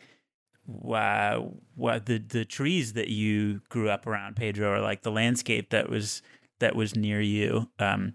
wow, 0.66 1.54
what 1.74 2.06
the 2.06 2.18
the 2.18 2.44
trees 2.44 2.92
that 2.94 3.08
you 3.08 3.60
grew 3.68 3.88
up 3.90 4.06
around, 4.06 4.36
Pedro, 4.36 4.72
or 4.74 4.80
like 4.80 5.02
the 5.02 5.10
landscape 5.10 5.70
that 5.70 5.88
was 5.88 6.22
that 6.60 6.74
was 6.76 6.94
near 6.96 7.20
you, 7.20 7.68
um, 7.78 8.14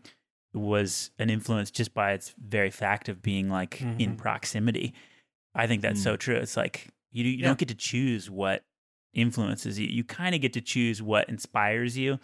was 0.53 1.11
an 1.19 1.29
influence 1.29 1.69
just 1.71 1.93
by 1.93 2.13
its 2.13 2.33
very 2.37 2.71
fact 2.71 3.09
of 3.09 3.21
being 3.21 3.49
like 3.49 3.81
in 3.81 4.15
Mhm. 4.15 4.17
proximity. 4.17 4.93
I 5.53 5.67
think 5.67 5.81
that's 5.81 6.01
so 6.01 6.15
true. 6.15 6.35
It's 6.35 6.57
like 6.57 6.87
you 7.11 7.23
you 7.25 7.37
Yeah. 7.39 7.47
don't 7.47 7.59
get 7.59 7.67
to 7.69 7.75
choose 7.75 8.29
what 8.29 8.63
influences 9.13 9.79
you. 9.79 9.87
You 9.87 10.03
kind 10.03 10.35
of 10.35 10.41
get 10.41 10.53
to 10.53 10.61
choose 10.61 11.01
what 11.01 11.27
inspires 11.29 11.97
you, 11.97 12.19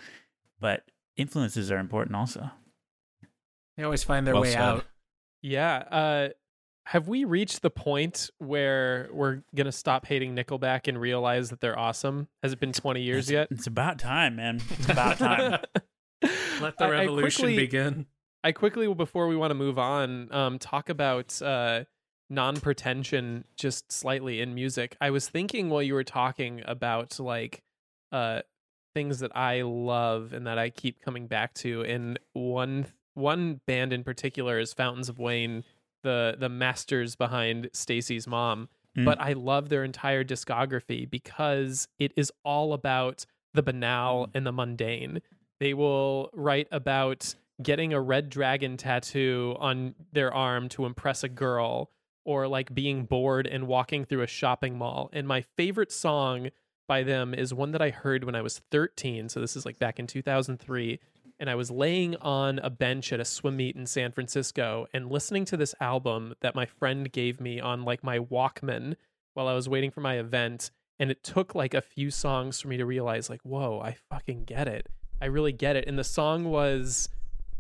but 0.59 0.89
influences 1.15 1.71
are 1.71 1.79
important 1.79 2.15
also. 2.15 2.49
They 3.77 3.83
always 3.83 4.03
find 4.03 4.25
their 4.27 4.33
Well 4.33 4.43
way 4.43 4.51
said. 4.51 4.61
out. 4.61 4.85
Yeah. 5.41 5.77
Uh, 5.77 6.29
have 6.85 7.07
we 7.07 7.23
reached 7.23 7.61
the 7.61 7.69
point 7.69 8.29
where 8.39 9.09
we're 9.11 9.41
gonna 9.55 9.71
stop 9.71 10.05
hating 10.05 10.35
Nickelback 10.35 10.87
and 10.87 10.99
realize 10.99 11.49
that 11.49 11.61
they're 11.61 11.77
awesome? 11.79 12.27
Has 12.43 12.51
it 12.53 12.59
been 12.59 12.73
20 12.73 13.01
years 13.01 13.29
It's- 13.29 13.47
yet? 13.49 13.57
It's 13.57 13.67
about 13.67 13.99
time, 13.99 14.35
man. 14.35 14.61
It's 14.69 14.89
about 14.89 15.17
time. 15.17 15.59
Let 16.61 16.77
the 16.77 16.85
I- 16.85 16.87
I 16.87 16.89
revolution 16.91 17.43
quickly- 17.45 17.55
begin. 17.57 18.05
I 18.45 18.51
quickly, 18.51 18.93
before 18.93 19.27
we 19.29 19.37
want 19.37 19.51
to 19.51 19.55
move 19.55 19.79
on, 19.79 20.29
um, 20.33 20.59
talk 20.59 20.89
about 20.89 21.41
uh, 21.41 21.85
non 22.29 22.59
pretension 22.59 23.45
just 23.55 23.89
slightly 23.89 24.41
in 24.41 24.53
music. 24.53 24.97
I 24.99 25.11
was 25.11 25.29
thinking 25.29 25.69
while 25.69 25.81
you 25.81 25.93
were 25.93 26.03
talking 26.03 26.61
about 26.65 27.17
like 27.21 27.63
uh, 28.11 28.41
things 28.93 29.19
that 29.19 29.33
I 29.35 29.61
love 29.61 30.33
and 30.33 30.45
that 30.45 30.57
I 30.59 30.69
keep 30.71 30.99
coming 31.01 31.27
back 31.27 31.53
to. 31.55 31.83
And 31.83 32.19
one 32.33 32.87
one 33.13 33.61
band 33.65 33.93
in 33.93 34.03
particular 34.03 34.59
is 34.59 34.73
Fountains 34.73 35.09
of 35.09 35.19
Wayne, 35.19 35.63
the 36.03 36.35
the 36.37 36.49
masters 36.49 37.15
behind 37.15 37.69
Stacy's 37.73 38.27
mom. 38.27 38.69
Mm. 38.97 39.05
But 39.05 39.19
I 39.19 39.33
love 39.33 39.69
their 39.69 39.83
entire 39.83 40.23
discography 40.23 41.09
because 41.09 41.87
it 41.97 42.11
is 42.15 42.31
all 42.43 42.73
about 42.73 43.25
the 43.53 43.63
banal 43.63 44.29
and 44.33 44.45
the 44.45 44.51
mundane. 44.51 45.21
They 45.59 45.73
will 45.73 46.29
write 46.33 46.67
about 46.71 47.35
getting 47.61 47.93
a 47.93 48.01
red 48.01 48.29
dragon 48.29 48.77
tattoo 48.77 49.55
on 49.59 49.95
their 50.11 50.33
arm 50.33 50.69
to 50.69 50.85
impress 50.85 51.23
a 51.23 51.29
girl 51.29 51.89
or 52.25 52.47
like 52.47 52.73
being 52.73 53.05
bored 53.05 53.47
and 53.47 53.67
walking 53.67 54.05
through 54.05 54.21
a 54.21 54.27
shopping 54.27 54.77
mall. 54.77 55.09
And 55.13 55.27
my 55.27 55.41
favorite 55.55 55.91
song 55.91 56.49
by 56.87 57.03
them 57.03 57.33
is 57.33 57.53
one 57.53 57.71
that 57.71 57.81
I 57.81 57.89
heard 57.89 58.23
when 58.23 58.35
I 58.35 58.41
was 58.41 58.61
13. 58.71 59.29
So 59.29 59.39
this 59.39 59.55
is 59.55 59.65
like 59.65 59.79
back 59.79 59.99
in 59.99 60.07
2003. 60.07 60.99
And 61.43 61.49
I 61.49 61.55
was 61.55 61.69
laying 61.69 62.15
on 62.21 62.59
a 62.59 62.69
bench 62.69 63.11
at 63.11 63.19
a 63.19 63.25
swim 63.25 63.57
meet 63.57 63.75
in 63.75 63.85
San 63.85 64.13
Francisco 64.13 64.87
and 64.93 65.11
listening 65.11 65.43
to 65.43 65.57
this 65.57 65.75
album 65.81 66.35
that 66.39 66.55
my 66.55 66.65
friend 66.65 67.11
gave 67.11 67.41
me 67.41 67.59
on 67.59 67.83
like 67.83 68.01
my 68.01 68.17
Walkman 68.17 68.95
while 69.33 69.49
I 69.49 69.53
was 69.53 69.67
waiting 69.67 69.91
for 69.91 69.99
my 69.99 70.19
event. 70.19 70.71
And 70.99 71.11
it 71.11 71.21
took 71.21 71.53
like 71.53 71.73
a 71.73 71.81
few 71.81 72.11
songs 72.11 72.61
for 72.61 72.69
me 72.69 72.77
to 72.77 72.85
realize, 72.85 73.29
like, 73.29 73.41
whoa, 73.41 73.81
I 73.81 73.97
fucking 74.09 74.45
get 74.45 74.69
it. 74.69 74.87
I 75.21 75.25
really 75.25 75.51
get 75.51 75.75
it. 75.75 75.85
And 75.85 75.99
the 75.99 76.05
song 76.05 76.45
was 76.45 77.09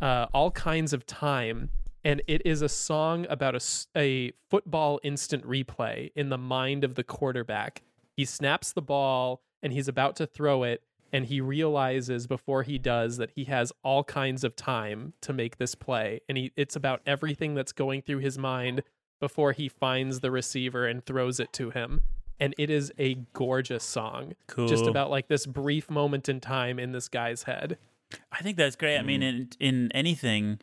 uh, 0.01 0.27
All 0.33 0.51
Kinds 0.51 0.93
of 0.93 1.05
Time. 1.05 1.69
And 2.05 2.21
it 2.25 2.41
is 2.45 2.61
a 2.61 2.69
song 2.69 3.27
about 3.29 3.53
a, 3.53 3.61
a 3.97 4.31
football 4.49 5.01
instant 5.03 5.45
replay 5.45 6.13
in 6.15 6.29
the 6.29 6.37
mind 6.37 6.85
of 6.85 6.95
the 6.95 7.03
quarterback. 7.03 7.81
He 8.15 8.23
snaps 8.23 8.71
the 8.71 8.81
ball 8.81 9.41
and 9.61 9.73
he's 9.73 9.89
about 9.89 10.15
to 10.15 10.25
throw 10.25 10.63
it. 10.63 10.83
And 11.13 11.27
he 11.27 11.39
realizes 11.39 12.25
before 12.25 12.63
he 12.63 12.79
does 12.79 13.17
that 13.17 13.29
he 13.35 13.43
has 13.45 13.71
all 13.83 14.03
kinds 14.03 14.43
of 14.43 14.55
time 14.55 15.13
to 15.21 15.31
make 15.31 15.57
this 15.57 15.75
play. 15.75 16.21
And 16.27 16.37
he, 16.37 16.51
it's 16.57 16.75
about 16.75 17.01
everything 17.05 17.53
that's 17.53 17.71
going 17.71 18.01
through 18.01 18.17
his 18.17 18.37
mind 18.37 18.81
before 19.19 19.51
he 19.51 19.69
finds 19.69 20.19
the 20.21 20.31
receiver 20.31 20.87
and 20.87 21.05
throws 21.05 21.39
it 21.39 21.53
to 21.53 21.69
him. 21.69 22.01
And 22.39 22.55
it 22.57 22.71
is 22.71 22.91
a 22.97 23.13
gorgeous 23.33 23.83
song. 23.83 24.33
Just 24.67 24.87
about 24.87 25.11
like 25.11 25.27
this 25.27 25.45
brief 25.45 25.89
moment 25.89 26.27
in 26.27 26.41
time 26.41 26.79
in 26.79 26.91
this 26.91 27.07
guy's 27.07 27.43
head. 27.43 27.77
I 28.31 28.41
think 28.41 28.57
that's 28.57 28.75
great. 28.75 28.97
I 28.97 29.01
mean, 29.03 29.23
in 29.23 29.49
in 29.59 29.91
anything, 29.93 30.59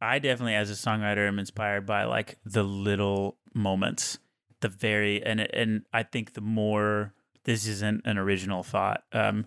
I 0.00 0.18
definitely, 0.18 0.54
as 0.54 0.70
a 0.70 0.74
songwriter, 0.74 1.26
am 1.26 1.38
inspired 1.38 1.86
by 1.86 2.04
like 2.04 2.38
the 2.44 2.62
little 2.62 3.36
moments, 3.54 4.18
the 4.60 4.68
very 4.68 5.22
and 5.24 5.40
and 5.40 5.84
I 5.92 6.02
think 6.02 6.34
the 6.34 6.40
more 6.40 7.14
this 7.44 7.66
isn't 7.66 8.02
an 8.04 8.18
original 8.18 8.62
thought, 8.62 9.04
um, 9.12 9.46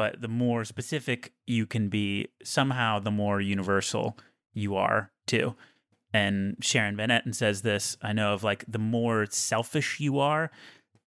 but 0.00 0.22
the 0.22 0.28
more 0.28 0.64
specific 0.64 1.34
you 1.46 1.66
can 1.66 1.90
be, 1.90 2.26
somehow 2.42 2.98
the 2.98 3.10
more 3.10 3.38
universal 3.38 4.16
you 4.54 4.74
are 4.74 5.12
too. 5.26 5.54
And 6.10 6.56
Sharon 6.62 6.96
Van 6.96 7.10
Etten 7.10 7.34
says 7.34 7.60
this. 7.60 7.98
I 8.00 8.14
know 8.14 8.32
of 8.32 8.42
like 8.42 8.64
the 8.66 8.78
more 8.78 9.26
selfish 9.26 10.00
you 10.00 10.18
are, 10.18 10.50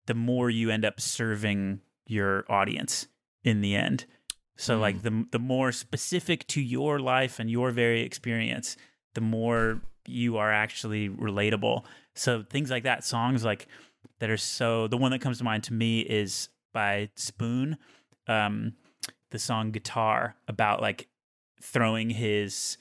the 0.05 0.13
more 0.13 0.51
you 0.51 0.69
end 0.69 0.85
up 0.85 1.01
serving 1.01 1.81
your 2.07 2.45
audience 2.53 3.07
in 3.43 3.63
the 3.63 3.75
end. 3.75 4.05
So 4.59 4.79
like 4.79 5.01
the 5.01 5.25
the 5.33 5.39
more 5.39 5.73
specific 5.73 6.47
to 6.49 6.61
your 6.61 6.99
life 6.99 7.39
and 7.39 7.51
your 7.51 7.71
very 7.71 8.03
experience, 8.03 8.77
the 9.15 9.23
more 9.23 9.81
you 10.07 10.37
are 10.37 10.53
actually 10.53 11.09
relatable. 11.09 11.87
So 12.15 12.43
things 12.43 12.71
like 12.71 12.83
that, 12.83 13.05
songs 13.05 13.43
like 13.43 13.69
that 14.19 14.29
are 14.29 14.37
so 14.37 14.87
the 14.87 14.99
one 14.99 15.13
that 15.13 15.23
comes 15.23 15.39
to 15.39 15.45
mind 15.45 15.65
to 15.65 15.73
me 15.73 16.01
is 16.01 16.51
by 16.75 17.09
Spoon, 17.17 17.79
um, 18.29 18.75
the 19.33 19.39
song 19.39 19.71
Guitar 19.73 20.37
about 20.47 20.81
like 20.81 21.09
throwing 21.61 22.11
his 22.11 22.79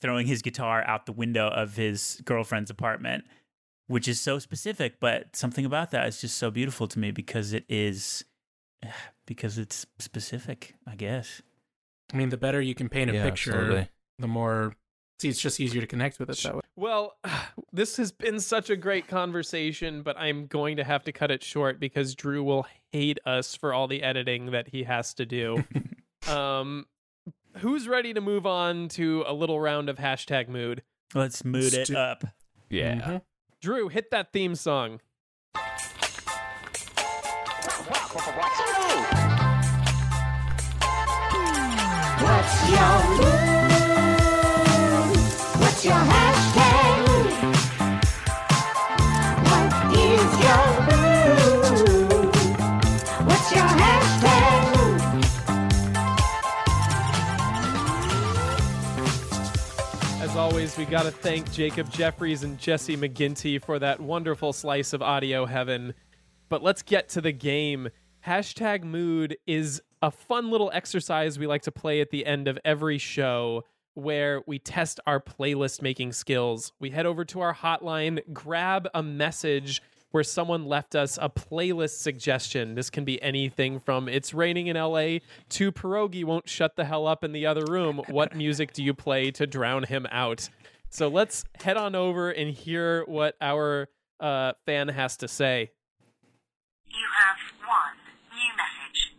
throwing 0.00 0.26
his 0.28 0.42
guitar 0.42 0.84
out 0.86 1.06
the 1.06 1.12
window 1.12 1.48
of 1.48 1.74
his 1.74 2.22
girlfriend's 2.24 2.70
apartment, 2.70 3.24
which 3.88 4.06
is 4.06 4.20
so 4.20 4.38
specific, 4.38 5.00
but 5.00 5.34
something 5.34 5.64
about 5.64 5.90
that 5.90 6.06
is 6.06 6.20
just 6.20 6.36
so 6.36 6.52
beautiful 6.52 6.86
to 6.86 7.00
me 7.00 7.10
because 7.10 7.52
it 7.52 7.64
is 7.68 8.24
because 9.26 9.58
it's 9.58 9.86
specific, 9.98 10.74
I 10.86 10.94
guess. 10.94 11.42
I 12.12 12.16
mean, 12.16 12.28
the 12.30 12.36
better 12.38 12.60
you 12.60 12.74
can 12.74 12.88
paint 12.88 13.10
a 13.10 13.14
Yeah, 13.14 13.24
picture, 13.24 13.50
absolutely. 13.52 13.88
the 14.18 14.28
more. 14.28 14.74
See, 15.20 15.28
it's 15.28 15.40
just 15.40 15.58
easier 15.58 15.80
to 15.80 15.86
connect 15.86 16.20
with 16.20 16.30
it 16.30 16.38
that 16.38 16.54
way. 16.54 16.60
Well, 16.76 17.16
this 17.72 17.96
has 17.96 18.12
been 18.12 18.38
such 18.38 18.70
a 18.70 18.76
great 18.76 19.08
conversation, 19.08 20.02
but 20.02 20.16
I'm 20.16 20.46
going 20.46 20.76
to 20.76 20.84
have 20.84 21.02
to 21.04 21.12
cut 21.12 21.30
it 21.32 21.42
short 21.42 21.80
because 21.80 22.14
Drew 22.14 22.44
will 22.44 22.66
hate 22.92 23.18
us 23.26 23.54
for 23.56 23.74
all 23.74 23.88
the 23.88 24.02
editing 24.02 24.52
that 24.52 24.68
he 24.68 24.84
has 24.84 25.14
to 25.14 25.26
do. 25.26 25.64
um, 26.28 26.86
who's 27.56 27.88
ready 27.88 28.14
to 28.14 28.20
move 28.20 28.46
on 28.46 28.88
to 28.90 29.24
a 29.26 29.32
little 29.32 29.58
round 29.60 29.88
of 29.88 29.96
hashtag 29.98 30.48
mood? 30.48 30.82
Let's 31.14 31.44
mood 31.44 31.74
it 31.74 31.90
up. 31.90 32.24
Yeah. 32.70 32.94
Mhm. 33.00 33.22
Drew, 33.60 33.88
hit 33.88 34.12
that 34.12 34.32
theme 34.32 34.54
song. 34.54 35.00
What's 42.20 42.70
your 42.70 43.18
mood? 43.18 43.57
What's 45.78 45.86
your 45.86 45.94
hashtag? 45.94 47.38
As 60.20 60.34
always, 60.34 60.76
we 60.76 60.84
got 60.84 61.04
to 61.04 61.12
thank 61.12 61.52
Jacob 61.52 61.88
Jeffries 61.92 62.42
and 62.42 62.58
Jesse 62.58 62.96
McGinty 62.96 63.62
for 63.62 63.78
that 63.78 64.00
wonderful 64.00 64.52
slice 64.52 64.92
of 64.92 65.00
audio 65.00 65.46
heaven. 65.46 65.94
But 66.48 66.64
let's 66.64 66.82
get 66.82 67.08
to 67.10 67.20
the 67.20 67.30
game. 67.30 67.90
Hashtag 68.26 68.82
mood 68.82 69.36
is 69.46 69.80
a 70.02 70.10
fun 70.10 70.50
little 70.50 70.72
exercise 70.74 71.38
we 71.38 71.46
like 71.46 71.62
to 71.62 71.70
play 71.70 72.00
at 72.00 72.10
the 72.10 72.26
end 72.26 72.48
of 72.48 72.58
every 72.64 72.98
show 72.98 73.62
where 73.98 74.42
we 74.46 74.60
test 74.60 75.00
our 75.06 75.18
playlist 75.20 75.82
making 75.82 76.12
skills. 76.12 76.72
We 76.78 76.90
head 76.90 77.04
over 77.04 77.24
to 77.26 77.40
our 77.40 77.52
hotline, 77.52 78.20
grab 78.32 78.88
a 78.94 79.02
message 79.02 79.82
where 80.12 80.22
someone 80.22 80.64
left 80.64 80.94
us 80.94 81.18
a 81.20 81.28
playlist 81.28 81.98
suggestion. 81.98 82.76
This 82.76 82.90
can 82.90 83.04
be 83.04 83.20
anything 83.20 83.80
from 83.80 84.08
It's 84.08 84.32
Raining 84.32 84.68
in 84.68 84.76
LA 84.76 85.18
to 85.50 85.72
Pierogi 85.72 86.24
Won't 86.24 86.48
Shut 86.48 86.76
the 86.76 86.84
Hell 86.84 87.08
Up 87.08 87.24
in 87.24 87.32
the 87.32 87.44
Other 87.44 87.64
Room. 87.66 88.00
What 88.08 88.34
music 88.36 88.72
do 88.72 88.84
you 88.84 88.94
play 88.94 89.32
to 89.32 89.46
drown 89.46 89.82
him 89.82 90.06
out? 90.12 90.48
So 90.90 91.08
let's 91.08 91.44
head 91.60 91.76
on 91.76 91.96
over 91.96 92.30
and 92.30 92.54
hear 92.54 93.04
what 93.06 93.34
our 93.40 93.88
uh, 94.20 94.52
fan 94.64 94.88
has 94.88 95.16
to 95.18 95.28
say. 95.28 95.72
You 96.86 97.06
have 97.18 97.36
one 97.66 97.96
new 98.32 98.56
message. 98.56 99.12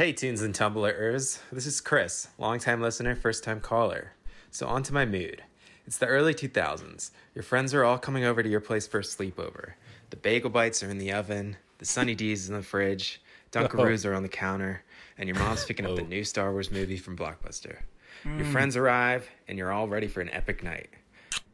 Hey, 0.00 0.14
Tunes 0.14 0.40
and 0.40 0.54
Tumblers. 0.54 1.40
This 1.52 1.66
is 1.66 1.82
Chris, 1.82 2.28
longtime 2.38 2.80
listener, 2.80 3.14
first 3.14 3.44
time 3.44 3.60
caller. 3.60 4.12
So, 4.50 4.66
on 4.66 4.82
to 4.84 4.94
my 4.94 5.04
mood. 5.04 5.42
It's 5.86 5.98
the 5.98 6.06
early 6.06 6.32
2000s. 6.32 7.10
Your 7.34 7.42
friends 7.42 7.74
are 7.74 7.84
all 7.84 7.98
coming 7.98 8.24
over 8.24 8.42
to 8.42 8.48
your 8.48 8.62
place 8.62 8.86
for 8.86 9.00
a 9.00 9.02
sleepover. 9.02 9.72
The 10.08 10.16
bagel 10.16 10.48
bites 10.48 10.82
are 10.82 10.88
in 10.88 10.96
the 10.96 11.12
oven, 11.12 11.58
the 11.76 11.84
Sunny 11.84 12.14
D's 12.14 12.48
in 12.48 12.54
the 12.54 12.62
fridge, 12.62 13.20
Dunkaroos 13.52 14.06
are 14.06 14.14
on 14.14 14.22
the 14.22 14.30
counter, 14.30 14.84
and 15.18 15.28
your 15.28 15.36
mom's 15.36 15.66
picking 15.66 15.84
up 15.84 15.96
the 15.96 16.02
new 16.02 16.24
Star 16.24 16.50
Wars 16.50 16.70
movie 16.70 16.96
from 16.96 17.14
Blockbuster. 17.14 17.80
Your 18.24 18.46
Mm. 18.46 18.52
friends 18.52 18.76
arrive, 18.78 19.28
and 19.48 19.58
you're 19.58 19.70
all 19.70 19.86
ready 19.86 20.08
for 20.08 20.22
an 20.22 20.30
epic 20.30 20.62
night. 20.62 20.88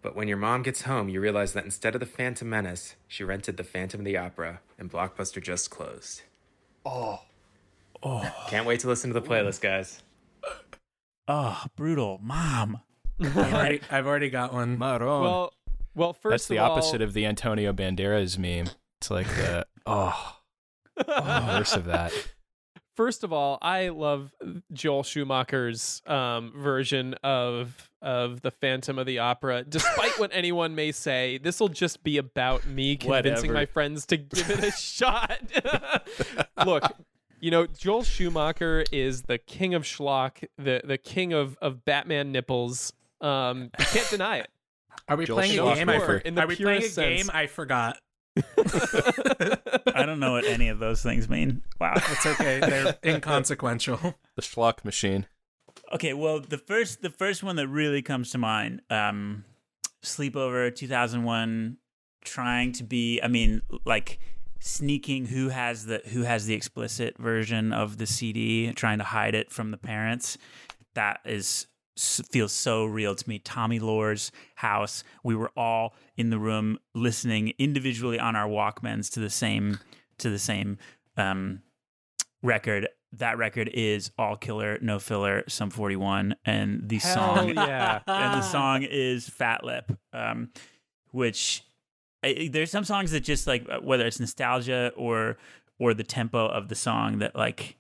But 0.03 0.15
when 0.15 0.29
your 0.29 0.37
mom 0.37 0.63
gets 0.63 0.83
home, 0.83 1.09
you 1.09 1.21
realize 1.21 1.53
that 1.55 1.65
instead 1.65 1.97
of 1.97 2.01
the 2.01 2.07
Phantom 2.07 2.49
Menace, 2.49 2.95
she 3.09 3.25
rented 3.25 3.57
the 3.57 3.65
Phantom 3.65 4.03
of 4.03 4.05
the 4.05 4.17
Opera, 4.17 4.61
and 4.79 4.89
Blockbuster 4.89 5.43
just 5.43 5.69
closed. 5.69 6.23
Oh. 6.85 7.23
Oh. 8.09 8.47
Can't 8.49 8.67
wait 8.67 8.81
to 8.81 8.89
listen 8.89 9.13
to 9.13 9.19
the 9.19 9.27
playlist, 9.27 9.61
guys. 9.61 10.03
Oh, 11.29 11.65
brutal. 11.75 12.21
Mom. 12.23 12.81
I've 13.21 13.37
already, 13.37 13.81
I've 13.91 14.07
already 14.07 14.31
got 14.31 14.53
one. 14.53 14.79
Maron. 14.79 15.23
Well, 15.23 15.53
well, 15.95 16.13
first 16.13 16.31
That's 16.31 16.47
the 16.47 16.59
of 16.59 16.65
all- 16.71 16.73
opposite 16.79 17.03
of 17.03 17.15
the 17.15 17.27
Antonio 17.27 17.73
Banderas 17.73 18.39
meme. 18.39 18.69
It's 19.01 19.11
like 19.11 19.27
the 19.29 19.67
oh, 19.87 20.37
oh 21.09 21.57
worse 21.59 21.75
of 21.75 21.87
that. 21.87 22.13
First 22.95 23.25
of 23.25 23.33
all, 23.33 23.59
I 23.61 23.89
love 23.89 24.33
Joel 24.73 25.03
Schumacher's 25.03 26.01
um, 26.07 26.53
version 26.57 27.15
of 27.23 27.91
of 28.01 28.41
the 28.41 28.51
Phantom 28.51 28.99
of 28.99 29.05
the 29.07 29.19
Opera. 29.19 29.65
Despite 29.65 30.19
what 30.19 30.31
anyone 30.33 30.75
may 30.75 30.93
say, 30.93 31.37
this 31.39 31.61
will 31.61 31.69
just 31.69 32.03
be 32.05 32.17
about 32.17 32.67
me 32.67 32.97
convincing 32.97 33.33
Whatever. 33.33 33.53
my 33.53 33.67
friends 33.67 34.07
to 34.07 34.17
give 34.17 34.49
it 34.49 34.65
a 34.65 34.71
shot. 34.71 35.41
Look, 36.67 36.85
you 37.41 37.51
know, 37.51 37.67
Joel 37.67 38.03
Schumacher 38.03 38.85
is 38.93 39.23
the 39.23 39.39
king 39.39 39.75
of 39.75 39.83
schlock, 39.85 40.45
the 40.59 40.81
the 40.85 40.99
king 40.99 41.33
of 41.33 41.57
of 41.61 41.85
Batman 41.85 42.33
nipples. 42.33 42.93
Um, 43.21 43.71
you 43.79 43.85
can't 43.87 44.11
deny 44.11 44.39
it. 44.39 44.49
Are 45.09 45.17
we 45.17 45.25
Joel 45.27 45.39
playing 45.39 45.59
a 45.59 45.75
game? 45.75 45.89
I 45.89 45.99
for- 45.99 46.17
In 46.19 46.35
the 46.35 46.43
Are 46.43 46.47
we 46.47 46.57
playing 46.57 46.83
a 46.83 46.89
sense. 46.89 47.23
game? 47.23 47.31
I 47.33 47.47
forgot. 47.47 47.99
I 48.59 50.05
don't 50.05 50.21
know 50.21 50.33
what 50.33 50.45
any 50.45 50.69
of 50.69 50.79
those 50.79 51.03
things 51.03 51.29
mean. 51.29 51.63
Wow. 51.81 51.95
It's 52.11 52.27
okay. 52.27 52.61
They're 52.61 52.97
inconsequential. 53.05 54.15
The 54.35 54.43
schlock 54.43 54.85
machine. 54.85 55.27
Okay, 55.93 56.13
well, 56.15 56.41
the 56.41 56.59
first 56.59 57.03
the 57.03 57.11
first 57.11 57.43
one 57.43 57.57
that 57.57 57.69
really 57.69 58.03
comes 58.03 58.31
to 58.33 58.39
mind, 58.39 58.83
um, 58.91 59.45
Sleepover 60.03 60.75
2001, 60.75 61.77
trying 62.25 62.73
to 62.73 62.83
be, 62.85 63.21
I 63.23 63.29
mean, 63.29 63.63
like 63.85 64.19
sneaking 64.67 65.27
who 65.27 65.49
has 65.49 65.87
the 65.87 66.03
who 66.07 66.23
has 66.23 66.47
the 66.47 66.55
explicit 66.55 67.17
version 67.19 67.73
of 67.73 67.99
the 67.99 68.07
CD, 68.07 68.73
trying 68.73 68.99
to 68.99 69.05
hide 69.05 69.35
it 69.35 69.51
from 69.51 69.71
the 69.71 69.77
parents. 69.77 70.37
That 70.95 71.21
is 71.25 71.67
feels 72.31 72.53
so 72.53 72.85
real 72.85 73.15
to 73.15 73.29
me. 73.29 73.39
Tommy 73.39 73.79
Lore's 73.79 74.31
house. 74.57 75.03
We 75.23 75.35
were 75.35 75.51
all 75.57 75.95
in 76.17 76.31
the 76.31 76.39
room 76.39 76.79
listening 76.95 77.55
individually 77.59 78.19
on 78.19 78.37
our 78.37 78.49
Walkmans 78.49 79.11
to 79.13 79.21
the 79.21 79.31
same 79.31 79.79
to 80.19 80.31
the 80.31 80.39
same 80.39 80.79
um, 81.17 81.63
record. 82.43 82.89
That 83.13 83.39
record 83.39 83.71
is 83.73 84.11
all 84.19 84.37
killer, 84.37 84.79
no 84.83 84.99
filler, 84.99 85.45
Sum 85.49 85.71
41, 85.71 86.37
and 86.45 86.87
the 86.87 86.99
Hell 86.99 87.15
song, 87.15 87.49
yeah. 87.55 88.01
and 88.07 88.35
the 88.35 88.43
song 88.43 88.83
is 88.83 89.29
Fat 89.29 89.65
Lip, 89.65 89.91
um, 90.13 90.51
which 91.13 91.63
I, 92.23 92.49
there's 92.53 92.71
some 92.71 92.85
songs 92.85 93.13
that 93.13 93.21
just 93.21 93.47
like 93.47 93.67
uh, 93.71 93.81
whether 93.81 94.07
it's 94.07 94.21
nostalgia 94.21 94.93
or 94.97 95.37
or 95.79 95.95
the 95.95 96.05
tempo 96.05 96.47
of 96.47 96.69
the 96.69 96.75
song 96.75 97.19
that 97.19 97.37
like 97.37 97.77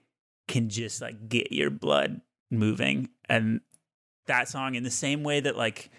can 0.48 0.68
just 0.68 1.00
like 1.00 1.28
get 1.28 1.52
your 1.52 1.70
blood 1.70 2.20
moving, 2.50 3.08
and 3.28 3.60
that 4.26 4.48
song 4.48 4.74
in 4.74 4.82
the 4.82 4.90
same 4.90 5.22
way 5.22 5.40
that 5.40 5.56
like 5.56 5.90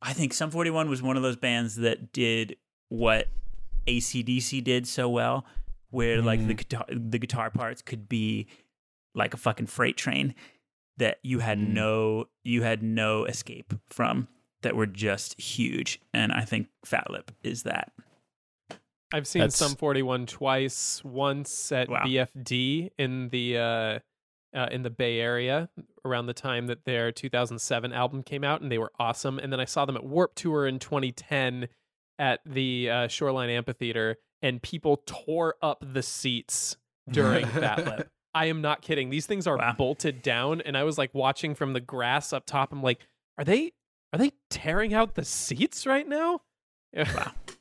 I 0.00 0.12
think 0.12 0.32
Sum 0.32 0.50
41 0.50 0.88
was 0.88 1.02
one 1.02 1.16
of 1.16 1.22
those 1.22 1.36
bands 1.36 1.76
that 1.76 2.12
did 2.12 2.56
what 2.88 3.28
ACDC 3.86 4.62
did 4.62 4.86
so 4.86 5.08
well, 5.08 5.44
where 5.90 6.20
like 6.22 6.46
the 6.46 6.54
guitar 6.54 6.86
the 6.90 7.18
guitar 7.18 7.50
parts 7.50 7.82
could 7.82 8.08
be 8.08 8.46
like 9.14 9.34
a 9.34 9.36
fucking 9.36 9.66
freight 9.66 9.96
train 9.96 10.34
that 10.96 11.18
you 11.22 11.38
had 11.40 11.58
no 11.58 12.26
you 12.44 12.62
had 12.62 12.82
no 12.82 13.24
escape 13.24 13.74
from 13.88 14.28
that 14.62 14.74
were 14.76 14.86
just 14.86 15.40
huge. 15.40 16.00
And 16.12 16.32
I 16.32 16.44
think 16.44 16.68
Fat 16.84 17.10
Lip 17.10 17.30
is 17.42 17.62
that. 17.64 17.92
I've 19.12 19.26
seen 19.26 19.40
That's- 19.40 19.56
Sum 19.56 19.74
41 19.76 20.26
twice. 20.26 21.02
Once 21.04 21.70
at 21.72 21.88
Wow. 21.88 22.02
BFD 22.04 22.90
in 22.98 23.28
the 23.28 23.58
uh, 23.58 23.98
uh, 24.54 24.68
in 24.70 24.82
the 24.82 24.90
Bay 24.90 25.18
Area 25.20 25.68
around 26.04 26.26
the 26.26 26.34
time 26.34 26.66
that 26.66 26.84
their 26.84 27.12
2007 27.12 27.92
album 27.92 28.22
came 28.22 28.44
out, 28.44 28.60
and 28.62 28.70
they 28.72 28.78
were 28.78 28.92
awesome. 28.98 29.38
And 29.38 29.52
then 29.52 29.60
I 29.60 29.64
saw 29.66 29.84
them 29.84 29.96
at 29.96 30.04
Warped 30.04 30.36
Tour 30.36 30.66
in 30.66 30.78
2010 30.78 31.68
at 32.18 32.40
the 32.46 32.90
uh, 32.90 33.08
Shoreline 33.08 33.50
Amphitheater, 33.50 34.16
and 34.42 34.62
people 34.62 35.02
tore 35.06 35.56
up 35.62 35.82
the 35.92 36.02
seats 36.02 36.76
during 37.10 37.46
Fat 37.48 37.84
Lip. 37.84 38.08
I 38.34 38.46
am 38.46 38.62
not 38.62 38.80
kidding. 38.80 39.10
These 39.10 39.26
things 39.26 39.46
are 39.46 39.74
bolted 39.74 40.22
down, 40.22 40.62
and 40.62 40.76
I 40.76 40.84
was 40.84 40.96
like 40.96 41.12
watching 41.14 41.54
from 41.54 41.74
the 41.74 41.80
grass 41.80 42.32
up 42.32 42.46
top. 42.46 42.72
I'm 42.72 42.82
like, 42.82 43.00
are 43.38 43.44
they 43.44 43.72
are 44.12 44.18
they 44.18 44.32
tearing 44.50 44.94
out 44.94 45.14
the 45.14 45.24
seats 45.24 45.86
right 45.86 46.06
now? 46.08 46.40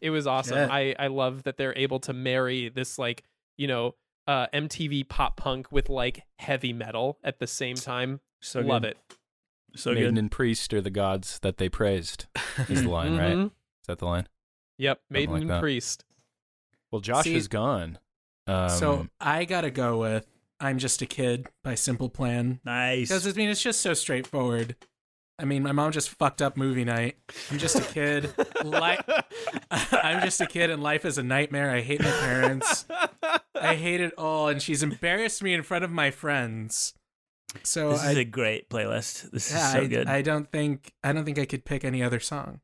it 0.01 0.09
was 0.09 0.27
awesome. 0.27 0.57
Yeah. 0.57 0.67
I 0.69 0.95
I 0.99 1.07
love 1.07 1.43
that 1.43 1.57
they're 1.57 1.77
able 1.77 1.99
to 2.01 2.13
marry 2.13 2.69
this 2.69 2.99
like 2.99 3.23
you 3.57 3.67
know 3.67 3.95
uh, 4.27 4.47
MTV 4.53 5.07
pop 5.09 5.37
punk 5.37 5.71
with 5.71 5.89
like 5.89 6.23
heavy 6.37 6.73
metal 6.73 7.17
at 7.23 7.39
the 7.39 7.47
same 7.47 7.75
time. 7.75 8.19
So 8.41 8.59
love 8.61 8.81
good. 8.83 8.91
it. 8.91 8.97
So 9.77 9.93
Maiden 9.93 10.15
good. 10.15 10.19
and 10.19 10.31
priest 10.31 10.73
are 10.73 10.81
the 10.81 10.89
gods 10.89 11.39
that 11.39 11.57
they 11.57 11.69
praised. 11.69 12.25
Is 12.69 12.83
the 12.83 12.89
line 12.89 13.17
right? 13.17 13.33
Mhm. 13.33 13.45
Is 13.47 13.87
that 13.87 13.99
the 13.99 14.05
line? 14.05 14.27
Yep, 14.77 14.97
Something 14.97 15.13
Maiden 15.13 15.33
like 15.33 15.41
and 15.43 15.49
that. 15.51 15.61
Priest. 15.61 16.03
Well, 16.91 16.99
Josh 17.01 17.23
See- 17.23 17.35
is 17.35 17.47
gone. 17.47 17.99
Um, 18.47 18.69
so 18.69 19.07
I 19.19 19.45
gotta 19.45 19.71
go 19.71 19.99
with 19.99 20.27
"I'm 20.59 20.77
Just 20.77 21.01
a 21.01 21.05
Kid" 21.05 21.47
by 21.63 21.75
Simple 21.75 22.09
Plan. 22.09 22.59
Nice. 22.65 23.07
Because 23.07 23.25
I 23.27 23.31
mean, 23.31 23.49
it's 23.49 23.61
just 23.63 23.79
so 23.79 23.93
straightforward. 23.93 24.75
I 25.41 25.45
mean, 25.45 25.63
my 25.63 25.71
mom 25.71 25.91
just 25.91 26.09
fucked 26.09 26.39
up 26.39 26.55
movie 26.55 26.85
night. 26.85 27.17
I'm 27.49 27.57
just 27.57 27.75
a 27.75 27.81
kid. 27.81 28.31
Li- 28.63 28.99
I'm 29.71 30.21
just 30.21 30.39
a 30.39 30.45
kid, 30.45 30.69
and 30.69 30.83
life 30.83 31.03
is 31.03 31.17
a 31.17 31.23
nightmare. 31.23 31.71
I 31.71 31.81
hate 31.81 32.03
my 32.03 32.11
parents. 32.11 32.85
I 33.59 33.73
hate 33.73 34.01
it 34.01 34.13
all, 34.19 34.49
and 34.49 34.61
she's 34.61 34.83
embarrassed 34.83 35.41
me 35.41 35.55
in 35.55 35.63
front 35.63 35.83
of 35.83 35.89
my 35.89 36.11
friends. 36.11 36.93
So 37.63 37.89
this 37.89 38.03
I, 38.03 38.11
is 38.11 38.17
a 38.17 38.23
great 38.23 38.69
playlist. 38.69 39.31
This 39.31 39.51
yeah, 39.51 39.65
is 39.65 39.71
so 39.73 39.79
I, 39.79 39.87
good. 39.87 40.07
I 40.07 40.21
don't 40.21 40.51
think 40.51 40.93
I 41.03 41.11
don't 41.11 41.25
think 41.25 41.39
I 41.39 41.45
could 41.45 41.65
pick 41.65 41.83
any 41.83 42.03
other 42.03 42.19
song. 42.19 42.61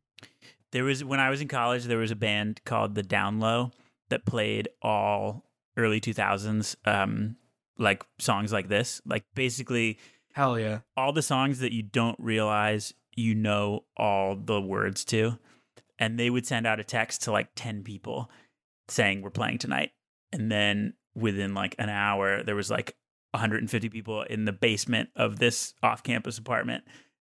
There 0.72 0.84
was 0.84 1.04
when 1.04 1.20
I 1.20 1.32
was 1.32 1.42
in 1.42 1.48
college, 1.48 1.86
there 1.86 1.98
was 1.98 2.12
a 2.12 2.16
band 2.16 2.62
called 2.64 2.94
the 2.94 3.04
Down 3.04 3.40
Low 3.40 3.72
that 4.10 4.24
played 4.24 4.70
all 4.84 5.44
early 5.76 6.00
2000s 6.00 6.76
um 6.86 7.38
like 7.80 8.06
songs 8.20 8.54
like 8.54 8.68
this. 8.68 9.02
Like 9.04 9.26
basically 9.34 9.98
Hell 10.38 10.60
yeah. 10.60 10.82
all 10.96 11.14
the 11.14 11.24
songs 11.24 11.58
that 11.62 11.74
you 11.74 11.82
don't 11.82 12.20
realize 12.20 12.94
you 13.16 13.34
know 13.34 13.86
all 13.98 14.36
the 14.36 14.62
words 14.62 15.04
to. 15.06 15.40
And 15.98 16.20
they 16.20 16.30
would 16.30 16.46
send 16.46 16.68
out 16.68 16.80
a 16.80 16.84
text 16.84 17.24
to 17.24 17.32
like 17.32 17.50
10 17.56 17.84
people 17.84 18.30
saying 18.88 19.24
we're 19.24 19.32
playing 19.32 19.58
tonight. 19.58 19.94
And 20.32 20.52
then 20.52 20.94
within 21.16 21.56
like 21.56 21.74
an 21.80 21.90
hour 21.90 22.44
there 22.44 22.56
was 22.56 22.70
like 22.70 22.96
150 23.32 23.90
people 23.90 24.22
in 24.22 24.46
the 24.46 24.52
basement 24.52 25.10
of 25.16 25.40
this 25.40 25.74
off-campus 25.82 26.38
apartment. 26.38 26.84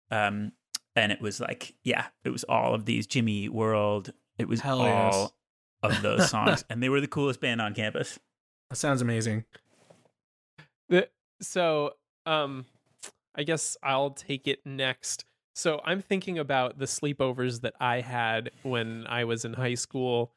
Um 0.10 0.54
and 0.96 1.12
it 1.12 1.22
was 1.22 1.40
like 1.40 1.76
yeah, 1.84 2.08
it 2.24 2.32
was 2.32 2.44
all 2.46 2.74
of 2.74 2.86
these 2.86 3.06
Jimmy 3.06 3.48
World. 3.48 4.12
It 4.40 4.48
was 4.48 4.62
Hell 4.62 4.82
all 4.82 4.88
yes. 4.88 5.32
of 5.84 6.02
those 6.02 6.32
songs 6.32 6.66
and 6.72 6.82
they 6.82 6.90
were 6.90 7.00
the 7.00 7.08
coolest 7.08 7.42
band 7.42 7.62
on 7.62 7.76
campus. 7.76 8.18
That 8.72 8.78
sounds 8.78 9.04
amazing. 9.04 9.46
The, 10.90 11.10
so, 11.40 11.94
um, 12.26 12.66
I 13.36 13.44
guess 13.44 13.78
I'll 13.84 14.12
take 14.12 14.48
it 14.48 14.60
next. 14.66 15.26
So 15.56 15.82
I'm 15.86 16.02
thinking 16.02 16.40
about 16.40 16.80
the 16.80 16.86
sleepovers 16.86 17.62
that 17.62 17.74
I 17.80 18.02
had 18.02 18.52
when 18.64 19.06
I 19.08 19.24
was 19.26 19.46
in 19.46 19.54
high 19.54 19.76
school 19.76 20.34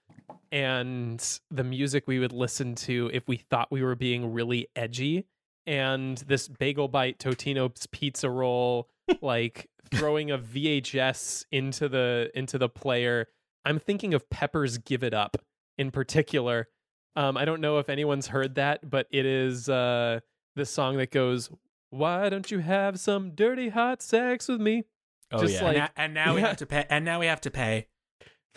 and 0.53 1.23
the 1.51 1.65
music 1.65 2.05
we 2.07 2.19
would 2.19 2.33
listen 2.33 2.75
to 2.75 3.11
if 3.13 3.27
we 3.27 3.37
thought 3.37 3.71
we 3.71 3.83
were 3.83 3.95
being 3.95 4.33
really 4.33 4.69
edgy. 4.77 5.27
And 5.67 6.19
this 6.19 6.49
bagel 6.49 6.89
bite 6.89 7.19
Totino's 7.19 7.87
pizza 7.87 8.31
roll, 8.31 8.89
like 9.23 9.69
throwing 9.91 10.31
a 10.31 10.39
VHS 10.39 11.47
into 11.51 11.89
the 11.89 12.31
into 12.35 12.59
the 12.59 12.69
player. 12.69 13.27
I'm 13.65 13.79
thinking 13.79 14.15
of 14.15 14.29
Pepper's 14.31 14.79
Give 14.79 15.03
It 15.03 15.15
Up 15.15 15.37
in 15.79 15.91
particular. 15.91 16.69
Um, 17.17 17.37
I 17.37 17.45
don't 17.45 17.61
know 17.61 17.79
if 17.79 17.89
anyone's 17.89 18.27
heard 18.27 18.57
that, 18.57 18.89
but 18.89 19.07
it 19.11 19.25
is 19.25 19.69
uh, 19.69 20.21
the 20.55 20.67
song 20.67 20.99
that 20.99 21.11
goes, 21.11 21.51
"Why 21.97 22.29
don't 22.29 22.51
you 22.51 22.59
have 22.61 22.99
some 23.01 23.31
dirty 23.31 23.69
hot 23.71 24.03
sex 24.03 24.49
with 24.49 24.61
me?" 24.61 24.85
Oh, 25.33 25.41
Just 25.41 25.55
yeah. 25.55 25.65
like 25.65 25.77
and, 25.77 25.79
now, 25.79 25.91
and 25.97 26.15
now 26.15 26.35
we 26.35 26.41
Yeah. 26.41 26.47
have 26.49 26.57
to 26.59 26.67
pay. 26.67 26.85
And 26.89 27.05
now 27.05 27.19
we 27.21 27.27
have 27.27 27.41
to 27.43 27.51
pay. 27.51 27.87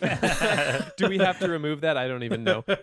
Do 0.96 1.08
we 1.08 1.18
have 1.18 1.38
to 1.40 1.48
remove 1.48 1.82
that? 1.82 1.96
I 1.96 2.08
don't 2.08 2.22
even 2.22 2.44
know. 2.44 2.64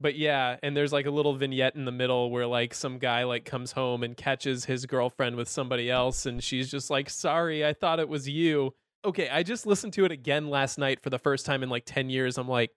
But 0.00 0.16
yeah, 0.16 0.56
and 0.64 0.76
there's 0.76 0.92
like 0.92 1.06
a 1.06 1.12
little 1.12 1.36
vignette 1.36 1.76
in 1.76 1.84
the 1.84 1.92
middle 1.92 2.28
where 2.32 2.44
like 2.44 2.74
some 2.74 2.98
guy 2.98 3.22
like 3.22 3.44
comes 3.44 3.70
home 3.70 4.02
and 4.02 4.16
catches 4.16 4.64
his 4.64 4.84
girlfriend 4.84 5.36
with 5.36 5.48
somebody 5.48 5.88
else 5.88 6.26
and 6.26 6.42
she's 6.42 6.68
just 6.72 6.90
like, 6.90 7.08
"Sorry, 7.08 7.64
I 7.64 7.72
thought 7.72 8.00
it 8.00 8.08
was 8.08 8.28
you." 8.28 8.74
Okay, 9.04 9.28
I 9.28 9.44
just 9.44 9.64
listened 9.64 9.92
to 9.92 10.04
it 10.04 10.10
again 10.10 10.50
last 10.50 10.76
night 10.76 11.00
for 11.00 11.08
the 11.10 11.20
first 11.20 11.46
time 11.46 11.62
in 11.62 11.68
like 11.68 11.84
10 11.86 12.10
years. 12.10 12.36
I'm 12.36 12.48
like, 12.48 12.72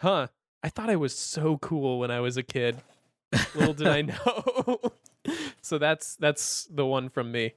"Huh, 0.00 0.28
I 0.62 0.68
thought 0.68 0.88
I 0.88 0.94
was 0.94 1.16
so 1.18 1.58
cool 1.58 1.98
when 1.98 2.12
I 2.12 2.20
was 2.20 2.36
a 2.36 2.44
kid." 2.44 2.76
Little 3.56 3.74
did 3.74 3.88
I 3.88 4.02
know. 4.02 4.78
so 5.62 5.78
that's 5.78 6.16
that's 6.16 6.68
the 6.70 6.86
one 6.86 7.08
from 7.08 7.32
me. 7.32 7.54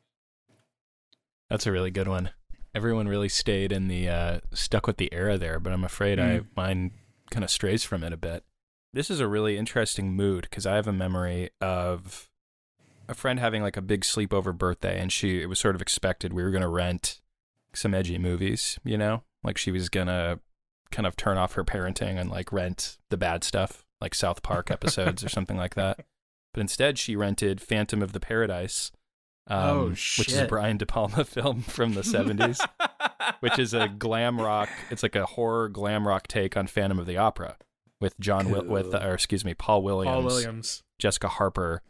That's 1.50 1.66
a 1.68 1.72
really 1.72 1.92
good 1.92 2.08
one. 2.08 2.30
Everyone 2.74 3.08
really 3.08 3.30
stayed 3.30 3.72
in 3.72 3.88
the 3.88 4.08
uh, 4.08 4.40
stuck 4.54 4.88
with 4.88 4.98
the 4.98 5.14
era 5.14 5.38
there, 5.38 5.60
but 5.60 5.74
I'm 5.74 5.84
afraid 5.84 6.20
I 6.20 6.40
Mm. 6.40 6.46
mine 6.56 6.92
kind 7.30 7.44
of 7.44 7.50
strays 7.50 7.84
from 7.84 8.04
it 8.04 8.14
a 8.14 8.18
bit. 8.18 8.44
This 8.94 9.10
is 9.10 9.20
a 9.20 9.28
really 9.28 9.58
interesting 9.58 10.14
mood 10.14 10.44
because 10.50 10.66
I 10.66 10.76
have 10.76 10.88
a 10.88 10.94
memory 10.94 11.50
of 11.60 12.30
a 13.10 13.14
friend 13.14 13.40
having 13.40 13.62
like 13.62 13.76
a 13.78 13.82
big 13.82 14.02
sleepover 14.02 14.58
birthday, 14.58 15.00
and 15.00 15.12
she 15.12 15.42
it 15.42 15.48
was 15.48 15.60
sort 15.60 15.76
of 15.76 15.82
expected 15.82 16.32
we 16.34 16.44
were 16.44 16.52
gonna 16.52 16.70
rent 16.70 17.20
some 17.74 17.94
edgy 17.94 18.18
movies, 18.18 18.80
you 18.86 18.98
know, 18.98 19.24
like 19.44 19.58
she 19.58 19.72
was 19.72 19.90
gonna 19.90 20.40
kind 20.92 21.06
of 21.08 21.16
turn 21.18 21.38
off 21.38 21.54
her 21.54 21.64
parenting 21.66 22.20
and 22.20 22.30
like 22.30 22.52
rent 22.54 22.98
the 23.10 23.18
bad 23.18 23.44
stuff, 23.44 23.86
like 24.02 24.14
South 24.16 24.44
Park 24.44 24.70
episodes 24.72 25.24
or 25.24 25.30
something 25.30 25.58
like 25.58 25.76
that. 25.76 26.06
But 26.54 26.62
instead, 26.62 26.98
she 27.00 27.16
rented 27.16 27.62
Phantom 27.62 28.02
of 28.02 28.12
the 28.14 28.20
Paradise, 28.20 28.92
um, 29.48 29.60
Oh, 29.70 29.90
which 29.90 30.28
is 30.28 30.38
a. 30.38 30.46
Brian 30.48 30.78
De 30.78 30.86
Palma 30.86 31.24
film 31.26 31.62
from 31.62 31.94
the 31.94 32.02
70s, 32.02 32.60
which 33.40 33.58
is 33.58 33.74
a 33.74 33.88
glam 33.88 34.40
rock. 34.40 34.70
It's 34.90 35.04
like 35.04 35.16
a 35.16 35.26
horror 35.26 35.70
glam 35.70 36.08
rock 36.08 36.28
take 36.28 36.58
on 36.58 36.68
Phantom 36.68 37.00
of 37.00 37.06
the 37.06 37.18
Opera 37.18 37.58
with 38.02 38.20
John 38.20 38.46
Wi- 38.50 38.68
with 38.68 38.94
or 38.94 39.14
excuse 39.14 39.46
me, 39.46 39.54
Paul 39.54 39.82
Williams, 39.84 40.14
Paul 40.16 40.24
Williams. 40.26 40.84
Jessica 41.00 41.28
Harper. 41.30 41.82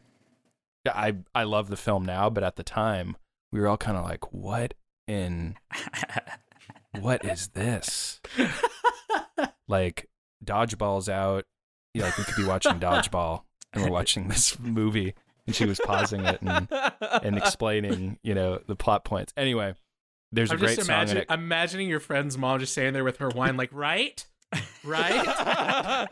I 0.85 1.15
I 1.35 1.43
love 1.43 1.69
the 1.69 1.77
film 1.77 2.05
now, 2.05 2.29
but 2.29 2.43
at 2.43 2.55
the 2.55 2.63
time 2.63 3.15
we 3.51 3.59
were 3.59 3.67
all 3.67 3.77
kind 3.77 3.97
of 3.97 4.03
like, 4.03 4.31
what 4.33 4.73
in 5.07 5.55
what 6.99 7.23
is 7.25 7.49
this? 7.49 8.19
like 9.67 10.07
dodgeball's 10.43 11.09
out. 11.09 11.45
Yeah, 11.93 12.05
like 12.05 12.17
we 12.17 12.23
could 12.23 12.35
be 12.37 12.45
watching 12.45 12.79
dodgeball 12.79 13.41
and 13.73 13.83
we're 13.83 13.89
watching 13.91 14.27
this 14.27 14.59
movie 14.59 15.13
and 15.47 15.55
she 15.55 15.65
was 15.65 15.79
pausing 15.83 16.21
it 16.25 16.41
and 16.41 16.67
and 17.23 17.37
explaining, 17.37 18.17
you 18.23 18.33
know, 18.35 18.59
the 18.67 18.75
plot 18.75 19.03
points. 19.03 19.33
Anyway, 19.37 19.73
there's 20.31 20.51
I'm 20.51 20.57
a 20.57 20.59
great 20.59 20.75
just 20.75 20.87
song 20.87 21.09
in 21.09 21.17
it. 21.17 21.25
imagining 21.29 21.89
your 21.89 21.99
friend's 21.99 22.37
mom 22.37 22.59
just 22.59 22.71
standing 22.73 22.93
there 22.93 23.03
with 23.03 23.17
her 23.17 23.29
wine, 23.29 23.57
like, 23.57 23.69
right, 23.73 24.23
right. 24.83 25.25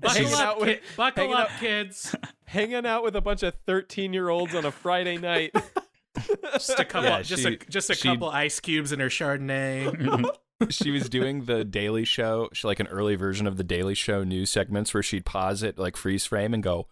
buckle 0.00 0.26
up, 0.34 0.40
out 0.40 0.60
with- 0.60 0.68
ki- 0.80 0.86
buckle 0.96 1.22
hanging 1.24 1.36
up, 1.36 1.48
kids. 1.60 2.14
Hanging 2.46 2.84
out 2.86 3.04
with 3.04 3.14
a 3.16 3.20
bunch 3.20 3.42
of 3.44 3.54
13 3.66 4.12
year 4.12 4.28
olds 4.28 4.54
on 4.54 4.64
a 4.64 4.70
Friday 4.72 5.18
night. 5.18 5.54
Just 6.54 6.78
a 6.78 6.84
couple, 6.84 7.08
Yeah, 7.08 7.22
just 7.22 7.44
a 7.46 7.56
just 7.56 7.90
a 7.90 7.94
she- 7.94 8.08
couple 8.08 8.28
ice 8.28 8.58
cubes 8.60 8.90
in 8.92 8.98
her 9.00 9.08
Chardonnay. 9.08 10.28
she 10.68 10.90
was 10.90 11.08
doing 11.08 11.44
the 11.46 11.64
Daily 11.64 12.04
Show, 12.04 12.48
she 12.52 12.66
like 12.66 12.80
an 12.80 12.86
early 12.88 13.14
version 13.14 13.46
of 13.46 13.56
the 13.56 13.64
Daily 13.64 13.94
Show 13.94 14.22
news 14.24 14.50
segments 14.50 14.92
where 14.92 15.02
she'd 15.02 15.24
pause 15.24 15.62
it, 15.62 15.78
like 15.78 15.96
freeze 15.96 16.26
frame, 16.26 16.52
and 16.54 16.62
go, 16.62 16.86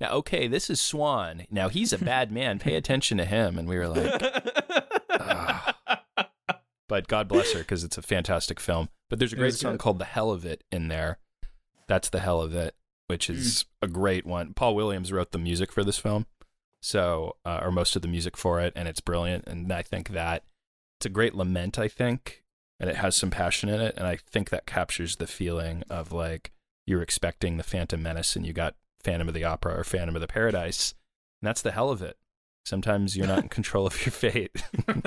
"Now, 0.00 0.10
okay, 0.12 0.46
this 0.48 0.68
is 0.70 0.80
Swan. 0.80 1.46
Now 1.50 1.68
he's 1.68 1.92
a 1.92 1.98
bad 1.98 2.30
man. 2.30 2.58
Pay 2.58 2.74
attention 2.76 3.18
to 3.18 3.24
him." 3.24 3.58
And 3.58 3.68
we 3.68 3.76
were 3.78 3.88
like, 3.88 4.22
"Ah." 5.10 5.74
but 6.88 7.08
God 7.08 7.28
bless 7.28 7.52
her 7.52 7.60
because 7.60 7.82
it's 7.84 7.98
a 7.98 8.02
fantastic 8.02 8.60
film. 8.60 8.88
But 9.08 9.18
there's 9.18 9.32
a 9.32 9.36
great 9.36 9.54
song 9.54 9.72
good. 9.72 9.80
called 9.80 9.98
"The 9.98 10.04
Hell 10.04 10.30
of 10.30 10.44
It" 10.44 10.62
in 10.70 10.88
there. 10.88 11.18
That's 11.86 12.08
the 12.10 12.20
hell 12.20 12.40
of 12.40 12.54
it, 12.54 12.74
which 13.08 13.28
is 13.30 13.64
Mm. 13.64 13.66
a 13.82 13.88
great 13.88 14.26
one. 14.26 14.54
Paul 14.54 14.74
Williams 14.74 15.12
wrote 15.12 15.32
the 15.32 15.38
music 15.38 15.70
for 15.72 15.84
this 15.84 15.98
film, 15.98 16.26
so 16.80 17.36
uh, 17.44 17.60
or 17.62 17.70
most 17.72 17.96
of 17.96 18.02
the 18.02 18.08
music 18.08 18.36
for 18.36 18.60
it, 18.60 18.72
and 18.76 18.88
it's 18.88 19.00
brilliant. 19.00 19.46
And 19.46 19.72
I 19.72 19.82
think 19.82 20.10
that 20.10 20.44
it's 20.98 21.06
a 21.06 21.10
great 21.10 21.34
lament. 21.34 21.78
I 21.78 21.88
think, 21.88 22.43
and 22.80 22.90
it 22.90 22.96
has 22.96 23.16
some 23.16 23.30
passion 23.30 23.68
in 23.68 23.80
it, 23.80 23.94
and 23.96 24.06
I 24.06 24.18
think 24.30 24.50
that 24.50 24.66
captures 24.66 25.16
the 25.16 25.26
feeling 25.26 25.82
of 25.90 26.12
like 26.12 26.52
you're 26.86 27.02
expecting 27.02 27.56
the 27.56 27.62
Phantom 27.62 28.02
Menace, 28.02 28.36
and 28.36 28.44
you 28.46 28.52
got 28.52 28.74
Phantom 29.02 29.28
of 29.28 29.34
the 29.34 29.44
Opera 29.44 29.78
or 29.78 29.84
Phantom 29.84 30.14
of 30.16 30.20
the 30.20 30.26
Paradise, 30.28 30.94
and 31.40 31.48
that's 31.48 31.62
the 31.62 31.72
hell 31.72 31.90
of 31.90 32.02
it. 32.02 32.16
Sometimes 32.64 33.16
you're 33.16 33.26
not 33.26 33.42
in 33.42 33.48
control 33.50 33.86
of 33.86 34.04
your 34.06 34.12
fate. 34.12 34.62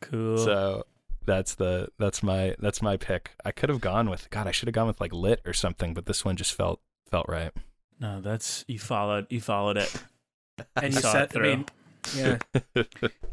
Cool. 0.00 0.38
So 0.38 0.86
that's 1.26 1.54
the 1.56 1.88
that's 1.98 2.22
my 2.22 2.56
that's 2.58 2.80
my 2.80 2.96
pick. 2.96 3.32
I 3.44 3.50
could 3.52 3.68
have 3.68 3.80
gone 3.82 4.08
with 4.08 4.30
God. 4.30 4.46
I 4.46 4.52
should 4.52 4.68
have 4.68 4.74
gone 4.74 4.86
with 4.86 5.00
like 5.02 5.12
lit 5.12 5.42
or 5.44 5.52
something, 5.52 5.92
but 5.92 6.06
this 6.06 6.24
one 6.24 6.36
just 6.36 6.54
felt 6.54 6.80
felt 7.10 7.26
right. 7.28 7.52
no, 8.00 8.20
that's 8.22 8.64
you 8.68 8.78
followed 8.78 9.26
you 9.28 9.42
followed 9.42 9.76
it. 9.76 9.94
and 10.76 10.94
you 10.94 11.00
saw 11.00 11.12
said, 11.12 11.22
it 11.24 11.30
I 11.30 11.32
through. 11.32 11.42
mean, 11.56 11.66
yeah. 12.16 12.38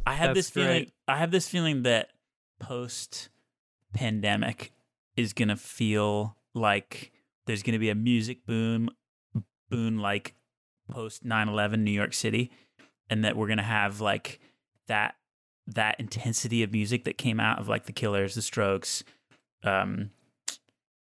I 0.05 0.13
have 0.15 0.29
That's 0.29 0.39
this 0.39 0.49
feeling. 0.49 0.67
great. 0.69 0.93
I 1.07 1.17
have 1.17 1.31
this 1.31 1.47
feeling 1.47 1.83
that 1.83 2.09
post 2.59 3.29
pandemic 3.95 4.71
is 5.15 5.33
gonna 5.33 5.55
feel 5.55 6.37
like 6.53 7.11
there's 7.47 7.63
gonna 7.63 7.79
be 7.79 7.89
a 7.89 7.95
music 7.95 8.45
boom, 8.45 8.89
boom 9.69 9.97
like 9.97 10.35
post 10.89 11.23
9/11 11.25 11.79
New 11.83 11.91
York 11.91 12.13
City, 12.13 12.51
and 13.09 13.23
that 13.25 13.35
we're 13.35 13.47
gonna 13.47 13.63
have 13.63 14.01
like 14.01 14.39
that 14.87 15.15
that 15.67 15.99
intensity 15.99 16.61
of 16.61 16.71
music 16.71 17.05
that 17.05 17.17
came 17.17 17.39
out 17.39 17.57
of 17.59 17.67
like 17.67 17.85
the 17.85 17.91
Killers, 17.93 18.35
the 18.35 18.41
Strokes, 18.41 19.03
um, 19.63 20.11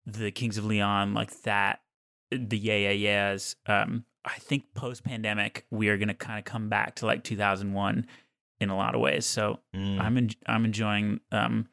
the 0.07 0.31
Kings 0.32 0.59
of 0.59 0.65
Leon, 0.65 1.15
like 1.15 1.43
that, 1.43 1.82
the 2.31 2.59
Yeah 2.59 2.77
Yeah 2.77 2.90
Yeahs. 2.90 3.57
Um, 3.66 4.05
I 4.24 4.39
think 4.39 4.74
post 4.74 5.05
pandemic 5.05 5.66
we 5.70 5.89
are 5.89 5.97
gonna 5.98 6.15
kind 6.15 6.39
of 6.39 6.44
come 6.44 6.69
back 6.69 6.97
to 6.97 7.07
like 7.07 7.23
2001 7.24 8.07
in 8.61 8.69
a 8.70 8.77
lot 8.77 8.94
of 8.94 9.01
ways. 9.01 9.24
So 9.24 9.61
Mm. 9.74 10.01
I'm 10.01 10.16
en- 10.16 10.31
I'm 10.47 10.65
enjoying 10.65 11.20
um 11.32 11.69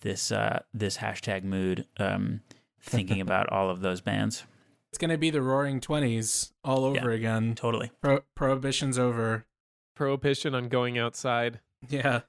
this 0.00 0.32
uh 0.32 0.60
this 0.72 0.98
hashtag 0.98 1.44
mood 1.44 1.86
um 1.98 2.40
thinking 2.80 3.20
about 3.20 3.48
all 3.50 3.70
of 3.70 3.80
those 3.80 4.00
bands. 4.00 4.44
It's 4.90 4.98
gonna 4.98 5.18
be 5.18 5.30
the 5.30 5.42
Roaring 5.42 5.80
Twenties 5.80 6.52
all 6.64 6.84
over 6.84 7.10
again. 7.10 7.54
Totally. 7.54 7.90
Pro- 8.00 8.22
prohibition's 8.34 8.98
over. 8.98 9.46
Prohibition 9.94 10.54
on 10.54 10.68
going 10.68 10.98
outside. 10.98 11.60
Yeah. 11.88 12.22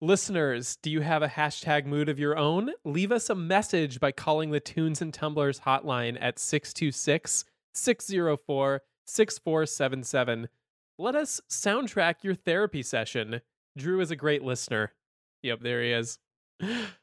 Listeners, 0.00 0.76
do 0.82 0.90
you 0.90 1.00
have 1.00 1.22
a 1.22 1.28
hashtag 1.28 1.86
mood 1.86 2.08
of 2.08 2.18
your 2.18 2.36
own? 2.36 2.72
Leave 2.84 3.12
us 3.12 3.30
a 3.30 3.36
message 3.36 4.00
by 4.00 4.10
calling 4.10 4.50
the 4.50 4.58
Tunes 4.58 5.00
and 5.00 5.14
Tumblers 5.14 5.60
hotline 5.60 6.18
at 6.20 6.40
626 6.40 7.44
604 7.72 8.82
6477. 9.06 10.48
Let 10.98 11.14
us 11.14 11.40
soundtrack 11.48 12.16
your 12.22 12.34
therapy 12.34 12.82
session. 12.82 13.40
Drew 13.76 14.00
is 14.00 14.10
a 14.10 14.16
great 14.16 14.42
listener. 14.42 14.92
Yep, 15.42 15.60
there 15.60 15.82
he 15.82 15.92
is. 15.92 16.18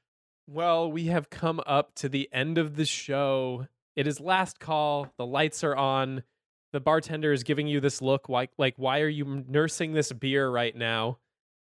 Well, 0.51 0.91
we 0.91 1.05
have 1.05 1.29
come 1.29 1.61
up 1.65 1.93
to 1.95 2.09
the 2.09 2.29
end 2.33 2.57
of 2.57 2.75
the 2.75 2.85
show. 2.85 3.67
It 3.95 4.07
is 4.07 4.19
last 4.19 4.59
call. 4.59 5.13
The 5.17 5.25
lights 5.25 5.63
are 5.63 5.75
on. 5.75 6.23
The 6.73 6.79
bartender 6.79 7.33
is 7.33 7.43
giving 7.43 7.67
you 7.67 7.79
this 7.79 8.01
look 8.01 8.29
like, 8.29 8.51
like 8.57 8.75
why 8.77 9.01
are 9.01 9.07
you 9.07 9.43
nursing 9.47 9.93
this 9.93 10.11
beer 10.11 10.49
right 10.49 10.75
now? 10.75 11.17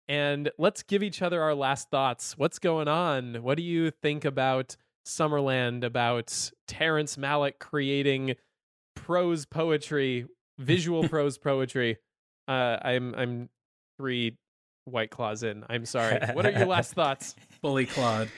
and 0.09 0.49
let's 0.57 0.81
give 0.81 1.03
each 1.03 1.21
other 1.21 1.41
our 1.41 1.53
last 1.53 1.91
thoughts. 1.91 2.35
What's 2.35 2.57
going 2.57 2.87
on? 2.87 3.35
What 3.43 3.57
do 3.57 3.63
you 3.63 3.91
think 3.91 4.25
about 4.25 4.75
Summerland, 5.05 5.83
about 5.83 6.51
Terrence 6.67 7.15
Malick 7.15 7.59
creating 7.59 8.35
prose 8.95 9.45
poetry, 9.45 10.25
visual 10.57 11.07
prose 11.09 11.37
poetry? 11.37 11.97
Uh, 12.47 12.77
I'm 12.81 13.13
I'm 13.13 13.49
three 13.97 14.35
white 14.85 15.11
claws 15.11 15.43
in. 15.43 15.63
I'm 15.69 15.85
sorry. 15.85 16.19
What 16.33 16.47
are 16.47 16.51
your 16.51 16.65
last 16.65 16.93
thoughts? 16.93 17.35
Fully 17.61 17.85
clawed. 17.85 18.29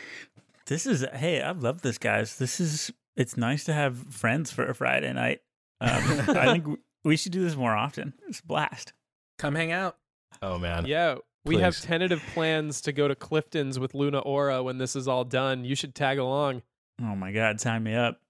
This 0.72 0.85
is 0.85 1.06
hey, 1.15 1.41
I 1.41 1.52
love 1.52 1.81
this 1.81 1.98
guys. 1.98 2.38
This 2.38 2.61
is 2.61 2.93
it's 3.18 3.35
nice 3.35 3.65
to 3.65 3.73
have 3.73 3.98
friends 4.14 4.52
for 4.52 4.65
a 4.65 4.73
Friday 4.73 5.11
night. 5.11 5.41
Um, 5.81 5.89
I 6.30 6.53
think 6.53 6.80
we 7.03 7.18
should 7.18 7.34
do 7.34 7.43
this 7.43 7.57
more 7.57 7.76
often. 7.76 8.14
It's 8.30 8.39
a 8.39 8.45
blast. 8.45 8.93
Come 9.38 9.53
hang 9.53 9.73
out. 9.73 9.98
Oh 10.41 10.57
man. 10.57 10.85
Yeah, 10.85 11.15
we 11.43 11.57
have 11.57 11.77
tentative 11.77 12.23
plans 12.34 12.80
to 12.84 12.93
go 12.93 13.10
to 13.10 13.15
Clifton's 13.15 13.80
with 13.80 13.93
Luna 13.93 14.19
Aura 14.19 14.64
when 14.64 14.77
this 14.77 14.95
is 14.95 15.10
all 15.10 15.26
done. 15.26 15.65
You 15.65 15.76
should 15.76 15.93
tag 15.93 16.19
along. 16.19 16.61
Oh 17.02 17.18
my 17.18 17.34
God, 17.34 17.60
sign 17.60 17.84
me 17.84 17.93
up. 17.93 18.22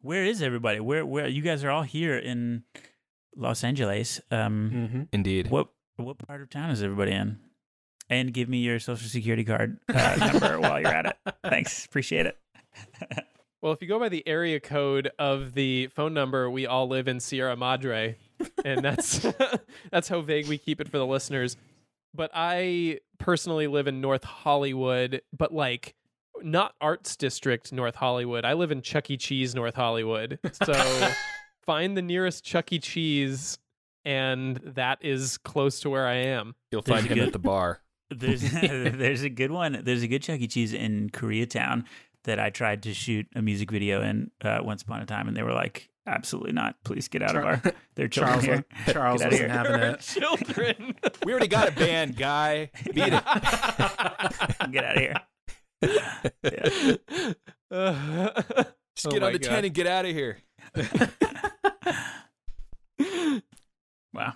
Where 0.00 0.24
is 0.24 0.40
everybody? 0.40 0.80
Where 0.80 1.04
where 1.04 1.28
you 1.28 1.42
guys 1.42 1.62
are 1.64 1.70
all 1.70 1.82
here 1.82 2.16
in 2.16 2.64
Los 3.36 3.62
Angeles? 3.62 4.22
Um, 4.30 4.70
Mm-hmm. 4.72 5.02
Indeed. 5.12 5.50
what 5.50 5.68
what 5.96 6.16
part 6.16 6.40
of 6.40 6.48
town 6.48 6.70
is 6.70 6.82
everybody 6.82 7.12
in? 7.12 7.40
And 8.10 8.34
give 8.34 8.48
me 8.48 8.58
your 8.58 8.78
social 8.78 9.08
security 9.08 9.44
card 9.44 9.78
uh, 9.88 10.30
number 10.32 10.60
while 10.60 10.80
you're 10.80 10.92
at 10.92 11.06
it. 11.06 11.34
Thanks, 11.44 11.86
appreciate 11.86 12.26
it. 12.26 12.36
Well, 13.62 13.72
if 13.72 13.82
you 13.82 13.88
go 13.88 13.98
by 13.98 14.08
the 14.08 14.26
area 14.26 14.58
code 14.58 15.10
of 15.18 15.52
the 15.52 15.88
phone 15.88 16.14
number, 16.14 16.50
we 16.50 16.66
all 16.66 16.88
live 16.88 17.08
in 17.08 17.20
Sierra 17.20 17.56
Madre, 17.56 18.16
and 18.64 18.80
that's 18.84 19.26
that's 19.90 20.08
how 20.08 20.20
vague 20.22 20.48
we 20.48 20.56
keep 20.58 20.80
it 20.80 20.88
for 20.88 20.98
the 20.98 21.06
listeners. 21.06 21.56
But 22.14 22.30
I 22.34 23.00
personally 23.18 23.66
live 23.66 23.86
in 23.86 24.00
North 24.00 24.24
Hollywood, 24.24 25.20
but 25.36 25.52
like 25.52 25.94
not 26.42 26.74
Arts 26.80 27.16
District 27.16 27.70
North 27.70 27.96
Hollywood. 27.96 28.44
I 28.46 28.54
live 28.54 28.72
in 28.72 28.80
Chuck 28.80 29.10
E. 29.10 29.16
Cheese 29.18 29.54
North 29.54 29.74
Hollywood. 29.74 30.38
So 30.64 31.12
find 31.62 31.96
the 31.96 32.02
nearest 32.02 32.42
Chuck 32.42 32.72
E. 32.72 32.78
Cheese, 32.78 33.58
and 34.06 34.56
that 34.64 34.98
is 35.02 35.36
close 35.36 35.80
to 35.80 35.90
where 35.90 36.06
I 36.06 36.14
am. 36.14 36.54
You'll 36.72 36.82
find 36.82 37.06
him 37.06 37.20
at 37.20 37.32
the 37.34 37.38
bar. 37.38 37.82
There's 38.10 38.40
there's 38.52 39.22
a 39.22 39.28
good 39.30 39.50
one. 39.50 39.80
There's 39.84 40.02
a 40.02 40.08
good 40.08 40.22
Chuck 40.22 40.40
E. 40.40 40.46
Cheese 40.48 40.72
in 40.74 41.10
Koreatown 41.10 41.84
that 42.24 42.38
I 42.38 42.50
tried 42.50 42.82
to 42.82 42.92
shoot 42.94 43.26
a 43.34 43.40
music 43.42 43.70
video 43.70 44.02
in 44.02 44.30
uh, 44.42 44.58
once 44.62 44.82
upon 44.82 45.00
a 45.00 45.06
time, 45.06 45.28
and 45.28 45.36
they 45.36 45.42
were 45.42 45.54
like, 45.54 45.88
"Absolutely 46.06 46.52
not! 46.52 46.76
Please 46.84 47.08
get 47.08 47.22
out 47.22 47.36
of 47.36 47.44
our 47.44 47.62
their 47.94 48.08
children 48.12 48.40
Charles, 48.40 48.44
here. 48.44 48.64
Charles 48.92 49.22
Get 49.22 49.32
outta 49.32 49.34
wasn't 49.34 49.34
here. 49.34 49.48
having 49.48 49.80
it. 49.80 50.00
Children. 50.00 50.94
We 51.24 51.32
already 51.32 51.48
got 51.48 51.68
a 51.68 51.72
band, 51.72 52.16
guy. 52.16 52.70
Beat 52.92 53.12
it. 53.12 53.24
get 54.70 54.84
out 54.84 54.96
of 54.96 55.02
here." 55.02 55.14
Yeah. 56.42 58.30
Just 58.96 59.06
Oh 59.06 59.10
get 59.12 59.20
my 59.22 59.26
on 59.28 59.32
the 59.32 59.38
God. 59.38 59.48
ten 59.48 59.64
and 59.64 59.72
get 59.74 59.86
out 59.86 60.04
of 60.04 60.10
here. 60.10 60.38
Wow. 64.12 64.34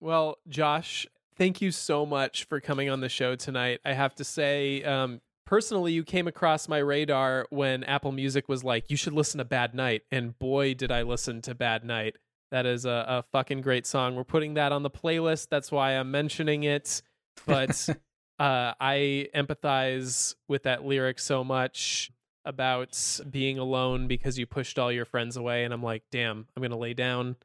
Well, 0.00 0.38
Josh, 0.48 1.06
thank 1.38 1.62
you 1.62 1.70
so 1.70 2.04
much 2.04 2.44
for 2.44 2.60
coming 2.60 2.90
on 2.90 3.00
the 3.00 3.08
show 3.08 3.36
tonight. 3.36 3.80
I 3.84 3.92
have 3.92 4.14
to 4.16 4.24
say, 4.24 4.82
um, 4.82 5.20
personally, 5.46 5.92
you 5.92 6.02
came 6.02 6.26
across 6.26 6.68
my 6.68 6.78
radar 6.78 7.46
when 7.50 7.84
Apple 7.84 8.12
Music 8.12 8.48
was 8.48 8.64
like, 8.64 8.90
you 8.90 8.96
should 8.96 9.12
listen 9.12 9.38
to 9.38 9.44
Bad 9.44 9.74
Night. 9.74 10.02
And 10.10 10.38
boy, 10.38 10.74
did 10.74 10.90
I 10.90 11.02
listen 11.02 11.40
to 11.42 11.54
Bad 11.54 11.84
Night. 11.84 12.16
That 12.50 12.66
is 12.66 12.84
a, 12.84 13.04
a 13.08 13.24
fucking 13.30 13.60
great 13.60 13.86
song. 13.86 14.16
We're 14.16 14.24
putting 14.24 14.54
that 14.54 14.72
on 14.72 14.82
the 14.82 14.90
playlist. 14.90 15.48
That's 15.50 15.70
why 15.70 15.92
I'm 15.92 16.10
mentioning 16.10 16.64
it. 16.64 17.02
But 17.46 17.88
uh, 18.38 18.74
I 18.80 19.28
empathize 19.34 20.34
with 20.48 20.64
that 20.64 20.84
lyric 20.84 21.18
so 21.18 21.44
much 21.44 22.10
about 22.44 23.20
being 23.30 23.58
alone 23.58 24.08
because 24.08 24.38
you 24.38 24.46
pushed 24.46 24.78
all 24.78 24.90
your 24.90 25.04
friends 25.04 25.36
away. 25.36 25.64
And 25.64 25.74
I'm 25.74 25.82
like, 25.82 26.02
damn, 26.10 26.46
I'm 26.56 26.60
going 26.62 26.70
to 26.70 26.76
lay 26.78 26.94
down. 26.94 27.36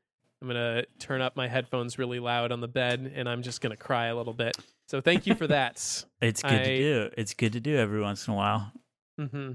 I'm 0.44 0.50
going 0.50 0.58
to 0.58 0.86
turn 1.00 1.22
up 1.22 1.38
my 1.38 1.48
headphones 1.48 1.98
really 1.98 2.20
loud 2.20 2.52
on 2.52 2.60
the 2.60 2.68
bed 2.68 3.14
and 3.16 3.30
I'm 3.30 3.44
just 3.44 3.62
going 3.62 3.72
to 3.72 3.78
cry 3.78 4.08
a 4.08 4.16
little 4.16 4.34
bit. 4.34 4.58
So 4.90 5.00
thank 5.00 5.26
you 5.26 5.36
for 5.36 5.48
that. 5.48 5.74
It's 6.22 6.42
good 6.42 6.52
I- 6.52 6.64
to 6.66 6.78
do. 6.78 7.10
It's 7.18 7.34
good 7.34 7.54
to 7.54 7.60
do 7.62 7.78
every 7.78 8.02
once 8.02 8.28
in 8.28 8.34
a 8.34 8.38
while. 8.38 8.72
Mm-hmm. 9.20 9.54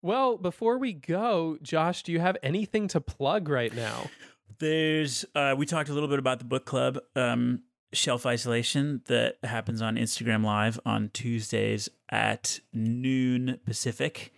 Well, 0.00 0.36
before 0.36 0.78
we 0.78 0.92
go, 0.92 1.58
Josh, 1.60 2.04
do 2.04 2.12
you 2.12 2.20
have 2.20 2.36
anything 2.42 2.86
to 2.88 3.00
plug 3.00 3.48
right 3.48 3.74
now? 3.74 4.10
There's 4.60 5.24
uh, 5.34 5.54
we 5.58 5.66
talked 5.66 5.88
a 5.88 5.92
little 5.92 6.08
bit 6.08 6.18
about 6.20 6.38
the 6.38 6.44
book 6.44 6.64
club 6.64 6.98
um, 7.16 7.62
shelf 7.92 8.24
isolation 8.26 9.02
that 9.06 9.38
happens 9.42 9.82
on 9.82 9.96
Instagram 9.96 10.44
Live 10.44 10.78
on 10.86 11.10
Tuesdays 11.12 11.88
at 12.10 12.60
noon 12.72 13.58
Pacific 13.66 14.32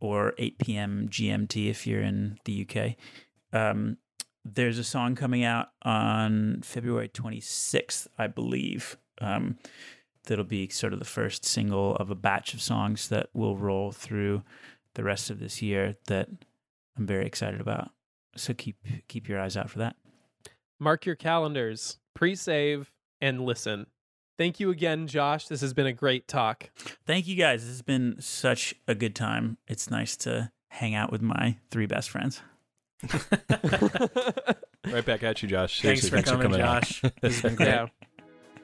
or 0.00 0.34
8 0.38 0.58
p.m. 0.58 1.08
GMT 1.10 1.68
if 1.70 1.86
you're 1.86 2.02
in 2.02 2.38
the 2.44 2.66
UK. 2.68 2.96
Um, 3.58 3.96
there's 4.54 4.78
a 4.78 4.84
song 4.84 5.14
coming 5.14 5.44
out 5.44 5.68
on 5.82 6.60
February 6.62 7.08
26th, 7.08 8.06
I 8.18 8.26
believe. 8.26 8.96
Um, 9.20 9.58
that'll 10.24 10.44
be 10.44 10.68
sort 10.68 10.92
of 10.92 10.98
the 10.98 11.04
first 11.04 11.44
single 11.44 11.96
of 11.96 12.10
a 12.10 12.14
batch 12.14 12.54
of 12.54 12.62
songs 12.62 13.08
that 13.08 13.28
will 13.32 13.56
roll 13.56 13.92
through 13.92 14.42
the 14.94 15.02
rest 15.04 15.30
of 15.30 15.40
this 15.40 15.62
year 15.62 15.96
that 16.06 16.28
I'm 16.96 17.06
very 17.06 17.26
excited 17.26 17.60
about. 17.60 17.90
So 18.36 18.54
keep 18.54 18.76
keep 19.08 19.28
your 19.28 19.40
eyes 19.40 19.56
out 19.56 19.70
for 19.70 19.78
that. 19.78 19.96
Mark 20.78 21.06
your 21.06 21.16
calendars, 21.16 21.98
pre 22.14 22.34
save, 22.34 22.92
and 23.20 23.44
listen. 23.44 23.86
Thank 24.36 24.60
you 24.60 24.70
again, 24.70 25.08
Josh. 25.08 25.48
This 25.48 25.60
has 25.62 25.74
been 25.74 25.86
a 25.86 25.92
great 25.92 26.28
talk. 26.28 26.70
Thank 27.06 27.26
you 27.26 27.34
guys. 27.34 27.62
This 27.62 27.70
has 27.70 27.82
been 27.82 28.16
such 28.20 28.74
a 28.86 28.94
good 28.94 29.16
time. 29.16 29.58
It's 29.66 29.90
nice 29.90 30.16
to 30.18 30.52
hang 30.68 30.94
out 30.94 31.10
with 31.10 31.22
my 31.22 31.56
three 31.70 31.86
best 31.86 32.08
friends. 32.08 32.40
Right 34.92 35.04
back 35.04 35.22
at 35.22 35.42
you, 35.42 35.48
Josh. 35.48 35.82
Thanks 35.82 36.02
Seriously, 36.08 36.22
for 36.22 36.42
coming, 36.42 36.60
out. 36.60 36.82
Josh. 36.82 37.02
This 37.20 37.40
has 37.40 37.42
been 37.42 37.54
great. 37.56 37.68
Yeah. 37.68 37.86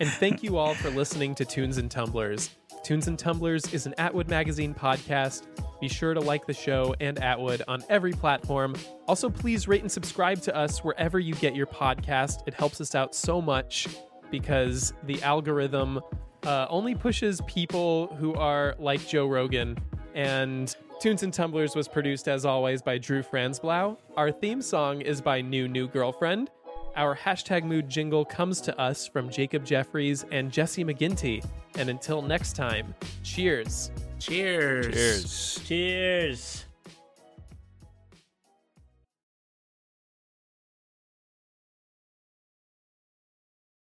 And 0.01 0.09
thank 0.09 0.43
you 0.43 0.57
all 0.57 0.75
for 0.75 0.91
listening 0.91 1.35
to 1.37 1.45
Tunes 1.45 1.79
and 1.79 1.91
Tumblers. 1.91 2.51
Tunes 2.83 3.09
and 3.09 3.19
Tumblers 3.19 3.73
is 3.73 3.87
an 3.87 3.95
Atwood 3.99 4.29
Magazine 4.29 4.75
podcast. 4.75 5.47
Be 5.81 5.89
sure 5.89 6.15
to 6.15 6.21
like 6.21 6.47
the 6.47 6.53
show 6.55 6.95
and 7.01 7.19
Atwood 7.23 7.63
on 7.69 7.83
every 7.89 8.13
platform. 8.13 8.75
Also, 9.07 9.29
please 9.31 9.69
rate 9.69 9.83
and 9.83 9.91
subscribe 9.91 10.41
to 10.43 10.57
us 10.57 10.83
wherever 10.83 11.19
you 11.19 11.35
get 11.35 11.55
your 11.55 11.67
podcast. 11.67 12.47
It 12.47 12.55
helps 12.55 12.81
us 12.81 12.95
out 12.95 13.15
so 13.15 13.41
much 13.41 13.89
because 14.31 14.93
the 15.05 15.23
algorithm 15.23 16.01
uh, 16.43 16.67
only 16.69 16.95
pushes 16.95 17.41
people 17.47 18.09
who 18.19 18.35
are 18.35 18.75
like 18.79 19.07
Joe 19.07 19.27
Rogan. 19.27 19.79
And 20.15 20.75
Tunes 21.05 21.23
and 21.23 21.35
Tumblers 21.35 21.77
was 21.77 21.87
produced, 21.87 22.29
as 22.29 22.47
always, 22.47 22.81
by 22.81 22.97
Drew 22.97 23.23
Franzblau. 23.23 23.99
Our 24.17 24.33
theme 24.33 24.63
song 24.63 25.03
is 25.03 25.21
by 25.21 25.43
New 25.43 25.69
New 25.69 25.87
Girlfriend. 25.87 26.49
Our 26.97 27.15
hashtag 27.15 27.63
mood 27.63 27.91
jingle 27.91 28.25
comes 28.25 28.63
to 28.63 28.81
us 28.81 29.07
from 29.07 29.29
Jacob 29.29 29.67
Jeffries 29.67 30.25
and 30.33 30.51
Jesse 30.51 30.83
McGinty. 30.83 31.45
And 31.77 31.91
until 31.91 32.23
next 32.23 32.57
time, 32.57 32.95
cheers. 33.23 33.91
Cheers. 34.19 34.95
Cheers. 34.95 35.61
Cheers. 35.67 36.65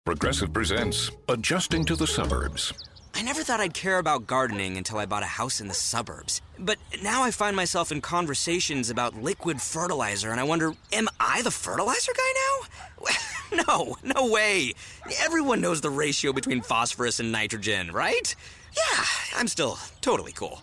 Progressive 0.07 0.51
presents 0.51 1.11
Adjusting 1.29 1.85
to 1.85 1.95
the 1.95 2.07
Suburbs. 2.07 2.73
I 3.13 3.21
never 3.23 3.43
thought 3.43 3.59
I'd 3.59 3.73
care 3.73 3.97
about 3.97 4.25
gardening 4.25 4.77
until 4.77 4.97
I 4.97 5.05
bought 5.05 5.23
a 5.23 5.27
house 5.27 5.59
in 5.61 5.67
the 5.67 5.73
suburbs. 5.73 6.41
But 6.57 6.77
now 7.03 7.23
I 7.23 7.31
find 7.31 7.55
myself 7.55 7.91
in 7.91 8.01
conversations 8.01 8.89
about 8.89 9.21
liquid 9.21 9.61
fertilizer, 9.61 10.31
and 10.31 10.39
I 10.39 10.43
wonder, 10.43 10.73
am 10.91 11.07
I 11.19 11.41
the 11.41 11.51
fertilizer 11.51 12.13
guy 12.13 12.33
now? 13.53 13.63
no, 13.67 13.97
no 14.03 14.27
way. 14.31 14.73
Everyone 15.19 15.61
knows 15.61 15.81
the 15.81 15.89
ratio 15.89 16.33
between 16.33 16.61
phosphorus 16.61 17.19
and 17.19 17.31
nitrogen, 17.31 17.91
right? 17.91 18.35
Yeah, 18.75 19.05
I'm 19.35 19.47
still 19.47 19.77
totally 20.01 20.31
cool. 20.31 20.59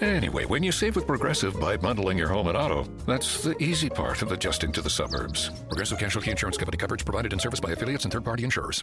Anyway, 0.00 0.44
when 0.44 0.62
you 0.62 0.72
save 0.72 0.94
with 0.94 1.06
Progressive 1.06 1.58
by 1.58 1.76
bundling 1.76 2.18
your 2.18 2.28
home 2.28 2.48
and 2.48 2.56
auto, 2.56 2.84
that's 3.06 3.42
the 3.42 3.60
easy 3.62 3.88
part 3.88 4.20
of 4.20 4.30
adjusting 4.30 4.70
to 4.72 4.82
the 4.82 4.90
suburbs. 4.90 5.50
Progressive 5.68 5.98
Casualty 5.98 6.30
Insurance 6.30 6.58
Company 6.58 6.76
coverage 6.76 7.04
provided 7.04 7.32
and 7.32 7.40
serviced 7.40 7.62
by 7.62 7.72
affiliates 7.72 8.04
and 8.04 8.12
third 8.12 8.24
party 8.24 8.44
insurers. 8.44 8.82